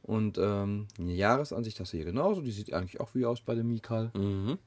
Und 0.03 0.37
ähm, 0.37 0.87
eine 0.99 1.13
Jahresansicht 1.13 1.79
hast 1.79 1.93
du 1.93 1.97
hier 1.97 2.05
genauso, 2.05 2.41
die 2.41 2.51
sieht 2.51 2.73
eigentlich 2.73 2.99
auch 2.99 3.13
wie 3.13 3.25
aus 3.25 3.41
bei 3.41 3.55
dem 3.55 3.67
Mikal. 3.67 4.11
Mhm. 4.15 4.57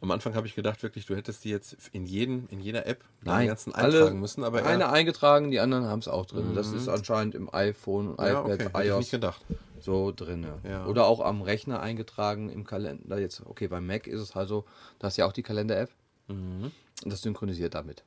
Am 0.00 0.10
Anfang 0.10 0.34
habe 0.34 0.46
ich 0.46 0.54
gedacht, 0.54 0.82
wirklich, 0.82 1.06
du 1.06 1.16
hättest 1.16 1.44
die 1.44 1.50
jetzt 1.50 1.76
in, 1.92 2.04
jeden, 2.04 2.46
in 2.48 2.60
jeder 2.60 2.86
App 2.86 3.02
Nein, 3.22 3.46
ganzen 3.46 3.74
alle 3.74 3.98
eintragen 3.98 4.20
müssen. 4.20 4.44
Aber 4.44 4.64
eine 4.64 4.90
eingetragen, 4.90 5.50
die 5.50 5.60
anderen 5.60 5.84
haben 5.86 6.00
es 6.00 6.08
auch 6.08 6.26
drin. 6.26 6.54
Das 6.54 6.72
ist 6.72 6.88
anscheinend 6.88 7.34
im 7.34 7.52
iPhone, 7.52 8.14
ja, 8.18 8.28
iPad, 8.28 8.44
okay, 8.44 8.50
hätte 8.52 8.64
ich 8.66 8.74
nicht 8.74 8.86
iOS 8.86 9.10
gedacht. 9.10 9.42
so 9.80 10.12
drin. 10.12 10.46
Ja. 10.62 10.86
Oder 10.86 11.06
auch 11.06 11.20
am 11.20 11.40
Rechner 11.40 11.80
eingetragen 11.80 12.50
im 12.50 12.64
Kalender. 12.64 13.18
Jetzt, 13.18 13.42
okay, 13.46 13.68
beim 13.68 13.86
Mac 13.86 14.06
ist 14.06 14.20
es 14.20 14.34
halt 14.34 14.48
so, 14.48 14.64
da 14.98 15.08
ist 15.08 15.16
ja 15.16 15.26
auch 15.26 15.32
die 15.32 15.42
Kalender-App. 15.42 15.90
Mhm. 16.28 16.70
Und 17.02 17.12
das 17.12 17.22
synchronisiert 17.22 17.74
damit. 17.74 18.04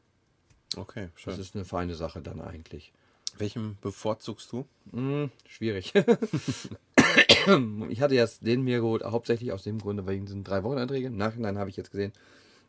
Okay, 0.76 1.10
schön. 1.16 1.32
Das 1.32 1.40
ist 1.40 1.56
eine 1.56 1.66
feine 1.66 1.96
Sache 1.96 2.22
dann 2.22 2.42
eigentlich. 2.42 2.94
Welchen 3.38 3.78
bevorzugst 3.82 4.52
du? 4.52 4.66
Hm, 4.92 5.32
schwierig. 5.48 5.94
ich 7.90 8.02
hatte 8.02 8.16
jetzt 8.16 8.46
den 8.46 8.62
mir 8.64 8.80
geholt, 8.80 9.04
hauptsächlich 9.04 9.52
aus 9.52 9.64
dem 9.64 9.80
Grunde, 9.80 10.08
wegen 10.08 10.26
diesen 10.26 10.44
drei 10.44 10.64
Wocheneinträgen. 10.64 11.14
Im 11.14 11.18
Nachhinein 11.18 11.58
habe 11.58 11.70
ich 11.70 11.78
jetzt 11.78 11.92
gesehen, 11.92 12.14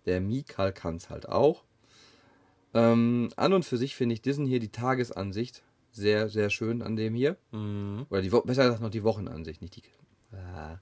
der 0.06 0.20
Mikal 0.20 0.72
kann 0.72 0.96
es 0.96 1.10
halt 1.10 1.28
auch. 1.28 1.64
Ähm, 2.74 3.30
an 3.36 3.52
und 3.52 3.64
für 3.64 3.76
sich 3.78 3.96
finde 3.96 4.14
ich 4.14 4.22
diesen 4.22 4.46
hier, 4.46 4.60
die 4.60 4.68
Tagesansicht, 4.68 5.62
sehr, 5.90 6.28
sehr 6.28 6.50
schön 6.50 6.82
an 6.82 6.96
dem 6.96 7.14
hier. 7.14 7.36
Mhm. 7.50 8.06
Oder 8.10 8.22
die 8.22 8.30
Wo 8.32 8.40
besser 8.42 8.64
gesagt 8.64 8.82
noch 8.82 8.90
die 8.90 9.04
Wochenansicht, 9.04 9.62
nicht 9.62 9.76
die. 9.76 9.82
Ah, 10.32 10.78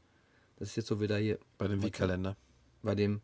das 0.56 0.70
ist 0.70 0.76
jetzt 0.76 0.88
so 0.88 1.00
wieder 1.00 1.16
hier 1.16 1.38
Bei 1.58 1.68
dem 1.68 1.82
Week-Kalender. 1.82 2.36
bei 2.82 2.94
dem 2.94 3.20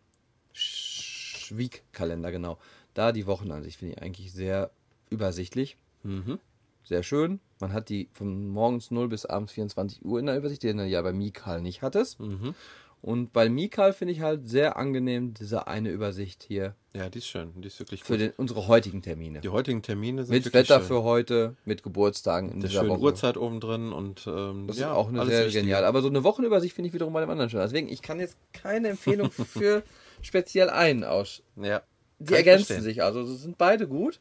Schwieg-Kalender, 0.53 2.31
genau. 2.31 2.59
Da 2.95 3.13
die 3.13 3.27
Wochenansicht 3.27 3.79
finde 3.79 3.95
ich 3.95 4.03
eigentlich 4.03 4.33
sehr 4.33 4.71
übersichtlich. 5.11 5.77
Mhm. 6.03 6.39
Sehr 6.85 7.03
schön. 7.03 7.41
Man 7.61 7.73
hat 7.73 7.89
die 7.89 8.09
von 8.13 8.49
morgens 8.49 8.91
0 8.91 9.09
bis 9.09 9.25
abends 9.27 9.53
24 9.53 10.05
Uhr 10.05 10.19
in 10.19 10.27
der 10.27 10.37
Übersicht, 10.37 10.63
die 10.63 10.73
du 10.73 10.85
ja 10.85 11.01
bei 11.03 11.13
Mikal 11.13 11.61
nicht 11.63 11.83
hattest. 11.83 12.21
Mhm. 12.21 12.55
Und 13.01 13.33
bei 13.33 13.49
Mikal 13.49 13.93
finde 13.93 14.13
ich 14.13 14.21
halt 14.21 14.49
sehr 14.49 14.77
angenehm 14.77 15.35
diese 15.35 15.67
eine 15.67 15.91
Übersicht 15.91 16.45
hier 16.47 16.77
Ja, 16.95 17.09
die 17.09 17.19
ist 17.19 17.27
schön. 17.27 17.51
Die 17.61 17.67
ist 17.67 17.81
wirklich 17.81 18.05
für 18.05 18.13
gut. 18.13 18.21
den, 18.21 18.33
unsere 18.37 18.69
heutigen 18.69 19.03
Termine. 19.03 19.41
Die 19.41 19.49
heutigen 19.49 19.83
Termine 19.83 20.25
sind 20.25 20.33
Mit 20.33 20.55
Wetter 20.55 20.79
schön. 20.79 20.87
für 20.87 21.03
heute, 21.03 21.57
mit 21.65 21.83
Geburtstagen 21.83 22.51
in 22.53 22.61
der 22.61 22.69
dieser 22.71 22.83
schönen 22.83 22.93
Woche. 22.93 23.01
Uhrzeit 23.01 23.37
oben 23.37 23.59
drin 23.59 23.93
und 23.93 24.25
ähm, 24.29 24.69
Das 24.69 24.79
ja, 24.79 24.93
ist 24.93 24.97
auch 24.97 25.09
eine 25.09 25.27
sehr 25.27 25.47
Wichtige. 25.47 25.63
genial. 25.63 25.85
Aber 25.85 26.01
so 26.01 26.09
eine 26.09 26.23
Wochenübersicht 26.23 26.75
finde 26.77 26.89
ich 26.89 26.95
wiederum 26.95 27.13
bei 27.13 27.21
dem 27.21 27.31
anderen 27.31 27.51
schön. 27.51 27.59
Deswegen, 27.61 27.89
ich 27.89 28.03
kann 28.03 28.21
jetzt 28.21 28.37
keine 28.53 28.91
Empfehlung 28.91 29.31
für 29.33 29.83
speziell 30.21 30.71
einen 30.71 31.03
aus. 31.03 31.43
Ja. 31.61 31.83
Die 32.21 32.35
ergänzen 32.35 32.67
verstehen. 32.67 32.85
sich 32.85 33.03
also. 33.03 33.25
Sie 33.25 33.35
sind 33.37 33.59
beide 33.59 33.89
gut. 33.89 34.21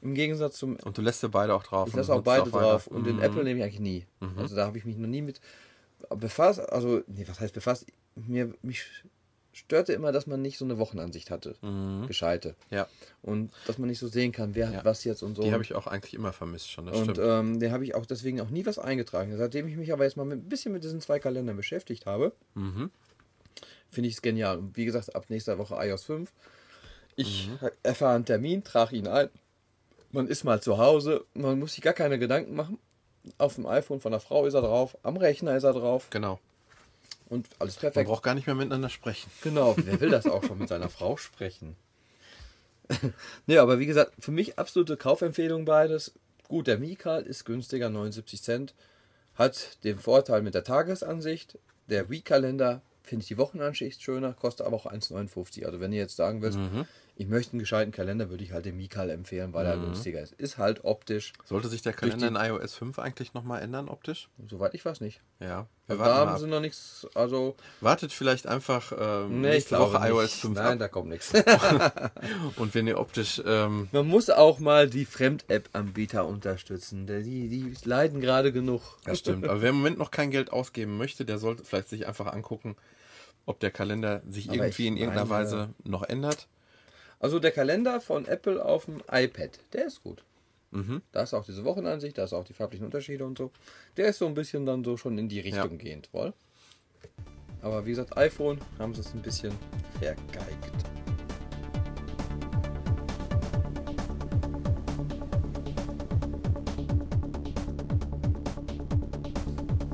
Im 0.00 0.14
Gegensatz 0.14 0.56
zum. 0.58 0.76
Und 0.76 0.96
du 0.96 1.02
lässt 1.02 1.22
ja 1.22 1.28
beide 1.28 1.54
auch 1.54 1.62
drauf. 1.64 1.88
Ich 1.88 1.94
lasse 1.94 2.14
auch 2.14 2.22
beide 2.22 2.50
drauf. 2.50 2.86
Und 2.86 3.04
den 3.04 3.16
Mhm. 3.16 3.22
Apple 3.22 3.44
nehme 3.44 3.58
ich 3.60 3.64
eigentlich 3.64 3.80
nie. 3.80 4.06
Also 4.36 4.54
da 4.56 4.66
habe 4.66 4.78
ich 4.78 4.84
mich 4.84 4.96
noch 4.96 5.08
nie 5.08 5.22
mit 5.22 5.40
befasst. 6.10 6.60
Also, 6.60 7.02
nee, 7.08 7.24
was 7.26 7.40
heißt 7.40 7.52
befasst? 7.54 7.86
Mir, 8.14 8.54
mich 8.62 8.84
störte 9.52 9.92
immer, 9.92 10.12
dass 10.12 10.28
man 10.28 10.40
nicht 10.40 10.56
so 10.56 10.64
eine 10.64 10.78
Wochenansicht 10.78 11.30
hatte. 11.32 11.56
Gescheite. 12.06 12.54
Ja, 12.70 12.86
Und 13.22 13.50
dass 13.66 13.78
man 13.78 13.88
nicht 13.88 13.98
so 13.98 14.06
sehen 14.06 14.30
kann, 14.30 14.54
wer 14.54 14.68
Mhm. 14.68 14.72
Ja. 14.72 14.78
hat 14.78 14.84
was 14.84 15.02
jetzt 15.02 15.22
und 15.24 15.34
so. 15.34 15.42
die 15.42 15.52
habe 15.52 15.64
ich 15.64 15.74
auch 15.74 15.88
eigentlich 15.88 16.14
immer 16.14 16.32
vermisst 16.32 16.70
schon. 16.70 16.88
Und 16.88 17.18
ähm, 17.18 17.58
den 17.58 17.72
habe 17.72 17.82
ich 17.82 17.96
auch 17.96 18.06
deswegen 18.06 18.40
auch 18.40 18.50
nie 18.50 18.64
was 18.66 18.78
eingetragen. 18.78 19.36
Seitdem 19.36 19.66
ich 19.66 19.76
mich 19.76 19.92
aber 19.92 20.04
jetzt 20.04 20.16
mal 20.16 20.24
mit, 20.24 20.38
ein 20.38 20.48
bisschen 20.48 20.72
mit 20.72 20.84
diesen 20.84 21.00
zwei 21.00 21.18
Kalendern 21.18 21.56
beschäftigt 21.56 22.06
habe, 22.06 22.32
Mhm. 22.54 22.90
finde 23.90 24.08
ich 24.08 24.14
es 24.14 24.22
genial. 24.22 24.58
Und 24.58 24.76
wie 24.76 24.84
gesagt, 24.84 25.16
ab 25.16 25.24
nächster 25.28 25.58
Woche 25.58 25.74
iOS 25.76 26.04
5. 26.04 26.32
Ich 27.16 27.48
Mhm. 27.60 27.68
erfahre 27.82 28.14
einen 28.14 28.24
Termin, 28.26 28.62
trage 28.62 28.94
ihn 28.94 29.08
ein. 29.08 29.28
Man 30.10 30.26
ist 30.26 30.44
mal 30.44 30.60
zu 30.60 30.78
Hause, 30.78 31.24
man 31.34 31.58
muss 31.58 31.74
sich 31.74 31.82
gar 31.82 31.92
keine 31.92 32.18
Gedanken 32.18 32.54
machen. 32.54 32.78
Auf 33.36 33.56
dem 33.56 33.66
iPhone 33.66 34.00
von 34.00 34.12
der 34.12 34.20
Frau 34.20 34.46
ist 34.46 34.54
er 34.54 34.62
drauf, 34.62 34.96
am 35.02 35.16
Rechner 35.16 35.56
ist 35.56 35.64
er 35.64 35.74
drauf 35.74 36.08
genau. 36.10 36.40
und 37.28 37.46
alles 37.58 37.76
Man 37.76 37.80
perfekt. 37.80 38.08
braucht 38.08 38.22
gar 38.22 38.34
nicht 38.34 38.46
mehr 38.46 38.56
miteinander 38.56 38.88
sprechen. 38.88 39.30
Genau, 39.42 39.74
wer 39.76 40.00
will 40.00 40.10
das 40.10 40.26
auch 40.26 40.42
schon 40.44 40.58
mit 40.58 40.68
seiner 40.68 40.88
Frau 40.88 41.16
sprechen? 41.18 41.76
nee, 43.46 43.58
aber 43.58 43.78
wie 43.78 43.86
gesagt, 43.86 44.12
für 44.18 44.30
mich 44.30 44.58
absolute 44.58 44.96
Kaufempfehlung 44.96 45.66
beides. 45.66 46.12
Gut, 46.48 46.66
der 46.66 46.78
Mikal 46.78 47.22
ist 47.22 47.44
günstiger, 47.44 47.90
79 47.90 48.42
Cent. 48.42 48.74
Hat 49.34 49.84
den 49.84 49.98
Vorteil 49.98 50.40
mit 50.40 50.54
der 50.54 50.64
Tagesansicht. 50.64 51.58
Der 51.88 52.08
Wii-Kalender 52.08 52.80
finde 53.02 53.22
ich 53.22 53.28
die 53.28 53.38
Wochenansicht 53.38 54.02
schöner, 54.02 54.32
kostet 54.32 54.66
aber 54.66 54.76
auch 54.76 54.86
1,59. 54.86 55.66
Also 55.66 55.80
wenn 55.80 55.92
ihr 55.92 56.00
jetzt 56.00 56.16
sagen 56.16 56.42
willst, 56.42 56.58
ich 57.20 57.26
möchte 57.26 57.52
einen 57.54 57.58
gescheiten 57.58 57.90
Kalender, 57.92 58.30
würde 58.30 58.44
ich 58.44 58.52
halt 58.52 58.64
den 58.64 58.76
Mikal 58.76 59.10
empfehlen, 59.10 59.52
weil 59.52 59.66
er 59.66 59.76
günstiger 59.76 60.20
ist. 60.22 60.32
Ist 60.34 60.56
halt 60.56 60.84
optisch, 60.84 61.32
Sollte 61.44 61.66
sich 61.68 61.82
der 61.82 61.92
Kalender 61.92 62.30
die- 62.30 62.34
in 62.36 62.40
iOS 62.56 62.74
5 62.74 62.98
eigentlich 63.00 63.34
nochmal 63.34 63.60
ändern, 63.60 63.88
optisch? 63.88 64.28
soweit 64.48 64.72
ich 64.74 64.84
weiß 64.84 65.00
nicht. 65.00 65.20
Ja. 65.40 65.66
Wir 65.88 65.98
warten 65.98 66.10
da 66.14 66.16
haben 66.18 66.28
ab. 66.30 66.38
sie 66.38 66.46
noch 66.46 66.60
nichts, 66.60 67.08
also 67.14 67.56
Wartet 67.80 68.12
vielleicht 68.12 68.46
einfach 68.46 68.92
ähm, 68.96 69.40
nee, 69.40 69.48
nächste 69.50 69.78
Woche 69.80 69.98
iOS 70.08 70.22
nicht. 70.22 70.34
5 70.42 70.54
Nein, 70.58 70.72
ab. 70.74 70.78
da 70.78 70.88
kommt 70.88 71.08
nichts. 71.08 71.32
Und 72.56 72.74
wenn 72.74 72.86
ihr 72.86 72.98
optisch, 73.00 73.42
ähm, 73.44 73.88
Man 73.90 74.06
muss 74.06 74.30
auch 74.30 74.58
mal 74.60 74.88
die 74.88 75.04
Fremd-App-Anbieter 75.04 76.26
unterstützen. 76.26 77.06
Die, 77.06 77.48
die 77.48 77.74
leiden 77.84 78.20
gerade 78.20 78.52
genug. 78.52 78.82
das 79.04 79.18
stimmt. 79.18 79.44
Aber 79.48 79.60
wer 79.60 79.70
im 79.70 79.76
Moment 79.76 79.98
noch 79.98 80.10
kein 80.10 80.30
Geld 80.30 80.52
ausgeben 80.52 80.96
möchte, 80.98 81.24
der 81.24 81.38
sollte 81.38 81.64
vielleicht 81.64 81.88
sich 81.88 82.06
einfach 82.06 82.32
angucken, 82.32 82.76
ob 83.46 83.58
der 83.60 83.70
Kalender 83.70 84.22
sich 84.28 84.48
Aber 84.48 84.56
irgendwie 84.58 84.86
in 84.86 84.96
irgendeiner 84.96 85.24
meine- 85.26 85.44
Weise 85.46 85.68
noch 85.84 86.02
ändert. 86.04 86.46
Also 87.20 87.38
der 87.40 87.50
Kalender 87.50 88.00
von 88.00 88.26
Apple 88.26 88.64
auf 88.64 88.84
dem 88.84 89.02
iPad, 89.10 89.58
der 89.72 89.86
ist 89.86 90.02
gut. 90.02 90.22
Mhm. 90.70 91.02
Da 91.12 91.22
ist 91.22 91.34
auch 91.34 91.44
diese 91.44 91.64
Wochenansicht, 91.64 92.16
da 92.18 92.24
ist 92.24 92.32
auch 92.32 92.44
die 92.44 92.52
farblichen 92.52 92.84
Unterschiede 92.86 93.24
und 93.24 93.38
so. 93.38 93.50
Der 93.96 94.08
ist 94.08 94.18
so 94.18 94.26
ein 94.26 94.34
bisschen 94.34 94.66
dann 94.66 94.84
so 94.84 94.96
schon 94.96 95.18
in 95.18 95.28
die 95.28 95.40
Richtung 95.40 95.72
Ja. 95.72 95.76
gehend, 95.76 96.12
wohl. 96.12 96.32
Aber 97.62 97.84
wie 97.86 97.90
gesagt, 97.90 98.16
iPhone 98.16 98.58
haben 98.78 98.94
sie 98.94 99.00
es 99.00 99.12
ein 99.14 99.22
bisschen 99.22 99.52
vergeigt. 99.98 100.72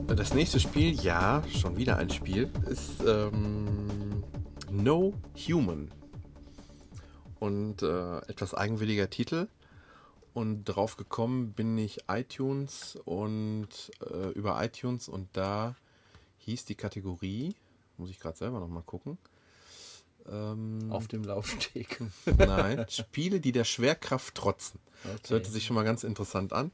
Das 0.09 0.32
nächste 0.32 0.60
Spiel, 0.60 0.92
ja, 1.02 1.42
schon 1.48 1.76
wieder 1.76 1.96
ein 1.96 2.09
Spiel, 2.09 2.48
ist 2.70 3.02
ähm, 3.06 4.22
No 4.70 5.12
Human. 5.48 5.90
Und 7.44 7.82
äh, 7.82 8.18
etwas 8.28 8.54
eigenwilliger 8.54 9.10
Titel. 9.10 9.48
Und 10.32 10.64
drauf 10.64 10.96
gekommen 10.96 11.52
bin 11.52 11.76
ich 11.76 12.08
iTunes 12.08 12.96
und 13.04 13.68
äh, 14.10 14.30
über 14.30 14.64
iTunes 14.64 15.08
und 15.08 15.28
da 15.34 15.76
hieß 16.38 16.64
die 16.64 16.74
Kategorie, 16.74 17.54
muss 17.98 18.10
ich 18.10 18.18
gerade 18.18 18.36
selber 18.36 18.60
nochmal 18.60 18.82
gucken. 18.82 19.18
Ähm, 20.26 20.90
Auf 20.90 21.06
dem 21.06 21.22
Laufsteg. 21.22 22.00
Nein, 22.38 22.86
Spiele, 22.88 23.40
die 23.40 23.52
der 23.52 23.64
Schwerkraft 23.64 24.34
trotzen. 24.34 24.80
Das 25.02 25.12
Okay. 25.14 25.34
hört 25.34 25.46
sich 25.46 25.66
schon 25.66 25.76
mal 25.76 25.84
ganz 25.84 26.02
interessant 26.02 26.52
an. 26.54 26.72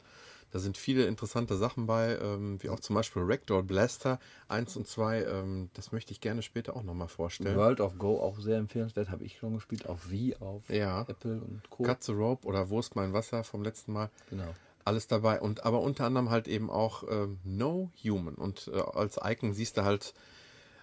Da 0.52 0.58
sind 0.58 0.76
viele 0.76 1.04
interessante 1.04 1.56
Sachen 1.56 1.86
bei, 1.86 2.18
ähm, 2.20 2.60
wie 2.62 2.70
auch 2.70 2.80
zum 2.80 2.94
Beispiel 2.96 3.22
Ragdoll 3.24 3.62
Blaster 3.62 4.18
1 4.48 4.76
und 4.76 4.88
2. 4.88 5.22
Ähm, 5.24 5.70
das 5.74 5.92
möchte 5.92 6.12
ich 6.12 6.20
gerne 6.20 6.42
später 6.42 6.74
auch 6.76 6.82
nochmal 6.82 7.08
vorstellen. 7.08 7.56
World 7.56 7.80
of 7.80 7.98
Go 7.98 8.20
auch 8.20 8.38
sehr 8.40 8.58
empfehlenswert, 8.58 9.10
habe 9.10 9.24
ich 9.24 9.38
schon 9.38 9.54
gespielt. 9.54 9.88
Auf 9.88 10.10
Wii, 10.10 10.36
auf 10.40 10.68
Ja. 10.68 11.02
Apple 11.02 11.40
und 11.40 11.62
Co. 11.70 11.84
Cut 11.84 12.02
the 12.02 12.12
Rope 12.12 12.46
oder 12.46 12.68
Wurst 12.70 12.96
mein 12.96 13.12
Wasser 13.12 13.44
vom 13.44 13.62
letzten 13.62 13.92
Mal. 13.92 14.10
Genau. 14.28 14.54
Alles 14.84 15.06
dabei. 15.06 15.40
Und 15.40 15.64
aber 15.64 15.80
unter 15.80 16.04
anderem 16.04 16.30
halt 16.30 16.48
eben 16.48 16.68
auch 16.70 17.04
ähm, 17.08 17.38
No 17.44 17.90
Human. 18.02 18.34
Und 18.34 18.70
äh, 18.74 18.80
als 18.80 19.18
Icon 19.22 19.52
siehst 19.52 19.76
du 19.76 19.84
halt 19.84 20.14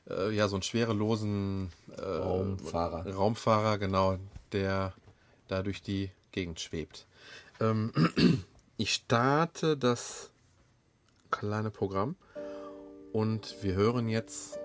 äh, 0.09 0.31
ja 0.33 0.47
so 0.47 0.55
einen 0.55 0.63
schwerelosen 0.63 1.71
äh, 1.97 2.01
Raumfahrer. 2.01 3.13
Raumfahrer, 3.13 3.77
genau, 3.79 4.17
der 4.53 4.93
da 5.49 5.61
durch 5.61 5.81
die 5.81 6.11
Gegend 6.31 6.59
schwebt. 6.61 7.05
Ähm, 7.59 7.91
ich 8.77 8.93
starte 8.93 9.75
das 9.75 10.29
kleine 11.31 11.71
Programm 11.71 12.15
und 13.11 13.55
wir 13.61 13.73
hören 13.73 14.07
jetzt, 14.07 14.59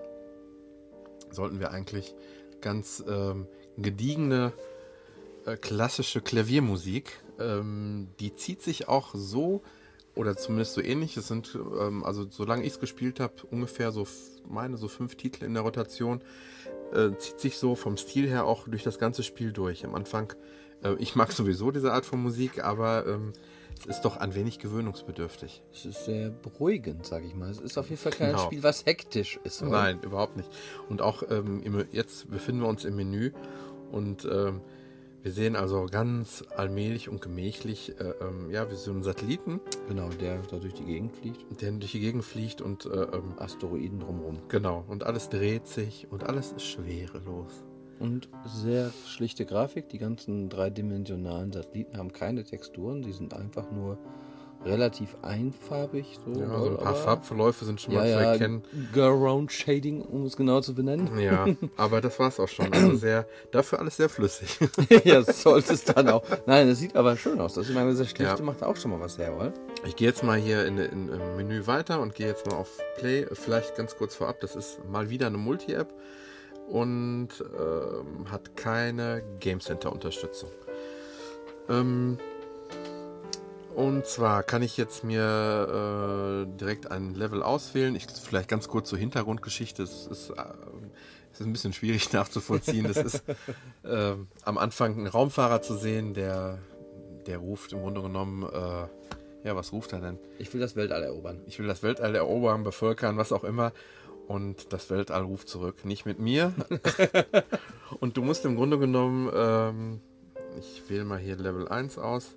sollten 1.31 1.59
wir 1.59 1.71
eigentlich 1.71 2.13
ganz 2.61 3.03
ähm, 3.07 3.47
gediegene 3.77 4.53
äh, 5.45 5.57
klassische 5.57 6.21
Klaviermusik. 6.21 7.23
Ähm, 7.39 8.09
die 8.19 8.35
zieht 8.35 8.61
sich 8.61 8.87
auch 8.87 9.15
so 9.15 9.63
oder 10.15 10.37
zumindest 10.37 10.73
so 10.75 10.81
ähnlich. 10.81 11.17
Es 11.17 11.27
sind, 11.27 11.55
ähm, 11.55 12.03
also 12.03 12.27
solange 12.29 12.63
ich 12.63 12.73
es 12.73 12.79
gespielt 12.79 13.19
habe, 13.19 13.33
ungefähr 13.49 13.91
so, 13.91 14.07
meine 14.47 14.77
so 14.77 14.87
fünf 14.87 15.15
Titel 15.15 15.43
in 15.43 15.55
der 15.55 15.63
Rotation, 15.63 16.21
äh, 16.93 17.17
zieht 17.17 17.39
sich 17.39 17.57
so 17.57 17.73
vom 17.73 17.97
Stil 17.97 18.29
her 18.29 18.45
auch 18.45 18.67
durch 18.67 18.83
das 18.83 18.99
ganze 18.99 19.23
Spiel 19.23 19.51
durch. 19.51 19.83
Am 19.83 19.95
Anfang, 19.95 20.33
äh, 20.83 20.93
ich 20.99 21.15
mag 21.15 21.31
sowieso 21.31 21.71
diese 21.71 21.91
Art 21.91 22.05
von 22.05 22.21
Musik, 22.21 22.63
aber 22.63 23.07
ähm, 23.07 23.33
es 23.79 23.85
ist 23.97 24.01
doch 24.01 24.17
ein 24.17 24.33
wenig 24.35 24.59
gewöhnungsbedürftig. 24.59 25.61
Es 25.73 25.85
ist 25.85 26.05
sehr 26.05 26.29
beruhigend, 26.29 27.05
sage 27.05 27.25
ich 27.25 27.35
mal. 27.35 27.49
Es 27.49 27.59
ist 27.59 27.77
auf 27.77 27.89
jeden 27.89 28.01
Fall 28.01 28.11
kein 28.13 28.31
Genau. 28.31 28.45
Spiel, 28.45 28.63
was 28.63 28.85
hektisch 28.85 29.39
ist. 29.43 29.61
oder? 29.61 29.71
Nein, 29.71 29.99
überhaupt 30.01 30.37
nicht. 30.37 30.49
Und 30.89 31.01
auch 31.01 31.23
ähm, 31.29 31.61
jetzt 31.91 32.29
befinden 32.29 32.61
wir 32.61 32.67
uns 32.69 32.85
im 32.85 32.95
Menü 32.95 33.31
und 33.91 34.25
ähm, 34.31 34.61
wir 35.21 35.31
sehen 35.31 35.55
also 35.55 35.85
ganz 35.89 36.43
allmählich 36.55 37.07
und 37.07 37.21
gemächlich, 37.21 37.97
äh, 37.97 38.13
ähm, 38.21 38.49
ja, 38.51 38.69
wir 38.69 38.75
sehen 38.75 38.95
einen 38.95 39.03
Satelliten, 39.03 39.61
Genau, 39.87 40.09
der 40.09 40.39
da 40.51 40.57
durch 40.57 40.73
die 40.73 40.83
Gegend 40.83 41.15
fliegt. 41.15 41.61
der 41.61 41.71
durch 41.71 41.93
die 41.93 42.01
Gegend 42.01 42.25
fliegt 42.25 42.61
und 42.61 42.85
äh, 42.85 42.89
ähm, 42.89 43.33
Asteroiden 43.37 43.99
drumherum. 44.01 44.39
genau, 44.49 44.83
und 44.89 45.05
alles 45.05 45.29
dreht 45.29 45.65
sich 45.67 46.07
und 46.11 46.23
alles 46.25 46.51
ist 46.51 46.65
schwerelos. 46.65 47.63
Und 47.99 48.27
sehr 48.45 48.91
schlichte 49.07 49.45
Grafik. 49.45 49.89
Die 49.89 49.97
ganzen 49.99 50.49
dreidimensionalen 50.49 51.51
Satelliten 51.51 51.97
haben 51.97 52.11
keine 52.11 52.43
Texturen. 52.43 53.01
Die 53.01 53.13
sind 53.13 53.33
einfach 53.33 53.71
nur 53.71 53.97
relativ 54.65 55.15
einfarbig. 55.21 56.17
So, 56.25 56.39
Ja, 56.39 56.57
so 56.59 56.69
ein 56.69 56.77
paar 56.77 56.95
Farbverläufe 56.95 57.65
sind 57.65 57.81
schon 57.81 57.93
Ja, 57.93 57.99
mal 57.99 58.05
zu 58.07 58.11
ja, 58.13 58.31
erkennen. 58.31 58.63
Ground 58.93 59.51
Shading, 59.51 60.01
um 60.01 60.25
es 60.25 60.37
genau 60.37 60.61
zu 60.61 60.73
benennen. 60.73 61.19
Ja, 61.19 61.47
aber 61.77 61.99
das 62.01 62.17
war's 62.19 62.39
auch 62.39 62.47
schon. 62.47 62.71
Also 62.73 62.95
sehr, 62.95 63.27
dafür 63.51 63.79
alles 63.79 63.97
sehr 63.97 64.07
flüssig. 64.09 64.57
ja, 65.03 65.21
das 65.21 65.41
sollte 65.41 65.73
es 65.73 65.83
dann 65.83 66.07
auch. 66.09 66.23
Nein, 66.45 66.67
das 66.69 66.79
sieht 66.79 66.95
aber 66.95 67.17
schön 67.17 67.39
aus. 67.41 67.55
Das 67.55 67.67
ich 67.67 67.75
meine, 67.75 67.93
das 67.93 68.09
Schlichte 68.09 68.23
Ja. 68.37 68.41
macht 68.41 68.63
auch 68.63 68.75
schon 68.77 68.91
mal 68.91 68.99
was 69.01 69.17
her, 69.17 69.35
oder? 69.35 69.53
Ich 69.85 69.95
gehe 69.97 70.07
jetzt 70.07 70.23
mal 70.23 70.37
hier 70.39 70.65
in, 70.65 70.77
in, 70.77 71.09
im 71.09 71.35
Menü 71.35 71.67
weiter 71.67 71.99
und 72.01 72.15
gehe 72.15 72.27
jetzt 72.27 72.45
mal 72.47 72.55
auf 72.55 72.69
Play. 72.97 73.27
Vielleicht 73.33 73.75
ganz 73.75 73.97
kurz 73.97 74.15
vorab, 74.15 74.39
das 74.39 74.55
ist 74.55 74.79
mal 74.89 75.09
wieder 75.09 75.27
eine 75.27 75.37
Multi-App 75.37 75.93
und 76.69 77.29
ähm, 77.39 78.31
hat 78.31 78.55
keine 78.55 79.23
Game 79.39 79.59
Center-Unterstützung. 79.59 80.49
Ähm, 81.69 82.17
und 83.75 84.05
zwar 84.05 84.43
kann 84.43 84.61
ich 84.61 84.77
jetzt 84.77 85.03
mir 85.03 86.45
äh, 86.45 86.57
direkt 86.59 86.91
ein 86.91 87.15
Level 87.15 87.41
auswählen. 87.41 87.95
Ich 87.95 88.05
vielleicht 88.05 88.47
ganz 88.47 88.67
kurz 88.67 88.89
zur 88.89 88.99
Hintergrundgeschichte. 88.99 89.81
Es 89.81 90.05
ist, 90.05 90.29
äh, 90.29 90.43
es 91.31 91.39
ist 91.39 91.47
ein 91.47 91.53
bisschen 91.53 91.73
schwierig 91.73 92.13
nachzuvollziehen. 92.13 92.85
Das 92.85 92.97
ist 92.97 93.23
äh, 93.83 94.13
am 94.43 94.57
Anfang 94.57 94.99
ein 94.99 95.07
Raumfahrer 95.07 95.61
zu 95.61 95.75
sehen, 95.75 96.13
der, 96.13 96.59
der 97.25 97.39
ruft 97.39 97.73
im 97.73 97.81
Grunde 97.81 98.01
genommen, 98.03 98.43
äh, 98.43 99.47
ja, 99.47 99.55
was 99.55 99.73
ruft 99.73 99.91
er 99.91 99.99
denn? 99.99 100.19
Ich 100.37 100.53
will 100.53 100.61
das 100.61 100.75
Weltall 100.75 101.03
erobern. 101.03 101.41
Ich 101.47 101.57
will 101.59 101.67
das 101.67 101.81
Weltall 101.81 102.15
erobern, 102.15 102.63
bevölkern, 102.63 103.17
was 103.17 103.31
auch 103.31 103.43
immer. 103.43 103.73
Und 104.27 104.71
das 104.71 104.89
Weltall 104.89 105.23
ruft 105.23 105.49
zurück. 105.49 105.85
Nicht 105.85 106.05
mit 106.05 106.19
mir. 106.19 106.53
und 107.99 108.17
du 108.17 108.21
musst 108.21 108.45
im 108.45 108.55
Grunde 108.55 108.79
genommen, 108.79 109.29
ähm, 109.33 109.99
ich 110.57 110.89
wähle 110.89 111.03
mal 111.03 111.19
hier 111.19 111.35
Level 111.35 111.67
1 111.67 111.97
aus. 111.97 112.35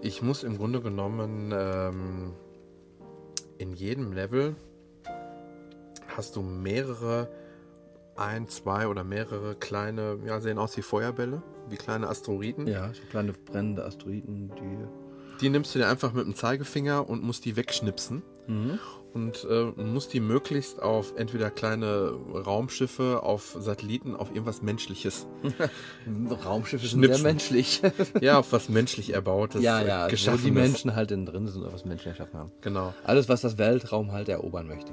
Ich 0.00 0.20
muss 0.20 0.42
im 0.42 0.58
Grunde 0.58 0.80
genommen 0.82 1.52
ähm, 1.54 2.32
in 3.58 3.72
jedem 3.72 4.12
Level 4.12 4.54
hast 6.16 6.36
du 6.36 6.42
mehrere, 6.42 7.28
ein, 8.16 8.48
zwei 8.48 8.86
oder 8.86 9.04
mehrere 9.04 9.54
kleine, 9.54 10.18
ja, 10.26 10.40
sehen 10.40 10.58
aus 10.58 10.76
wie 10.76 10.82
Feuerbälle, 10.82 11.42
wie 11.68 11.76
kleine 11.76 12.08
Asteroiden. 12.08 12.66
Ja, 12.66 12.92
so 12.92 13.02
kleine 13.10 13.32
brennende 13.32 13.84
Asteroiden, 13.84 14.52
die. 14.56 15.03
Die 15.40 15.48
nimmst 15.48 15.74
du 15.74 15.78
dir 15.80 15.88
einfach 15.88 16.12
mit 16.12 16.24
dem 16.26 16.34
Zeigefinger 16.34 17.08
und 17.08 17.22
musst 17.22 17.44
die 17.44 17.56
wegschnipsen. 17.56 18.22
Und 19.14 19.46
äh, 19.48 19.64
musst 19.80 20.12
die 20.12 20.20
möglichst 20.20 20.82
auf 20.82 21.14
entweder 21.16 21.50
kleine 21.50 22.12
Raumschiffe, 22.34 23.22
auf 23.22 23.56
Satelliten, 23.58 24.14
auf 24.16 24.30
irgendwas 24.30 24.60
Menschliches. 24.60 25.26
Raumschiffe 26.44 26.86
sind 26.86 27.04
sehr 27.06 27.18
menschlich. 27.20 27.80
ja, 28.20 28.38
auf 28.38 28.52
was 28.52 28.68
menschlich 28.68 29.14
erbautes. 29.14 29.62
ja, 29.62 29.80
äh, 29.80 29.86
ja, 29.88 29.94
also 30.02 30.06
wo 30.06 30.10
Geschaffenes. 30.10 30.44
die 30.44 30.50
Menschen 30.50 30.94
halt 30.94 31.10
innen 31.10 31.26
drin 31.26 31.46
sind 31.46 31.62
oder 31.62 31.72
was 31.72 31.84
Menschen 31.84 32.08
erschaffen 32.08 32.38
haben. 32.38 32.52
Genau, 32.60 32.92
Alles, 33.04 33.28
was 33.28 33.40
das 33.40 33.56
Weltraum 33.56 34.12
halt 34.12 34.28
erobern 34.28 34.66
möchte. 34.66 34.92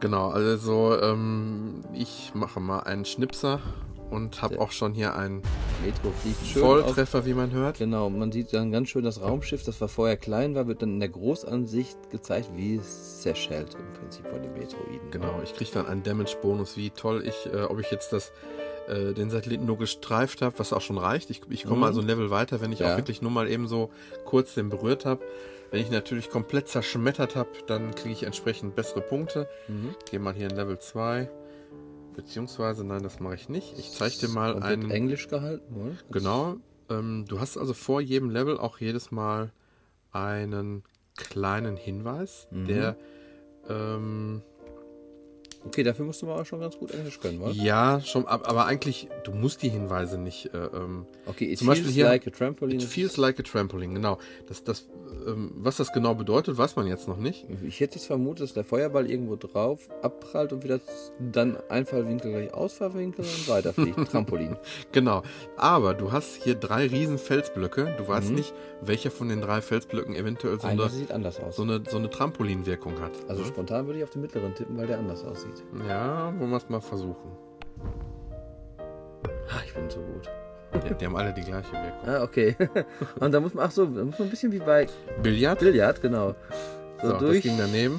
genau. 0.00 0.28
Also 0.30 0.98
ähm, 1.00 1.82
ich 1.92 2.32
mache 2.34 2.60
mal 2.60 2.80
einen 2.80 3.04
Schnipser 3.04 3.60
und 4.12 4.42
habe 4.42 4.60
auch 4.60 4.70
schon 4.72 4.94
hier 4.94 5.14
einen 5.16 5.42
schön 6.44 6.62
auf, 6.62 6.68
Volltreffer, 6.84 7.26
wie 7.26 7.34
man 7.34 7.50
hört. 7.50 7.78
Genau, 7.78 8.10
man 8.10 8.30
sieht 8.30 8.52
dann 8.52 8.70
ganz 8.70 8.88
schön 8.90 9.04
das 9.04 9.20
Raumschiff, 9.20 9.64
das 9.64 9.80
war 9.80 9.88
vorher 9.88 10.16
klein 10.16 10.54
war, 10.54 10.66
wird 10.66 10.82
dann 10.82 10.90
in 10.94 11.00
der 11.00 11.08
Großansicht 11.08 12.10
gezeigt, 12.10 12.50
wie 12.54 12.76
es 12.76 13.20
zerschellt 13.22 13.74
im 13.74 14.00
Prinzip 14.00 14.26
von 14.28 14.42
den 14.42 14.52
Metroiden. 14.54 15.10
Genau, 15.10 15.40
ich 15.42 15.54
kriege 15.54 15.70
dann 15.74 15.86
einen 15.86 16.02
Damage-Bonus, 16.02 16.76
wie 16.76 16.90
toll 16.90 17.24
ich, 17.26 17.52
äh, 17.52 17.62
ob 17.62 17.78
ich 17.80 17.90
jetzt 17.90 18.12
das, 18.12 18.32
äh, 18.88 19.12
den 19.14 19.30
Satelliten 19.30 19.64
nur 19.66 19.78
gestreift 19.78 20.42
habe, 20.42 20.58
was 20.58 20.72
auch 20.72 20.80
schon 20.82 20.98
reicht. 20.98 21.30
Ich, 21.30 21.40
ich 21.50 21.64
komme 21.64 21.78
Mhm. 21.78 21.84
also 21.84 22.00
ein 22.00 22.06
Level 22.06 22.30
weiter, 22.30 22.60
wenn 22.60 22.72
ich 22.72 22.80
Ja. 22.80 22.92
auch 22.92 22.96
wirklich 22.98 23.22
nur 23.22 23.30
mal 23.30 23.48
eben 23.48 23.66
so 23.68 23.90
kurz 24.24 24.54
den 24.54 24.68
berührt 24.68 25.04
habe. 25.04 25.22
Wenn 25.70 25.80
ich 25.80 25.90
natürlich 25.90 26.28
komplett 26.28 26.68
zerschmettert 26.68 27.34
habe, 27.34 27.48
dann 27.66 27.94
kriege 27.94 28.12
ich 28.12 28.24
entsprechend 28.24 28.74
bessere 28.76 29.00
Punkte. 29.00 29.48
Mhm. 29.68 29.94
Gehe 30.10 30.20
mal 30.20 30.34
hier 30.34 30.50
in 30.50 30.54
Level 30.56 30.78
2. 30.78 31.30
Beziehungsweise, 32.14 32.84
nein, 32.84 33.02
das 33.02 33.20
mache 33.20 33.34
ich 33.34 33.48
nicht. 33.48 33.78
Ich 33.78 33.90
zeige 33.92 34.16
dir 34.16 34.28
mal 34.28 34.52
Komplett 34.52 34.72
einen. 34.80 34.90
Englisch 34.90 35.28
gehalten, 35.28 35.74
oder? 35.74 35.92
Genau. 36.10 36.56
Ähm, 36.90 37.24
du 37.28 37.40
hast 37.40 37.56
also 37.56 37.72
vor 37.74 38.00
jedem 38.00 38.30
Level 38.30 38.58
auch 38.58 38.78
jedes 38.78 39.10
Mal 39.10 39.52
einen 40.12 40.82
kleinen 41.16 41.76
Hinweis, 41.76 42.48
Mhm. 42.50 42.66
der 42.66 42.96
ähm, 43.68 44.42
Okay, 45.64 45.82
dafür 45.84 46.04
musst 46.04 46.20
du 46.22 46.26
mal 46.26 46.40
auch 46.40 46.44
schon 46.46 46.58
ganz 46.60 46.76
gut 46.76 46.90
Englisch 46.92 47.20
können, 47.20 47.40
wa? 47.40 47.50
ja 47.50 48.00
schon, 48.00 48.26
ab- 48.26 48.48
aber 48.48 48.66
eigentlich 48.66 49.08
du 49.24 49.30
musst 49.32 49.62
die 49.62 49.68
Hinweise 49.68 50.18
nicht. 50.18 50.46
Äh, 50.52 50.58
ähm, 50.74 51.06
Okay, 51.26 51.52
it 51.52 51.58
Zum 51.58 51.68
Beispiel 51.68 51.84
feels 51.84 51.94
hier- 51.94 52.04
like 52.06 52.26
a 52.26 52.30
trampoline. 52.30 52.82
it 52.82 52.88
feels 52.88 53.16
like 53.16 53.38
a 53.38 53.42
trampoline, 53.44 53.94
genau. 53.94 54.18
Das, 54.48 54.64
das, 54.64 54.88
ähm, 55.24 55.52
was 55.54 55.76
das 55.76 55.92
genau 55.92 56.14
bedeutet, 56.16 56.58
weiß 56.58 56.74
man 56.74 56.88
jetzt 56.88 57.06
noch 57.06 57.16
nicht. 57.16 57.46
Ich 57.64 57.78
hätte 57.78 57.94
jetzt 57.94 58.06
vermutet, 58.06 58.42
dass 58.42 58.54
der 58.54 58.64
Feuerball 58.64 59.08
irgendwo 59.08 59.36
drauf 59.36 59.88
abprallt 60.02 60.52
und 60.52 60.64
wieder 60.64 60.80
dann 61.20 61.56
Einfallwinkel 61.68 62.32
gleich 62.32 62.52
Ausfallwinkel 62.54 63.24
und 63.24 63.48
weiterfliegt. 63.48 63.96
Trampolin. 64.10 64.56
Genau. 64.90 65.22
Aber 65.56 65.94
du 65.94 66.10
hast 66.10 66.42
hier 66.42 66.56
drei 66.56 66.88
riesen 66.88 67.18
Felsblöcke. 67.18 67.94
Du 67.98 68.08
weißt 68.08 68.30
Mhm. 68.30 68.34
nicht, 68.34 68.52
welcher 68.80 69.12
von 69.12 69.28
den 69.28 69.40
drei 69.40 69.60
Felsblöcken 69.62 70.16
eventuell 70.16 70.58
so 70.60 70.66
eine, 70.66 70.88
sieht 70.90 71.12
anders 71.12 71.38
aus. 71.38 71.54
so 71.54 71.62
eine, 71.62 71.82
so 71.88 71.98
eine 71.98 72.10
Trampolinwirkung 72.10 73.00
hat. 73.00 73.12
Also 73.28 73.42
Mhm. 73.42 73.46
spontan 73.46 73.86
würde 73.86 73.98
ich 74.00 74.04
auf 74.04 74.10
den 74.10 74.22
mittleren 74.22 74.54
tippen, 74.56 74.76
weil 74.76 74.88
der 74.88 74.98
anders 74.98 75.22
aussieht. 75.24 75.51
Ja, 75.88 76.32
wollen 76.38 76.50
wir 76.50 76.56
es 76.56 76.68
mal 76.68 76.80
versuchen. 76.80 77.30
Ah, 79.48 79.60
ich 79.64 79.74
bin 79.74 79.88
so 79.90 80.00
gut. 80.00 80.28
Die, 80.74 80.94
die 80.94 81.06
haben 81.06 81.16
alle 81.16 81.32
die 81.32 81.42
gleiche 81.42 81.72
Wirkung. 81.72 82.08
Ah, 82.08 82.22
okay. 82.22 82.56
Und 83.20 83.32
da 83.32 83.40
muss 83.40 83.54
man, 83.54 83.66
ach 83.66 83.70
so, 83.70 83.84
da 83.84 84.04
muss 84.04 84.18
man 84.18 84.28
ein 84.28 84.30
bisschen 84.30 84.52
wie 84.52 84.58
bei 84.58 84.86
Billard? 85.22 85.58
Billard, 85.58 86.00
genau. 86.00 86.34
So, 87.02 87.10
So, 87.10 87.18
durch 87.18 87.42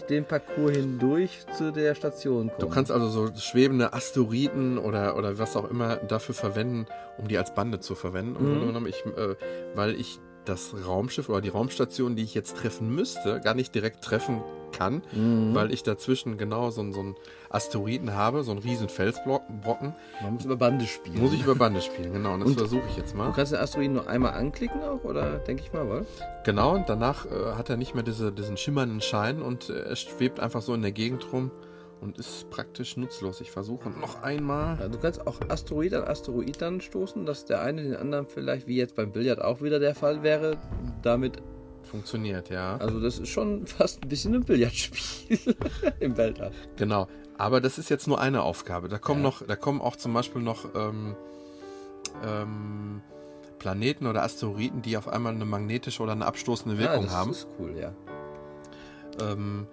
den 0.09 0.25
Parcours 0.25 0.77
hindurch 0.77 1.45
zu 1.57 1.71
der 1.71 1.93
Station 1.93 2.47
kommen. 2.47 2.59
Du 2.59 2.69
kannst 2.69 2.89
also 2.89 3.09
so 3.09 3.35
schwebende 3.35 3.91
Asteroiden 3.91 4.77
oder, 4.77 5.17
oder 5.17 5.37
was 5.37 5.57
auch 5.57 5.69
immer 5.69 5.97
dafür 5.97 6.33
verwenden, 6.33 6.87
um 7.17 7.27
die 7.27 7.37
als 7.37 7.53
Bande 7.53 7.81
zu 7.81 7.95
verwenden. 7.95 8.41
Mhm. 8.43 8.49
Grunde 8.51 8.67
genommen, 8.67 8.87
ich, 8.87 9.05
äh, 9.05 9.35
weil 9.75 9.95
ich 9.99 10.19
das 10.45 10.73
Raumschiff 10.87 11.29
oder 11.29 11.41
die 11.41 11.49
Raumstation, 11.49 12.15
die 12.15 12.23
ich 12.23 12.33
jetzt 12.33 12.57
treffen 12.57 12.95
müsste, 12.95 13.41
gar 13.41 13.53
nicht 13.53 13.75
direkt 13.75 14.03
treffen 14.03 14.41
kann, 14.73 15.01
Mhm. 15.13 15.55
weil 15.55 15.71
ich 15.71 15.83
dazwischen 15.83 16.37
genau 16.37 16.69
so, 16.71 16.81
einen- 16.81 16.91
so 16.91 16.99
einen 16.99 17.15
Asteroiden 17.49 18.13
habe, 18.15 18.43
so 18.43 18.51
einen 18.51 18.59
riesen 18.59 18.89
Felsbrocken, 18.89 19.93
Man 20.21 20.33
muss 20.33 20.43
über 20.43 20.57
Bande 20.57 20.85
spielen. 20.85 21.21
muss 21.21 21.31
ich 21.33 21.43
über 21.43 21.55
Bande 21.55 21.81
spielen. 21.81 22.11
Genau, 22.11 22.33
und 22.33 22.45
das 22.45 22.53
versuche 22.55 22.81
ich 22.89 22.97
jetzt 22.97 23.13
Du 23.13 23.17
mal. 23.17 23.31
kannst 23.33 23.53
den 23.53 23.59
Asteroiden 23.59 23.93
nur 23.93 24.07
einmal 24.09 24.33
anklicken 24.33 24.81
auch, 24.83 25.03
oder 25.05 25.37
denke 25.39 25.63
ich 25.63 25.71
mal, 25.71 25.87
was? 25.89 26.05
Genau, 26.43 26.73
und 26.75 26.89
danach 26.89 27.25
äh, 27.25 27.53
hat 27.55 27.69
er 27.69 27.77
nicht 27.77 27.93
mehr 27.95 28.03
diese, 28.03 28.31
diesen 28.33 28.57
schimmernden 28.57 28.99
Schein 28.99 29.41
und 29.41 29.69
äh, 29.69 29.83
er 29.83 29.95
schwebt 29.95 30.39
einfach 30.41 30.61
so 30.61 30.73
in 30.73 30.81
der 30.81 30.91
Gegend 30.91 31.31
rum 31.31 31.51
und 32.01 32.17
ist 32.17 32.49
praktisch 32.49 32.97
nutzlos. 32.97 33.39
Ich 33.39 33.49
versuche 33.51 33.89
noch 33.89 34.23
einmal. 34.23 34.77
Ja, 34.77 34.89
du 34.89 34.97
kannst 34.97 35.25
auch 35.25 35.39
Asteroid 35.47 35.93
an 35.93 36.03
Asteroid 36.03 36.61
dann 36.61 36.81
stoßen, 36.81 37.25
dass 37.25 37.45
der 37.45 37.61
eine 37.61 37.81
den 37.83 37.95
anderen 37.95 38.27
vielleicht, 38.27 38.67
wie 38.67 38.75
jetzt 38.75 38.95
beim 38.95 39.11
Billard 39.13 39.41
auch 39.41 39.61
wieder 39.61 39.79
der 39.79 39.95
Fall 39.95 40.21
wäre, 40.21 40.57
damit, 41.01 41.37
Funktioniert, 41.93 42.49
ja. 42.49 42.77
also 42.77 42.99
das 42.99 43.19
ist 43.19 43.29
schon 43.29 43.67
fast 43.67 44.01
ein 44.01 44.09
bisschen 44.09 44.33
ein 44.33 44.43
Billardspiel 44.43 45.55
im 45.99 46.17
Weltall. 46.17 46.51
Genau. 46.75 47.07
Aber 47.37 47.61
das 47.61 47.77
ist 47.77 47.89
jetzt 47.89 48.07
nur 48.07 48.19
eine 48.19 48.41
Aufgabe. 48.41 48.87
Da 48.89 48.97
kommen 48.97 49.19
Ja. 49.21 49.29
noch, 49.29 49.45
da 49.45 49.55
kommen 49.55 49.79
auch 49.79 49.95
zum 49.95 50.11
Beispiel 50.11 50.41
noch 50.41 50.65
ähm, 50.75 51.15
ähm, 52.25 53.01
Planeten 53.59 54.07
oder 54.07 54.23
Asteroiden, 54.23 54.81
die 54.81 54.97
auf 54.97 55.07
einmal 55.07 55.33
eine 55.35 55.45
magnetische 55.45 56.01
oder 56.01 56.13
eine 56.13 56.25
abstoßende 56.25 56.79
Wirkung 56.79 57.03
ah, 57.03 57.07
das 57.07 57.13
haben. 57.13 57.31
ist 57.31 57.47
cool, 57.59 57.75
ja. 57.77 57.93
Ähm, 59.21 59.67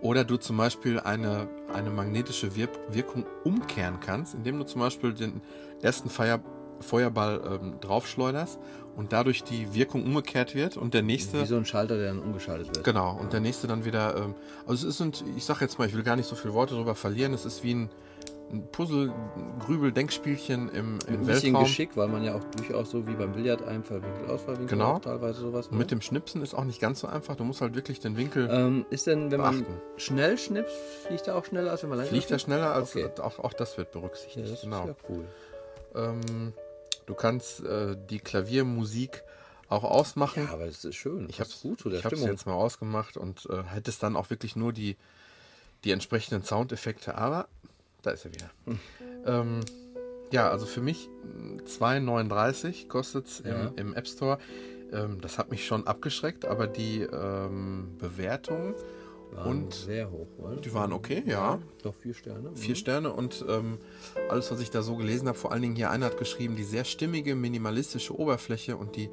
oder 0.00 0.24
du 0.24 0.38
zum 0.38 0.56
Beispiel 0.56 1.00
eine, 1.00 1.48
eine 1.74 1.90
magnetische 1.90 2.56
Wir 2.56 2.68
Wirkung 2.90 3.26
umkehren 3.44 4.00
kannst, 4.00 4.34
indem 4.34 4.58
du 4.58 4.64
zum 4.64 4.80
Beispiel 4.80 5.12
den 5.12 5.42
ersten 5.82 6.08
Feuer 6.08 6.40
Feuerball 6.80 7.40
ähm, 7.62 7.74
draufschleuderst 7.80 8.58
und 8.96 9.12
dadurch 9.12 9.44
die 9.44 9.74
Wirkung 9.74 10.04
umgekehrt 10.04 10.54
wird 10.54 10.76
und 10.76 10.92
der 10.94 11.02
nächste 11.02 11.42
Wie 11.42 11.46
so 11.46 11.56
ein 11.56 11.64
Schalter, 11.64 11.96
der 11.96 12.08
dann 12.08 12.18
umgeschaltet 12.20 12.68
wird. 12.74 12.84
Genau, 12.84 13.16
und 13.20 13.32
der 13.32 13.40
nächste 13.40 13.66
dann 13.66 13.84
wieder. 13.84 14.16
Ähm, 14.16 14.34
also 14.66 14.86
es 14.88 14.94
ist, 14.94 15.00
ein, 15.00 15.12
ich 15.36 15.44
sag 15.44 15.60
jetzt 15.60 15.78
mal, 15.78 15.86
ich 15.86 15.94
will 15.94 16.02
gar 16.02 16.16
nicht 16.16 16.28
so 16.28 16.34
viele 16.36 16.54
Worte 16.54 16.74
darüber 16.74 16.94
verlieren. 16.94 17.32
Es 17.32 17.44
ist 17.44 17.62
wie 17.62 17.74
ein, 17.74 17.90
ein 18.50 18.66
Puzzle, 18.72 19.10
ein 19.36 19.58
Grübel-Denkspielchen 19.60 20.70
im, 20.70 20.98
im 21.06 21.14
ein 21.20 21.26
bisschen 21.26 21.26
Weltraum. 21.52 21.64
Geschick, 21.64 21.90
weil 21.96 22.08
man 22.08 22.24
ja 22.24 22.34
auch 22.34 22.42
durchaus 22.56 22.90
so 22.90 23.06
wie 23.06 23.12
beim 23.12 23.32
Billard 23.32 23.62
Einfallwinkel, 23.62 24.30
Ausfallwinkel 24.30 24.68
Genau. 24.78 24.94
auch 24.94 25.00
teilweise 25.00 25.40
sowas. 25.42 25.68
Und 25.68 25.78
mit 25.78 25.90
dem 25.90 26.00
Schnipsen 26.00 26.42
ist 26.42 26.54
auch 26.54 26.64
nicht 26.64 26.80
ganz 26.80 27.00
so 27.00 27.06
einfach. 27.08 27.36
Du 27.36 27.44
musst 27.44 27.60
halt 27.60 27.74
wirklich 27.76 28.00
den 28.00 28.16
Winkel. 28.16 28.48
ähm, 28.50 28.86
ist 28.90 29.06
denn, 29.06 29.30
wenn 29.30 29.40
man 29.40 29.58
beachten. 29.64 29.80
schnell 29.98 30.38
schnipst, 30.38 30.74
fliegt 31.06 31.28
er 31.28 31.36
auch 31.36 31.44
schneller, 31.44 31.70
als 31.72 31.82
wenn 31.82 31.90
man 31.90 31.98
langsam 31.98 32.16
fliegt 32.16 32.30
er 32.30 32.38
schneller 32.38 32.72
als. 32.72 32.96
Okay. 32.96 33.08
Auch, 33.20 33.38
auch 33.38 33.52
das 33.52 33.76
wird 33.78 33.94
Ja, 33.94 34.00
berücksichtigt. 34.00 34.50
das 34.50 34.62
genau. 34.62 34.80
ist 34.80 34.86
ja 34.88 34.94
cool. 35.10 35.24
Ähm, 35.94 36.52
du 37.08 37.14
kannst 37.14 37.64
äh, 37.64 37.96
die 38.08 38.20
Klaviermusik 38.20 39.24
auch 39.68 39.82
ausmachen. 39.84 40.44
Ja, 40.46 40.52
aber 40.52 40.66
das 40.66 40.84
ist 40.84 40.94
schön. 40.96 41.26
Ich 41.28 41.38
Passt 41.38 41.52
hab's, 41.52 41.62
gut 41.62 41.80
zu 41.80 41.88
der 41.90 41.98
ich 41.98 42.04
hab's 42.04 42.16
Stimmung. 42.16 42.30
jetzt 42.30 42.46
mal 42.46 42.54
ausgemacht 42.54 43.16
und 43.16 43.46
äh, 43.50 43.62
hättest 43.64 44.02
dann 44.02 44.14
auch 44.16 44.30
wirklich 44.30 44.54
nur 44.56 44.72
die, 44.72 44.96
die 45.84 45.90
entsprechenden 45.90 46.42
Soundeffekte, 46.44 47.16
aber 47.16 47.48
da 48.02 48.12
ist 48.12 48.24
er 48.24 48.32
wieder. 48.34 48.50
Hm. 48.66 48.78
Ähm, 49.26 49.60
ja, 50.30 50.50
also 50.50 50.66
für 50.66 50.80
mich 50.80 51.08
mh, 51.24 51.62
2,39 51.64 52.88
kostet 52.88 53.26
es 53.26 53.42
Ja. 53.44 53.66
im, 53.68 53.76
im 53.76 53.94
App 53.94 54.06
Store. 54.06 54.38
Ähm, 54.92 55.20
das 55.20 55.36
hat 55.38 55.50
mich 55.50 55.66
schon 55.66 55.86
abgeschreckt, 55.86 56.44
aber 56.46 56.66
die 56.66 57.00
ähm, 57.02 57.96
Bewertungen, 57.98 58.74
Waren 59.32 59.64
und 59.64 59.74
sehr 59.74 60.10
hoch, 60.10 60.26
oder? 60.38 60.56
die 60.56 60.72
waren 60.72 60.92
okay, 60.92 61.22
ja. 61.26 61.58
Doch 61.82 61.94
vier 61.94 62.14
Sterne. 62.14 62.50
Vier 62.54 62.74
Sterne 62.74 63.12
und 63.12 63.44
ähm, 63.48 63.78
alles, 64.28 64.50
was 64.50 64.60
ich 64.60 64.70
da 64.70 64.82
so 64.82 64.96
gelesen 64.96 65.28
habe, 65.28 65.38
vor 65.38 65.52
allen 65.52 65.62
Dingen 65.62 65.76
hier 65.76 65.90
einer 65.90 66.06
hat 66.06 66.18
geschrieben, 66.18 66.56
die 66.56 66.64
sehr 66.64 66.84
stimmige, 66.84 67.34
minimalistische 67.34 68.18
Oberfläche 68.18 68.76
und 68.76 68.96
die 68.96 69.10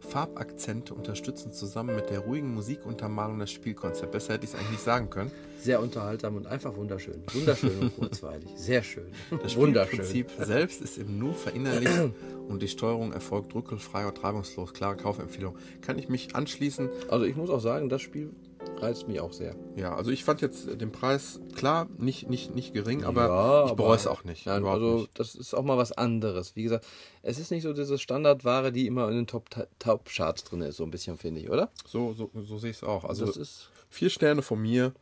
Farbakzente 0.00 0.94
unterstützen 0.94 1.52
zusammen 1.52 1.96
mit 1.96 2.10
der 2.10 2.20
ruhigen 2.20 2.54
Musikuntermalung 2.54 3.38
das 3.38 3.50
Spielkonzept. 3.50 4.12
Besser 4.12 4.34
hätte 4.34 4.44
ich 4.44 4.50
es 4.50 4.56
eigentlich 4.56 4.72
nicht 4.72 4.84
sagen 4.84 5.10
können. 5.10 5.30
Sehr 5.60 5.80
unterhaltsam 5.80 6.36
und 6.36 6.46
einfach 6.46 6.76
wunderschön. 6.76 7.22
Wunderschön 7.32 7.78
und 7.80 7.96
kurzweilig. 7.96 8.48
Sehr 8.56 8.82
schön. 8.82 9.06
Das. 9.42 9.52
Spielprinzip 9.56 10.30
selbst 10.38 10.80
ist 10.80 10.98
im 10.98 11.18
Nu 11.18 11.32
verinnerlicht 11.32 12.10
und 12.48 12.62
die 12.62 12.68
Steuerung 12.68 13.12
erfolgt 13.12 13.54
rückelfrei 13.54 14.06
und 14.06 14.22
reibungslos. 14.22 14.74
Klare 14.74 14.96
Kaufempfehlung. 14.96 15.56
Kann 15.80 15.98
ich 15.98 16.08
mich 16.08 16.36
anschließen? 16.36 16.88
Also 17.08 17.24
ich 17.24 17.36
muss 17.36 17.50
auch 17.50 17.60
sagen, 17.60 17.88
das 17.88 18.02
Spiel 18.02 18.30
reizt 18.78 19.08
mich 19.08 19.20
auch 19.20 19.32
sehr. 19.32 19.56
Ja, 19.76 19.94
also 19.94 20.10
ich 20.10 20.22
fand 20.24 20.40
jetzt 20.40 20.68
den 20.80 20.92
Preis, 20.92 21.40
klar, 21.54 21.88
nicht, 21.98 22.28
nicht, 22.28 22.54
nicht 22.54 22.72
gering, 22.74 23.04
aber 23.04 23.26
Ja, 23.28 23.66
ich 23.66 23.72
bereue 23.72 23.96
es 23.96 24.06
auch 24.06 24.24
nicht. 24.24 24.46
Nein, 24.46 24.64
also 24.64 24.98
nicht. 24.98 25.18
das 25.18 25.34
ist 25.34 25.54
auch 25.54 25.62
mal 25.64 25.78
was 25.78 25.92
anderes. 25.92 26.56
Wie 26.56 26.62
gesagt, 26.62 26.86
es 27.22 27.38
ist 27.38 27.50
nicht 27.50 27.62
so 27.62 27.72
diese 27.72 27.98
Standardware, 27.98 28.72
die 28.72 28.86
immer 28.86 29.08
in 29.08 29.16
den 29.16 29.26
Top- 29.26 29.48
Top-Charts 29.78 30.44
drin 30.44 30.60
ist, 30.62 30.76
so 30.76 30.84
ein 30.84 30.90
bisschen, 30.90 31.16
finde 31.18 31.40
ich, 31.40 31.50
oder? 31.50 31.70
So, 31.86 32.12
so, 32.12 32.30
so 32.34 32.58
sehe 32.58 32.70
ich 32.70 32.76
es 32.76 32.84
auch. 32.84 33.04
Also 33.04 33.24
das 33.26 33.36
ist 33.36 33.70
vier 33.88 34.10
Sterne 34.10 34.42
von 34.42 34.60
mir. 34.60 34.92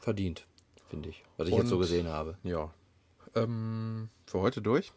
verdient, 0.00 0.46
finde 0.90 1.08
ich, 1.08 1.24
was 1.36 1.48
ich 1.48 1.54
jetzt 1.54 1.68
so 1.68 1.76
Und- 1.76 1.80
gesehen 1.82 2.08
habe. 2.08 2.36
Ja. 2.44 2.72
Ähm, 3.34 4.10
für 4.26 4.40
heute 4.40 4.62
durch. 4.62 4.92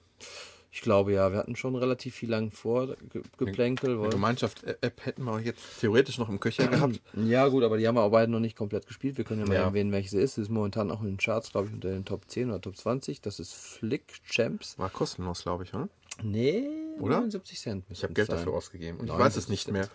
Ich 0.70 0.82
glaube 0.82 1.14
ja, 1.14 1.32
wir 1.32 1.40
hatten 1.40 1.56
schon 1.56 1.76
relativ 1.76 2.14
viel 2.16 2.30
lang 2.30 2.52
Vorgeplänkel. 2.52 3.98
Eine 4.00 4.10
Gemeinschaft-App 4.10 5.06
hätten 5.06 5.24
wir 5.24 5.40
jetzt 5.40 5.62
theoretisch 5.80 6.18
noch 6.18 6.30
im 6.30 6.40
Köcher 6.40 6.68
gehabt. 6.68 7.00
Ja, 7.16 7.48
gut, 7.48 7.64
aber 7.64 7.78
die 7.78 7.88
haben 7.88 7.96
wir 7.96 8.04
auch 8.04 8.12
beide 8.12 8.32
noch 8.32 8.40
nicht 8.40 8.56
komplett 8.58 8.86
gespielt. 8.86 9.18
Wir 9.18 9.24
können 9.26 9.42
ja 9.42 9.48
mal 9.48 9.54
Ja. 9.56 9.64
erwähnen, 9.64 9.92
welche 9.92 10.10
sie 10.10 10.20
ist. 10.20 10.36
Sie 10.36 10.42
ist 10.42 10.50
momentan 10.50 10.92
auch 10.92 11.02
in 11.02 11.08
den 11.08 11.18
Charts, 11.18 11.52
glaube 11.52 11.68
ich, 11.68 11.74
unter 11.74 11.90
den 11.90 12.06
Top 12.06 12.30
10 12.30 12.50
oder 12.50 12.62
Top 12.62 12.76
20. 12.78 13.22
Das 13.22 13.40
ist 13.40 13.54
Flick 13.54 14.22
Champs. 14.30 14.78
War 14.78 14.90
kostenlos, 14.90 15.44
glaube 15.44 15.64
ich, 15.64 15.74
oder? 15.74 15.90
Nee, 16.24 16.68
Oder? 17.00 17.16
79 17.18 17.60
Cent. 17.60 17.86
Ich 17.90 18.04
habe 18.04 18.14
Geld 18.14 18.30
dafür 18.32 18.54
ausgegeben 18.54 19.00
und 19.00 19.06
ich 19.08 19.14
weiß 19.14 19.36
das 19.36 19.44
es 19.46 19.50
nicht 19.50 19.68
ist- 19.68 19.72
mehr. 19.72 19.88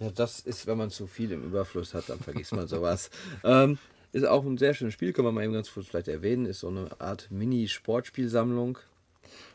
Ja, 0.00 0.10
das 0.10 0.40
ist, 0.40 0.66
wenn 0.66 0.78
man 0.78 0.90
zu 0.90 1.06
viel 1.06 1.30
im 1.32 1.44
Überfluss 1.44 1.94
hat, 1.94 2.08
dann 2.08 2.18
vergisst 2.18 2.52
man 2.52 2.66
sowas. 2.68 3.10
ähm, 3.44 3.78
ist 4.12 4.26
auch 4.26 4.44
ein 4.44 4.58
sehr 4.58 4.74
schönes 4.74 4.94
Spiel, 4.94 5.12
können 5.12 5.28
wir 5.28 5.32
mal 5.32 5.44
eben 5.44 5.52
ganz 5.52 5.72
kurz 5.72 5.86
vielleicht 5.86 6.08
erwähnen. 6.08 6.44
Ist 6.46 6.60
so 6.60 6.68
eine 6.68 6.88
Art 7.00 7.28
Mini-Sportspielsammlung, 7.30 8.78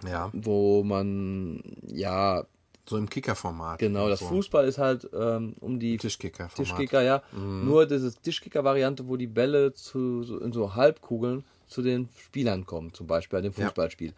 Ja, 0.07 0.29
wo 0.33 0.83
man, 0.83 1.61
ja, 1.87 2.45
so 2.89 2.97
im 2.97 3.09
Kicker-Format. 3.09 3.79
genau, 3.79 4.07
das 4.07 4.19
so. 4.19 4.27
Fußball 4.27 4.65
ist 4.65 4.77
halt 4.77 5.09
ähm, 5.13 5.55
um 5.59 5.79
die 5.79 5.97
Tischkicker-Format. 5.97 6.55
Tischkicker, 6.55 7.01
ja. 7.01 7.21
Nur 7.33 7.85
diese 7.85 8.13
Tischkicker-Variante, 8.13 9.07
wo 9.07 9.17
die 9.17 9.27
Bälle 9.27 9.73
zu, 9.73 10.23
so, 10.23 10.39
in 10.39 10.53
so 10.53 10.75
Halbkugeln 10.75 11.43
zu 11.67 11.81
den 11.81 12.07
Spielern 12.17 12.65
kommen, 12.65 12.93
zum 12.93 13.07
Beispiel 13.07 13.39
bei 13.39 13.41
dem 13.41 13.53
Ja. 13.57 13.65
Fußballspiel. 13.65 14.13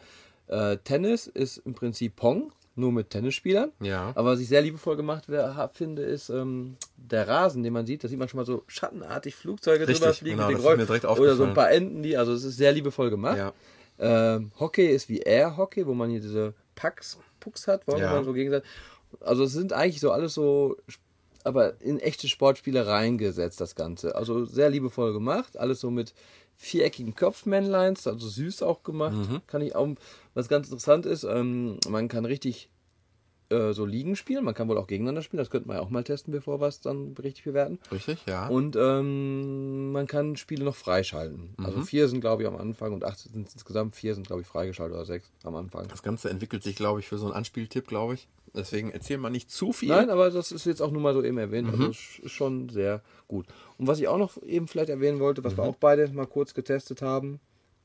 Äh, 0.48 0.77
Tennis 0.77 1.27
ist 1.27 1.57
im 1.57 1.73
Prinzip 1.73 2.15
Pong, 2.15 2.52
nur 2.76 2.91
mit 2.91 3.10
Tennisspielern. 3.10 3.72
Ja. 3.81 4.11
Aber 4.15 4.31
was 4.31 4.40
ich 4.40 4.48
sehr 4.48 4.61
liebevoll 4.61 4.95
gemacht 4.95 5.26
finde, 5.73 6.02
ist 6.03 6.30
ähm, 6.30 6.77
der 6.95 7.27
Rasen, 7.27 7.64
den 7.64 7.73
man 7.73 7.86
sieht. 7.86 8.03
Da 8.03 8.07
sieht 8.07 8.19
man 8.19 8.30
schon 8.30 8.38
mal 8.38 8.45
so 8.45 8.64
schattenartig 8.68 9.36
Flugzeuge 9.36 9.88
Richtig, 9.88 9.99
drüber 9.99 10.14
fliegen 10.14 10.38
genau, 10.38 10.48
mit 10.48 10.57
den 10.57 10.61
Geräuschen. 10.64 11.10
Oder 11.19 11.36
so 11.36 11.44
ein 11.44 11.53
paar 11.53 11.72
Enten, 11.72 12.03
die, 12.03 12.15
also 12.15 12.34
es 12.34 12.44
ist 12.44 12.57
sehr 12.57 12.72
liebevoll 12.72 13.10
gemacht. 13.10 13.38
Ja. 13.38 13.53
Ähm, 13.99 14.51
Hockey 14.59 14.88
ist 14.88 15.09
wie 15.09 15.19
Air 15.19 15.57
Hockey, 15.57 15.85
wo 15.85 15.93
man 15.93 16.09
hier 16.09 16.21
diese 16.21 16.53
Pucks, 16.76 17.17
Pucks 17.39 17.67
hat, 17.67 17.88
wo 17.88 17.97
Ja. 17.97 18.11
man 18.11 18.23
so 18.23 18.34
gegenseitig. 18.34 18.67
Also 19.21 19.43
es 19.43 19.53
sind 19.53 19.73
eigentlich 19.73 19.99
so 19.99 20.11
alles 20.11 20.34
so, 20.34 20.77
aber 21.43 21.81
in 21.81 21.99
echte 21.99 22.27
Sportspiele 22.27 22.85
reingesetzt, 22.88 23.59
das 23.59 23.76
Ganze. 23.76 24.15
Also 24.15 24.45
sehr 24.45 24.69
liebevoll 24.69 25.13
gemacht, 25.13 25.57
alles 25.57 25.80
so 25.81 25.89
mit 25.91 26.13
viereckigen 26.55 27.15
Kopfmännleins, 27.15 28.05
also 28.07 28.27
süß 28.27 28.63
auch 28.63 28.84
gemacht. 28.84 29.15
Mhm. 29.17 29.41
Kann 29.47 29.61
ich 29.61 29.76
auch, 29.76 29.88
was 30.34 30.47
ganz 30.49 30.67
interessant 30.67 31.05
ist, 31.05 31.23
ähm, 31.23 31.77
man 31.89 32.07
kann 32.07 32.26
richtig 32.26 32.69
äh, 33.49 33.73
so 33.73 33.85
liegen 33.85 34.15
spielen, 34.15 34.43
man 34.43 34.53
kann 34.53 34.67
wohl 34.69 34.77
auch 34.77 34.88
gegeneinander 34.88 35.21
spielen, 35.21 35.39
das 35.39 35.49
könnte 35.49 35.67
man 35.67 35.77
ja 35.77 35.84
auch 35.84 35.89
mal 35.89 36.03
testen, 36.03 36.31
bevor 36.31 36.61
wir 36.61 36.67
es 36.67 36.81
dann 36.81 37.15
richtig 37.21 37.43
bewerten. 37.45 37.80
Richtig, 37.91 38.19
ja. 38.27 38.47
Und 38.47 38.76
ähm, 38.76 39.91
man 39.91 40.07
kann 40.07 40.35
Spiele 40.35 40.63
noch 40.63 40.76
freischalten. 40.76 41.55
Mhm. 41.57 41.65
Also 41.65 41.81
vier 41.81 42.07
sind, 42.07 42.21
glaube 42.21 42.43
ich, 42.43 42.47
am 42.47 42.55
Anfang 42.55 42.93
und 42.93 43.03
acht 43.03 43.19
sind 43.19 43.35
insgesamt. 43.35 43.95
Vier 43.95 44.15
sind, 44.15 44.27
glaube 44.27 44.41
ich, 44.41 44.47
freigeschaltet 44.47 44.95
oder 44.95 45.05
sechs 45.05 45.31
am 45.43 45.55
Anfang. 45.55 45.88
das 45.88 46.03
Ganze 46.03 46.30
entwickelt 46.30 46.63
sich, 46.63 46.76
glaube 46.76 46.99
ich, 46.99 47.07
für 47.07 47.17
so 47.17 47.26
einen 47.26 47.34
Anspieltipp, 47.34 47.88
glaube 47.88 48.15
ich. 48.15 48.27
Deswegen 48.55 48.89
erzähl 48.91 49.17
mal 49.19 49.30
nicht 49.30 49.51
zu 49.51 49.73
viel. 49.73 49.89
Nein, 49.89 50.09
aber 50.09 50.31
das 50.31 50.51
ist 50.51 50.65
jetzt 50.65 50.81
auch 50.81 50.89
nur 50.91 51.01
mal 51.01 51.13
so 51.13 51.23
eben 51.23 51.38
erwähnt. 51.38 51.67
Mhm. 51.67 51.73
Also 51.81 51.89
ist 51.91 52.31
schon 52.31 52.69
sehr 52.69 53.01
gut. 53.27 53.45
Und 53.77 53.85
was 53.88 53.99
ich 53.99 54.07
auch 54.07 54.17
noch 54.17 54.41
eben 54.41 54.67
vielleicht 54.67 54.89
erwähnen 54.89 55.19
wollte, 55.19 55.43
was 55.43 55.55
wir 55.55 55.63
Mhm. 55.63 55.69
auch 55.69 55.76
beide 55.76 56.07
mal 56.09 56.26
kurz 56.26 56.53
getestet 56.55 57.01
haben, 57.03 57.39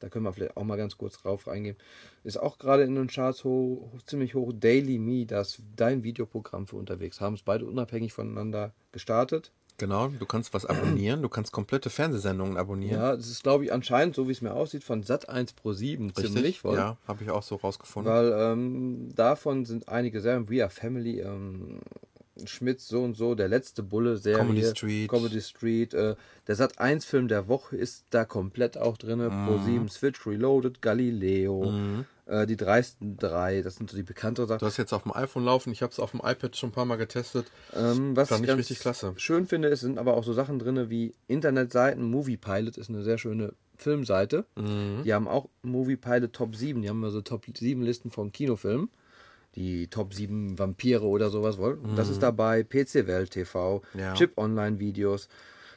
da 0.05 0.11
können 0.11 0.27
wir 0.27 0.35
vielleicht 0.35 0.59
auch 0.59 0.65
mal 0.65 0.77
ganz 0.77 0.99
kurz 0.99 1.17
drauf 1.23 1.47
reingehen, 1.47 1.77
ist 2.25 2.37
auch 2.37 2.59
gerade 2.59 2.83
in 2.83 2.95
den 2.95 3.07
Charts 3.07 3.43
ho 3.43 3.91
ziemlich 4.05 4.35
hoch 4.35 4.53
Daily 4.55 4.99
Me, 4.99 5.25
das 5.25 5.63
dein 5.77 6.05
Videoprogramm 6.05 6.67
für 6.67 6.77
unterwegs. 6.77 7.23
Haben 7.23 7.35
es 7.35 7.43
beide 7.43 7.65
unabhängig 7.65 8.13
voneinander 8.13 8.75
gestartet. 8.93 9.51
Genau, 9.79 10.09
du 10.09 10.27
kannst 10.27 10.53
was 10.53 10.67
abonnieren, 10.67 11.23
du 11.23 11.31
kannst 11.31 11.53
komplette 11.53 11.89
Fernsehsendungen 11.89 12.59
abonnieren. 12.59 13.01
Ja, 13.01 13.17
das 13.17 13.29
ist, 13.29 13.43
glaube 13.43 13.65
ich, 13.65 13.73
anscheinend, 13.73 14.15
so 14.15 14.29
wie 14.29 14.33
es 14.33 14.43
mir 14.43 14.53
aussieht, 14.53 14.85
von 14.85 15.03
Sat1 15.03 15.57
Pro 15.57 15.73
7 15.73 16.11
Richtig? 16.11 16.27
ziemlich 16.27 16.61
voll. 16.61 16.77
Ja, 16.77 16.99
habe 17.09 17.25
ich 17.25 17.31
auch 17.31 17.43
so 17.43 17.57
rausgefunden. 17.57 18.13
Weil 18.13 18.33
ähm, 18.37 19.09
davon 19.17 19.65
sind 19.65 19.89
einige 19.89 20.21
Serien, 20.21 20.51
We 20.51 20.63
Are 20.63 20.71
Family, 20.71 21.21
ähm, 21.21 21.81
Schmitz 22.47 22.89
so 22.89 23.03
und 23.03 23.17
so, 23.17 23.35
der 23.35 23.49
letzte 23.49 23.83
Bulle 23.83 24.17
Serie, 24.17 24.39
Comedy 24.45 24.65
Street. 24.65 25.09
Comedy 25.09 25.41
Street, 25.41 25.95
äh, 25.95 26.17
der 26.47 26.57
Sat 26.57 26.79
1 26.79 27.05
Film 27.05 27.29
der 27.29 27.49
Woche 27.49 27.77
ist 27.77 28.05
da 28.11 28.25
komplett 28.25 28.77
auch 28.77 28.97
drin, 28.97 29.21
Mhm. 29.21 29.47
Pro 29.47 29.59
7 29.65 29.89
Switch 29.89 30.27
Reloaded, 30.27 30.83
Galileo, 30.83 31.73
äh, 32.27 32.47
die 32.47 32.57
dreisten 32.57 33.17
drei, 33.17 33.63
das 33.63 33.77
sind 33.77 33.91
so 33.91 33.97
die 33.97 34.03
bekannten 34.03 34.47
Sachen. 34.47 34.59
Du 34.59 34.67
hast 34.67 34.77
jetzt 34.79 34.93
auf 34.93 35.05
dem 35.05 35.13
iPhone 35.15 35.45
laufen, 35.45 35.71
ich 35.73 35.83
habe 35.83 35.93
es 35.93 36.01
auf 36.01 36.11
dem 36.11 36.21
iPad 36.25 36.57
schon 36.57 36.71
ein 36.71 36.73
paar 36.73 36.85
Mal 36.87 36.97
getestet. 36.97 37.47
Ähm, 37.75 38.17
was 38.17 38.31
Fand 38.31 38.45
ich 38.49 38.57
richtig 38.57 38.81
klasse. 38.81 39.13
schön 39.17 39.47
finde, 39.47 39.69
es 39.69 39.81
sind 39.81 39.99
aber 39.99 40.17
auch 40.17 40.25
so 40.25 40.33
Sachen 40.33 40.59
drin 40.59 40.91
wie 40.91 41.15
Internetseiten. 41.29 42.03
Movie 42.05 42.37
Pilot 42.37 42.77
ist 42.79 42.89
eine 42.89 43.03
sehr 43.05 43.19
schöne 43.19 43.53
Filmseite. 43.77 44.45
Mhm. 44.57 45.03
Die 45.05 45.13
haben 45.15 45.29
auch 45.29 45.49
Movie 45.63 45.97
Pilot 45.97 46.33
Top 46.33 46.57
7. 46.57 46.83
Die 46.83 46.89
haben 46.89 47.03
also 47.05 47.21
Top 47.21 47.45
7 47.53 47.83
Listen 47.83 48.11
von 48.11 48.33
Kinofilmen. 48.33 48.89
Die 49.57 49.87
Top 49.89 50.13
7 50.15 50.59
Vampire 50.59 51.03
oder 51.05 51.31
sowas 51.31 51.59
wollen. 51.59 51.95
Das 51.97 52.09
ist 52.09 52.23
dabei. 52.23 52.65
PC 52.65 53.07
Welt 53.07 53.31
TV, 53.31 53.83
Mhm. 53.95 54.01
Ja. 54.01 54.15
Chip 54.15 54.37
Online 54.37 54.79
Videos. 54.81 55.29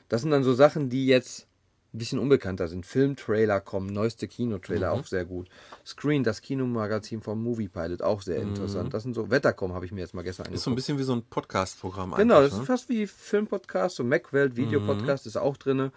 Das 0.10 0.22
sind 0.22 0.32
dann 0.32 0.44
so 0.44 0.54
Sachen, 0.54 0.90
die 0.90 1.06
jetzt 1.06 1.46
ein 1.94 2.00
bisschen 2.00 2.20
unbekannter 2.20 2.68
sind. 2.68 2.86
Filmtrailer 2.86 3.62
kommen, 3.62 3.88
neueste 3.88 4.28
Kinotrailer 4.28 4.94
Mhm. 4.94 5.00
auch 5.00 5.06
sehr 5.06 5.26
gut. 5.26 5.48
Screen, 5.86 6.24
das 6.24 6.42
Kinomagazin 6.42 7.22
vom 7.22 7.42
Movie 7.42 7.70
Pilot, 7.70 8.02
auch 8.02 8.22
sehr 8.22 8.42
interessant. 8.42 8.94
Das 8.94 9.04
sind 9.04 9.14
so, 9.14 9.30
Wettercom 9.30 9.74
habe 9.74 9.86
ich 9.86 9.92
mir 9.92 10.02
jetzt 10.02 10.14
mal 10.14 10.22
gestern 10.24 10.48
Mhm. 10.50 10.56
Ist 10.56 10.64
so 10.64 10.70
ein 10.70 10.74
angeguckt. 10.74 10.88
bisschen 10.88 11.00
wie 11.00 11.04
so 11.04 11.14
ein 11.14 11.24
Podcast-Programm 11.24 12.16
Genau, 12.16 12.36
das 12.42 12.52
eigentlich, 12.52 12.54
ist 12.54 12.60
ne? 12.60 12.66
fast 12.66 12.90
wie 12.90 13.08
Filmpodcast, 13.08 13.96
so 13.96 14.04
Macwelt, 14.04 14.54
Mhm. 14.54 14.58
Videopodcast 14.58 15.28
ist 15.28 15.38
auch 15.38 15.56
drin. 15.56 15.92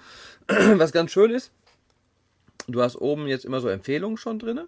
Was 0.77 0.93
ganz 0.93 1.11
schön 1.12 1.31
ist, 1.31 1.51
du 2.69 2.82
hast 2.82 2.97
oben 2.97 3.27
jetzt 3.27 3.44
immer 3.44 3.61
so 3.61 3.69
Empfehlungen 3.69 4.16
schon 4.16 4.39
drin, 4.39 4.61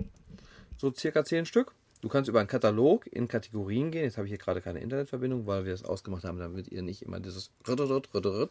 so 0.78 0.92
circa 0.92 1.24
zehn 1.24 1.46
Stück. 1.46 1.72
Du 2.02 2.08
kannst 2.08 2.28
über 2.28 2.40
einen 2.40 2.48
Katalog 2.48 3.06
in 3.06 3.28
Kategorien 3.28 3.92
gehen. 3.92 4.02
Jetzt 4.02 4.18
habe 4.18 4.26
ich 4.26 4.32
hier 4.32 4.38
gerade 4.38 4.60
keine 4.60 4.80
Internetverbindung, 4.80 5.46
weil 5.46 5.64
wir 5.64 5.72
es 5.72 5.84
ausgemacht 5.84 6.24
haben, 6.24 6.38
damit 6.38 6.66
ihr 6.66 6.82
nicht 6.82 7.02
immer 7.02 7.20
dieses 7.20 7.52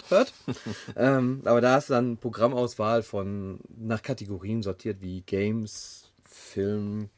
hört. 0.10 0.34
ähm, 0.96 1.42
aber 1.44 1.60
da 1.60 1.74
hast 1.74 1.90
du 1.90 1.94
dann 1.94 2.16
Programmauswahl 2.16 3.04
von 3.04 3.60
nach 3.78 4.02
Kategorien 4.02 4.64
sortiert, 4.64 5.02
wie 5.02 5.22
Games, 5.22 6.14
Film, 6.24 7.10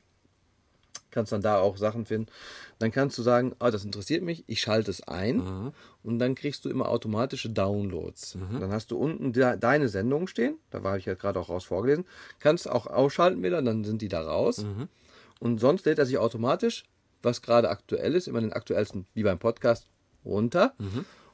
kannst 1.11 1.31
dann 1.31 1.43
da 1.43 1.60
auch 1.60 1.77
Sachen 1.77 2.07
finden. 2.07 2.31
Dann 2.80 2.91
kannst 2.91 3.15
du 3.19 3.22
sagen, 3.22 3.55
ah, 3.60 3.69
das 3.69 3.85
interessiert 3.85 4.23
mich, 4.23 4.43
ich 4.47 4.60
schalte 4.60 4.89
es 4.89 5.07
ein 5.07 5.39
und 6.01 6.18
dann 6.18 6.34
kriegst 6.34 6.65
du 6.65 6.69
immer 6.69 6.89
automatische 6.89 7.51
Downloads. 7.51 8.38
Dann 8.60 8.72
hast 8.72 8.89
du 8.89 8.97
unten 8.97 9.34
de 9.34 9.55
deine 9.57 9.88
Sendungen 9.88 10.27
stehen, 10.27 10.57
da 10.72 10.84
war 10.84 10.97
ich 10.97 11.05
ja 11.05 11.14
gerade 11.14 11.39
auch 11.39 11.49
raus 11.49 11.64
vorgelesen, 11.64 12.05
kannst 12.39 12.68
auch 12.68 12.88
ausschalten 12.88 13.43
wieder, 13.43 13.61
dann 13.61 13.84
sind 13.84 14.01
die 14.01 14.07
da 14.07 14.22
raus. 14.22 14.65
Und 15.43 15.59
sonst 15.59 15.85
lädt 15.85 15.99
er 15.99 16.05
sich 16.05 16.17
automatisch, 16.17 16.85
was 17.21 17.41
gerade 17.41 17.69
aktuell 17.69 18.15
ist, 18.15 18.29
immer 18.29 18.39
den 18.39 18.53
aktuellsten, 18.53 19.07
wie 19.13 19.23
beim 19.23 19.39
Podcast, 19.39 19.89
runter. 20.23 20.73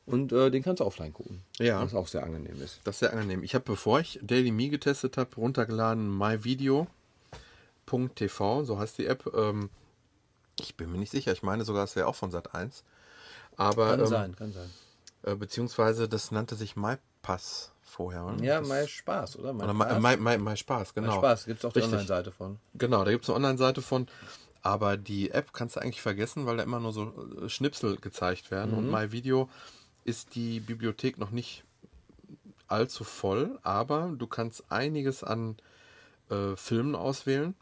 Und 0.08 0.32
äh, 0.32 0.50
den 0.50 0.64
kannst 0.64 0.80
du 0.80 0.86
offline 0.86 1.14
gucken. 1.14 1.44
Ja. 1.60 1.80
Was 1.84 1.94
auch 1.94 2.08
sehr 2.08 2.24
angenehm 2.24 2.60
ist. 2.60 2.80
Das 2.86 2.96
ist 2.96 3.02
sehr 3.02 3.14
angenehm. 3.14 3.44
Ich 3.44 3.54
habe, 3.54 3.66
bevor 3.66 4.00
ich 4.00 4.20
Daily 4.24 4.50
Me 4.50 4.70
getestet 4.70 5.16
habe, 5.18 5.36
runtergeladen 5.36 6.10
myvideo.tv, 6.18 6.88
so 8.64 8.80
heißt 8.80 8.98
die 8.98 9.06
App. 9.06 9.32
Ähm, 9.36 9.70
ich 10.60 10.76
bin 10.76 10.92
mir 10.92 10.98
nicht 10.98 11.12
sicher, 11.12 11.32
ich 11.32 11.44
meine 11.44 11.64
sogar, 11.64 11.84
es 11.84 11.96
wäre 11.96 12.08
auch 12.08 12.16
von 12.16 12.32
Sat 12.32 12.56
1. 12.56 12.84
Aber, 13.58 13.92
Kann 13.92 14.00
ähm, 14.00 14.06
sein, 14.08 14.36
kann 14.36 14.52
sein. 14.54 14.72
Äh, 15.22 15.36
beziehungsweise 15.36 16.10
das 16.10 16.32
nannte 16.32 16.56
sich 16.56 16.76
MyPass 17.22 17.72
vorher. 17.82 18.26
oder? 18.26 18.44
Ja, 18.44 18.62
mein 18.62 18.88
Spaß, 18.88 19.38
oder? 19.38 19.54
Mein 19.54 19.70
Oder 19.70 19.86
Spaß. 19.86 20.02
My, 20.02 20.18
My, 20.18 20.38
My 20.38 20.58
Spaß, 20.58 20.94
genau. 20.94 21.08
Mein 21.08 21.18
Spaß, 21.18 21.46
gibt 21.46 21.60
es 21.60 21.66
auch 21.66 21.74
die. 21.74 21.82
Online-Seite 21.82 22.32
von. 22.32 22.60
Genau, 22.76 23.04
da 23.04 23.12
gibt 23.12 23.24
es 23.24 23.30
eine 23.30 23.38
Online-Seite 23.38 23.82
von. 23.82 24.08
Aber 24.62 24.98
die 24.98 25.32
App 25.32 25.54
kannst 25.54 25.76
du 25.78 25.82
eigentlich 25.82 26.02
vergessen, 26.02 26.46
weil 26.46 26.58
da 26.58 26.64
immer 26.64 26.80
nur 26.80 26.92
so 26.92 27.14
äh, 27.42 27.50
Schnipsel 27.50 27.96
gezeigt 27.98 28.52
werden. 28.52 28.74
Und 28.74 28.92
MyVideo 28.92 29.50
ist 30.04 30.36
die 30.36 30.60
Bibliothek 30.60 31.18
noch 31.18 31.32
nicht 31.32 31.64
allzu 32.68 33.04
voll, 33.04 33.58
aber 33.64 34.14
du 34.18 34.28
kannst 34.28 34.70
einiges 34.70 35.24
an 35.24 35.56
äh, 36.30 36.56
Filmen 36.56 36.96
auswählen. 36.96 37.56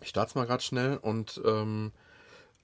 Ich 0.00 0.08
starte 0.08 0.38
mal 0.38 0.46
gerade 0.46 0.62
schnell 0.62 0.96
und 0.96 1.40
ähm, 1.44 1.92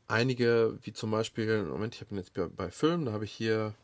einige, 0.08 0.78
wie 0.82 0.92
zum 0.92 1.10
Beispiel, 1.10 1.64
Moment, 1.64 1.94
ich 1.96 2.00
habe 2.00 2.14
jetzt 2.14 2.32
bei, 2.32 2.46
bei 2.46 2.70
Filmen, 2.70 3.04
da 3.06 3.12
habe 3.12 3.24
ich 3.24 3.32
hier, 3.32 3.74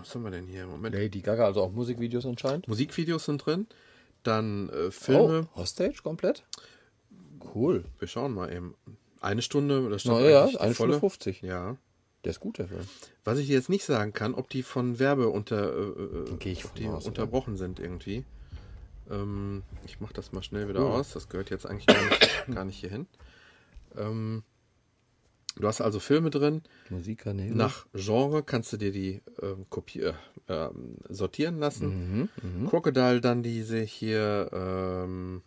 was 0.00 0.14
haben 0.14 0.22
wir 0.24 0.30
denn 0.30 0.46
hier? 0.46 0.66
Moment, 0.66 0.94
Lady 0.94 1.20
Gaga, 1.20 1.44
also 1.44 1.62
auch 1.62 1.72
Musikvideos 1.72 2.26
anscheinend. 2.26 2.68
Musikvideos 2.68 3.24
sind 3.24 3.44
drin, 3.44 3.66
dann 4.22 4.68
äh, 4.70 4.90
Filme. 4.90 5.48
Oh, 5.54 5.60
Hostage 5.60 6.02
komplett? 6.02 6.44
Cool. 7.54 7.84
Wir 7.98 8.08
schauen 8.08 8.34
mal 8.34 8.52
eben. 8.52 8.74
Eine 9.20 9.42
Stunde, 9.42 9.88
das 9.88 10.02
stand 10.02 10.18
eigentlich 10.18 10.50
die 10.52 10.58
eine 10.60 10.74
Stunde 10.74 10.94
volle. 10.94 11.00
50. 11.00 11.42
Ja. 11.42 11.76
Der 12.24 12.30
ist 12.30 12.40
gut, 12.40 12.58
der 12.58 12.68
Film. 12.68 12.80
Was 13.24 13.38
ich 13.38 13.48
jetzt 13.48 13.68
nicht 13.68 13.84
sagen 13.84 14.12
kann, 14.12 14.34
ob 14.34 14.48
die 14.50 14.62
von 14.62 14.98
Werbe 14.98 15.28
unter, 15.28 15.72
äh, 15.72 16.32
äh, 16.32 16.54
die 16.76 16.86
aus, 16.88 17.04
ja. 17.04 17.08
unterbrochen 17.08 17.56
sind 17.56 17.78
irgendwie. 17.78 18.24
Ähm, 19.10 19.62
ich 19.84 20.00
mache 20.00 20.12
das 20.14 20.32
mal 20.32 20.42
schnell 20.42 20.68
wieder 20.68 20.84
Oh. 20.84 20.90
aus. 20.90 21.12
Das 21.12 21.28
gehört 21.28 21.50
jetzt 21.50 21.66
eigentlich 21.66 21.86
gar 21.86 22.02
nicht, 22.04 22.46
gar 22.54 22.64
nicht 22.64 22.78
hier 22.78 22.90
hin. 22.90 23.06
Ähm, 23.96 24.42
du 25.56 25.66
hast 25.66 25.80
also 25.80 25.98
Filme 26.00 26.30
drin. 26.30 26.62
Musikkanäle. 26.90 27.54
Nach 27.54 27.86
Genre 27.94 28.42
kannst 28.42 28.72
du 28.72 28.76
dir 28.76 28.92
die 28.92 29.22
ähm, 29.42 29.66
äh, 29.96 30.12
ähm, 30.48 30.96
sortieren 31.08 31.58
lassen. 31.58 32.28
Crocodile 32.68 33.20
dann 33.20 33.42
diese 33.42 33.80
hier. 33.80 34.50
Ähm, 34.52 35.42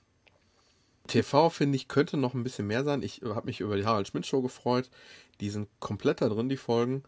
TV 1.07 1.49
finde 1.49 1.75
ich 1.75 1.87
könnte 1.87 2.17
noch 2.17 2.35
ein 2.35 2.43
bisschen 2.43 2.67
mehr 2.67 2.83
sein. 2.83 3.01
Ich 3.01 3.21
habe 3.23 3.47
mich 3.47 3.61
über 3.61 3.75
die 3.77 3.85
Harald 3.85 4.07
Schmidt 4.07 4.27
Show 4.27 4.41
gefreut. 4.43 4.89
Die 5.41 5.49
sind 5.49 5.67
komplett 5.79 6.21
da 6.21 6.29
drin, 6.29 6.49
die 6.49 6.57
Folgen. 6.57 7.03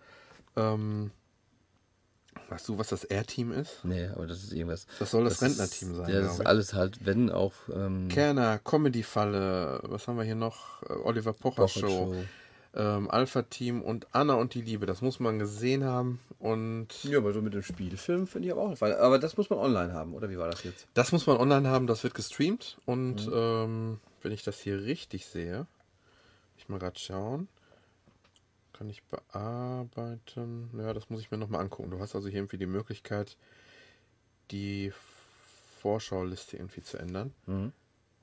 Ähm, 0.55 1.11
weißt 2.49 2.67
du, 2.69 2.77
was 2.79 2.87
das 2.89 3.03
R-Team 3.03 3.51
ist? 3.51 3.83
Nee, 3.83 4.07
aber 4.07 4.25
das 4.25 4.41
ist 4.43 4.53
irgendwas. 4.53 4.87
Das 4.99 5.11
soll 5.11 5.23
das, 5.25 5.33
ist- 5.33 5.41
Rentnerteam 5.43 5.95
sein. 5.95 6.09
Ja, 6.09 6.21
das 6.21 6.33
ist 6.39 6.45
alles 6.47 6.73
halt, 6.73 7.05
wenn 7.05 7.29
auch. 7.29 7.53
Ähm, 7.71 8.07
Kerner, 8.07 8.57
Comedy-Falle, 8.57 9.81
was 9.83 10.07
haben 10.07 10.17
wir 10.17 10.23
hier 10.23 10.35
noch? 10.35 10.81
Äh, 10.83 10.93
Oliver 11.03 11.33
Pocher, 11.33 11.63
Pocher 11.63 11.79
Show, 11.81 11.87
Show. 12.13 12.15
Ähm, 12.73 13.11
Alpha-Team 13.11 13.81
und 13.81 14.07
Anna 14.13 14.35
und 14.35 14.53
die 14.53 14.61
Liebe. 14.61 14.85
Das 14.85 15.01
muss 15.01 15.19
man 15.19 15.39
gesehen 15.39 15.83
haben. 15.83 16.19
Und 16.39 17.03
Ja, 17.03 17.17
aber 17.17 17.33
so 17.33 17.41
mit 17.41 17.53
dem 17.53 17.63
Spielfilm 17.63 18.27
finde 18.27 18.47
ich 18.47 18.53
aber 18.53 18.61
auch. 18.61 18.81
Weil, 18.81 18.95
aber 18.95 19.19
das 19.19 19.35
muss 19.37 19.49
man 19.49 19.59
online 19.59 19.93
haben, 19.93 20.13
oder 20.13 20.29
wie 20.29 20.37
war 20.37 20.49
das 20.49 20.63
jetzt? 20.63 20.87
Das 20.93 21.11
muss 21.11 21.27
man 21.27 21.37
online 21.37 21.67
haben, 21.67 21.85
das 21.85 22.03
wird 22.03 22.13
gestreamt. 22.13 22.77
Und 22.85 23.29
ähm, 23.33 23.99
wenn 24.21 24.31
ich 24.31 24.43
das 24.43 24.59
hier 24.59 24.81
richtig 24.83 25.25
sehe, 25.25 25.67
ich 26.57 26.69
mal 26.69 26.79
gerade 26.79 26.97
schauen, 26.97 27.47
kann 28.73 28.89
ich 28.89 29.03
bearbeiten. 29.03 30.69
Ja, 30.77 30.93
das 30.93 31.09
muss 31.09 31.21
ich 31.21 31.29
mir 31.29 31.37
nochmal 31.37 31.61
angucken. 31.61 31.91
Du 31.91 31.99
hast 31.99 32.15
also 32.15 32.29
hier 32.29 32.39
irgendwie 32.39 32.57
die 32.57 32.65
Möglichkeit, 32.65 33.35
die 34.49 34.93
Vorschauliste 35.81 36.57
irgendwie 36.57 36.81
zu 36.81 36.97
ändern. 36.97 37.33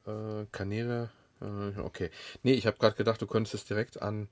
Äh, 0.07 0.47
Kanäle 0.53 1.11
okay. 1.41 2.11
Nee, 2.43 2.53
ich 2.53 2.67
habe 2.67 2.79
gerade 2.79 2.97
gedacht, 2.97 3.21
du 3.23 3.27
könntest 3.27 3.55
es 3.55 3.65
direkt 3.65 4.01
an 4.01 4.29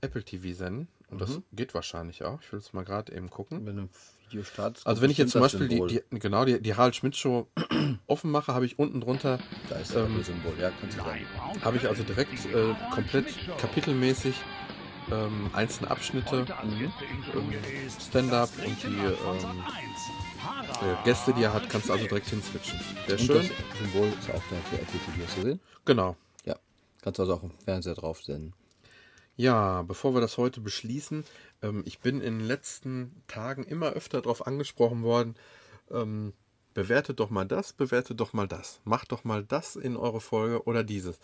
Apple 0.00 0.22
TV 0.22 0.56
senden. 0.56 0.88
Und 1.10 1.20
das 1.20 1.40
geht 1.52 1.74
wahrscheinlich 1.74 2.24
auch. 2.24 2.40
Ich 2.42 2.52
will 2.52 2.58
es 2.58 2.72
mal 2.72 2.84
gerade 2.84 3.12
eben 3.14 3.30
gucken. 3.30 3.64
Wenn 3.66 3.76
du 3.76 3.82
ein 3.82 3.90
Video 4.28 4.44
startest. 4.44 4.86
Also 4.86 5.02
wenn 5.02 5.10
ich 5.10 5.18
jetzt 5.18 5.32
zum 5.32 5.42
Beispiel 5.42 5.68
die, 5.68 5.86
die 5.86 6.18
genau 6.18 6.44
die, 6.44 6.60
die 6.60 6.74
Harald 6.74 6.96
Schmidt 6.96 7.16
Show 7.16 7.46
offen 8.06 8.30
mache, 8.30 8.52
habe 8.54 8.66
ich 8.66 8.78
unten 8.78 9.00
drunter 9.00 9.38
Da 9.68 9.76
ist 9.76 9.94
ähm, 9.94 10.16
das 10.18 10.26
Symbol, 10.26 10.52
ja, 10.60 10.72
kannst 10.80 10.98
du 10.98 11.02
sagen. 11.02 11.26
habe 11.62 11.76
ich 11.76 11.88
also 11.88 12.02
direkt 12.02 12.32
äh, 12.46 12.74
komplett 12.92 13.26
kapitelmäßig 13.58 14.34
ähm, 15.12 15.50
einzelne 15.52 15.90
Abschnitte, 15.90 16.46
ähm, 16.48 16.92
Stand-up 18.00 18.48
und 18.64 18.82
die 18.82 18.88
ähm, 18.88 19.62
äh, 20.82 21.04
Gäste, 21.04 21.32
die 21.34 21.42
er 21.42 21.52
hat, 21.52 21.68
kannst 21.68 21.88
du 21.88 21.92
also 21.92 22.06
direkt 22.06 22.26
hinswitchen. 22.28 22.80
Sehr 23.06 23.18
Und 23.18 23.26
schön. 23.26 23.36
das 23.36 23.78
Symbol 23.78 24.08
ist 24.08 24.30
auch 24.30 24.42
da 24.50 24.56
für 24.70 24.76
Apple 24.76 24.98
TV. 24.98 25.26
Hast 25.26 25.36
du 25.36 25.42
gesehen? 25.42 25.60
Genau. 25.84 26.16
Kannst 27.04 27.18
du 27.18 27.24
also 27.24 27.34
auch 27.34 27.42
im 27.42 27.50
Fernseher 27.50 27.92
drauf 27.92 28.22
senden. 28.22 28.54
Ja, 29.36 29.82
bevor 29.82 30.14
wir 30.14 30.22
das 30.22 30.38
heute 30.38 30.62
beschließen, 30.62 31.24
ähm, 31.60 31.82
ich 31.84 31.98
bin 31.98 32.22
in 32.22 32.38
den 32.38 32.46
letzten 32.46 33.22
Tagen 33.26 33.62
immer 33.64 33.90
öfter 33.90 34.22
darauf 34.22 34.46
angesprochen 34.46 35.02
worden, 35.02 35.34
ähm, 35.90 36.32
bewertet 36.72 37.20
doch 37.20 37.28
mal 37.28 37.44
das, 37.44 37.74
bewertet 37.74 38.20
doch 38.20 38.32
mal 38.32 38.48
das, 38.48 38.80
macht 38.84 39.12
doch 39.12 39.22
mal 39.22 39.44
das 39.44 39.76
in 39.76 39.98
eure 39.98 40.22
Folge 40.22 40.64
oder 40.64 40.82
dieses. 40.82 41.18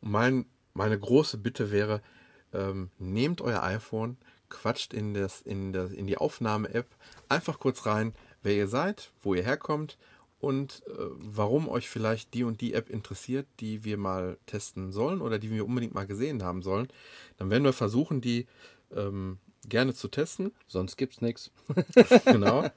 Und 0.00 0.10
mein, 0.10 0.46
meine 0.74 0.98
große 0.98 1.38
Bitte 1.38 1.70
wäre, 1.70 2.02
ähm, 2.52 2.90
nehmt 2.98 3.42
euer 3.42 3.62
iPhone, 3.62 4.16
quatscht 4.48 4.92
in, 4.92 5.14
das, 5.14 5.40
in, 5.40 5.72
das, 5.72 5.92
in 5.92 6.08
die 6.08 6.18
Aufnahme-App 6.18 6.88
einfach 7.28 7.60
kurz 7.60 7.86
rein, 7.86 8.12
wer 8.42 8.54
ihr 8.54 8.66
seid, 8.66 9.12
wo 9.22 9.34
ihr 9.34 9.44
herkommt 9.44 9.98
und 10.42 10.82
äh, 10.88 10.92
warum 11.18 11.68
euch 11.68 11.88
vielleicht 11.88 12.34
die 12.34 12.42
und 12.42 12.60
die 12.60 12.74
App 12.74 12.90
interessiert, 12.90 13.46
die 13.60 13.84
wir 13.84 13.96
mal 13.96 14.38
testen 14.46 14.90
sollen 14.90 15.22
oder 15.22 15.38
die 15.38 15.52
wir 15.52 15.64
unbedingt 15.64 15.94
mal 15.94 16.08
gesehen 16.08 16.42
haben 16.42 16.62
sollen. 16.62 16.88
Dann 17.36 17.48
werden 17.48 17.62
wir 17.62 17.72
versuchen, 17.72 18.20
die 18.20 18.48
ähm, 18.94 19.38
gerne 19.68 19.94
zu 19.94 20.08
testen. 20.08 20.50
Sonst 20.66 20.96
gibt's 20.96 21.20
nichts. 21.20 21.52
genau. 22.24 22.68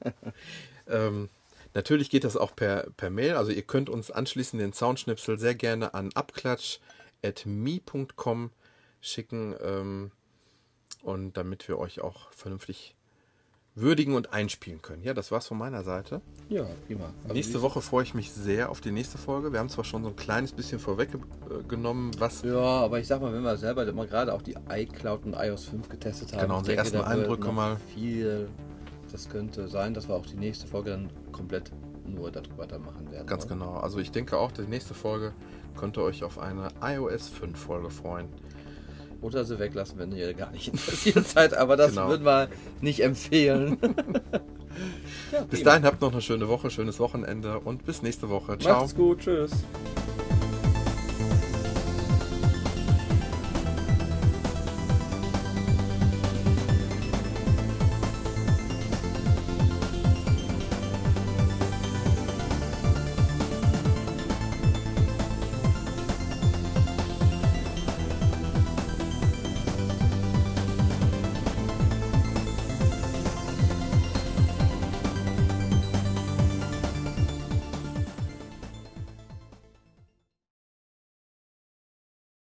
ähm, 0.88 1.30
natürlich 1.74 2.12
geht 2.12 2.24
das 2.24 2.38
auch 2.38 2.56
per, 2.56 2.92
per 2.98 3.10
Mail. 3.10 3.36
Also 3.36 3.52
ihr 3.52 3.64
könnt 3.64 3.90
uns 3.90 4.12
anschließend 4.12 4.62
den 4.62 4.74
Soundschnipsel 4.74 5.40
sehr 5.40 5.56
gerne 5.56 5.96
an 5.96 6.12
abklatsch.me.com 6.14 8.52
schicken. 9.02 9.56
Ähm, 9.60 10.12
und 11.02 11.36
damit 11.36 11.68
wir 11.68 11.80
euch 11.80 12.00
auch 12.00 12.32
vernünftig 12.32 12.96
würdigen 13.76 14.16
und 14.16 14.32
einspielen 14.32 14.82
können. 14.82 15.04
Ja, 15.04 15.14
das 15.14 15.32
war's 15.32 15.48
von 15.48 15.58
meiner 15.58 15.84
Seite. 15.84 16.22
Ja, 16.48 16.66
prima. 16.88 17.14
Also 17.24 17.34
Nächste 17.34 17.62
Woche 17.62 17.82
freue 17.82 18.04
ich 18.04 18.14
mich 18.14 18.32
sehr 18.32 18.70
auf 18.70 18.80
die 18.80 18.92
nächste 18.92 19.18
Folge. 19.18 19.52
Wir 19.52 19.60
haben 19.60 19.70
zwar 19.70 19.84
schon 19.84 20.04
so 20.04 20.10
ein 20.10 20.16
kleines 20.16 20.54
bisschen 20.54 20.80
vorweggenommen, 20.80 22.12
was 22.18 22.42
Ja, 22.44 22.56
aber 22.56 23.00
ich 23.00 23.08
sag 23.08 23.22
mal, 23.22 23.34
wenn 23.34 23.44
wir 23.44 23.58
selber 23.58 23.92
mal 23.92 24.08
gerade 24.08 24.34
auch 24.34 24.42
die 24.42 24.56
iCloud 24.70 25.26
und 25.26 25.34
iOS 25.34 25.66
5 25.66 25.90
getestet 25.90 26.34
haben, 26.34 26.42
Genau, 26.44 26.58
unsere 26.60 26.78
ersten 26.78 27.02
Eindrücke 27.02 27.52
mal. 27.52 27.78
Viel, 27.94 28.48
das 29.12 29.28
könnte 29.30 29.68
sein, 29.68 29.94
dass 29.94 30.08
wir 30.08 30.16
auch 30.16 30.26
die 30.26 30.38
nächste 30.38 30.68
Folge 30.68 30.92
dann 30.92 31.10
komplett 31.34 31.72
nur 32.06 32.32
darüber 32.32 32.66
dann 32.68 32.82
machen 32.84 33.12
werden. 33.12 33.28
ganz 33.28 33.44
ne? 33.46 33.56
genau. 33.56 33.74
Also 33.74 34.00
ich 34.00 34.12
denke 34.12 34.38
auch, 34.38 34.52
die 34.52 34.62
nächste 34.62 34.94
Folge 34.94 35.34
könnt 35.76 35.98
ihr 35.98 36.04
euch 36.04 36.24
auf 36.24 36.40
eine 36.40 36.70
iOS 36.82 37.28
5 37.28 37.60
Folge 37.60 37.90
freuen. 37.90 38.30
Oder 39.22 39.44
sie 39.46 39.60
weglassen, 39.60 39.98
wenn 40.00 40.12
ihr 40.12 40.34
gar 40.34 40.52
nicht 40.52 40.68
interessiert 40.74 41.28
seid, 41.28 41.54
aber 41.56 41.78
das 41.78 41.92
Genau. 41.92 42.10
würden 42.10 42.26
wir 42.26 42.50
nicht 42.82 43.02
empfehlen. 43.02 43.78
ja, 45.32 45.42
Bis 45.50 45.64
dahin 45.64 45.84
habt 45.86 46.02
noch 46.02 46.12
eine 46.12 46.22
schöne 46.22 46.48
Woche, 46.48 46.70
schönes 46.70 47.00
Wochenende 47.00 47.60
und 47.60 47.86
bis 47.86 48.02
nächste 48.02 48.30
Woche. 48.30 48.58
Ciao. 48.58 48.80
Macht's 48.82 48.96
gut, 48.96 49.20
tschüss. 49.20 49.52